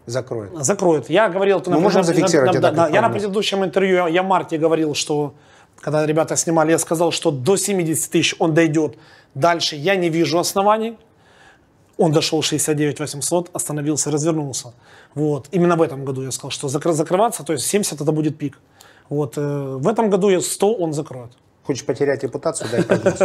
Закроет. 0.05 0.51
Закроет. 0.65 1.09
Я 1.09 1.29
говорил... 1.29 1.61
Мы 1.67 1.79
можем 1.79 2.03
зафиксировать 2.03 2.59
да, 2.59 2.67
это 2.69 2.71
да, 2.75 2.87
Я 2.87 3.01
на 3.01 3.09
предыдущем 3.09 3.63
интервью, 3.63 3.95
я- 3.95 4.07
я 4.07 4.23
в 4.23 4.25
марте 4.25 4.57
говорил, 4.57 4.95
что 4.95 5.33
когда 5.79 6.05
ребята 6.05 6.35
снимали, 6.35 6.71
я 6.71 6.79
сказал, 6.79 7.11
что 7.11 7.31
до 7.31 7.57
70 7.57 8.11
тысяч 8.11 8.35
он 8.39 8.53
дойдет. 8.53 8.97
Дальше 9.35 9.75
я 9.75 9.95
не 9.95 10.09
вижу 10.09 10.39
оснований. 10.39 10.97
Он 11.97 12.11
дошел 12.11 12.41
69 12.41 12.99
800, 12.99 13.49
остановился, 13.53 14.11
развернулся. 14.11 14.73
Вот. 15.15 15.47
Именно 15.51 15.75
в 15.75 15.81
этом 15.81 16.05
году 16.05 16.23
я 16.23 16.31
сказал, 16.31 16.51
что 16.51 16.67
закры- 16.67 16.93
закрываться, 16.93 17.43
то 17.43 17.53
есть 17.53 17.65
70 17.67 18.01
это 18.01 18.11
будет 18.11 18.37
пик. 18.37 18.59
Вот. 19.09 19.37
э, 19.37 19.77
В 19.79 19.87
этом 19.87 20.09
году 20.09 20.29
я 20.29 20.41
100 20.41 20.73
он 20.73 20.93
закроет. 20.93 21.31
Хочешь 21.65 21.85
потерять 21.85 22.23
репутацию, 22.23 22.69
дай 22.71 22.83
прогноз. 22.83 23.19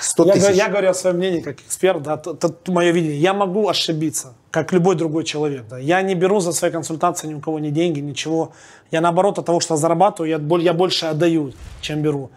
100 0.00 0.24
Я, 0.26 0.32
тысяч. 0.32 0.42
говорю- 0.44 0.56
я 0.56 0.68
говорю 0.68 0.88
о 0.90 0.94
своем 0.94 1.16
мнении 1.16 1.40
как 1.40 1.60
эксперт, 1.60 2.02
да, 2.02 2.14
это 2.14 2.54
мое 2.68 2.90
видение. 2.92 3.18
Я 3.20 3.34
могу 3.34 3.68
ошибиться, 3.68 4.34
как 4.50 4.72
любой 4.72 4.94
другой 4.94 5.24
человек. 5.24 5.64
Да. 5.68 5.78
Я 5.78 6.00
не 6.02 6.14
беру 6.14 6.40
за 6.40 6.52
свои 6.52 6.70
консультации 6.70 7.28
ни 7.28 7.34
у 7.34 7.40
кого 7.40 7.58
ни 7.58 7.70
деньги, 7.70 8.00
ничего. 8.00 8.52
Я 8.92 9.00
наоборот 9.00 9.38
от 9.38 9.46
того, 9.46 9.60
что 9.60 9.76
зарабатываю, 9.76 10.30
я, 10.30 10.58
я 10.60 10.72
больше 10.72 11.06
отдаю, 11.06 11.52
чем 11.80 12.02
беру. 12.02 12.30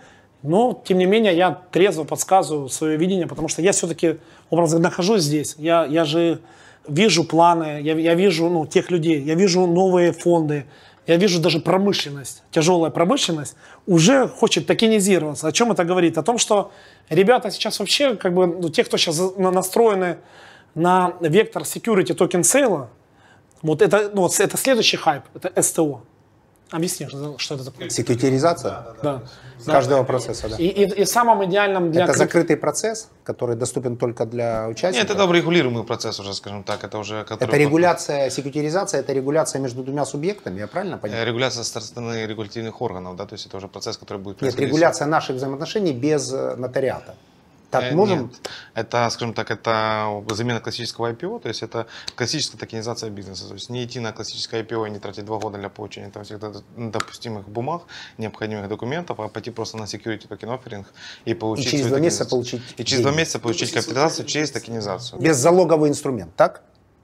Но, 0.43 0.81
тем 0.85 0.97
не 0.97 1.05
менее, 1.05 1.35
я 1.35 1.51
трезво 1.71 2.03
подсказываю 2.03 2.67
свое 2.67 2.97
видение, 2.97 3.27
потому 3.27 3.47
что 3.47 3.61
я 3.61 3.71
все-таки, 3.71 4.17
образно 4.49 4.79
нахожусь 4.79 5.23
здесь. 5.23 5.55
Я, 5.57 5.85
я 5.85 6.03
же 6.03 6.41
вижу 6.87 7.23
планы, 7.23 7.79
я, 7.81 7.95
я 7.95 8.13
вижу 8.13 8.49
ну, 8.49 8.65
тех 8.65 8.91
людей, 8.91 9.21
я 9.21 9.35
вижу 9.35 9.65
новые 9.65 10.11
фонды, 10.11 10.65
я 11.07 11.15
вижу 11.15 11.41
даже 11.41 11.59
промышленность, 11.59 12.43
тяжелая 12.51 12.91
промышленность 12.91 13.55
уже 13.87 14.27
хочет 14.27 14.67
токенизироваться. 14.67 15.47
О 15.47 15.51
чем 15.53 15.71
это 15.71 15.85
говорит? 15.85 16.17
О 16.17 16.23
том, 16.23 16.37
что 16.37 16.71
ребята 17.09 17.49
сейчас 17.49 17.79
вообще, 17.79 18.15
как 18.15 18.33
бы, 18.33 18.47
ну, 18.47 18.69
те, 18.69 18.83
кто 18.83 18.97
сейчас 18.97 19.19
на- 19.37 19.51
настроены 19.51 20.17
на 20.75 21.13
вектор 21.21 21.63
security 21.63 22.13
token 22.13 22.43
sale 22.43 22.74
а, 22.74 22.89
вот 23.61 23.81
это, 23.81 24.11
ну, 24.13 24.27
это 24.27 24.57
следующий 24.57 24.97
хайп, 24.97 25.23
это 25.33 25.61
STO. 25.61 26.01
Объясни, 26.74 27.07
что, 27.07 27.38
что 27.38 27.53
это 27.55 27.65
такое. 27.65 27.89
Секьюритизация 27.89 28.84
Да. 29.03 29.21
каждого 29.65 30.03
процесса, 30.03 30.49
да. 30.49 30.55
И, 30.57 30.65
и, 30.65 31.01
и 31.01 31.05
самым 31.05 31.45
идеальным 31.45 31.91
для... 31.91 32.05
Это 32.05 32.13
закрытый 32.13 32.57
процесс, 32.57 33.09
который 33.24 33.55
доступен 33.55 33.95
только 33.95 34.26
для 34.26 34.67
участников. 34.67 35.09
Нет, 35.09 35.17
это 35.21 35.32
регулируемый 35.32 35.84
процесс 35.84 36.19
уже, 36.19 36.34
скажем 36.34 36.63
так. 36.63 36.84
Это 36.84 36.97
уже... 36.97 37.26
Это 37.30 37.57
регуляция, 37.57 38.32
секьютеризация, 38.32 39.01
это 39.01 39.13
регуляция 39.13 39.61
между 39.61 39.84
двумя 39.84 40.03
субъектами, 40.05 40.59
я 40.61 40.67
правильно 40.67 40.95
Э, 40.95 40.97
понимаю? 40.97 41.28
Регуляция 41.28 41.63
со 41.63 41.80
стороны 41.80 42.26
регулятивных 42.26 42.82
органов, 42.82 43.15
да, 43.17 43.26
то 43.28 43.34
есть 43.36 43.45
это 43.45 43.57
уже 43.57 43.67
процесс, 43.67 43.97
который 43.97 44.17
будет 44.17 44.38
Нет, 44.38 44.39
происходить. 44.39 44.69
регуляция 44.69 45.05
наших 45.07 45.36
взаимоотношений 45.36 45.93
без 45.93 46.34
э, 46.34 46.55
нотариата. 46.57 47.13
Так 47.74 47.84
Э, 47.91 47.95
можем? 47.95 48.21
нет. 48.21 48.49
Это, 48.76 49.09
скажем 49.09 49.34
так, 49.34 49.49
это 49.49 50.24
замена 50.30 50.59
классического 50.59 51.11
IPO, 51.11 51.39
то 51.39 51.49
есть 51.49 51.63
это 51.63 51.88
классическая 52.15 52.57
токенизация 52.59 53.09
бизнеса. 53.09 53.47
То 53.47 53.55
есть 53.55 53.69
не 53.71 53.84
идти 53.84 53.99
на 53.99 54.11
классическое 54.13 54.61
IPO 54.63 54.88
и 54.88 54.91
не 54.91 54.99
тратить 54.99 55.26
два 55.26 55.39
года 55.39 55.57
для 55.57 55.69
получения 55.69 56.09
там 56.11 56.24
всех 56.24 56.39
до- 56.39 56.63
допустимых 56.78 57.49
бумаг, 57.49 57.82
необходимых 58.19 58.67
документов, 58.69 59.19
а 59.19 59.28
пойти 59.28 59.49
просто 59.51 59.78
на 59.78 59.86
security 59.86 60.28
токен 60.28 60.49
офферинг 60.51 60.86
и 61.26 61.34
получить 61.34 61.67
И 61.67 61.69
через 61.71 61.88
два 61.88 61.99
месяца 61.99 62.26
получить 62.26 62.61
И 62.78 62.84
через 62.86 63.01
два 63.01 63.11
месяца 63.11 63.39
получить 63.39 63.71
капитализацию 63.71 64.26
через 64.28 64.51
токенизацию. 64.51 65.19
Без 65.19 65.38
залоговый 65.38 65.89
инструмент, 65.89 66.36
так? 66.36 66.61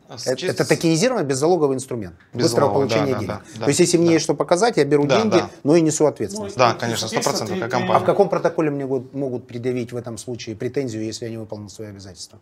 А 0.10 0.18
с- 0.18 0.26
Это, 0.26 0.38
через- 0.38 0.56
это 0.56 0.66
токенизированный 0.68 1.24
беззалоговый 1.24 1.76
инструмент 1.76 2.16
быстрого 2.34 2.70
Беззалоговый, 2.74 2.88
получения 2.90 3.14
да, 3.14 3.20
денег. 3.20 3.28
да, 3.28 3.42
да, 3.60 3.66
То 3.66 3.68
есть, 3.70 3.80
если 3.80 3.98
мне 3.98 4.08
да. 4.08 4.14
есть 4.14 4.24
что 4.24 4.34
показать, 4.34 4.78
я 4.78 4.84
беру 4.86 5.06
Да, 5.06 5.20
деньги, 5.22 5.38
да. 5.38 5.50
но 5.64 5.76
и 5.76 5.82
несу 5.82 6.08
ответственность. 6.08 6.58
Да, 6.58 6.74
конечно, 6.74 7.08
сто 7.08 7.22
процентов, 7.22 7.60
как 7.60 7.68
а 7.68 7.78
компания. 7.78 8.00
в 8.00 8.06
каком 8.06 8.28
протоколе 8.28 8.72
мне 8.72 8.86
могут, 8.88 9.14
могут 9.14 9.48
предъявить 9.48 9.92
в 9.94 9.96
этом 9.96 10.18
случае 10.18 10.56
претензию, 10.56 11.04
если 11.06 11.26
я 11.26 11.32
не 11.32 11.38
выполнил 11.38 11.70
свои 11.70 11.90
обязательства? 11.90 12.40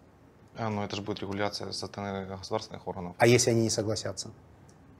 А, 0.56 0.70
ну 0.70 0.82
это 0.84 0.96
же 0.96 1.02
будет 1.02 1.20
регуляция 1.20 1.70
со 1.74 1.88
стороны 1.88 2.26
государственных 2.26 2.88
органов. 2.88 3.16
А 3.18 3.28
если 3.28 3.52
они 3.52 3.64
не 3.64 3.70
согласятся? 3.70 4.30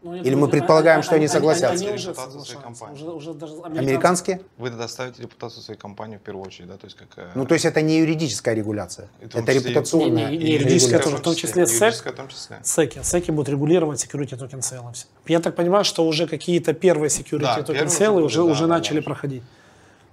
Ну, 0.04 0.16
Или 0.16 0.36
мы 0.36 0.48
предполагаем, 0.48 1.02
что 1.02 1.16
они 1.16 1.26
Они, 1.26 1.28
согласятся? 1.28 1.84
они 1.86 1.96
уже 1.96 2.10
Репутацию 2.12 2.42
своей 2.46 2.46
соглашаются. 2.46 2.64
компании. 2.64 2.96
Уже, 2.96 3.06
уже 3.12 3.34
даже 3.34 3.54
Американские? 3.64 4.42
Вы 4.58 4.70
тогда 4.70 4.88
ставите 4.88 5.24
репутацию 5.24 5.64
своей 5.64 5.80
компании 5.80 6.18
в 6.18 6.22
первую 6.22 6.46
очередь, 6.46 6.68
да, 6.70 6.78
то 6.78 6.86
есть 6.86 6.96
как... 6.96 7.08
э, 7.18 7.30
Ну, 7.36 7.46
то 7.46 7.56
есть 7.56 7.66
это 7.66 7.82
не 7.82 7.98
юридическая 8.00 8.54
регуляция, 8.54 9.10
это 9.20 9.42
числе 9.42 9.54
репутационная 9.56 10.30
Не, 10.30 10.38
не, 10.38 10.44
не, 10.44 10.52
юридическая 10.54 11.00
регуляция. 11.00 11.04
тоже, 11.04 11.18
в 11.18 11.22
том 11.22 11.36
числе 11.36 11.64
SEC. 11.64 12.12
в 12.12 12.16
том 12.16 12.28
числе. 12.28 12.60
Секи. 12.64 13.00
Секи 13.04 13.32
будут 13.32 13.50
регулировать 13.50 14.06
security 14.06 14.38
token 14.38 14.62
sale 14.62 14.82
ы. 14.82 14.92
Я 15.28 15.40
так 15.40 15.56
понимаю, 15.56 15.84
что 15.84 16.06
уже 16.06 16.28
какие-то 16.28 16.74
первые 16.74 17.10
security 17.10 17.64
token 17.64 17.90
sale 17.90 18.15
ы 18.15 18.22
уже 18.24 18.44
уже, 18.44 18.52
уже 18.52 18.68
начали 18.68 18.98
да. 19.00 19.04
проходить. 19.04 19.44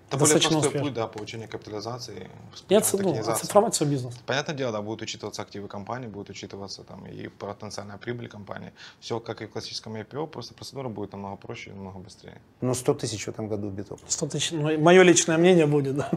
Это 0.08 0.18
более 0.18 0.34
Достаточно 0.34 0.50
простой 0.50 0.68
успешно. 0.68 0.86
путь, 0.86 0.94
да, 0.94 1.06
получения 1.06 1.48
капитализации. 1.48 2.30
Нет, 2.68 2.84
путем 2.90 3.06
ну, 3.06 3.32
оцифровать 3.32 3.74
свой 3.74 3.88
бизнес. 3.88 4.14
Понятное 4.26 4.54
дело, 4.54 4.70
да, 4.72 4.82
будут 4.82 5.02
учитываться 5.02 5.42
активы 5.42 5.66
компании, 5.66 6.06
будет 6.06 6.30
учитываться 6.30 6.82
там 6.84 7.06
и 7.06 7.28
потенциальная 7.28 7.96
прибыль 7.96 8.28
компании. 8.28 8.72
Все 9.00 9.18
как 9.18 9.40
и 9.42 9.46
в 9.46 9.50
классическом 9.50 9.96
IPO, 9.96 10.26
просто 10.26 10.54
процедура 10.54 10.88
будет 10.88 11.12
намного 11.12 11.36
проще 11.36 11.70
и 11.70 11.72
намного 11.72 11.98
быстрее. 11.98 12.40
Ну, 12.60 12.74
100 12.74 12.94
тысяч 12.94 13.24
в 13.24 13.28
этом 13.28 13.48
году 13.48 13.70
биток. 13.70 13.98
100 14.06 14.26
тысяч. 14.26 14.52
Ну, 14.52 14.78
мое 14.78 15.02
личное 15.02 15.38
мнение 15.38 15.66
будет, 15.66 15.96
да. 15.96 16.10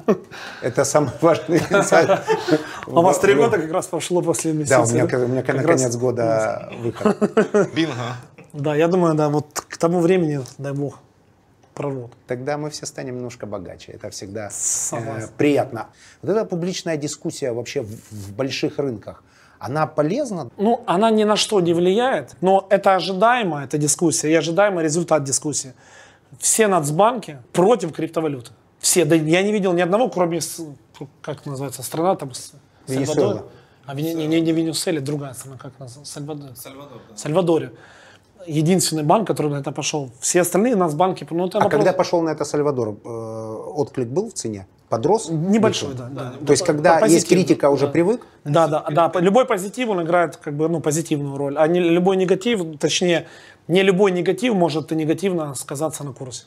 Это 0.62 0.84
самый 0.86 1.12
важный 1.22 1.58
инсайт. 1.70 2.10
А 2.88 3.00
у 3.00 3.02
вас 3.04 3.20
три 3.20 3.34
года 3.34 3.58
как 3.58 3.72
раз 3.72 3.88
прошло 3.88 4.22
после 4.22 4.52
Да, 4.52 4.58
инвестиций. 4.58 5.02
у 5.02 5.08
меня, 5.08 5.26
у 5.26 5.28
меня 5.28 5.44
Как 5.44 5.56
на 5.56 5.64
конец 5.64 5.96
года 5.96 6.72
выход. 6.80 7.18
Бинго! 7.74 8.16
Да, 8.54 8.76
я 8.76 8.88
думаю, 8.88 9.14
да, 9.16 9.30
вот 9.30 9.60
к 9.68 9.78
тому 9.78 10.00
времени, 10.00 10.40
дай 10.58 10.74
бог, 10.74 11.00
прорвут. 11.78 12.12
Тогда 12.26 12.58
мы 12.58 12.70
все 12.70 12.86
станем 12.88 13.16
немножко 13.18 13.46
богаче. 13.46 13.92
Это 13.92 14.10
всегда 14.10 14.50
э, 14.50 15.28
приятно. 15.38 15.88
Вот 16.24 16.32
эта 16.32 16.44
публичная 16.46 16.98
дискуссия 16.98 17.52
вообще 17.52 17.82
в, 17.82 17.92
в 18.12 18.34
больших 18.34 18.80
рынках, 18.80 19.24
она 19.60 19.86
полезна? 19.86 20.50
Ну, 20.58 20.84
она 20.88 21.12
ни 21.12 21.24
на 21.24 21.36
что 21.36 21.62
не 21.62 21.74
влияет, 21.74 22.36
но 22.42 22.66
это 22.72 22.96
ожидаемо, 22.96 23.64
эта 23.64 23.78
дискуссия, 23.78 24.32
и 24.32 24.34
ожидаемый 24.34 24.84
результат 24.84 25.24
дискуссии. 25.24 25.74
Все 26.40 26.68
нацбанки 26.68 27.38
против 27.54 27.94
криптовалюты. 27.94 28.52
Все. 28.80 29.06
Да 29.06 29.16
я 29.16 29.44
не 29.44 29.52
видел 29.52 29.74
ни 29.74 29.82
одного, 29.82 30.10
кроме, 30.10 30.40
как 31.22 31.46
называется, 31.46 31.84
страна 31.84 32.16
там... 32.16 32.32
Венесуэла. 32.88 33.16
Сальвадор. 33.16 33.46
А 33.86 33.96
Вене- 33.96 34.14
не, 34.14 34.28
не, 34.28 34.42
не 34.42 34.52
Венесуэла, 34.52 35.02
другая 35.02 35.34
страна, 35.34 35.58
как 35.58 35.80
называется? 35.80 36.14
Сальвадор. 36.14 36.56
Сальвадор, 36.56 37.02
да. 37.10 37.18
Сальвадоре. 37.18 37.72
Единственный 38.48 39.04
банк, 39.04 39.28
который 39.28 39.52
на 39.52 39.58
это 39.60 39.72
пошел. 39.72 40.10
Все 40.20 40.41
остальные 40.41 40.76
нацбанки, 40.76 41.28
ну, 41.30 41.48
это 41.48 41.58
А 41.58 41.62
вопрос- 41.64 41.72
когда 41.72 41.93
пошел 41.93 42.22
на 42.22 42.30
это 42.30 42.45
Сальвадор, 42.45 42.95
э, 43.04 43.10
отклик 43.76 44.08
был 44.08 44.30
в 44.30 44.34
цене? 44.34 44.66
Подрос? 44.89 45.30
Небольшой, 45.30 45.93
да. 45.95 46.08
да. 46.10 46.34
То 46.45 46.54
есть, 46.54 46.66
когда 46.66 46.98
По- 47.00 47.06
есть 47.06 47.28
критика, 47.28 47.70
уже 47.70 47.88
да. 47.88 47.91
привык? 47.91 48.26
Да, 48.45 48.68
да, 48.68 48.86
да. 48.89 49.12
Любой 49.20 49.45
позитив, 49.45 49.89
он 49.89 50.02
играет 50.04 50.38
как 50.38 50.54
бы, 50.56 50.70
ну, 50.70 50.80
позитивную 50.80 51.36
роль. 51.38 51.58
А 51.58 51.68
не, 51.68 51.82
любой 51.82 52.16
негатив, 52.16 52.62
точнее, 52.80 53.28
не 53.68 53.84
любой 53.84 54.12
негатив 54.12 54.54
может 54.54 54.91
и 54.93 54.95
негативно 54.95 55.54
сказаться 55.56 56.04
на 56.06 56.14
курсе. 56.14 56.45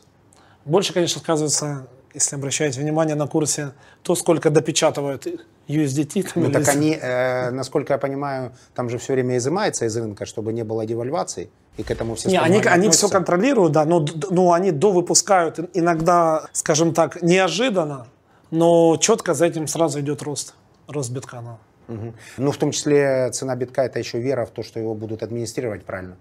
Больше, 0.65 0.95
конечно, 0.95 1.21
сказывается, 1.21 1.87
если 2.15 2.37
обращаете 2.37 2.81
внимание 2.81 3.15
на 3.15 3.27
курсе, 3.27 3.73
то, 4.03 4.15
сколько 4.15 4.49
допечатывают 4.49 5.27
USDT. 5.69 6.23
Там, 6.23 6.43
Ну, 6.43 6.45
или 6.49 6.53
так 6.55 6.69
они, 6.69 6.99
э, 7.01 7.51
насколько 7.51 7.93
я 7.93 7.99
понимаю, 7.99 8.53
там 8.75 8.89
же 8.89 8.97
все 8.97 9.13
время 9.13 9.37
изымается 9.37 9.85
из 9.85 9.97
рынка, 9.97 10.25
чтобы 10.25 10.53
не 10.55 10.65
было 10.65 10.87
девальвации, 10.87 11.51
и 11.81 11.83
к 11.83 11.91
этому 11.91 12.15
все 12.15 12.29
Не, 12.29 12.39
они, 12.39 12.59
они 12.59 12.89
все 12.91 13.09
контролируют, 13.09 13.73
да, 13.73 13.85
но, 13.85 14.05
но 14.31 14.53
они 14.53 14.71
довыпускают 14.71 15.59
ин- 15.59 15.69
иногда, 15.75 16.47
скажем 16.53 16.93
так, 16.93 17.23
неожиданно, 17.23 18.07
но 18.51 18.97
четко 19.01 19.35
за 19.35 19.47
этим 19.47 19.67
сразу 19.67 20.01
идет 20.01 20.23
рост, 20.23 20.55
рост 20.89 21.11
биткана. 21.11 21.59
Мгм. 21.89 22.15
Ну, 22.37 22.51
в 22.53 22.57
том 22.57 22.71
числе 22.71 23.31
цена 23.33 23.57
битка 23.57 23.83
это 23.83 23.99
еще 23.99 24.21
вера 24.21 24.45
в 24.45 24.51
то, 24.51 24.63
что 24.63 24.79
его 24.79 24.95
будут 24.95 25.23
администрировать 25.23 25.85
правильно. 25.85 26.17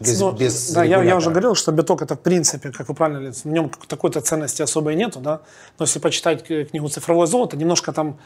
Без, 0.00 0.20
Ну, 0.20 0.32
без 0.32 0.72
да, 0.72 0.82
я, 0.84 1.02
я 1.04 1.16
уже 1.16 1.30
говорил, 1.30 1.54
что 1.54 1.70
биток 1.72 2.02
это 2.02 2.14
в 2.16 2.20
принципе, 2.20 2.72
как 2.72 2.88
вы 2.88 2.94
правильно 2.94 3.20
говорите, 3.20 3.48
в 3.48 3.52
нем 3.52 3.70
такой-то 3.86 4.20
ценности 4.20 4.62
особой 4.62 4.96
нету, 4.96 5.20
да. 5.20 5.40
Но 5.78 5.84
если 5.84 6.00
почитать 6.00 6.42
книгу 6.44 6.88
«Цифровое 6.88 7.26
золото», 7.26 7.56
немножко 7.56 7.92
там 7.92 8.18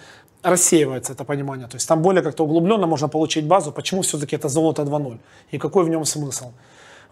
рассеивается 0.42 1.12
это 1.12 1.24
понимание. 1.24 1.66
То 1.68 1.76
есть 1.76 1.86
там 1.88 2.00
более 2.02 2.22
как-то 2.22 2.44
углубленно 2.44 2.86
можно 2.86 3.08
получить 3.08 3.44
базу, 3.46 3.70
почему 3.72 4.00
все-таки 4.02 4.36
это 4.36 4.48
золото 4.48 4.82
2.0 4.82 5.18
и 5.50 5.58
какой 5.58 5.84
в 5.84 5.88
нем 5.90 6.04
смысл. 6.04 6.52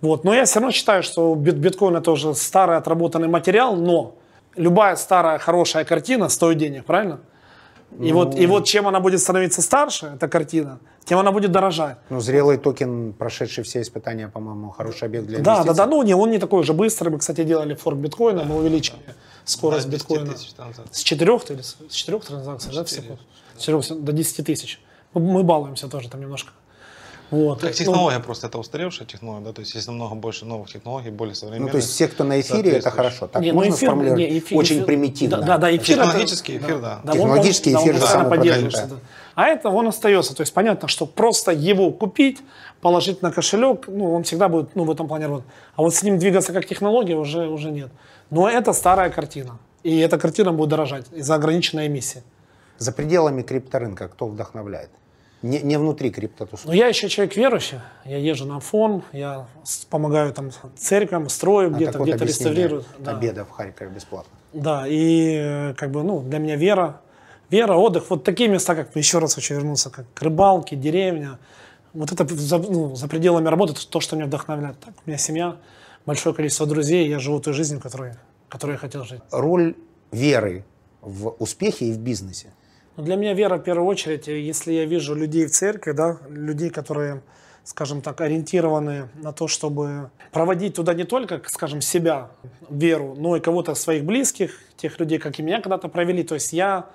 Вот. 0.00 0.24
Но 0.24 0.34
я 0.34 0.44
все 0.44 0.60
равно 0.60 0.72
считаю, 0.72 1.02
что 1.02 1.34
бит- 1.34 1.56
биткоин 1.58 1.96
это 1.96 2.10
уже 2.10 2.34
старый 2.34 2.76
отработанный 2.78 3.28
материал, 3.28 3.76
но 3.76 4.14
любая 4.56 4.96
старая 4.96 5.38
хорошая 5.38 5.84
картина 5.84 6.28
стоит 6.28 6.58
денег, 6.58 6.84
правильно? 6.86 7.18
И, 8.00 8.12
вот, 8.12 8.34
Ну. 8.34 8.40
и 8.40 8.46
вот 8.46 8.64
чем 8.64 8.86
она 8.88 9.00
будет 9.00 9.20
становиться 9.20 9.62
старше, 9.62 10.12
эта 10.16 10.28
картина, 10.28 10.78
тем 11.06 11.18
она 11.20 11.32
будет 11.32 11.52
дорожать. 11.52 11.96
Ну, 12.10 12.20
зрелый 12.20 12.58
токен, 12.58 13.12
прошедший 13.12 13.62
все 13.64 13.80
испытания, 13.80 14.28
по-моему, 14.28 14.70
хороший 14.70 15.04
объект 15.04 15.26
для 15.28 15.38
Да, 15.38 15.44
да, 15.44 15.52
инвестиций. 15.62 15.76
да, 15.76 15.86
ну 15.86 16.02
не, 16.02 16.14
он 16.14 16.30
не 16.30 16.38
такой 16.38 16.60
уже 16.60 16.72
быстрый. 16.74 17.08
Мы, 17.10 17.18
кстати, 17.18 17.44
делали 17.44 17.74
форк 17.74 17.96
биткоина, 17.96 18.44
мы 18.44 18.56
увеличили 18.56 18.98
скорость 19.44 19.86
Да, 19.86 19.92
10 19.92 20.02
биткоина 20.08 20.32
тысяч 20.34 20.54
с 20.90 21.02
4 21.02 21.32
или 21.50 21.62
с 21.62 21.76
4 21.94 22.18
транзакций, 22.18 22.72
да, 22.74 22.84
в 22.84 22.90
секунду? 22.90 23.22
С 23.56 23.60
4 23.62 24.00
до 24.00 24.12
10 24.12 24.44
тысяч. 24.44 24.80
Мы, 25.14 25.20
мы 25.20 25.42
балуемся 25.44 25.88
тоже 25.88 26.10
там 26.10 26.20
немножко. 26.20 26.50
Вот. 27.30 27.60
Как 27.60 27.70
Ну, 27.70 27.76
технология 27.76 28.20
просто 28.20 28.46
это 28.46 28.58
устаревшая 28.58 29.06
технология, 29.06 29.44
да, 29.46 29.52
то 29.52 29.60
есть 29.60 29.74
есть 29.74 29.86
намного 29.88 30.14
больше 30.14 30.44
новых 30.44 30.70
технологий, 30.70 31.10
более 31.10 31.34
современных. 31.34 31.66
Ну, 31.66 31.72
то 31.72 31.76
есть 31.78 31.90
все, 31.90 32.06
кто 32.06 32.22
на 32.24 32.40
эфире, 32.40 32.72
это 32.72 32.90
хорошо. 32.90 33.26
Так 33.26 33.42
не, 33.42 33.50
ну, 33.50 33.56
можно 33.58 33.70
эфир- 33.74 33.88
сформулировать? 33.88 34.18
не, 34.30 34.38
эфир- 34.38 34.58
Очень 34.58 34.76
эфир- 34.76 34.86
примитивно. 34.86 35.38
Да, 35.38 35.46
да, 35.46 35.58
да, 35.58 35.76
эфир 35.76 35.96
это- 35.96 36.06
Технологический 36.06 36.56
эфир, 36.58 36.78
да. 36.80 37.00
он- 37.02 37.10
он- 37.10 37.16
Технологический 37.16 37.72
да, 37.72 37.78
он 37.80 37.84
эфир 37.84 37.94
же 37.94 38.00
постоянно 38.00 38.70
самый 38.70 38.88
да. 38.88 38.96
А 39.34 39.48
это 39.48 39.68
он 39.68 39.88
остается. 39.88 40.34
То 40.34 40.42
есть 40.42 40.54
понятно, 40.54 40.88
что 40.88 41.04
просто 41.06 41.50
его 41.50 41.90
купить, 41.90 42.38
положить 42.80 43.22
на 43.22 43.32
кошелек, 43.32 43.88
ну, 43.88 44.14
он 44.14 44.22
всегда 44.22 44.48
будет 44.48 44.76
ну, 44.76 44.84
в 44.84 44.90
этом 44.90 45.08
плане 45.08 45.26
работать. 45.26 45.48
А 45.74 45.82
вот 45.82 45.94
с 45.94 46.02
ним 46.02 46.18
двигаться 46.18 46.52
как 46.52 46.64
технология 46.66 47.16
уже, 47.16 47.48
уже 47.48 47.70
нет. 47.70 47.90
Но 48.30 48.48
это 48.48 48.72
старая 48.72 49.10
картина. 49.10 49.58
И 49.82 49.98
эта 49.98 50.18
картина 50.18 50.52
будет 50.52 50.70
дорожать 50.70 51.06
из-за 51.12 51.34
ограниченной 51.34 51.86
эмиссии. 51.86 52.22
За 52.78 52.92
пределами 52.92 53.42
крипторынка 53.42 54.08
кто 54.08 54.26
вдохновляет? 54.26 54.90
Не, 55.46 55.60
не 55.62 55.78
внутри 55.78 56.10
криптотусовки. 56.10 56.66
Но 56.66 56.74
я 56.74 56.88
еще 56.88 57.08
человек 57.08 57.36
верующий. 57.36 57.78
Я 58.04 58.18
езжу 58.18 58.46
на 58.46 58.60
фон, 58.60 59.02
я 59.12 59.46
помогаю 59.90 60.32
там 60.32 60.50
церквям, 60.76 61.28
строю 61.28 61.68
А, 61.68 61.70
где-то, 61.70 61.98
где-то 61.98 62.24
реставрирую. 62.24 62.84
Да. 62.98 63.12
Обеда 63.12 63.44
в 63.44 63.50
Харькове 63.50 63.90
бесплатно. 63.90 64.32
Да, 64.52 64.86
и 64.88 65.36
э, 65.38 65.74
как 65.74 65.90
бы, 65.90 66.02
ну, 66.02 66.20
для 66.20 66.38
меня 66.38 66.56
вера, 66.56 67.00
вера, 67.50 67.74
отдых, 67.74 68.10
вот 68.10 68.24
такие 68.24 68.48
места, 68.48 68.74
как, 68.74 68.96
еще 68.96 69.18
раз 69.18 69.34
хочу 69.34 69.54
вернуться, 69.54 69.90
как 69.90 70.06
рыбалки, 70.20 70.74
деревня, 70.74 71.38
вот 71.92 72.12
это 72.12 72.26
за, 72.34 72.58
ну, 72.58 72.96
за 72.96 73.06
пределами 73.06 73.48
работы, 73.48 73.74
то, 73.74 74.00
что 74.00 74.16
меня 74.16 74.26
вдохновляет. 74.26 74.80
Так, 74.80 74.94
у 75.04 75.08
меня 75.08 75.18
семья, 75.18 75.56
большое 76.06 76.34
количество 76.34 76.66
друзей, 76.66 77.08
я 77.08 77.18
живу 77.18 77.40
той 77.40 77.52
жизнью, 77.52 77.80
которой, 77.80 78.14
которой 78.48 78.72
я 78.72 78.78
хотел 78.78 79.04
жить. 79.04 79.20
Роль 79.30 79.74
веры 80.10 80.64
в 81.02 81.28
успехе 81.38 81.86
и 81.86 81.92
в 81.92 81.98
бизнесе. 81.98 82.52
Для 82.96 83.16
меня 83.16 83.34
вера 83.34 83.58
в 83.58 83.62
первую 83.62 83.86
очередь, 83.86 84.26
если 84.26 84.72
я 84.72 84.86
вижу 84.86 85.14
людей 85.14 85.44
в 85.46 85.50
церкви, 85.50 85.92
да, 85.92 86.16
людей, 86.30 86.70
которые, 86.70 87.20
скажем 87.62 88.00
так, 88.00 88.22
ориентированы 88.22 89.10
на 89.16 89.34
то, 89.34 89.48
чтобы 89.48 90.10
проводить 90.32 90.76
туда 90.76 90.94
не 90.94 91.04
только, 91.04 91.42
скажем, 91.46 91.82
себя, 91.82 92.30
веру, 92.70 93.14
но 93.18 93.36
и 93.36 93.40
кого-то 93.40 93.74
своих 93.74 94.04
близких, 94.04 94.58
тех 94.78 94.98
людей, 94.98 95.18
как 95.18 95.38
и 95.38 95.42
меня 95.42 95.60
когда-то 95.60 95.88
провели. 95.88 96.22
То 96.22 96.36
есть 96.36 96.54
я 96.54 96.86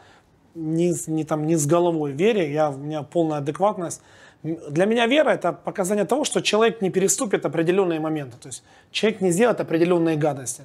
не, 0.55 0.91
не, 1.05 1.23
там, 1.23 1.45
не 1.45 1.55
с 1.55 1.67
головой 1.67 2.13
вере, 2.13 2.51
я, 2.51 2.71
у 2.71 2.77
меня 2.77 3.03
полная 3.03 3.37
адекватность. 3.37 4.01
Для 4.41 4.85
меня 4.85 5.05
вера– 5.05 5.29
это 5.31 5.53
показание 5.53 6.05
того, 6.05 6.23
что 6.23 6.41
человек 6.41 6.81
не 6.81 6.89
переступит 6.89 7.45
определенные 7.45 7.99
моменты. 7.99 8.37
То 8.41 8.47
есть 8.47 8.63
человек 8.89 9.21
не 9.21 9.29
сделает 9.29 9.59
определенные 9.61 10.17
гадости. 10.17 10.63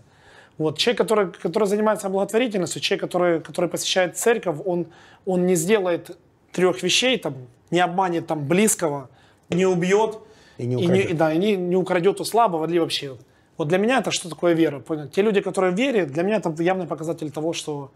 Вот. 0.59 0.79
Человек, 0.79 0.99
который, 0.99 1.33
который 1.33 1.69
занимается 1.69 2.09
благотворительностью, 2.09 2.81
человек, 2.81 3.03
который, 3.03 3.41
который 3.41 3.69
посещает 3.69 4.17
церковь, 4.17 4.59
он, 4.65 4.87
он 5.27 5.47
не 5.47 5.55
сделает 5.55 6.17
трех 6.53 6.83
вещей, 6.83 7.19
там, 7.19 7.35
не 7.71 7.81
обманет 7.81 8.27
там, 8.27 8.47
близкого, 8.47 9.09
не 9.51 9.67
убьет, 9.67 10.19
И 10.59 10.67
не 10.67 10.83
и 10.83 10.87
украдет. 10.87 11.17
да, 11.17 11.33
и 11.33 11.39
не, 11.39 11.57
не 11.57 11.77
украдет 11.77 12.21
у 12.21 12.25
слабого 12.25 12.67
или 12.67 12.79
вообще. 12.79 13.17
Вот 13.59 13.69
для 13.69 13.79
меня 13.79 13.99
это 13.99 14.11
что 14.11 14.29
такое 14.29 14.55
вера? 14.55 14.81
понял? 14.81 15.09
Те 15.09 15.23
люди, 15.23 15.41
которые 15.41 15.73
в 15.73 15.77
вере, 15.77 16.07
для 16.07 16.23
меня 16.23 16.37
это 16.37 16.55
явный 16.63 16.87
показатель 16.87 17.31
того, 17.31 17.53
что, 17.53 17.91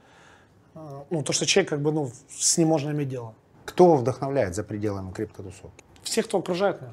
э, 0.75 0.79
ну, 1.11 1.23
то, 1.23 1.33
что 1.33 1.47
человек, 1.47 1.71
как 1.71 1.81
бы, 1.81 1.93
ну, 1.93 2.11
с 2.29 2.59
ним 2.59 2.69
можно 2.69 2.91
иметь 2.91 3.09
дело. 3.09 3.35
Кто 3.65 3.95
вдохновляет 3.95 4.55
за 4.55 4.65
пределами 4.65 5.13
криптотусовки? 5.13 5.85
Все, 6.03 6.23
кто 6.23 6.39
окружает 6.39 6.81
меня. 6.83 6.93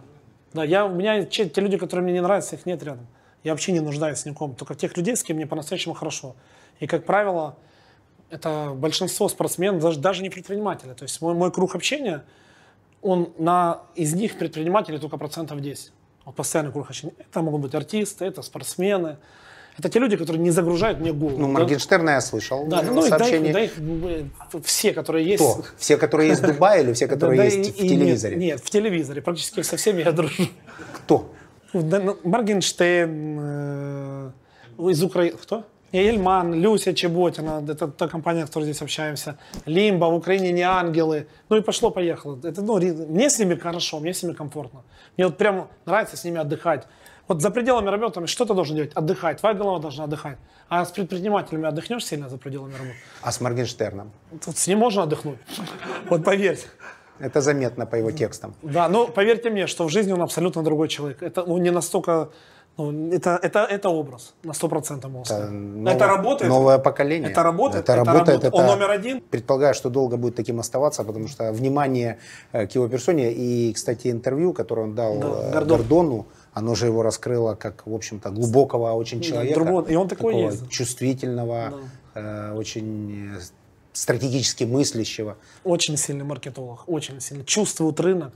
Да, 0.54 0.64
я, 0.64 0.86
у 0.86 0.94
меня 0.94 1.24
те 1.26 1.52
люди, 1.56 1.78
которые 1.78 2.04
мне 2.04 2.14
не 2.14 2.22
нравятся, 2.22 2.56
их 2.56 2.66
нет 2.66 2.84
рядом. 2.84 3.08
Я 3.48 3.54
вообще 3.54 3.72
не 3.72 3.80
нуждаюсь 3.80 4.26
в 4.26 4.34
ком. 4.34 4.56
Только 4.56 4.76
тех 4.76 4.98
людей, 4.98 5.16
с 5.16 5.24
кем 5.24 5.38
мне 5.38 5.48
по-настоящему 5.48 5.94
хорошо. 5.94 6.36
И, 6.82 6.86
как 6.86 7.06
правило, 7.06 7.56
это 8.30 8.74
большинство 8.76 9.30
спортсменов, 9.30 9.82
даже, 9.82 10.00
даже 10.02 10.22
не 10.22 10.30
предприниматели. 10.30 10.92
То 10.92 11.04
есть 11.04 11.22
мой, 11.22 11.34
мой 11.34 11.50
круг 11.50 11.74
общения, 11.74 12.26
он 13.02 13.30
на, 13.38 13.84
из 13.96 14.14
них 14.14 14.38
предприниматели 14.38 14.98
только 14.98 15.16
процентов 15.16 15.62
10. 15.62 15.94
Вот 16.26 16.36
постоянный 16.36 16.74
круг 16.74 16.90
общения. 16.90 17.14
Это 17.18 17.42
могут 17.42 17.62
быть 17.62 17.74
артисты, 17.74 18.26
это 18.26 18.42
спортсмены. 18.42 19.16
Это 19.78 19.88
те 19.88 20.00
люди, 20.00 20.18
которые 20.18 20.44
не 20.44 20.52
загружают 20.52 21.00
мне 21.00 21.14
голову. 21.14 21.38
Ну, 21.38 21.48
да. 21.48 21.60
Моргенштерна 21.60 22.10
я 22.10 22.22
слышал. 22.22 22.68
Да, 22.68 22.82
ну 22.82 22.92
и 22.92 22.96
да 22.96 23.02
их, 23.02 23.08
сообщение. 23.08 23.54
да 23.54 23.62
их, 23.62 23.72
э, 23.78 24.26
все, 24.66 24.92
которые 24.92 25.26
есть. 25.26 25.42
Кто? 25.42 25.64
Все, 25.78 25.96
которые 25.96 26.28
есть 26.28 26.42
в 26.42 26.48
Дубае 26.48 26.84
или 26.84 26.92
все, 26.92 27.08
которые 27.14 27.46
есть 27.46 27.76
в 27.76 27.78
телевизоре? 27.78 28.36
Нет, 28.36 28.60
в 28.60 28.70
телевизоре. 28.70 29.22
Практически 29.22 29.62
со 29.62 29.78
всеми 29.78 30.02
я 30.02 30.12
дружу. 30.12 30.50
Кто? 30.96 31.32
Моргенштейн 32.24 33.38
э, 33.40 34.32
из 34.78 35.04
Украины. 35.04 35.38
Кто? 35.38 35.64
И 35.94 35.98
Эльман, 35.98 36.54
Люся 36.54 36.94
Чеботина, 36.94 37.64
это 37.66 37.88
та 37.88 38.08
компания, 38.10 38.46
с 38.46 38.48
которой 38.48 38.66
здесь 38.66 38.82
общаемся. 38.82 39.38
Лимба, 39.66 40.06
в 40.06 40.16
Украине 40.16 40.52
не 40.52 40.64
ангелы. 40.64 41.28
Ну 41.50 41.56
и 41.56 41.62
пошло-поехало. 41.62 42.38
Это, 42.44 42.62
ну, 42.62 42.78
мне 42.78 43.30
с 43.30 43.40
ними 43.40 43.56
хорошо, 43.56 44.00
мне 44.00 44.14
с 44.14 44.22
ними 44.22 44.34
комфортно. 44.34 44.84
Мне 45.16 45.28
вот 45.28 45.38
прям 45.38 45.70
нравится 45.86 46.18
с 46.18 46.26
ними 46.26 46.40
отдыхать. 46.40 46.88
Вот 47.28 47.42
за 47.42 47.52
пределами 47.52 47.90
работы 47.90 48.26
что 48.28 48.46
ты 48.46 48.54
должен 48.54 48.76
делать? 48.76 48.92
Отдыхать. 48.96 49.40
Твоя 49.40 49.56
голова 49.56 49.80
должна 49.80 50.06
отдыхать. 50.06 50.38
А 50.70 50.86
с 50.86 50.92
предпринимателями 50.92 51.68
отдохнешь 51.68 52.06
сильно 52.06 52.30
за 52.30 52.38
пределами 52.38 52.74
работы? 52.74 52.96
А 53.22 53.32
с 53.32 53.40
Моргенштерном? 53.40 54.12
Тут 54.44 54.58
с 54.58 54.68
ним 54.68 54.80
можно 54.80 55.04
отдохнуть. 55.04 55.40
Вот 56.10 56.24
поверьте. 56.24 56.68
Это 57.20 57.42
заметно 57.42 57.86
по 57.86 57.96
его 57.96 58.12
текстам. 58.12 58.54
Да, 58.64 58.88
но 58.90 59.08
поверьте 59.08 59.50
мне, 59.50 59.68
что 59.68 59.84
в 59.86 59.90
жизни 59.90 60.14
он 60.14 60.22
абсолютно 60.22 60.64
другой 60.64 60.88
человек. 60.88 61.24
Это 61.24 61.42
он 61.44 61.62
не 61.64 61.72
настолько... 61.72 62.30
ну, 62.78 62.92
это, 63.12 63.40
это, 63.42 63.60
это 63.60 63.90
образ, 63.90 64.34
на 64.44 64.52
100% 64.52 65.08
могу 65.10 65.26
сказать. 65.26 65.50
новое- 65.52 65.96
это 65.96 66.08
работает. 66.08 66.50
Новое 66.52 66.78
поколение. 66.78 67.32
Это 67.32 67.44
работает. 67.44 67.84
Это 67.90 67.96
работает. 67.96 68.44
Он 68.54 68.62
это- 68.64 68.76
номер 68.76 68.92
один. 68.92 69.22
Предполагаю, 69.22 69.74
что 69.74 69.90
долго 69.90 70.18
будет 70.18 70.36
таким 70.36 70.60
оставаться, 70.60 71.04
потому 71.04 71.28
что 71.28 71.52
внимание 71.54 72.18
э, 72.54 72.68
к 72.68 72.76
его 72.76 72.88
персоне 72.88 73.32
и, 73.34 73.74
кстати, 73.74 74.12
интервью, 74.12 74.54
которое 74.54 74.82
он 74.84 74.94
дал 74.96 75.18
Да, 75.20 75.28
э, 75.28 75.52
Гордон. 75.54 75.68
Гордону, 75.78 76.26
оно 76.54 76.76
же 76.76 76.86
его 76.86 77.04
раскрыло 77.04 77.56
как, 77.56 77.84
в 77.88 77.94
общем-то, 77.94 78.30
глубокого 78.30 78.92
очень 78.94 79.20
Да, 79.20 79.24
человека. 79.26 79.60
другого- 79.60 79.86
и 79.92 79.96
он 79.96 80.08
такой 80.08 80.34
такого 80.34 80.52
есть. 80.52 80.70
Чувствительного, 80.70 81.74
э, 82.16 82.54
очень 82.58 83.32
э, 83.38 83.40
стратегически 84.02 84.64
мыслящего. 84.64 85.38
Очень 85.64 85.98
сильный 85.98 86.24
маркетолог, 86.26 86.84
очень 86.88 87.20
сильный. 87.20 87.46
Чувствует 87.46 88.00
рынок, 88.00 88.34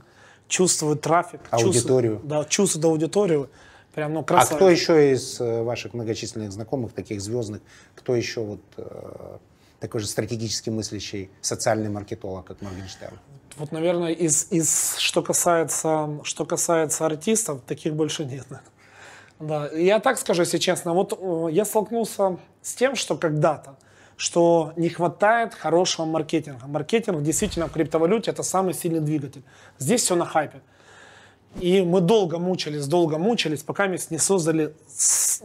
чувствует 0.48 1.00
трафик. 1.00 1.40
чувствует- 1.50 1.64
Аудиторию. 1.76 2.20
да, 2.24 2.44
чувствует 2.44 2.84
аудиторию. 2.84 3.48
Прям, 3.94 4.14
ну, 4.14 4.24
А 4.26 4.46
кто 4.46 4.70
еще 4.70 5.12
из 5.12 5.38
э, 5.40 5.62
ваших 5.62 5.92
многочисленных 5.92 6.50
знакомых, 6.50 6.92
таких 6.92 7.20
звездных, 7.20 7.60
кто 7.94 8.16
еще 8.16 8.40
вот 8.40 8.60
э, 8.78 9.36
такой 9.80 10.00
же 10.00 10.06
стратегически 10.06 10.70
мыслящий 10.70 11.30
социальный 11.42 11.90
маркетолог, 11.90 12.46
как 12.46 12.62
Моргенштерн? 12.62 13.18
Вот, 13.58 13.70
наверное, 13.70 14.12
из, 14.12 14.46
из 14.50 14.96
что 14.96 15.20
касается, 15.22 16.20
что 16.24 16.46
касается 16.46 17.04
артистов, 17.04 17.60
таких 17.66 17.94
больше 17.94 18.24
нет. 18.24 18.46
Да, 19.38 19.68
я 19.68 20.00
так 20.00 20.18
скажу, 20.18 20.40
если 20.42 20.56
честно, 20.58 20.94
вот 20.94 21.12
э, 21.20 21.48
я 21.52 21.64
столкнулся 21.66 22.38
с 22.62 22.74
тем, 22.74 22.96
что 22.96 23.16
когда-то, 23.18 23.76
что 24.16 24.72
не 24.76 24.88
хватает 24.88 25.54
хорошего 25.54 26.06
маркетинга. 26.06 26.66
Маркетинг 26.66 27.22
действительно 27.22 27.66
в 27.68 27.72
криптовалюте 27.72 28.30
это 28.30 28.42
самый 28.42 28.74
сильный 28.74 29.00
двигатель. 29.00 29.42
Здесь 29.78 30.02
все 30.02 30.14
на 30.14 30.24
хайпе. 30.24 30.60
И 31.60 31.82
мы 31.82 32.00
долго 32.00 32.38
мучились, 32.38 32.86
долго 32.86 33.18
мучились, 33.18 33.62
пока 33.62 33.86
мы 33.86 33.98
не 34.10 34.18
создали 34.18 34.74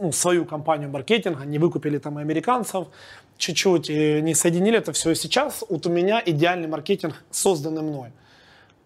ну, 0.00 0.12
свою 0.12 0.46
компанию 0.46 0.88
маркетинга, 0.88 1.44
не 1.44 1.58
выкупили 1.58 1.98
там 1.98 2.16
американцев 2.16 2.88
чуть-чуть, 3.36 3.90
и 3.90 4.20
не 4.22 4.34
соединили 4.34 4.78
это 4.78 4.92
все. 4.92 5.10
И 5.10 5.14
сейчас 5.14 5.64
вот 5.68 5.86
у 5.86 5.90
меня 5.90 6.22
идеальный 6.24 6.68
маркетинг, 6.68 7.22
созданный 7.30 7.82
мной. 7.82 8.10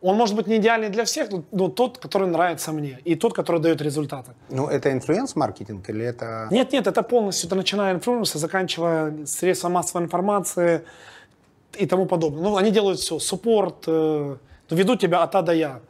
Он 0.02 0.16
может 0.16 0.34
быть 0.34 0.48
не 0.48 0.56
идеальный 0.56 0.88
для 0.88 1.04
всех, 1.04 1.30
но- 1.30 1.44
но 1.52 1.68
тот, 1.68 1.98
который 1.98 2.26
нравится 2.28 2.72
мне, 2.72 2.98
и 3.04 3.14
тот, 3.14 3.34
который 3.34 3.60
дает 3.60 3.80
результаты. 3.80 4.32
Ну, 4.50 4.66
это 4.66 4.90
influence-маркетинг 4.92 5.88
или 5.90 6.04
это... 6.04 6.48
Нет, 6.50 6.72
нет, 6.72 6.86
это 6.88 7.02
полностью, 7.04 7.46
это 7.46 7.54
начиная 7.54 7.94
influence 7.94 8.30
а, 8.30 8.38
заканчивая 8.38 9.14
средства 9.26 9.68
массовой 9.68 10.02
информации 10.04 10.82
и 11.78 11.86
тому 11.86 12.06
подобное. 12.06 12.42
Ну, 12.42 12.56
они 12.56 12.72
делают 12.72 12.98
все, 12.98 13.20
суппорт, 13.20 13.84
э, 13.86 14.36
ведут 14.70 15.00
тебя 15.00 15.22
от 15.22 15.34
А 15.36 15.42
до 15.42 15.52
Я. 15.54 15.80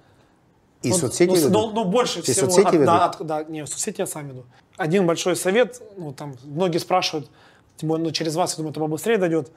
И 0.83 0.91
Ну, 0.91 0.97
соцсети 0.97 1.31
ну, 1.31 1.37
ведут? 1.37 1.53
Ну, 1.53 1.71
ну, 1.73 1.85
больше 1.85 2.19
И 2.19 2.23
всего. 2.23 2.47
соцсети 2.51 2.67
от- 2.67 2.73
ведут? 2.75 2.87
Да, 2.87 3.05
от- 3.07 3.27
да, 3.27 3.45
не, 3.45 3.63
в 3.65 3.69
соцсети 3.69 4.01
я 4.03 4.07
сам 4.07 4.29
веду. 4.29 4.45
Один 4.77 5.07
большой 5.07 5.37
совет, 5.37 5.81
ну, 5.97 6.13
там, 6.13 6.35
многие 6.45 6.79
спрашивают, 6.79 7.31
тем 7.79 7.89
более, 7.89 8.05
ну, 8.05 8.11
через 8.13 8.35
вас, 8.37 8.51
я 8.53 8.57
думаю, 8.59 8.73
это 8.73 8.81
побыстрее 8.81 9.17
дойдет. 9.17 9.51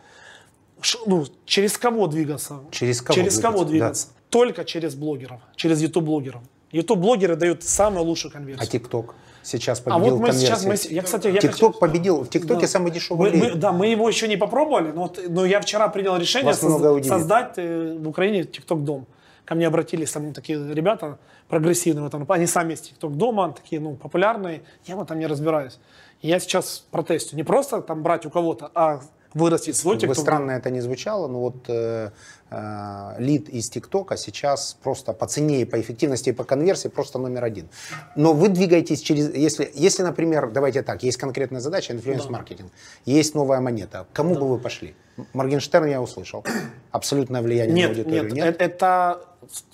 Ну, 1.06 1.26
через 1.46 1.78
кого 1.78 2.08
двигаться? 2.08 2.60
Через 2.72 3.02
кого 3.02 3.16
Через 3.16 3.40
кого 3.40 3.64
двигаться, 3.64 3.70
двигаться? 3.70 4.08
Только 4.30 4.66
через 4.66 4.96
блогеров, 4.96 5.40
через 5.56 5.82
YouTube-блогеров. 5.82 6.42
YouTube-блогеры 6.72 7.36
дают 7.36 7.64
самую 7.64 8.06
лучшую 8.06 8.32
конверсию. 8.32 8.68
А 8.68 8.70
ТикТок 8.70 9.16
сейчас 9.44 9.80
А 9.86 9.92
победил 9.92 10.18
вот 10.18 10.28
мы 10.28 10.34
сейчас, 10.34 10.66
мы, 10.66 10.76
я, 10.90 11.02
кстати, 11.04 11.28
я 11.28 11.40
ТикТок 11.40 11.80
победил. 11.80 12.24
В 12.24 12.30
ТикТоке 12.30 12.62
Да. 12.62 12.68
самый 12.68 12.92
дешевый 12.92 13.32
Мы- 13.32 13.38
мы- 13.38 13.56
да, 13.56 13.72
мы 13.72 13.88
его 13.88 14.10
еще 14.10 14.28
не 14.28 14.38
попробовали, 14.38 14.92
но, 14.92 15.04
вот, 15.04 15.20
но 15.30 15.46
я 15.46 15.62
вчера 15.62 15.88
принял 15.88 16.18
решение 16.18 16.54
удивит. 16.54 17.06
создать 17.06 17.54
э, 17.58 17.98
в 17.98 18.08
Украине 18.08 18.42
TikTok 18.42 18.82
дом. 18.82 19.06
Ко 19.46 19.54
мне 19.56 19.68
обратились 19.68 20.12
там 20.12 20.34
такие 20.34 20.74
ребята 20.74 21.20
прогрессивные, 21.48 22.08
этом, 22.08 22.26
они 22.28 22.48
сами 22.48 22.72
есть 22.72 22.92
TikTok 22.94 23.12
дома, 23.12 23.54
такие 23.54 23.80
ну 23.80 23.96
популярные. 23.96 24.64
Я 24.86 24.96
в 24.96 25.02
этом 25.04 25.20
не 25.20 25.28
разбираюсь. 25.28 25.78
И 26.22 26.28
я 26.28 26.40
сейчас 26.40 26.84
протестю. 26.92 27.36
Не 27.36 27.44
просто 27.44 27.82
там 27.82 28.02
брать 28.02 28.26
у 28.26 28.30
кого-то, 28.32 28.72
а 28.74 29.02
вырастить 29.36 29.76
свой 29.76 30.00
Как 30.00 30.10
бы 30.10 30.16
странно 30.16 30.52
это 30.52 30.72
не 30.72 30.82
звучало, 30.82 31.28
но 31.28 31.40
вот 31.42 31.66
э, 31.68 32.10
э, 32.50 33.16
лид 33.20 33.50
из 33.50 33.70
ТикТока 33.70 34.18
сейчас 34.18 34.78
просто 34.82 35.14
по 35.14 35.28
цене 35.28 35.62
и 35.62 35.66
по 35.66 35.80
эффективности 35.80 36.30
и 36.30 36.32
по 36.32 36.44
конверсии 36.46 36.88
просто 36.88 37.20
номер 37.20 37.44
один. 37.44 37.68
Но 38.16 38.34
вы 38.34 38.48
двигаетесь 38.50 39.02
через... 39.02 39.34
Если, 39.36 39.70
если 39.76 40.04
например, 40.04 40.50
давайте 40.52 40.82
так, 40.82 41.04
есть 41.04 41.18
конкретная 41.18 41.60
задача, 41.60 41.94
influence-маркетинг, 41.94 42.72
есть 43.06 43.36
новая 43.36 43.60
монета, 43.60 44.08
к 44.12 44.16
кому 44.16 44.36
бы 44.36 44.48
вы 44.48 44.58
пошли? 44.58 44.96
Моргенштерн 45.34 45.86
я 45.88 46.02
услышал. 46.02 46.44
Абсолютное 46.92 47.42
влияние 47.42 47.74
на 47.74 47.80
Нет, 47.80 47.90
аудиторию. 47.90 48.34
нет, 48.34 48.56
э- 48.62 48.64
это, 48.64 49.22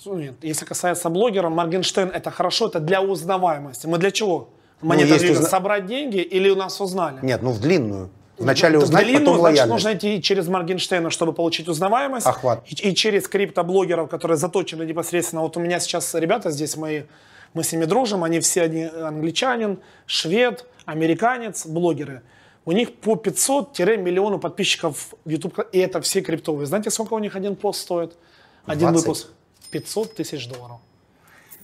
ну, 0.04 0.18
нет, 0.18 0.34
если 0.42 0.64
касается 0.64 1.08
блогера, 1.08 1.48
Моргенштерн 1.48 2.10
это 2.10 2.30
хорошо, 2.32 2.66
это 2.66 2.80
для 2.80 3.00
узнаваемости. 3.00 3.86
Мы 3.86 3.98
для 3.98 4.10
чего? 4.10 4.48
Монета 4.80 5.08
Ну, 5.10 5.14
есть 5.14 5.30
узна- 5.38 5.48
собрать 5.48 5.86
деньги 5.86 6.16
или 6.18 6.50
у 6.50 6.56
нас 6.56 6.80
узнали? 6.80 7.20
Нет, 7.22 7.42
ну 7.42 7.52
в 7.52 7.60
длинную. 7.60 8.10
Вначале 8.42 8.78
Ну, 8.78 8.84
узнать, 8.84 9.04
длинную, 9.04 9.24
потом 9.26 9.40
значит, 9.40 9.58
лояльность. 9.66 9.84
нужно 9.84 9.96
идти 9.98 10.22
через 10.22 10.48
Моргенштерна, 10.48 11.10
чтобы 11.10 11.32
получить 11.32 11.68
узнаваемость. 11.68 12.26
Охват. 12.26 12.64
И, 12.68 12.90
и 12.90 12.94
через 12.94 13.28
криптоблогеров, 13.28 14.08
которые 14.10 14.36
заточены 14.36 14.84
непосредственно. 14.84 15.42
Вот 15.42 15.56
у 15.56 15.60
меня 15.60 15.80
сейчас 15.80 16.14
ребята 16.14 16.50
здесь 16.50 16.76
мои, 16.76 17.02
мы 17.54 17.62
с 17.64 17.72
ними 17.72 17.84
дружим, 17.84 18.24
они 18.24 18.40
все 18.40 18.62
они 18.62 18.84
англичанин, 18.84 19.78
швед, 20.06 20.66
американец, 20.86 21.66
блогеры. 21.66 22.22
У 22.64 22.72
них 22.72 22.94
по 22.94 23.14
500-миллиону 23.14 24.38
подписчиков 24.38 25.14
в 25.24 25.28
YouTube, 25.28 25.58
и 25.72 25.78
это 25.78 26.00
все 26.00 26.20
криптовые. 26.20 26.66
Знаете, 26.66 26.90
сколько 26.90 27.14
у 27.14 27.18
них 27.18 27.34
один 27.36 27.56
пост 27.56 27.80
стоит? 27.80 28.12
Один 28.66 28.88
20? 28.90 29.06
выпуск. 29.06 29.28
500 29.70 30.14
тысяч 30.14 30.46
долларов. 30.48 30.78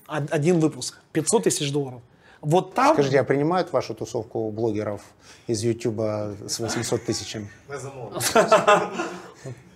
Од- 0.09 0.32
Один 0.32 0.59
выпуск. 0.59 0.98
500 1.12 1.44
тысяч 1.44 1.70
долларов. 1.72 2.00
Вот 2.40 2.74
там... 2.74 2.94
Скажите, 2.94 3.20
а 3.20 3.24
принимают 3.24 3.73
вашу 3.73 3.94
тусовку 3.94 4.51
блогеров 4.51 5.01
из 5.47 5.62
Ютуба 5.62 6.35
с 6.47 6.59
800 6.60 7.05
тысячами? 7.05 7.48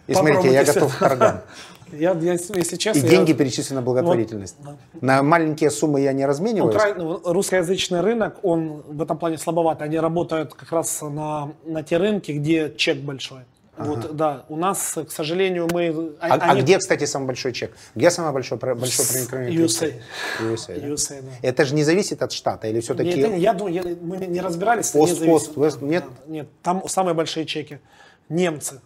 И 0.09 0.15
смотрите, 0.15 0.53
я 0.53 0.65
готов 0.65 0.95
к 0.95 0.99
торгам. 0.99 1.41
Я, 1.93 2.13
я, 2.13 2.33
если 2.33 2.75
И 2.75 2.79
честно, 2.79 3.01
я- 3.01 3.11
деньги 3.11 3.35
перечислены 3.35 3.81
на 3.81 3.85
благотворительность. 3.85 4.57
Вот, 4.61 4.77
На 5.03 5.23
маленькие 5.23 5.71
суммы 5.71 6.01
я 6.01 6.15
не 6.15 6.25
размениваюсь. 6.25 6.75
Укра- 6.75 6.95
ну, 6.95 7.21
Русскоязычный 7.23 8.01
рынок, 8.01 8.39
он 8.43 8.83
в 8.89 9.03
этом 9.03 9.19
плане 9.19 9.37
слабоват. 9.37 9.83
Они 9.83 9.99
работают 9.99 10.55
как 10.55 10.73
раз 10.73 11.03
на, 11.03 11.53
на 11.67 11.83
те 11.83 11.99
рынки, 11.99 12.33
где 12.33 12.73
чек 12.75 12.97
большой. 12.97 13.41
Вот, 13.79 14.15
да, 14.15 14.45
у 14.49 14.57
нас, 14.57 14.99
к 15.09 15.11
сожалению, 15.11 15.67
мы... 15.73 16.13
А, 16.21 16.35
а 16.35 16.51
они- 16.53 16.61
где, 16.61 16.79
кстати, 16.79 17.05
самый 17.07 17.27
большой 17.27 17.53
чек? 17.53 17.75
Где 17.95 18.11
самый 18.11 18.33
большой, 18.33 18.59
большой 18.59 19.07
проникновение? 19.07 19.65
USA. 19.65 19.95
USA, 20.41 20.81
да? 20.81 20.87
USA, 20.89 21.23
да. 21.23 21.31
Это 21.49 21.65
же 21.65 21.75
не 21.75 21.83
зависит 21.83 22.23
от 22.23 22.33
штата 22.33 22.69
или 22.69 22.81
все-таки... 22.81 23.15
Нет, 23.15 23.39
я 23.39 23.55
думаю, 23.55 23.75
я- 23.75 23.97
мы 24.03 24.19
не 24.19 24.41
разбирались. 24.41 24.91
Пост, 24.91 25.25
пост, 25.25 25.57
вест, 25.57 25.81
нет? 25.81 26.05
Нет, 26.27 26.49
там 26.63 26.87
самые 26.87 27.15
большие 27.15 27.47
чеки. 27.47 27.81
Немцы, 28.29 28.81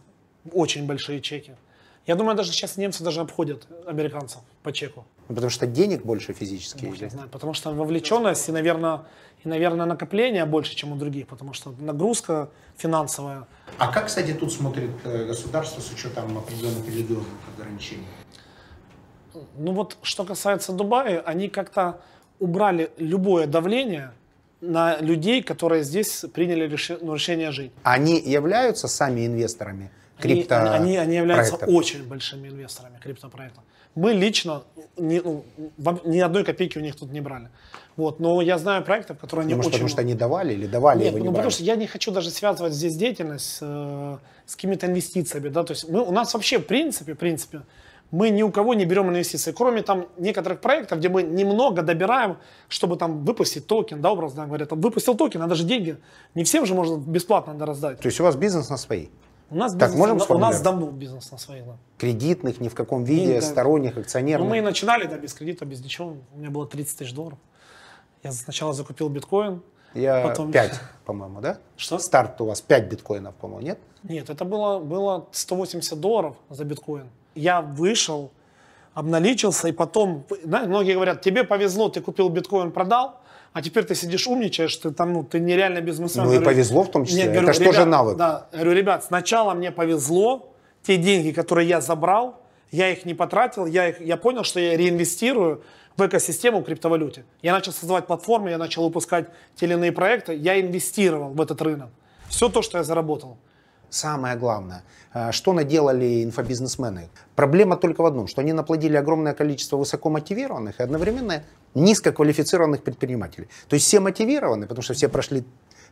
очень 0.52 0.86
большие 0.86 1.20
чеки. 1.20 1.52
Я 2.06 2.14
думаю, 2.14 2.36
даже 2.36 2.52
сейчас 2.52 2.76
немцы 2.76 3.02
даже 3.02 3.20
обходят 3.20 3.66
американцев 3.86 4.40
по 4.62 4.72
чеку. 4.72 5.04
Ну, 5.28 5.34
потому 5.34 5.50
что 5.50 5.66
денег 5.66 6.04
больше 6.04 6.32
физически. 6.32 6.84
Его 6.84 6.94
знает, 6.94 7.32
потому 7.32 7.52
что 7.52 7.72
вовлеченность 7.72 8.48
и, 8.48 8.52
наверное, 8.52 9.00
и, 9.46 9.48
наверное, 9.48 9.86
накопление 9.86 10.44
больше, 10.44 10.74
чем 10.74 10.92
у 10.92 10.96
других, 10.96 11.26
потому 11.28 11.52
что 11.54 11.72
нагрузка 11.78 12.48
финансовая. 12.76 13.46
А 13.78 13.92
как, 13.92 14.06
кстати, 14.06 14.32
тут 14.34 14.52
смотрит 14.52 14.90
э, 15.04 15.24
государство 15.26 15.80
с 15.80 15.90
учетом 15.92 16.36
определенных 16.36 16.86
религиозных 16.86 17.38
ограничений? 17.56 18.06
Ну 19.58 19.72
вот, 19.72 19.96
что 20.02 20.24
касается 20.24 20.72
Дубая, 20.72 21.20
они 21.20 21.48
как-то 21.48 22.00
убрали 22.40 22.90
любое 22.98 23.46
давление 23.46 24.10
на 24.60 24.98
людей, 25.00 25.42
которые 25.42 25.84
здесь 25.84 26.24
приняли 26.34 26.68
реши- 26.68 26.98
ну, 27.00 27.14
решение 27.14 27.50
жить. 27.52 27.70
Они 27.82 28.18
являются 28.18 28.88
сами 28.88 29.26
инвесторами 29.26 29.90
Они, 30.18 30.22
крипто 30.34 30.72
они, 30.72 30.96
они 30.96 31.16
являются 31.16 31.56
проектов? 31.56 31.74
очень 31.74 32.08
большими 32.08 32.48
инвесторами 32.48 32.98
криптопроекта. 33.02 33.60
Мы 33.94 34.12
лично 34.12 34.62
ни, 34.96 35.20
ну, 35.20 35.44
ни 36.04 36.20
одной 36.20 36.44
копейки 36.44 36.78
у 36.78 36.82
них 36.82 36.96
тут 36.96 37.12
не 37.12 37.20
брали. 37.20 37.48
Вот, 37.96 38.20
но 38.20 38.42
я 38.42 38.58
знаю 38.58 38.84
проектов, 38.84 39.18
которые 39.18 39.44
они 39.44 39.52
Ну, 39.52 39.56
может, 39.58 39.70
очень... 39.70 39.78
потому 39.78 39.88
что 39.88 40.00
они 40.02 40.14
давали 40.14 40.52
или 40.52 40.66
давали, 40.66 41.04
Нет, 41.04 41.14
вы 41.14 41.20
не 41.20 41.26
ну, 41.26 41.32
брали? 41.32 41.36
потому 41.44 41.50
что 41.50 41.64
я 41.64 41.76
не 41.76 41.86
хочу 41.86 42.10
даже 42.10 42.30
связывать 42.30 42.74
здесь 42.74 42.94
деятельность 42.96 43.58
э, 43.62 44.18
с 44.44 44.54
какими-то 44.54 44.86
инвестициями, 44.86 45.48
да, 45.48 45.64
то 45.64 45.72
есть 45.72 45.88
мы, 45.88 46.02
у 46.02 46.10
нас 46.12 46.34
вообще 46.34 46.58
в 46.58 46.66
принципе, 46.66 47.14
в 47.14 47.18
принципе, 47.18 47.62
мы 48.10 48.28
ни 48.30 48.42
у 48.42 48.50
кого 48.52 48.74
не 48.74 48.84
берем 48.84 49.08
инвестиции, 49.08 49.50
кроме 49.52 49.82
там 49.82 50.06
некоторых 50.18 50.60
проектов, 50.60 50.98
где 50.98 51.08
мы 51.08 51.22
немного 51.22 51.82
добираем, 51.82 52.36
чтобы 52.68 52.96
там 52.96 53.24
выпустить 53.24 53.66
токен, 53.66 54.00
да, 54.00 54.12
образно 54.12 54.46
говоря. 54.46 54.64
Там 54.66 54.80
выпустил 54.80 55.16
токен, 55.16 55.40
надо 55.40 55.54
же 55.56 55.64
деньги. 55.64 55.96
Не 56.36 56.44
всем 56.44 56.66
же 56.66 56.74
можно 56.74 56.98
бесплатно 56.98 57.54
надо 57.54 57.66
раздать. 57.66 57.98
То 57.98 58.06
есть 58.06 58.20
у 58.20 58.22
вас 58.22 58.36
бизнес 58.36 58.68
на 58.70 58.76
свои? 58.76 59.08
У 59.50 59.56
нас, 59.56 59.72
Так, 59.72 59.90
бизнес, 59.90 59.98
можем 59.98 60.18
на- 60.18 60.34
у 60.36 60.38
нас 60.38 60.60
давно 60.60 60.86
бизнес 60.90 61.32
на 61.32 61.38
своих. 61.38 61.64
Да. 61.66 61.76
Кредитных, 61.98 62.60
ни 62.60 62.68
в 62.68 62.74
каком 62.74 63.02
виде, 63.04 63.34
да. 63.40 63.40
сторонних, 63.42 63.96
Ну, 63.96 64.02
акционерных? 64.02 64.48
мы 64.48 64.58
и 64.58 64.60
начинали, 64.60 65.06
да, 65.06 65.16
без 65.18 65.32
кредита, 65.34 65.64
без 65.64 65.80
ничего. 65.82 66.14
У 66.34 66.38
меня 66.38 66.50
было 66.50 66.66
30 66.66 66.98
тысяч 66.98 67.12
долларов. 67.12 67.38
Я 68.22 68.32
сначала 68.32 68.72
закупил 68.72 69.08
биткоин. 69.08 69.62
Я 69.94 70.22
потом- 70.28 70.52
5, 70.52 70.80
по-моему, 71.04 71.40
да? 71.40 71.58
Что? 71.76 71.98
Старт 71.98 72.40
у 72.40 72.46
вас 72.46 72.60
5 72.60 72.88
биткоинов, 72.88 73.34
по-моему, 73.36 73.62
нет? 73.66 73.78
Нет, 74.02 74.28
это 74.30 74.44
было, 74.44 74.78
было 74.78 75.26
180 75.32 76.00
долларов 76.00 76.36
за 76.50 76.64
биткоин. 76.64 77.06
Я 77.34 77.60
вышел, 77.60 78.30
обналичился, 78.94 79.68
и 79.68 79.72
потом, 79.72 80.24
знаешь, 80.44 80.66
многие 80.68 80.94
говорят, 80.94 81.22
тебе 81.22 81.44
повезло, 81.44 81.88
ты 81.88 82.00
купил 82.00 82.28
биткоин, 82.28 82.72
продал, 82.72 83.20
а 83.52 83.62
теперь 83.62 83.84
ты 83.84 83.94
сидишь 83.94 84.26
умничаешь, 84.26 84.76
ты 84.76 84.90
там, 84.90 85.12
ну, 85.12 85.24
ты 85.24 85.40
нереально 85.40 85.80
бизнесмен. 85.80 86.24
Ну 86.24 86.32
и 86.32 86.40
повезло 86.40 86.82
в 86.82 86.90
том 86.90 87.06
числе. 87.06 87.22
Нет, 87.24 87.30
Это 87.32 87.40
говорю, 87.40 87.54
ж 87.54 87.58
тоже 87.58 87.70
ребят, 87.78 87.88
навык. 87.88 88.16
Да, 88.16 88.46
я 88.52 88.58
говорю, 88.58 88.76
ребят, 88.78 89.04
сначала 89.04 89.54
мне 89.54 89.70
повезло, 89.70 90.52
те 90.82 90.98
деньги, 90.98 91.30
которые 91.30 91.68
я 91.68 91.80
забрал, 91.80 92.40
я 92.70 92.90
их 92.90 93.06
не 93.06 93.14
потратил, 93.14 93.64
я, 93.66 93.88
их, 93.88 94.00
я 94.00 94.16
понял, 94.16 94.44
что 94.44 94.60
я 94.60 94.76
реинвестирую 94.76 95.62
в 95.96 96.06
экосистему 96.06 96.62
криптовалюте. 96.62 97.24
Я 97.42 97.52
начал 97.52 97.72
создавать 97.72 98.06
платформы, 98.06 98.50
я 98.50 98.58
начал 98.58 98.84
выпускать 98.84 99.28
те 99.54 99.66
или 99.66 99.74
иные 99.74 99.92
проекты, 99.92 100.34
я 100.34 100.60
инвестировал 100.60 101.30
в 101.30 101.40
этот 101.40 101.62
рынок. 101.62 101.88
Все 102.28 102.48
то, 102.48 102.62
что 102.62 102.78
я 102.78 102.84
заработал. 102.84 103.38
Самое 103.88 104.36
главное, 104.36 104.82
э, 105.14 105.32
что 105.32 105.52
наделали 105.52 106.24
инфобизнесмены? 106.24 107.08
Проблема 107.36 107.76
только 107.76 108.02
в 108.02 108.06
одном, 108.06 108.26
что 108.26 108.40
они 108.40 108.52
наплодили 108.52 108.96
огромное 108.96 109.32
количество 109.32 109.76
высокомотивированных 109.76 110.80
и 110.80 110.82
одновременно 110.82 111.44
низкоквалифицированных 111.74 112.82
предпринимателей. 112.82 113.48
То 113.68 113.74
есть 113.74 113.86
все 113.86 114.00
мотивированы, 114.00 114.66
потому 114.66 114.82
что 114.82 114.94
все 114.94 115.08
прошли 115.08 115.44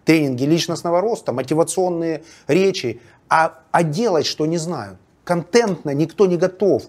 тренинги 0.05 0.45
личностного 0.45 1.01
роста, 1.01 1.33
мотивационные 1.33 2.25
речи, 2.49 3.01
а, 3.29 3.61
а 3.71 3.83
делать 3.85 4.27
что 4.27 4.45
не 4.45 4.59
знают. 4.59 4.99
Контентно 5.23 5.95
никто 5.95 6.27
не 6.27 6.37
готов. 6.37 6.83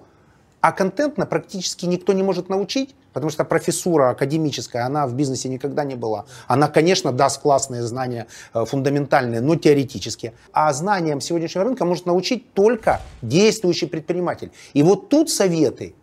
А 0.60 0.72
контентно 0.72 1.28
практически 1.28 1.86
никто 1.86 2.14
не 2.14 2.24
может 2.24 2.50
научить, 2.50 2.96
потому 3.16 3.32
что 3.32 3.46
профессура 3.46 4.10
академическая, 4.10 4.86
она 4.86 5.08
в 5.08 5.14
бизнесе 5.14 5.48
никогда 5.48 5.86
не 5.86 5.96
была. 5.96 6.26
Она, 6.48 6.68
конечно, 6.68 7.14
даст 7.14 7.42
классные 7.42 7.82
знания 7.84 8.28
э, 8.54 8.66
фундаментальные, 8.66 9.40
но 9.40 9.56
теоретические. 9.56 10.34
А 10.52 10.74
знаниям 10.74 11.22
сегодняшнего 11.22 11.64
рынка 11.64 11.86
может 11.86 12.06
научить 12.06 12.52
только 12.54 13.00
действующий 13.22 13.86
предприниматель. 13.88 14.52
И 14.74 14.84
вот 14.84 15.08
тут 15.10 15.30
советы 15.30 15.96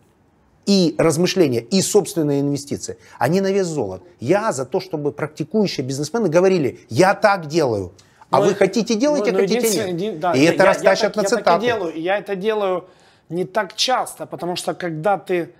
и 0.65 0.95
размышления, 0.97 1.59
и 1.59 1.81
собственные 1.83 2.41
инвестиции, 2.41 2.97
они 3.19 3.41
на 3.41 3.51
вес 3.51 3.67
золота. 3.67 4.03
Я 4.19 4.51
за 4.51 4.65
то, 4.65 4.79
чтобы 4.79 5.11
практикующие 5.11 5.85
бизнесмены 5.85 6.29
говорили, 6.29 6.79
я 6.89 7.13
так 7.13 7.45
делаю. 7.45 7.91
А 8.31 8.39
Ну, 8.39 8.45
вы 8.47 8.55
хотите 8.55 8.95
ну, 8.95 9.15
ну, 9.17 9.23
хотите 9.37 9.91
нет. 9.91 10.19
да, 10.19 10.33
и 10.33 10.39
я- 10.41 10.49
это 10.53 10.63
я- 10.63 10.69
растащат 10.71 11.15
я 11.15 11.21
на 11.21 11.25
Я 11.25 11.29
цитаты. 11.29 11.43
так 11.45 11.61
и 11.61 11.65
делаю. 11.65 11.93
Я 12.01 12.17
это 12.17 12.35
делаю 12.35 12.85
не 13.29 13.45
так 13.45 13.75
часто, 13.75 14.25
потому 14.25 14.55
что 14.55 14.73
когда 14.73 15.19
ты 15.19 15.53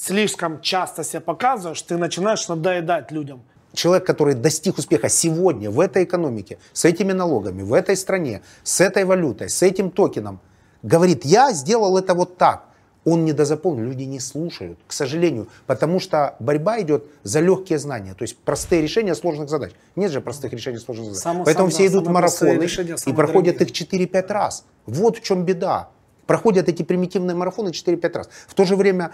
слишком 0.00 0.60
часто 0.60 1.04
себя 1.04 1.20
показываешь, 1.20 1.82
ты 1.82 1.96
начинаешь 1.96 2.48
надоедать 2.48 3.10
людям. 3.12 3.42
человек, 3.74 4.06
который 4.06 4.34
достиг 4.34 4.78
успеха 4.78 5.08
сегодня 5.08 5.70
в 5.70 5.78
этой 5.80 6.04
экономике, 6.04 6.58
с 6.72 6.84
этими 6.84 7.12
налогами, 7.12 7.62
в 7.62 7.72
этой 7.74 7.96
стране, 7.96 8.40
с 8.64 8.80
этой 8.80 9.04
валютой, 9.04 9.48
с 9.48 9.62
этим 9.62 9.90
токеном, 9.90 10.40
говорит, 10.82 11.24
я 11.24 11.52
сделал 11.52 11.98
это 11.98 12.14
вот 12.14 12.38
так. 12.38 12.64
Он 13.04 13.24
недозаполнен, 13.24 13.84
люди 13.84 14.02
не 14.02 14.20
слушают, 14.20 14.78
к 14.86 14.92
сожалению, 14.92 15.48
потому 15.66 15.98
что 16.00 16.34
борьба 16.40 16.80
идет 16.80 17.04
за 17.22 17.40
легкие 17.40 17.78
знания, 17.78 18.14
то 18.14 18.22
есть 18.22 18.36
простые 18.38 18.82
решения 18.82 19.14
сложных 19.14 19.48
задач. 19.48 19.72
Нет 19.96 20.10
же 20.10 20.20
простых 20.20 20.52
решений 20.52 20.78
сложных 20.78 21.06
задач. 21.06 21.22
Само- 21.22 21.44
Поэтому 21.44 21.70
сам- 21.70 21.74
все 21.74 21.88
да, 21.88 21.92
идут 21.94 22.06
в 22.08 22.10
марафоны 22.10 22.58
решения 22.58 22.96
и 23.06 23.12
проходят 23.12 23.56
дорогие. 23.58 23.66
их 23.66 23.72
4-5 23.72 24.30
раз. 24.30 24.64
Вот 24.86 25.18
в 25.18 25.22
чем 25.22 25.44
беда. 25.44 25.88
Проходят 26.28 26.68
эти 26.68 26.82
примитивные 26.82 27.34
марафоны 27.34 27.70
4-5 27.70 28.12
раз. 28.12 28.28
В 28.46 28.52
то 28.52 28.66
же 28.66 28.76
время, 28.76 29.12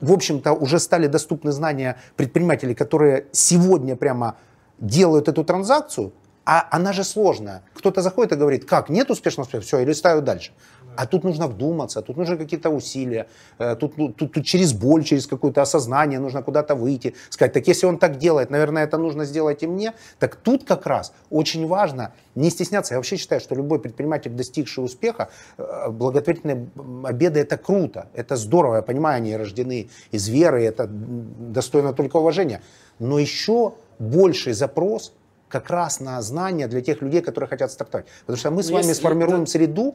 в 0.00 0.10
общем-то, 0.10 0.54
уже 0.54 0.80
стали 0.80 1.06
доступны 1.06 1.52
знания 1.52 1.98
предпринимателей, 2.16 2.74
которые 2.74 3.26
сегодня 3.32 3.96
прямо 3.96 4.38
делают 4.78 5.28
эту 5.28 5.44
транзакцию, 5.44 6.14
а 6.46 6.66
она 6.70 6.94
же 6.94 7.04
сложная. 7.04 7.64
Кто-то 7.74 8.00
заходит 8.00 8.32
и 8.32 8.36
говорит, 8.36 8.64
как, 8.64 8.88
нет 8.88 9.10
успешного 9.10 9.44
успеха, 9.44 9.62
все, 9.62 9.80
или 9.80 9.92
ставлю 9.92 10.22
дальше. 10.22 10.52
А 10.98 11.06
тут 11.06 11.24
нужно 11.24 11.46
вдуматься, 11.46 12.02
тут 12.02 12.16
нужны 12.16 12.36
какие-то 12.36 12.70
усилия, 12.70 13.26
э, 13.60 13.76
тут, 13.76 13.98
ну, 13.98 14.08
тут, 14.12 14.32
тут 14.32 14.44
через 14.44 14.72
боль, 14.72 15.04
через 15.04 15.28
какое-то 15.28 15.62
осознание 15.62 16.18
нужно 16.18 16.42
куда-то 16.42 16.74
выйти, 16.74 17.14
сказать, 17.30 17.52
так 17.52 17.68
если 17.68 17.86
он 17.86 17.98
так 17.98 18.18
делает, 18.18 18.50
наверное, 18.50 18.82
это 18.82 18.98
нужно 18.98 19.24
сделать 19.24 19.62
и 19.62 19.68
мне. 19.68 19.92
Так 20.18 20.34
тут 20.34 20.64
как 20.64 20.86
раз 20.86 21.12
очень 21.30 21.68
важно 21.68 22.12
не 22.34 22.50
стесняться. 22.50 22.94
Я 22.94 22.98
вообще 22.98 23.16
считаю, 23.16 23.40
что 23.40 23.54
любой 23.54 23.78
предприниматель, 23.78 24.32
достигший 24.32 24.82
успеха, 24.84 25.28
э, 25.56 25.88
благотворительные 25.90 26.66
обеды 27.04 27.38
это 27.40 27.56
круто, 27.58 28.08
это 28.14 28.34
здорово, 28.36 28.76
я 28.76 28.82
понимаю, 28.82 29.18
они 29.18 29.36
рождены 29.36 29.88
из 30.10 30.26
веры, 30.28 30.64
это 30.64 30.88
достойно 30.88 31.92
только 31.92 32.16
уважения. 32.16 32.60
Но 32.98 33.20
еще 33.20 33.72
больший 34.00 34.52
запрос 34.52 35.12
как 35.48 35.70
раз 35.70 36.00
на 36.00 36.20
знания 36.22 36.66
для 36.68 36.80
тех 36.80 37.02
людей, 37.02 37.20
которые 37.22 37.48
хотят 37.48 37.70
стартовать. 37.70 38.06
Потому 38.26 38.36
что 38.36 38.50
мы 38.50 38.62
с 38.62 38.66
Ну, 38.68 38.74
вами 38.74 38.86
если- 38.88 39.00
сформируем 39.00 39.44
да. 39.44 39.46
среду, 39.50 39.94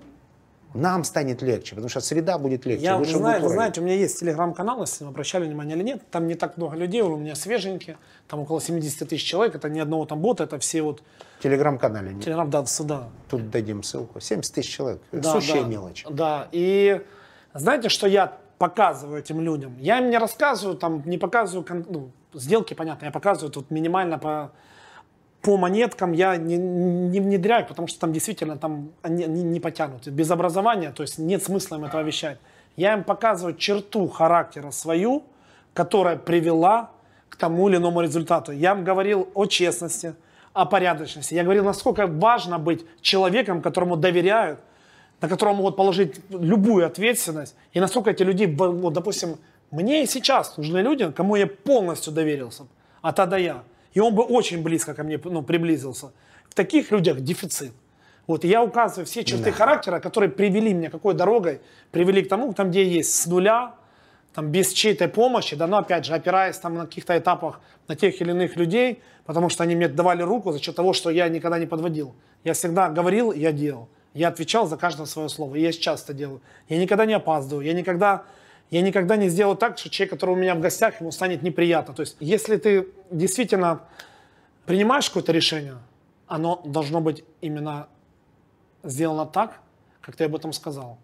нам 0.74 1.04
станет 1.04 1.41
легче, 1.41 1.76
потому 1.76 1.90
что 1.90 2.02
среда 2.02 2.38
будет 2.38 2.66
легче. 2.66 2.84
Я, 2.84 2.94
вы, 2.98 3.06
выше 3.06 3.18
зна- 3.18 3.34
будет 3.34 3.44
вы 3.44 3.50
знаете, 3.50 3.82
у 3.82 3.84
меня 3.84 3.95
есть 3.95 4.20
телеграм-канал, 4.20 4.82
если 4.82 5.04
вы 5.04 5.12
обращали 5.12 5.45
внимание 5.45 5.76
или 5.76 5.84
нет, 5.84 6.02
там 6.10 6.28
не 6.28 6.36
так 6.36 6.58
много 6.58 6.76
людей, 6.76 7.02
у 7.02 7.16
меня 7.18 7.36
свеженькие, 7.36 7.98
там 8.28 8.40
около 8.40 8.60
70 8.60 9.08
тысяч 9.08 9.24
человек, 9.24 9.56
это 9.56 9.70
ни 9.70 9.80
одного 9.80 10.06
там 10.06 10.20
бота, 10.20 10.45
это 10.45 10.58
все 10.60 10.82
вот 10.82 11.04
телеграм-канале 11.41 12.14
телеграм, 12.20 12.50
да, 12.50 12.66
сюда. 12.66 13.10
Тут 13.30 13.50
дадим 13.50 13.84
ссылку. 13.84 14.20
70 14.20 14.54
тысяч 14.54 14.76
человек. 14.76 15.02
Да, 15.12 15.34
Сущая 15.34 15.64
да, 15.64 15.68
мелочь. 15.68 16.06
Да, 16.10 16.48
и 16.52 17.02
знаете, 17.54 17.90
что 17.90 18.08
я 18.08 18.38
показываю 18.58 19.20
этим 19.20 19.41
людям? 19.41 19.76
Я 19.78 20.00
им 20.00 20.10
не 20.10 20.18
рассказываю, 20.18 20.78
там, 20.78 21.04
не 21.06 21.18
показываю 21.18 21.66
ну, 21.90 22.12
сделки, 22.34 22.74
понятно, 22.74 23.06
я 23.06 23.12
показываю 23.12 23.52
тут 23.52 23.72
минимально 23.72 24.18
по, 24.18 24.52
по 25.44 25.57
монеткам, 25.57 26.14
я 26.14 26.38
не, 26.38 26.56
не 26.57 27.20
внедряю, 27.20 27.68
потому 27.68 27.90
что 27.90 27.99
там 27.99 28.14
действительно 28.14 28.57
там 28.57 28.91
они, 29.02 29.26
они 29.26 29.44
не 29.44 29.60
потянут. 29.60 30.07
Без 30.07 30.32
образования, 30.32 30.91
то 30.91 31.03
есть 31.03 31.20
нет 31.20 31.44
смысла 31.44 31.76
им 31.76 31.84
этого 31.84 32.02
вещать. 32.02 32.38
Я 32.78 32.94
им 32.94 33.03
показываю 33.03 33.56
черту 33.56 34.07
характера 34.07 34.72
свою, 34.72 35.24
которая 35.74 36.15
привела 36.15 36.91
к 37.28 37.36
тому 37.36 37.68
или 37.68 37.76
иному 37.76 37.99
результату. 37.99 38.53
Я 38.53 38.72
им 38.72 38.86
говорил 38.86 39.28
о 39.34 39.45
честности, 39.45 40.15
о 40.53 40.65
порядочности. 40.65 41.34
Я 41.34 41.44
говорил, 41.44 41.65
насколько 41.65 42.07
важно 42.07 42.57
быть 42.57 42.86
человеком, 43.02 43.61
которому 43.61 43.98
доверяют, 43.98 44.61
на 45.20 45.28
которого 45.28 45.56
могут 45.56 45.76
положить 45.76 46.22
любую 46.30 46.86
ответственность. 46.86 47.56
И 47.74 47.82
насколько 47.82 48.11
эти 48.11 48.24
люди, 48.24 48.45
вот, 48.45 48.94
допустим, 48.94 49.38
мне 49.72 50.03
и 50.03 50.06
сейчас 50.07 50.56
нужны 50.56 50.80
люди, 50.80 51.11
кому 51.11 51.36
я 51.36 51.48
полностью 51.48 52.14
доверился, 52.14 52.64
А 53.02 53.11
до 53.11 53.38
Я. 53.38 53.64
И 53.94 53.99
он 53.99 54.15
бы 54.15 54.24
очень 54.24 54.64
близко 54.64 54.94
ко 54.94 55.03
мне 55.03 55.20
ну, 55.24 55.44
приблизился. 55.44 56.11
В 56.49 56.56
таких 56.56 56.91
людях 56.91 57.22
дефицит. 57.22 57.74
Вот, 58.26 58.45
и 58.45 58.48
я 58.48 58.64
указываю 58.64 59.06
все 59.06 59.24
черты 59.24 59.52
характера, 59.52 59.99
которые 59.99 60.30
привели 60.30 60.74
меня 60.74 60.90
какой 60.90 61.14
дорогой, 61.14 61.60
привели 61.91 62.24
к 62.24 62.30
тому, 62.30 62.53
там, 62.53 62.70
где 62.70 62.88
есть 62.88 63.14
с 63.14 63.26
нуля, 63.26 63.76
там, 64.34 64.49
без 64.49 64.72
чьей-то 64.72 65.10
помощи, 65.10 65.56
да, 65.56 65.68
но 65.68 65.78
опять 65.78 66.06
же, 66.06 66.14
опираясь 66.14 66.57
там 66.57 66.76
на 66.76 66.86
каких-то 66.86 67.18
этапах 67.18 67.60
на 67.88 67.95
тех 67.95 68.20
или 68.22 68.32
иных 68.32 68.56
людей, 68.56 69.02
потому 69.26 69.49
что 69.49 69.64
они 69.64 69.76
мне 69.76 69.90
давали 69.90 70.24
руку 70.24 70.52
за 70.52 70.60
счет 70.60 70.76
того, 70.76 70.94
что 70.94 71.10
я 71.10 71.28
никогда 71.28 71.60
не 71.60 71.65
подводил. 71.65 72.15
Я 72.44 72.53
всегда 72.53 72.90
говорил, 72.90 73.32
я 73.32 73.52
делал. 73.52 73.90
Я 74.14 74.28
отвечал 74.28 74.68
за 74.68 74.78
каждое 74.78 75.06
свое 75.06 75.30
слово. 75.30 75.56
И 75.56 75.61
я 75.61 75.72
сейчас 75.72 76.03
это 76.03 76.14
делаю. 76.14 76.41
Я 76.70 76.78
никогда 76.78 77.06
не 77.06 77.14
опаздываю. 77.14 77.65
Я 77.65 77.74
никогда, 77.74 78.24
я 78.72 78.81
никогда 78.81 79.15
не 79.15 79.30
сделаю 79.30 79.56
так, 79.56 79.77
что 79.77 79.90
человек, 79.90 80.11
который 80.11 80.31
у 80.31 80.35
меня 80.35 80.56
в 80.56 80.60
гостях, 80.60 80.99
ему 80.99 81.11
станет 81.11 81.44
неприятно. 81.44 81.94
То 81.94 82.02
есть, 82.02 82.18
если 82.19 82.57
ты 82.57 82.88
действительно 83.11 83.81
принимаешь 84.65 85.07
какое-то 85.10 85.31
решение, 85.31 85.77
оно 86.27 86.61
должно 86.65 87.02
быть 87.02 87.23
именно 87.41 87.88
сделано 88.84 89.26
так, 89.26 89.60
как 90.02 90.15
ты 90.15 90.23
об 90.26 90.35
этом 90.35 90.53
сказал. 90.53 90.98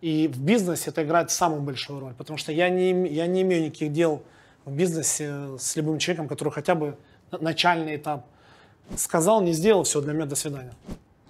И 0.00 0.28
в 0.28 0.40
бизнесе 0.40 0.90
это 0.90 1.02
играет 1.02 1.30
самую 1.30 1.62
большую 1.62 2.00
роль, 2.00 2.14
потому 2.14 2.36
что 2.36 2.52
я 2.52 2.68
не, 2.68 3.08
я 3.08 3.26
не 3.26 3.42
имею 3.42 3.64
никаких 3.64 3.92
дел 3.92 4.22
в 4.64 4.72
бизнесе 4.72 5.56
с 5.58 5.76
любым 5.76 5.98
человеком, 5.98 6.28
который 6.28 6.52
хотя 6.52 6.74
бы 6.74 6.96
на- 7.30 7.38
начальный 7.38 7.96
этап 7.96 8.26
сказал, 8.96 9.40
не 9.40 9.52
сделал, 9.52 9.84
все, 9.84 10.00
для 10.00 10.12
меня 10.12 10.26
до 10.26 10.36
свидания. 10.36 10.74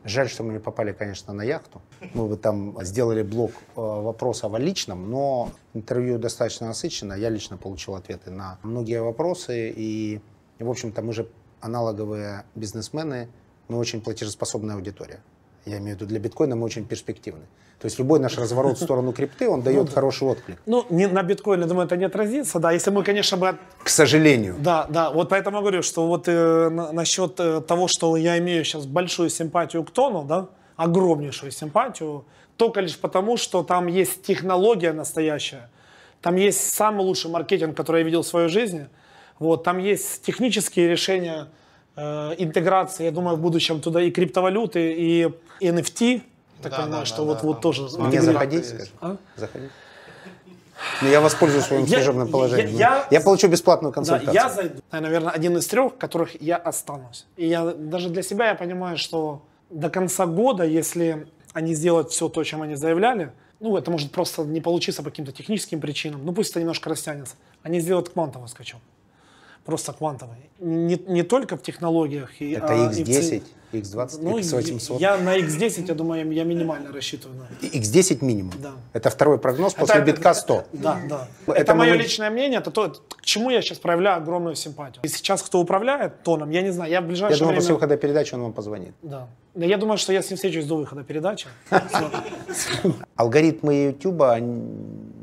Жаль, 0.06 0.28
что 0.28 0.44
мы 0.44 0.52
не 0.52 0.60
попали, 0.60 0.92
конечно, 0.92 1.32
на 1.34 1.42
яхту. 1.42 1.82
Мы 2.14 2.28
бы 2.28 2.36
там 2.36 2.78
сделали 2.84 3.22
блок 3.22 3.50
э, 3.50 3.80
вопросов 3.80 4.54
о 4.54 4.58
личном, 4.58 5.10
но 5.10 5.50
интервью 5.74 6.18
достаточно 6.18 6.68
насыщенно. 6.68 7.14
Я 7.14 7.28
лично 7.28 7.56
получил 7.56 7.96
ответы 7.96 8.30
на 8.30 8.60
многие 8.62 9.02
вопросы. 9.02 9.74
И, 9.76 10.20
в 10.60 10.70
общем-то, 10.70 11.02
мы 11.02 11.12
же 11.12 11.28
аналоговые 11.60 12.44
бизнесмены, 12.54 13.28
мы 13.66 13.78
очень 13.78 14.00
платежеспособная 14.00 14.76
аудитория. 14.76 15.18
Я 15.64 15.78
имею 15.78 15.96
в 15.96 16.00
виду, 16.00 16.06
для 16.06 16.20
биткоина 16.20 16.54
мы 16.54 16.64
очень 16.64 16.86
перспективны. 16.86 17.46
То 17.80 17.86
есть 17.86 17.98
любой 17.98 18.20
наш 18.20 18.38
разворот 18.38 18.78
в 18.78 18.82
сторону 18.82 19.12
крипты, 19.12 19.48
он 19.48 19.60
дает 19.60 19.92
хороший 19.92 20.26
отклик. 20.26 20.58
Ну, 20.64 20.86
не, 20.88 21.06
на 21.08 21.22
биткоине, 21.22 21.66
думаю, 21.66 21.86
это 21.86 21.96
не 21.96 22.06
отразится, 22.06 22.58
да, 22.58 22.72
если 22.72 22.90
мы, 22.90 23.04
конечно, 23.04 23.36
бы... 23.36 23.58
К 23.82 23.88
сожалению. 23.90 24.56
Да, 24.58 24.86
да, 24.88 25.10
вот 25.10 25.28
поэтому 25.28 25.58
я 25.58 25.60
говорю, 25.60 25.82
что 25.82 26.06
вот 26.06 26.26
э, 26.26 26.70
на- 26.70 26.92
насчет 26.92 27.38
э, 27.38 27.60
того, 27.60 27.86
что 27.86 28.16
я 28.16 28.38
имею 28.38 28.64
сейчас 28.64 28.86
большую 28.86 29.28
симпатию 29.28 29.84
к 29.84 29.90
Тону, 29.90 30.24
да, 30.24 30.48
огромнейшую 30.76 31.52
симпатию, 31.52 32.24
только 32.56 32.80
лишь 32.80 32.98
потому, 32.98 33.36
что 33.36 33.62
там 33.62 33.88
есть 33.88 34.22
технология 34.22 34.92
настоящая, 34.92 35.68
там 36.22 36.36
есть 36.36 36.72
самый 36.72 37.02
лучший 37.02 37.30
маркетинг, 37.30 37.76
который 37.76 37.98
я 37.98 38.04
видел 38.04 38.22
в 38.22 38.26
своей 38.26 38.48
жизни, 38.48 38.88
вот, 39.38 39.64
там 39.64 39.76
есть 39.76 40.22
технические 40.22 40.88
решения 40.88 41.48
э, 41.94 42.34
интеграции, 42.38 43.04
я 43.04 43.10
думаю, 43.10 43.36
в 43.36 43.40
будущем 43.40 43.82
туда 43.82 44.00
и 44.00 44.10
криптовалюты, 44.10 44.94
и 44.94 45.30
NFT, 45.60 46.22
так 46.62 46.72
Да, 46.72 46.78
понимаю, 46.78 47.02
да, 47.02 47.06
что 47.06 47.16
да, 47.18 47.22
вот, 47.24 47.36
да, 47.36 47.42
вот 47.46 47.52
там 47.54 47.60
тоже. 47.62 47.88
Мне 47.98 48.22
заходить, 48.22 48.66
скажи. 48.66 48.90
А? 49.00 49.16
Заходить. 49.36 49.70
Ну, 51.02 51.08
я 51.08 51.20
воспользуюсь 51.20 51.64
своим 51.64 51.84
Я- 51.84 51.98
служебным 51.98 52.28
положением. 52.30 52.76
я- 52.76 53.06
Я, 53.10 53.20
получу 53.20 53.48
бесплатную 53.48 53.92
Да, 53.92 53.94
консультацию. 53.94 54.34
я 54.34 54.48
зайду. 54.50 54.80
Я, 54.92 55.00
наверное, 55.00 55.30
один 55.32 55.56
из 55.56 55.66
трех, 55.66 55.96
которых 55.96 56.40
я 56.40 56.56
останусь. 56.56 57.26
И 57.36 57.46
я 57.46 57.64
даже 57.72 58.10
для 58.10 58.22
себя 58.22 58.48
я 58.50 58.54
понимаю, 58.54 58.98
что 58.98 59.42
до 59.70 59.88
конца 59.90 60.26
года, 60.26 60.64
если 60.64 61.26
они 61.54 61.74
сделают 61.74 62.10
все 62.10 62.28
то, 62.28 62.44
чем 62.44 62.60
они 62.62 62.74
заявляли, 62.76 63.32
ну, 63.58 63.76
это 63.76 63.90
может 63.90 64.10
просто 64.12 64.42
не 64.44 64.60
получиться 64.60 65.02
по 65.02 65.08
каким-то 65.10 65.32
техническим 65.32 65.80
причинам, 65.80 66.24
ну, 66.26 66.32
пусть 66.34 66.50
это 66.50 66.60
немножко 66.60 66.90
растянется, 66.90 67.36
они 67.62 67.80
сделают 67.80 68.10
квантовый 68.10 68.48
скачок. 68.48 68.80
Просто 69.66 69.92
квантовый. 69.92 70.36
Не, 70.60 70.96
не 71.08 71.22
только 71.22 71.56
в 71.56 71.62
технологиях. 71.62 72.40
И, 72.40 72.52
Это 72.52 72.68
а, 72.68 72.74
и 72.92 73.04
в 73.04 73.08
X10, 73.08 73.22
цене. 73.22 73.42
X20, 73.72 74.18
Ну, 74.22 74.38
X800. 74.38 74.98
я 75.00 75.18
на 75.18 75.36
X10, 75.36 75.86
я 75.88 75.94
думаю, 75.94 76.24
я, 76.24 76.32
я 76.32 76.44
минимально 76.44 76.92
рассчитываю 76.92 77.36
на 77.40 77.48
это. 77.50 77.76
X10 77.76 78.24
минимум. 78.24 78.52
Да. 78.62 78.70
Это 78.92 79.10
второй 79.10 79.38
прогноз 79.38 79.74
после 79.74 79.96
Это- 79.96 80.04
битка 80.06 80.34
100. 80.34 80.64
Да, 80.72 80.98
да. 81.08 81.28
Это 81.46 81.60
Это, 81.60 81.72
мы 81.74 81.78
мое 81.80 81.92
вы- 81.92 81.98
личное 81.98 82.30
мнение, 82.30 82.60
это 82.60 82.70
то, 82.70 82.88
к 83.08 83.22
чему 83.22 83.50
я 83.50 83.60
сейчас 83.60 83.78
проявляю 83.78 84.18
огромную 84.18 84.54
симпатию. 84.54 85.00
И 85.02 85.08
сейчас 85.08 85.42
кто 85.42 85.58
управляет 85.60 86.22
тоном, 86.22 86.50
я 86.50 86.62
не 86.62 86.70
знаю, 86.70 86.90
я 86.92 87.00
в 87.00 87.02
Я 87.02 87.08
ближайшее 87.08 87.38
думаю, 87.38 87.48
время... 87.54 87.60
после 87.62 87.74
выхода 87.74 87.96
передачи 87.96 88.34
он 88.34 88.42
вам 88.42 88.52
позвонит. 88.52 88.94
Да. 89.02 89.26
Я 89.56 89.76
думаю, 89.78 89.98
что 89.98 90.12
я 90.12 90.22
с 90.22 90.30
ним 90.30 90.36
встречусь 90.36 90.64
до 90.66 90.76
выхода 90.76 91.02
передачи. 91.02 91.48
Алгоритмы 93.16 93.86
YouTube 93.86 94.22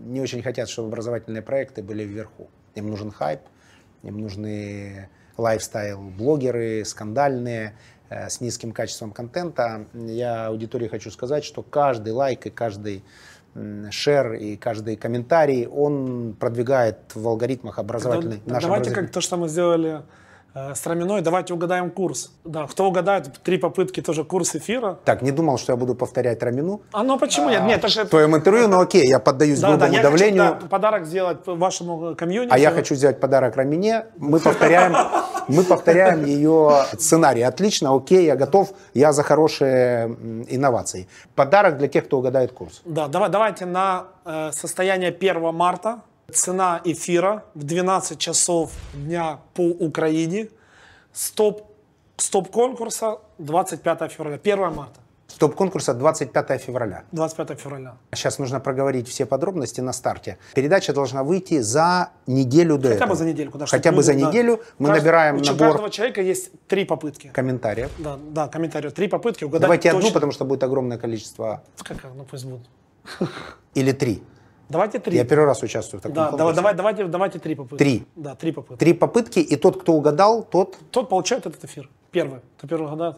не 0.05 0.21
очень 0.21 0.41
хотят, 0.43 0.69
чтобы 0.69 0.89
образовательные 0.89 1.41
проекты 1.41 1.81
были 1.81 2.03
вверху. 2.03 2.49
Им 2.75 2.87
нужен 2.89 3.11
хайп, 3.11 3.39
им 4.03 4.19
нужны 4.19 5.09
лайфстайл-блогеры, 5.37 6.83
скандальные, 6.85 7.73
э, 8.09 8.29
с 8.29 8.41
низким 8.41 8.71
качеством 8.71 9.11
контента. 9.11 9.87
Я 9.93 10.47
аудитории 10.47 10.87
хочу 10.87 11.09
сказать, 11.09 11.43
что 11.43 11.63
каждый 11.63 12.13
лайк 12.13 12.45
и 12.45 12.49
каждый 12.49 13.03
шер 13.91 14.33
и 14.33 14.55
каждый 14.57 14.95
комментарий, 14.95 15.67
он 15.67 16.35
продвигает 16.39 16.97
в 17.13 17.27
алгоритмах 17.27 17.77
образовательный 17.77 18.41
Да, 18.45 18.53
наш 18.55 18.63
Давайте 18.63 18.67
образовательный- 18.89 18.95
как 19.05 19.13
то, 19.13 19.21
что 19.21 19.37
мы 19.37 19.47
сделали 19.47 20.01
э, 20.53 20.75
с 20.75 20.85
Раминой, 20.85 21.21
давайте 21.21 21.53
угадаем 21.53 21.91
курс. 21.91 22.31
Да, 22.43 22.67
кто 22.67 22.85
угадает, 22.85 23.31
три 23.43 23.57
попытки 23.57 24.01
тоже 24.01 24.23
курс 24.23 24.55
эфира. 24.55 24.97
Так, 25.05 25.21
не 25.21 25.31
думал, 25.31 25.57
что 25.57 25.73
я 25.73 25.77
буду 25.77 25.95
повторять 25.95 26.41
Рамину 26.43 26.81
А 26.91 27.03
ну 27.03 27.17
почему 27.17 27.49
нет? 27.49 27.63
Нет, 27.63 27.79
это 27.79 27.87
же... 27.87 28.05
в 28.05 28.09
твоем 28.09 28.35
интервью, 28.35 28.67
но 28.67 28.79
окей, 28.81 29.07
я 29.07 29.19
поддаюсь 29.19 29.59
Да, 29.59 29.69
да, 29.71 29.77
грубому 29.77 29.93
я 29.95 30.01
давлению. 30.03 30.43
хочу 30.45 30.61
да, 30.61 30.67
подарок 30.67 31.05
сделать 31.05 31.37
вашему 31.45 32.15
комьюнити. 32.15 32.53
А 32.53 32.57
я 32.57 32.71
хочу 32.71 32.95
сделать 32.95 33.19
подарок 33.19 33.55
Рамине. 33.55 34.05
Мы 34.17 34.39
повторяем, 34.39 34.95
мы 35.47 35.63
повторяем 35.63 36.25
ее 36.25 36.85
сценарий. 36.97 37.41
Отлично, 37.43 37.95
окей, 37.95 38.25
я 38.25 38.35
готов, 38.35 38.73
я 38.93 39.13
за 39.13 39.23
хорошие 39.23 40.15
инновации. 40.49 41.07
Подарок 41.35 41.77
для 41.77 41.87
тех, 41.87 42.05
кто 42.05 42.19
угадает 42.19 42.51
курс. 42.51 42.81
Да, 42.85 43.07
давай, 43.07 43.29
давайте 43.29 43.65
на 43.65 44.05
э, 44.25 44.51
состояние 44.51 45.09
1 45.09 45.53
марта. 45.53 46.01
Цена 46.31 46.81
эфира 46.85 47.43
в 47.53 47.63
12 47.63 48.17
часов 48.17 48.71
дня 48.93 49.39
по 49.53 49.61
Украине. 49.61 50.47
Стоп, 51.11 51.61
стоп 52.17 52.49
конкурса 52.49 53.17
25 53.37 54.11
февраля. 54.11 54.39
1 54.43 54.73
марта. 54.73 54.99
Стоп 55.27 55.55
конкурса 55.55 55.93
25 55.93 56.61
февраля. 56.61 57.03
25 57.11 57.59
февраля. 57.59 57.97
Сейчас 58.13 58.39
нужно 58.39 58.59
проговорить 58.59 59.07
все 59.07 59.25
подробности 59.25 59.81
на 59.81 59.91
старте. 59.93 60.37
Передача 60.55 60.93
должна 60.93 61.23
выйти 61.23 61.59
за 61.61 62.09
неделю 62.27 62.77
до 62.77 62.89
Хотя 62.89 62.95
этого. 62.95 63.09
бы 63.09 63.15
за 63.15 63.25
недельку. 63.25 63.57
Да, 63.57 63.65
Хотя 63.65 63.91
бы 63.91 64.03
за 64.03 64.11
люди, 64.13 64.23
да. 64.23 64.29
неделю 64.29 64.59
мы 64.79 64.89
Кажд- 64.89 64.97
набираем 64.99 65.35
у 65.35 65.39
набор 65.39 65.67
каждого 65.69 65.89
человека 65.89 66.21
есть 66.21 66.51
три 66.67 66.85
попытки. 66.85 67.27
комментариев. 67.33 67.89
Да, 67.97 68.17
да, 68.29 68.47
комментариев. 68.47 68.93
Три 68.93 69.07
попытки 69.07 69.43
угадать 69.43 69.61
Давайте 69.61 69.89
одну, 69.89 70.01
точно. 70.01 70.13
потому 70.13 70.31
что 70.31 70.45
будет 70.45 70.63
огромное 70.63 70.97
количество. 70.97 71.63
Как, 71.83 71.97
ну 72.15 72.23
пусть 72.29 72.45
будут. 72.45 72.67
Или 73.75 73.91
три. 73.91 74.21
Давайте 74.73 74.99
три. 74.99 75.15
Я 75.17 75.23
первый 75.23 75.45
раз 75.45 75.61
участвую 75.63 75.99
в 75.99 76.03
таком 76.03 76.15
Да, 76.15 76.29
конкурсе. 76.29 76.55
давай, 76.55 76.55
давай, 76.55 76.73
давайте, 76.75 77.05
давайте 77.11 77.39
три 77.39 77.55
попытки. 77.55 77.77
Три. 77.77 78.07
Да, 78.15 78.35
три 78.35 78.51
попытки. 78.51 78.79
Три 78.79 78.93
попытки, 78.93 79.39
и 79.39 79.55
тот, 79.55 79.79
кто 79.81 79.93
угадал, 79.93 80.43
тот, 80.43 80.77
Тот 80.91 81.09
получает 81.09 81.45
этот 81.45 81.63
эфир. 81.63 81.89
Первый. 82.11 82.41
Кто 82.57 82.67
первый 82.67 82.87
угадает. 82.87 83.17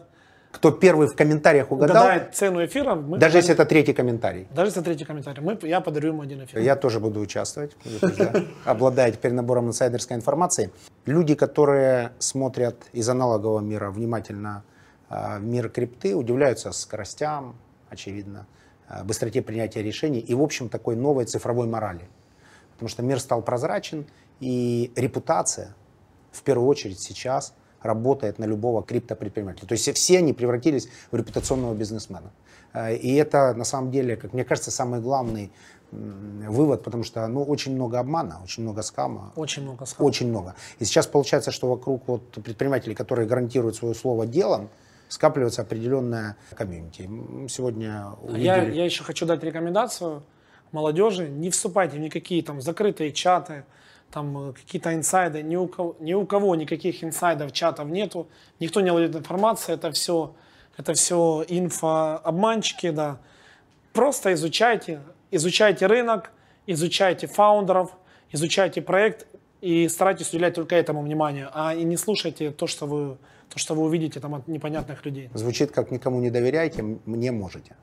кто 0.52 0.70
первый 0.70 1.08
в 1.08 1.16
комментариях 1.16 1.72
угадал, 1.72 1.96
Угадает 1.96 2.34
цену 2.34 2.64
эфира. 2.64 2.94
Мы 2.94 3.18
даже 3.18 3.38
если 3.38 3.52
это 3.54 3.64
третий 3.64 3.92
комментарий. 3.94 4.46
Даже 4.54 4.68
если 4.68 4.82
третий 4.82 5.04
комментарий. 5.04 5.42
Мы, 5.42 5.58
я 5.62 5.80
подарю 5.80 6.08
ему 6.08 6.22
один 6.22 6.44
эфир. 6.44 6.60
Я 6.60 6.76
тоже 6.76 7.00
буду 7.00 7.20
участвовать, 7.20 7.76
обладая 8.64 9.10
теперь 9.12 9.32
набором 9.32 9.68
инсайдерской 9.68 10.16
информации. 10.16 10.70
Люди, 11.06 11.34
которые 11.34 12.12
смотрят 12.18 12.76
из 12.92 13.08
аналогового 13.08 13.60
мира 13.60 13.90
внимательно 13.90 14.62
а, 15.08 15.38
в 15.38 15.42
мир 15.42 15.68
крипты, 15.68 16.14
удивляются 16.14 16.72
скоростям, 16.72 17.56
очевидно, 17.90 18.46
быстроте 19.04 19.42
принятия 19.42 19.82
решений 19.82 20.20
и, 20.20 20.34
в 20.34 20.42
общем, 20.42 20.68
такой 20.68 20.96
новой 20.96 21.24
цифровой 21.24 21.66
морали. 21.66 22.08
Потому 22.72 22.88
что 22.88 23.02
мир 23.02 23.20
стал 23.20 23.42
прозрачен, 23.42 24.06
и 24.40 24.92
репутация, 24.96 25.74
в 26.32 26.42
первую 26.42 26.68
очередь 26.68 27.00
сейчас, 27.00 27.54
работает 27.82 28.38
на 28.38 28.44
любого 28.46 28.82
криптопредпринимателя. 28.82 29.66
То 29.66 29.72
есть 29.72 29.92
все 29.94 30.18
они 30.18 30.32
превратились 30.32 30.88
в 31.10 31.16
репутационного 31.16 31.74
бизнесмена. 31.74 32.32
Э, 32.74 32.94
И 32.96 33.14
это, 33.14 33.54
на 33.54 33.64
самом 33.64 33.90
деле, 33.90 34.16
как 34.16 34.32
мне 34.34 34.44
кажется, 34.44 34.70
самый 34.70 35.00
главный 35.00 35.50
вывод, 35.92 36.82
потому 36.82 37.04
что 37.04 37.26
ну, 37.28 37.42
очень 37.44 37.74
много 37.74 37.98
обмана, 38.00 38.40
очень 38.42 38.64
много 38.64 38.82
скама, 38.82 39.32
Очень 39.36 39.62
много 39.62 39.86
сказано. 39.86 40.08
очень 40.08 40.28
много. 40.28 40.54
И 40.80 40.84
сейчас 40.84 41.06
получается, 41.06 41.52
что 41.52 41.68
вокруг 41.68 42.02
вот 42.08 42.22
предпринимателей, 42.42 42.94
которые 42.94 43.28
гарантируют 43.28 43.76
свое 43.76 43.94
слово 43.94 44.26
делом, 44.26 44.68
скапливается 45.08 45.62
определенная 45.62 46.36
комьюнити. 46.54 47.08
Сегодня 47.48 48.06
увидели... 48.22 48.44
Я, 48.44 48.62
я 48.62 48.84
еще 48.84 49.04
хочу 49.04 49.26
дать 49.26 49.42
рекомендацию 49.42 50.22
молодежи. 50.72 51.28
Не 51.28 51.50
вступайте 51.50 51.96
в 51.96 52.00
никакие 52.00 52.42
там 52.42 52.60
закрытые 52.60 53.12
чаты, 53.12 53.64
там 54.10 54.50
э, 54.50 54.52
какие-то 54.52 54.94
инсайды. 54.94 55.42
Ни 55.42 55.56
у, 55.56 55.68
кого, 55.68 55.96
ни 56.00 56.14
у 56.14 56.26
кого 56.26 56.54
никаких 56.54 57.02
инсайдов, 57.04 57.52
чатов 57.52 57.88
нету. 57.88 58.28
Никто 58.60 58.80
не 58.80 58.90
владеет 58.90 59.16
информацией. 59.16 59.76
Это 59.76 59.90
все, 59.92 60.34
это 60.76 60.94
все 60.94 61.44
инфообманщики, 61.48 62.90
да. 62.90 63.18
Просто 63.92 64.34
изучайте, 64.34 65.00
изучайте 65.30 65.86
рынок, 65.86 66.30
изучайте 66.66 67.26
фаундеров, 67.26 67.92
изучайте 68.30 68.82
проект 68.82 69.26
и 69.60 69.88
старайтесь 69.88 70.28
уделять 70.28 70.54
только 70.54 70.76
этому 70.76 71.02
внимание, 71.02 71.48
а 71.52 71.74
и 71.74 71.82
не 71.82 71.96
слушайте 71.96 72.50
то, 72.50 72.66
что 72.66 72.86
вы, 72.86 73.16
то, 73.48 73.58
что 73.58 73.74
вы 73.74 73.84
увидите 73.84 74.20
там 74.20 74.34
от 74.34 74.48
непонятных 74.48 75.04
людей. 75.04 75.30
Звучит 75.34 75.70
как 75.70 75.90
«никому 75.90 76.20
не 76.20 76.30
доверяйте, 76.30 76.82
мне 76.82 77.32
можете». 77.32 77.76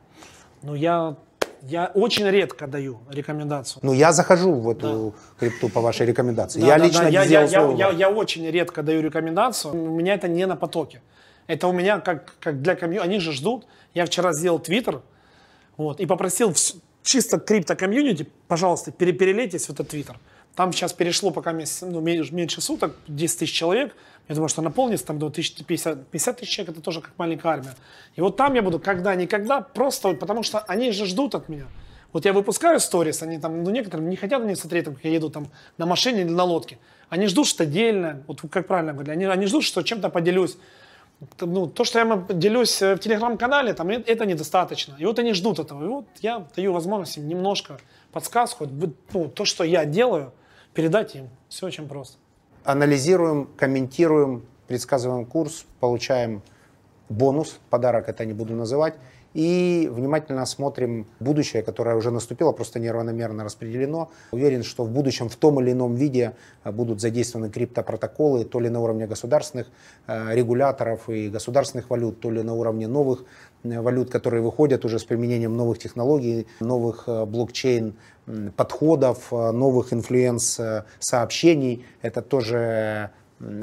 Ну, 0.61 0.75
я, 0.75 1.17
я 1.61 1.91
очень 1.93 2.29
редко 2.29 2.67
даю 2.67 2.99
рекомендацию. 3.09 3.79
Ну, 3.83 3.93
я 3.93 4.11
захожу 4.13 4.53
в 4.53 4.69
эту 4.69 5.13
крипту 5.39 5.69
по 5.69 5.81
вашей 5.81 6.05
рекомендации. 6.05 6.61
Да, 6.61 6.67
я 6.67 6.77
да, 6.77 6.85
лично 6.85 7.03
да, 7.03 7.09
я, 7.09 7.23
я, 7.23 7.71
я, 7.71 7.89
я, 7.89 8.09
очень 8.09 8.49
редко 8.49 8.83
даю 8.83 9.01
рекомендацию. 9.01 9.73
У 9.73 9.95
меня 9.95 10.13
это 10.13 10.27
не 10.27 10.45
на 10.45 10.55
потоке. 10.55 11.01
Это 11.47 11.67
у 11.67 11.73
меня 11.73 11.99
как, 11.99 12.33
как 12.39 12.61
для 12.61 12.75
комью. 12.75 13.01
Они 13.01 13.19
же 13.19 13.33
ждут. 13.33 13.67
Я 13.93 14.05
вчера 14.05 14.31
сделал 14.33 14.59
твиттер 14.59 15.01
вот, 15.77 15.99
и 15.99 16.05
попросил 16.05 16.51
вс- 16.51 16.77
чисто 17.03 17.37
крипто-комьюнити, 17.37 18.27
пожалуйста, 18.47 18.91
пере, 18.91 19.13
перелейтесь 19.13 19.67
в 19.67 19.69
этот 19.69 19.89
твиттер. 19.89 20.19
Там 20.55 20.71
сейчас 20.71 20.93
перешло 20.93 21.31
пока 21.31 21.51
месяц, 21.51 21.81
ну, 21.81 21.99
меньше, 21.99 22.61
суток, 22.61 22.95
10 23.07 23.39
тысяч 23.39 23.53
человек. 23.53 23.95
Я 24.29 24.35
думаю, 24.35 24.49
что 24.49 24.61
наполнится 24.61 25.05
там 25.05 25.19
до 25.19 25.27
1050 25.27 26.07
50 26.07 26.39
тысяч 26.39 26.51
человек, 26.51 26.75
это 26.75 26.81
тоже 26.81 27.01
как 27.01 27.11
маленькая 27.17 27.53
армия. 27.53 27.75
И 28.15 28.21
вот 28.21 28.37
там 28.37 28.53
я 28.53 28.61
буду 28.61 28.79
когда-никогда, 28.79 29.61
просто 29.61 30.13
потому 30.13 30.43
что 30.43 30.59
они 30.59 30.91
же 30.91 31.05
ждут 31.05 31.35
от 31.35 31.49
меня. 31.49 31.65
Вот 32.13 32.25
я 32.25 32.33
выпускаю 32.33 32.79
сторис, 32.79 33.23
они 33.23 33.39
там, 33.39 33.63
ну, 33.63 33.71
некоторые 33.71 34.07
не 34.07 34.15
хотят 34.15 34.43
они 34.43 34.55
смотреть, 34.55 34.85
там, 34.85 34.93
как 34.93 35.03
я 35.03 35.11
еду 35.11 35.31
там 35.31 35.47
на 35.79 35.87
машине 35.87 36.21
или 36.21 36.29
на 36.29 36.43
лодке. 36.43 36.77
Они 37.09 37.25
ждут, 37.25 37.47
что 37.47 37.65
дельно, 37.65 38.23
вот 38.27 38.41
как 38.49 38.67
правильно 38.67 38.93
говорили, 38.93 39.13
они, 39.13 39.25
они 39.25 39.47
ждут, 39.47 39.63
что 39.63 39.81
чем-то 39.81 40.09
поделюсь. 40.09 40.57
Ну, 41.39 41.67
то, 41.67 41.83
что 41.83 41.99
я 41.99 42.25
делюсь 42.29 42.81
э, 42.81 42.95
в 42.95 42.99
телеграм-канале, 42.99 43.73
там, 43.73 43.89
э- 43.89 44.03
это 44.05 44.25
недостаточно. 44.25 44.95
И 44.99 45.05
вот 45.05 45.17
они 45.19 45.33
ждут 45.33 45.57
этого. 45.57 45.83
И 45.83 45.87
вот 45.87 46.05
я 46.21 46.45
даю 46.55 46.73
возможность 46.73 47.17
им 47.17 47.27
немножко 47.27 47.79
подсказку, 48.11 48.67
ну, 49.13 49.29
то, 49.29 49.45
что 49.45 49.63
я 49.63 49.85
делаю, 49.85 50.33
передать 50.73 51.15
им. 51.15 51.29
Все 51.49 51.67
очень 51.67 51.87
просто. 51.87 52.17
Анализируем, 52.63 53.49
комментируем, 53.57 54.45
предсказываем 54.67 55.25
курс, 55.25 55.65
получаем 55.79 56.41
бонус, 57.09 57.59
подарок 57.69 58.09
это 58.09 58.25
не 58.25 58.33
буду 58.33 58.55
называть. 58.55 58.95
И 59.33 59.89
внимательно 59.91 60.45
смотрим 60.45 61.07
будущее, 61.19 61.63
которое 61.63 61.95
уже 61.95 62.11
наступило, 62.11 62.51
просто 62.51 62.79
неравномерно 62.79 63.43
распределено. 63.43 64.11
Уверен, 64.31 64.63
что 64.63 64.83
в 64.83 64.91
будущем 64.91 65.27
в 65.27 65.35
том 65.35 65.59
или 65.59 65.71
ином 65.71 65.95
виде 65.95 66.33
э, 66.63 66.71
будут 66.71 67.01
задействованы 67.01 67.49
криптопротоколы, 67.49 68.45
то 68.45 68.59
ли 68.59 68.69
на 68.69 68.79
уровне 68.79 69.07
государственных 69.07 69.67
э, 70.05 70.35
регуляторов 70.35 71.09
и 71.09 71.29
государственных 71.29 71.89
валют, 71.89 72.19
то 72.19 72.29
ли 72.29 72.43
на 72.43 72.53
уровне 72.53 72.87
новых 72.87 73.25
валют, 73.63 74.09
которые 74.09 74.41
выходят 74.41 74.85
уже 74.85 74.99
с 74.99 75.03
применением 75.03 75.55
новых 75.55 75.79
технологий, 75.79 76.47
новых 76.59 77.05
э, 77.07 77.25
блокчейн 77.25 77.95
подходов, 78.55 79.31
э, 79.31 79.51
новых 79.51 79.93
influence 79.93 80.59
э, 80.59 80.83
сообщений. 80.99 81.85
Это 82.01 82.21
тоже 82.21 83.11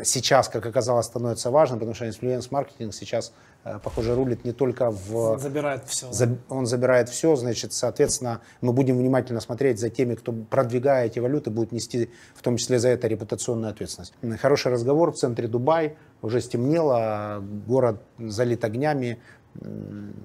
сейчас, 0.04 0.48
как 0.48 0.66
оказалось, 0.66 1.06
становится 1.06 1.50
важным, 1.50 1.78
потому 1.78 1.94
что 1.94 2.06
influence-маркетинг 2.06 2.92
сейчас, 2.92 3.32
э, 3.64 3.78
похоже, 3.82 4.14
рулит 4.14 4.44
не 4.44 4.52
только 4.52 4.90
в... 4.90 5.38
Забирает 5.38 5.84
все. 5.86 6.12
За- 6.12 6.36
Он 6.48 6.66
забирает 6.66 7.08
все, 7.08 7.36
значит, 7.36 7.72
соответственно, 7.72 8.40
мы 8.60 8.72
будем 8.72 8.98
внимательно 8.98 9.40
смотреть 9.40 9.78
за 9.78 9.88
теми, 9.88 10.16
кто, 10.16 10.32
продвигая 10.32 11.06
эти 11.06 11.18
валюты, 11.18 11.50
будет 11.50 11.72
нести 11.72 12.10
в 12.34 12.42
том 12.42 12.56
числе 12.58 12.78
за 12.78 12.88
это 12.88 13.06
репутационную 13.08 13.70
ответственность. 13.70 14.12
Хороший 14.40 14.72
разговор 14.72 15.12
в 15.12 15.16
центре 15.16 15.48
Дубай, 15.48 15.96
уже 16.20 16.42
стемнело, 16.42 17.42
город 17.66 18.02
залит 18.18 18.64
огнями, 18.64 19.18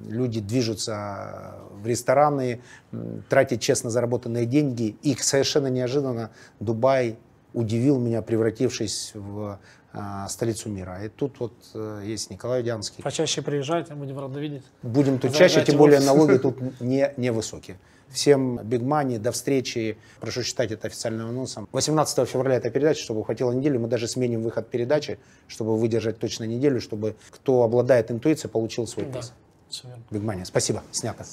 люди 0.08 0.40
движутся 0.40 1.56
в 1.72 1.86
рестораны, 1.88 2.62
тратят 3.30 3.62
честно 3.62 3.90
заработанные 3.90 4.46
деньги. 4.46 4.96
И 5.02 5.16
совершенно 5.16 5.68
неожиданно 5.68 6.32
Дубай 6.60 7.18
удивил 7.54 8.00
меня, 8.00 8.22
превратившись 8.22 9.12
в 9.14 9.60
а, 9.94 10.28
столицу 10.28 10.70
мира. 10.70 11.04
И 11.06 11.10
тут 11.10 11.40
вот 11.40 11.54
э, 11.74 12.02
есть 12.04 12.30
Николай 12.30 12.60
Удянский. 12.60 13.02
Почаще 13.02 13.42
приезжайте, 13.42 13.96
будем 13.96 14.20
рады 14.20 14.42
видеть. 14.42 14.64
Будем 14.84 15.20
тут 15.20 15.32
Заезжайте 15.32 15.56
чаще, 15.56 15.66
тем 15.72 15.78
более 15.78 16.02
налоги 16.02 16.38
тут 16.38 16.58
не, 16.82 17.14
невысокие. 17.16 17.80
Всем 18.10 18.60
Big 18.60 18.82
Money, 18.82 19.18
до 19.20 19.32
встречи. 19.32 19.98
Прошу 20.20 20.44
считать 20.44 20.72
это 20.72 20.88
официальным 20.88 21.28
анонсом. 21.30 21.68
18 21.72 22.28
февраля 22.28 22.56
эта 22.56 22.70
передача, 22.70 23.02
чтобы 23.02 23.24
хватило 23.26 23.52
недели. 23.52 23.78
Мы 23.78 23.88
даже 23.88 24.08
сменим 24.08 24.42
выход 24.42 24.70
передачи, 24.70 25.20
чтобы 25.48 25.78
выдержать 25.78 26.20
точно 26.20 26.46
неделю, 26.46 26.80
чтобы 26.80 27.16
кто 27.32 27.64
обладает 27.64 28.12
интуицией, 28.12 28.50
получил 28.52 28.88
свой 28.88 29.06
Да, 29.06 29.12
приз. 29.20 29.34
верно. 29.84 30.04
Big 30.12 30.22
Money. 30.22 30.46
Спасибо, 30.46 30.84
снято. 30.92 31.26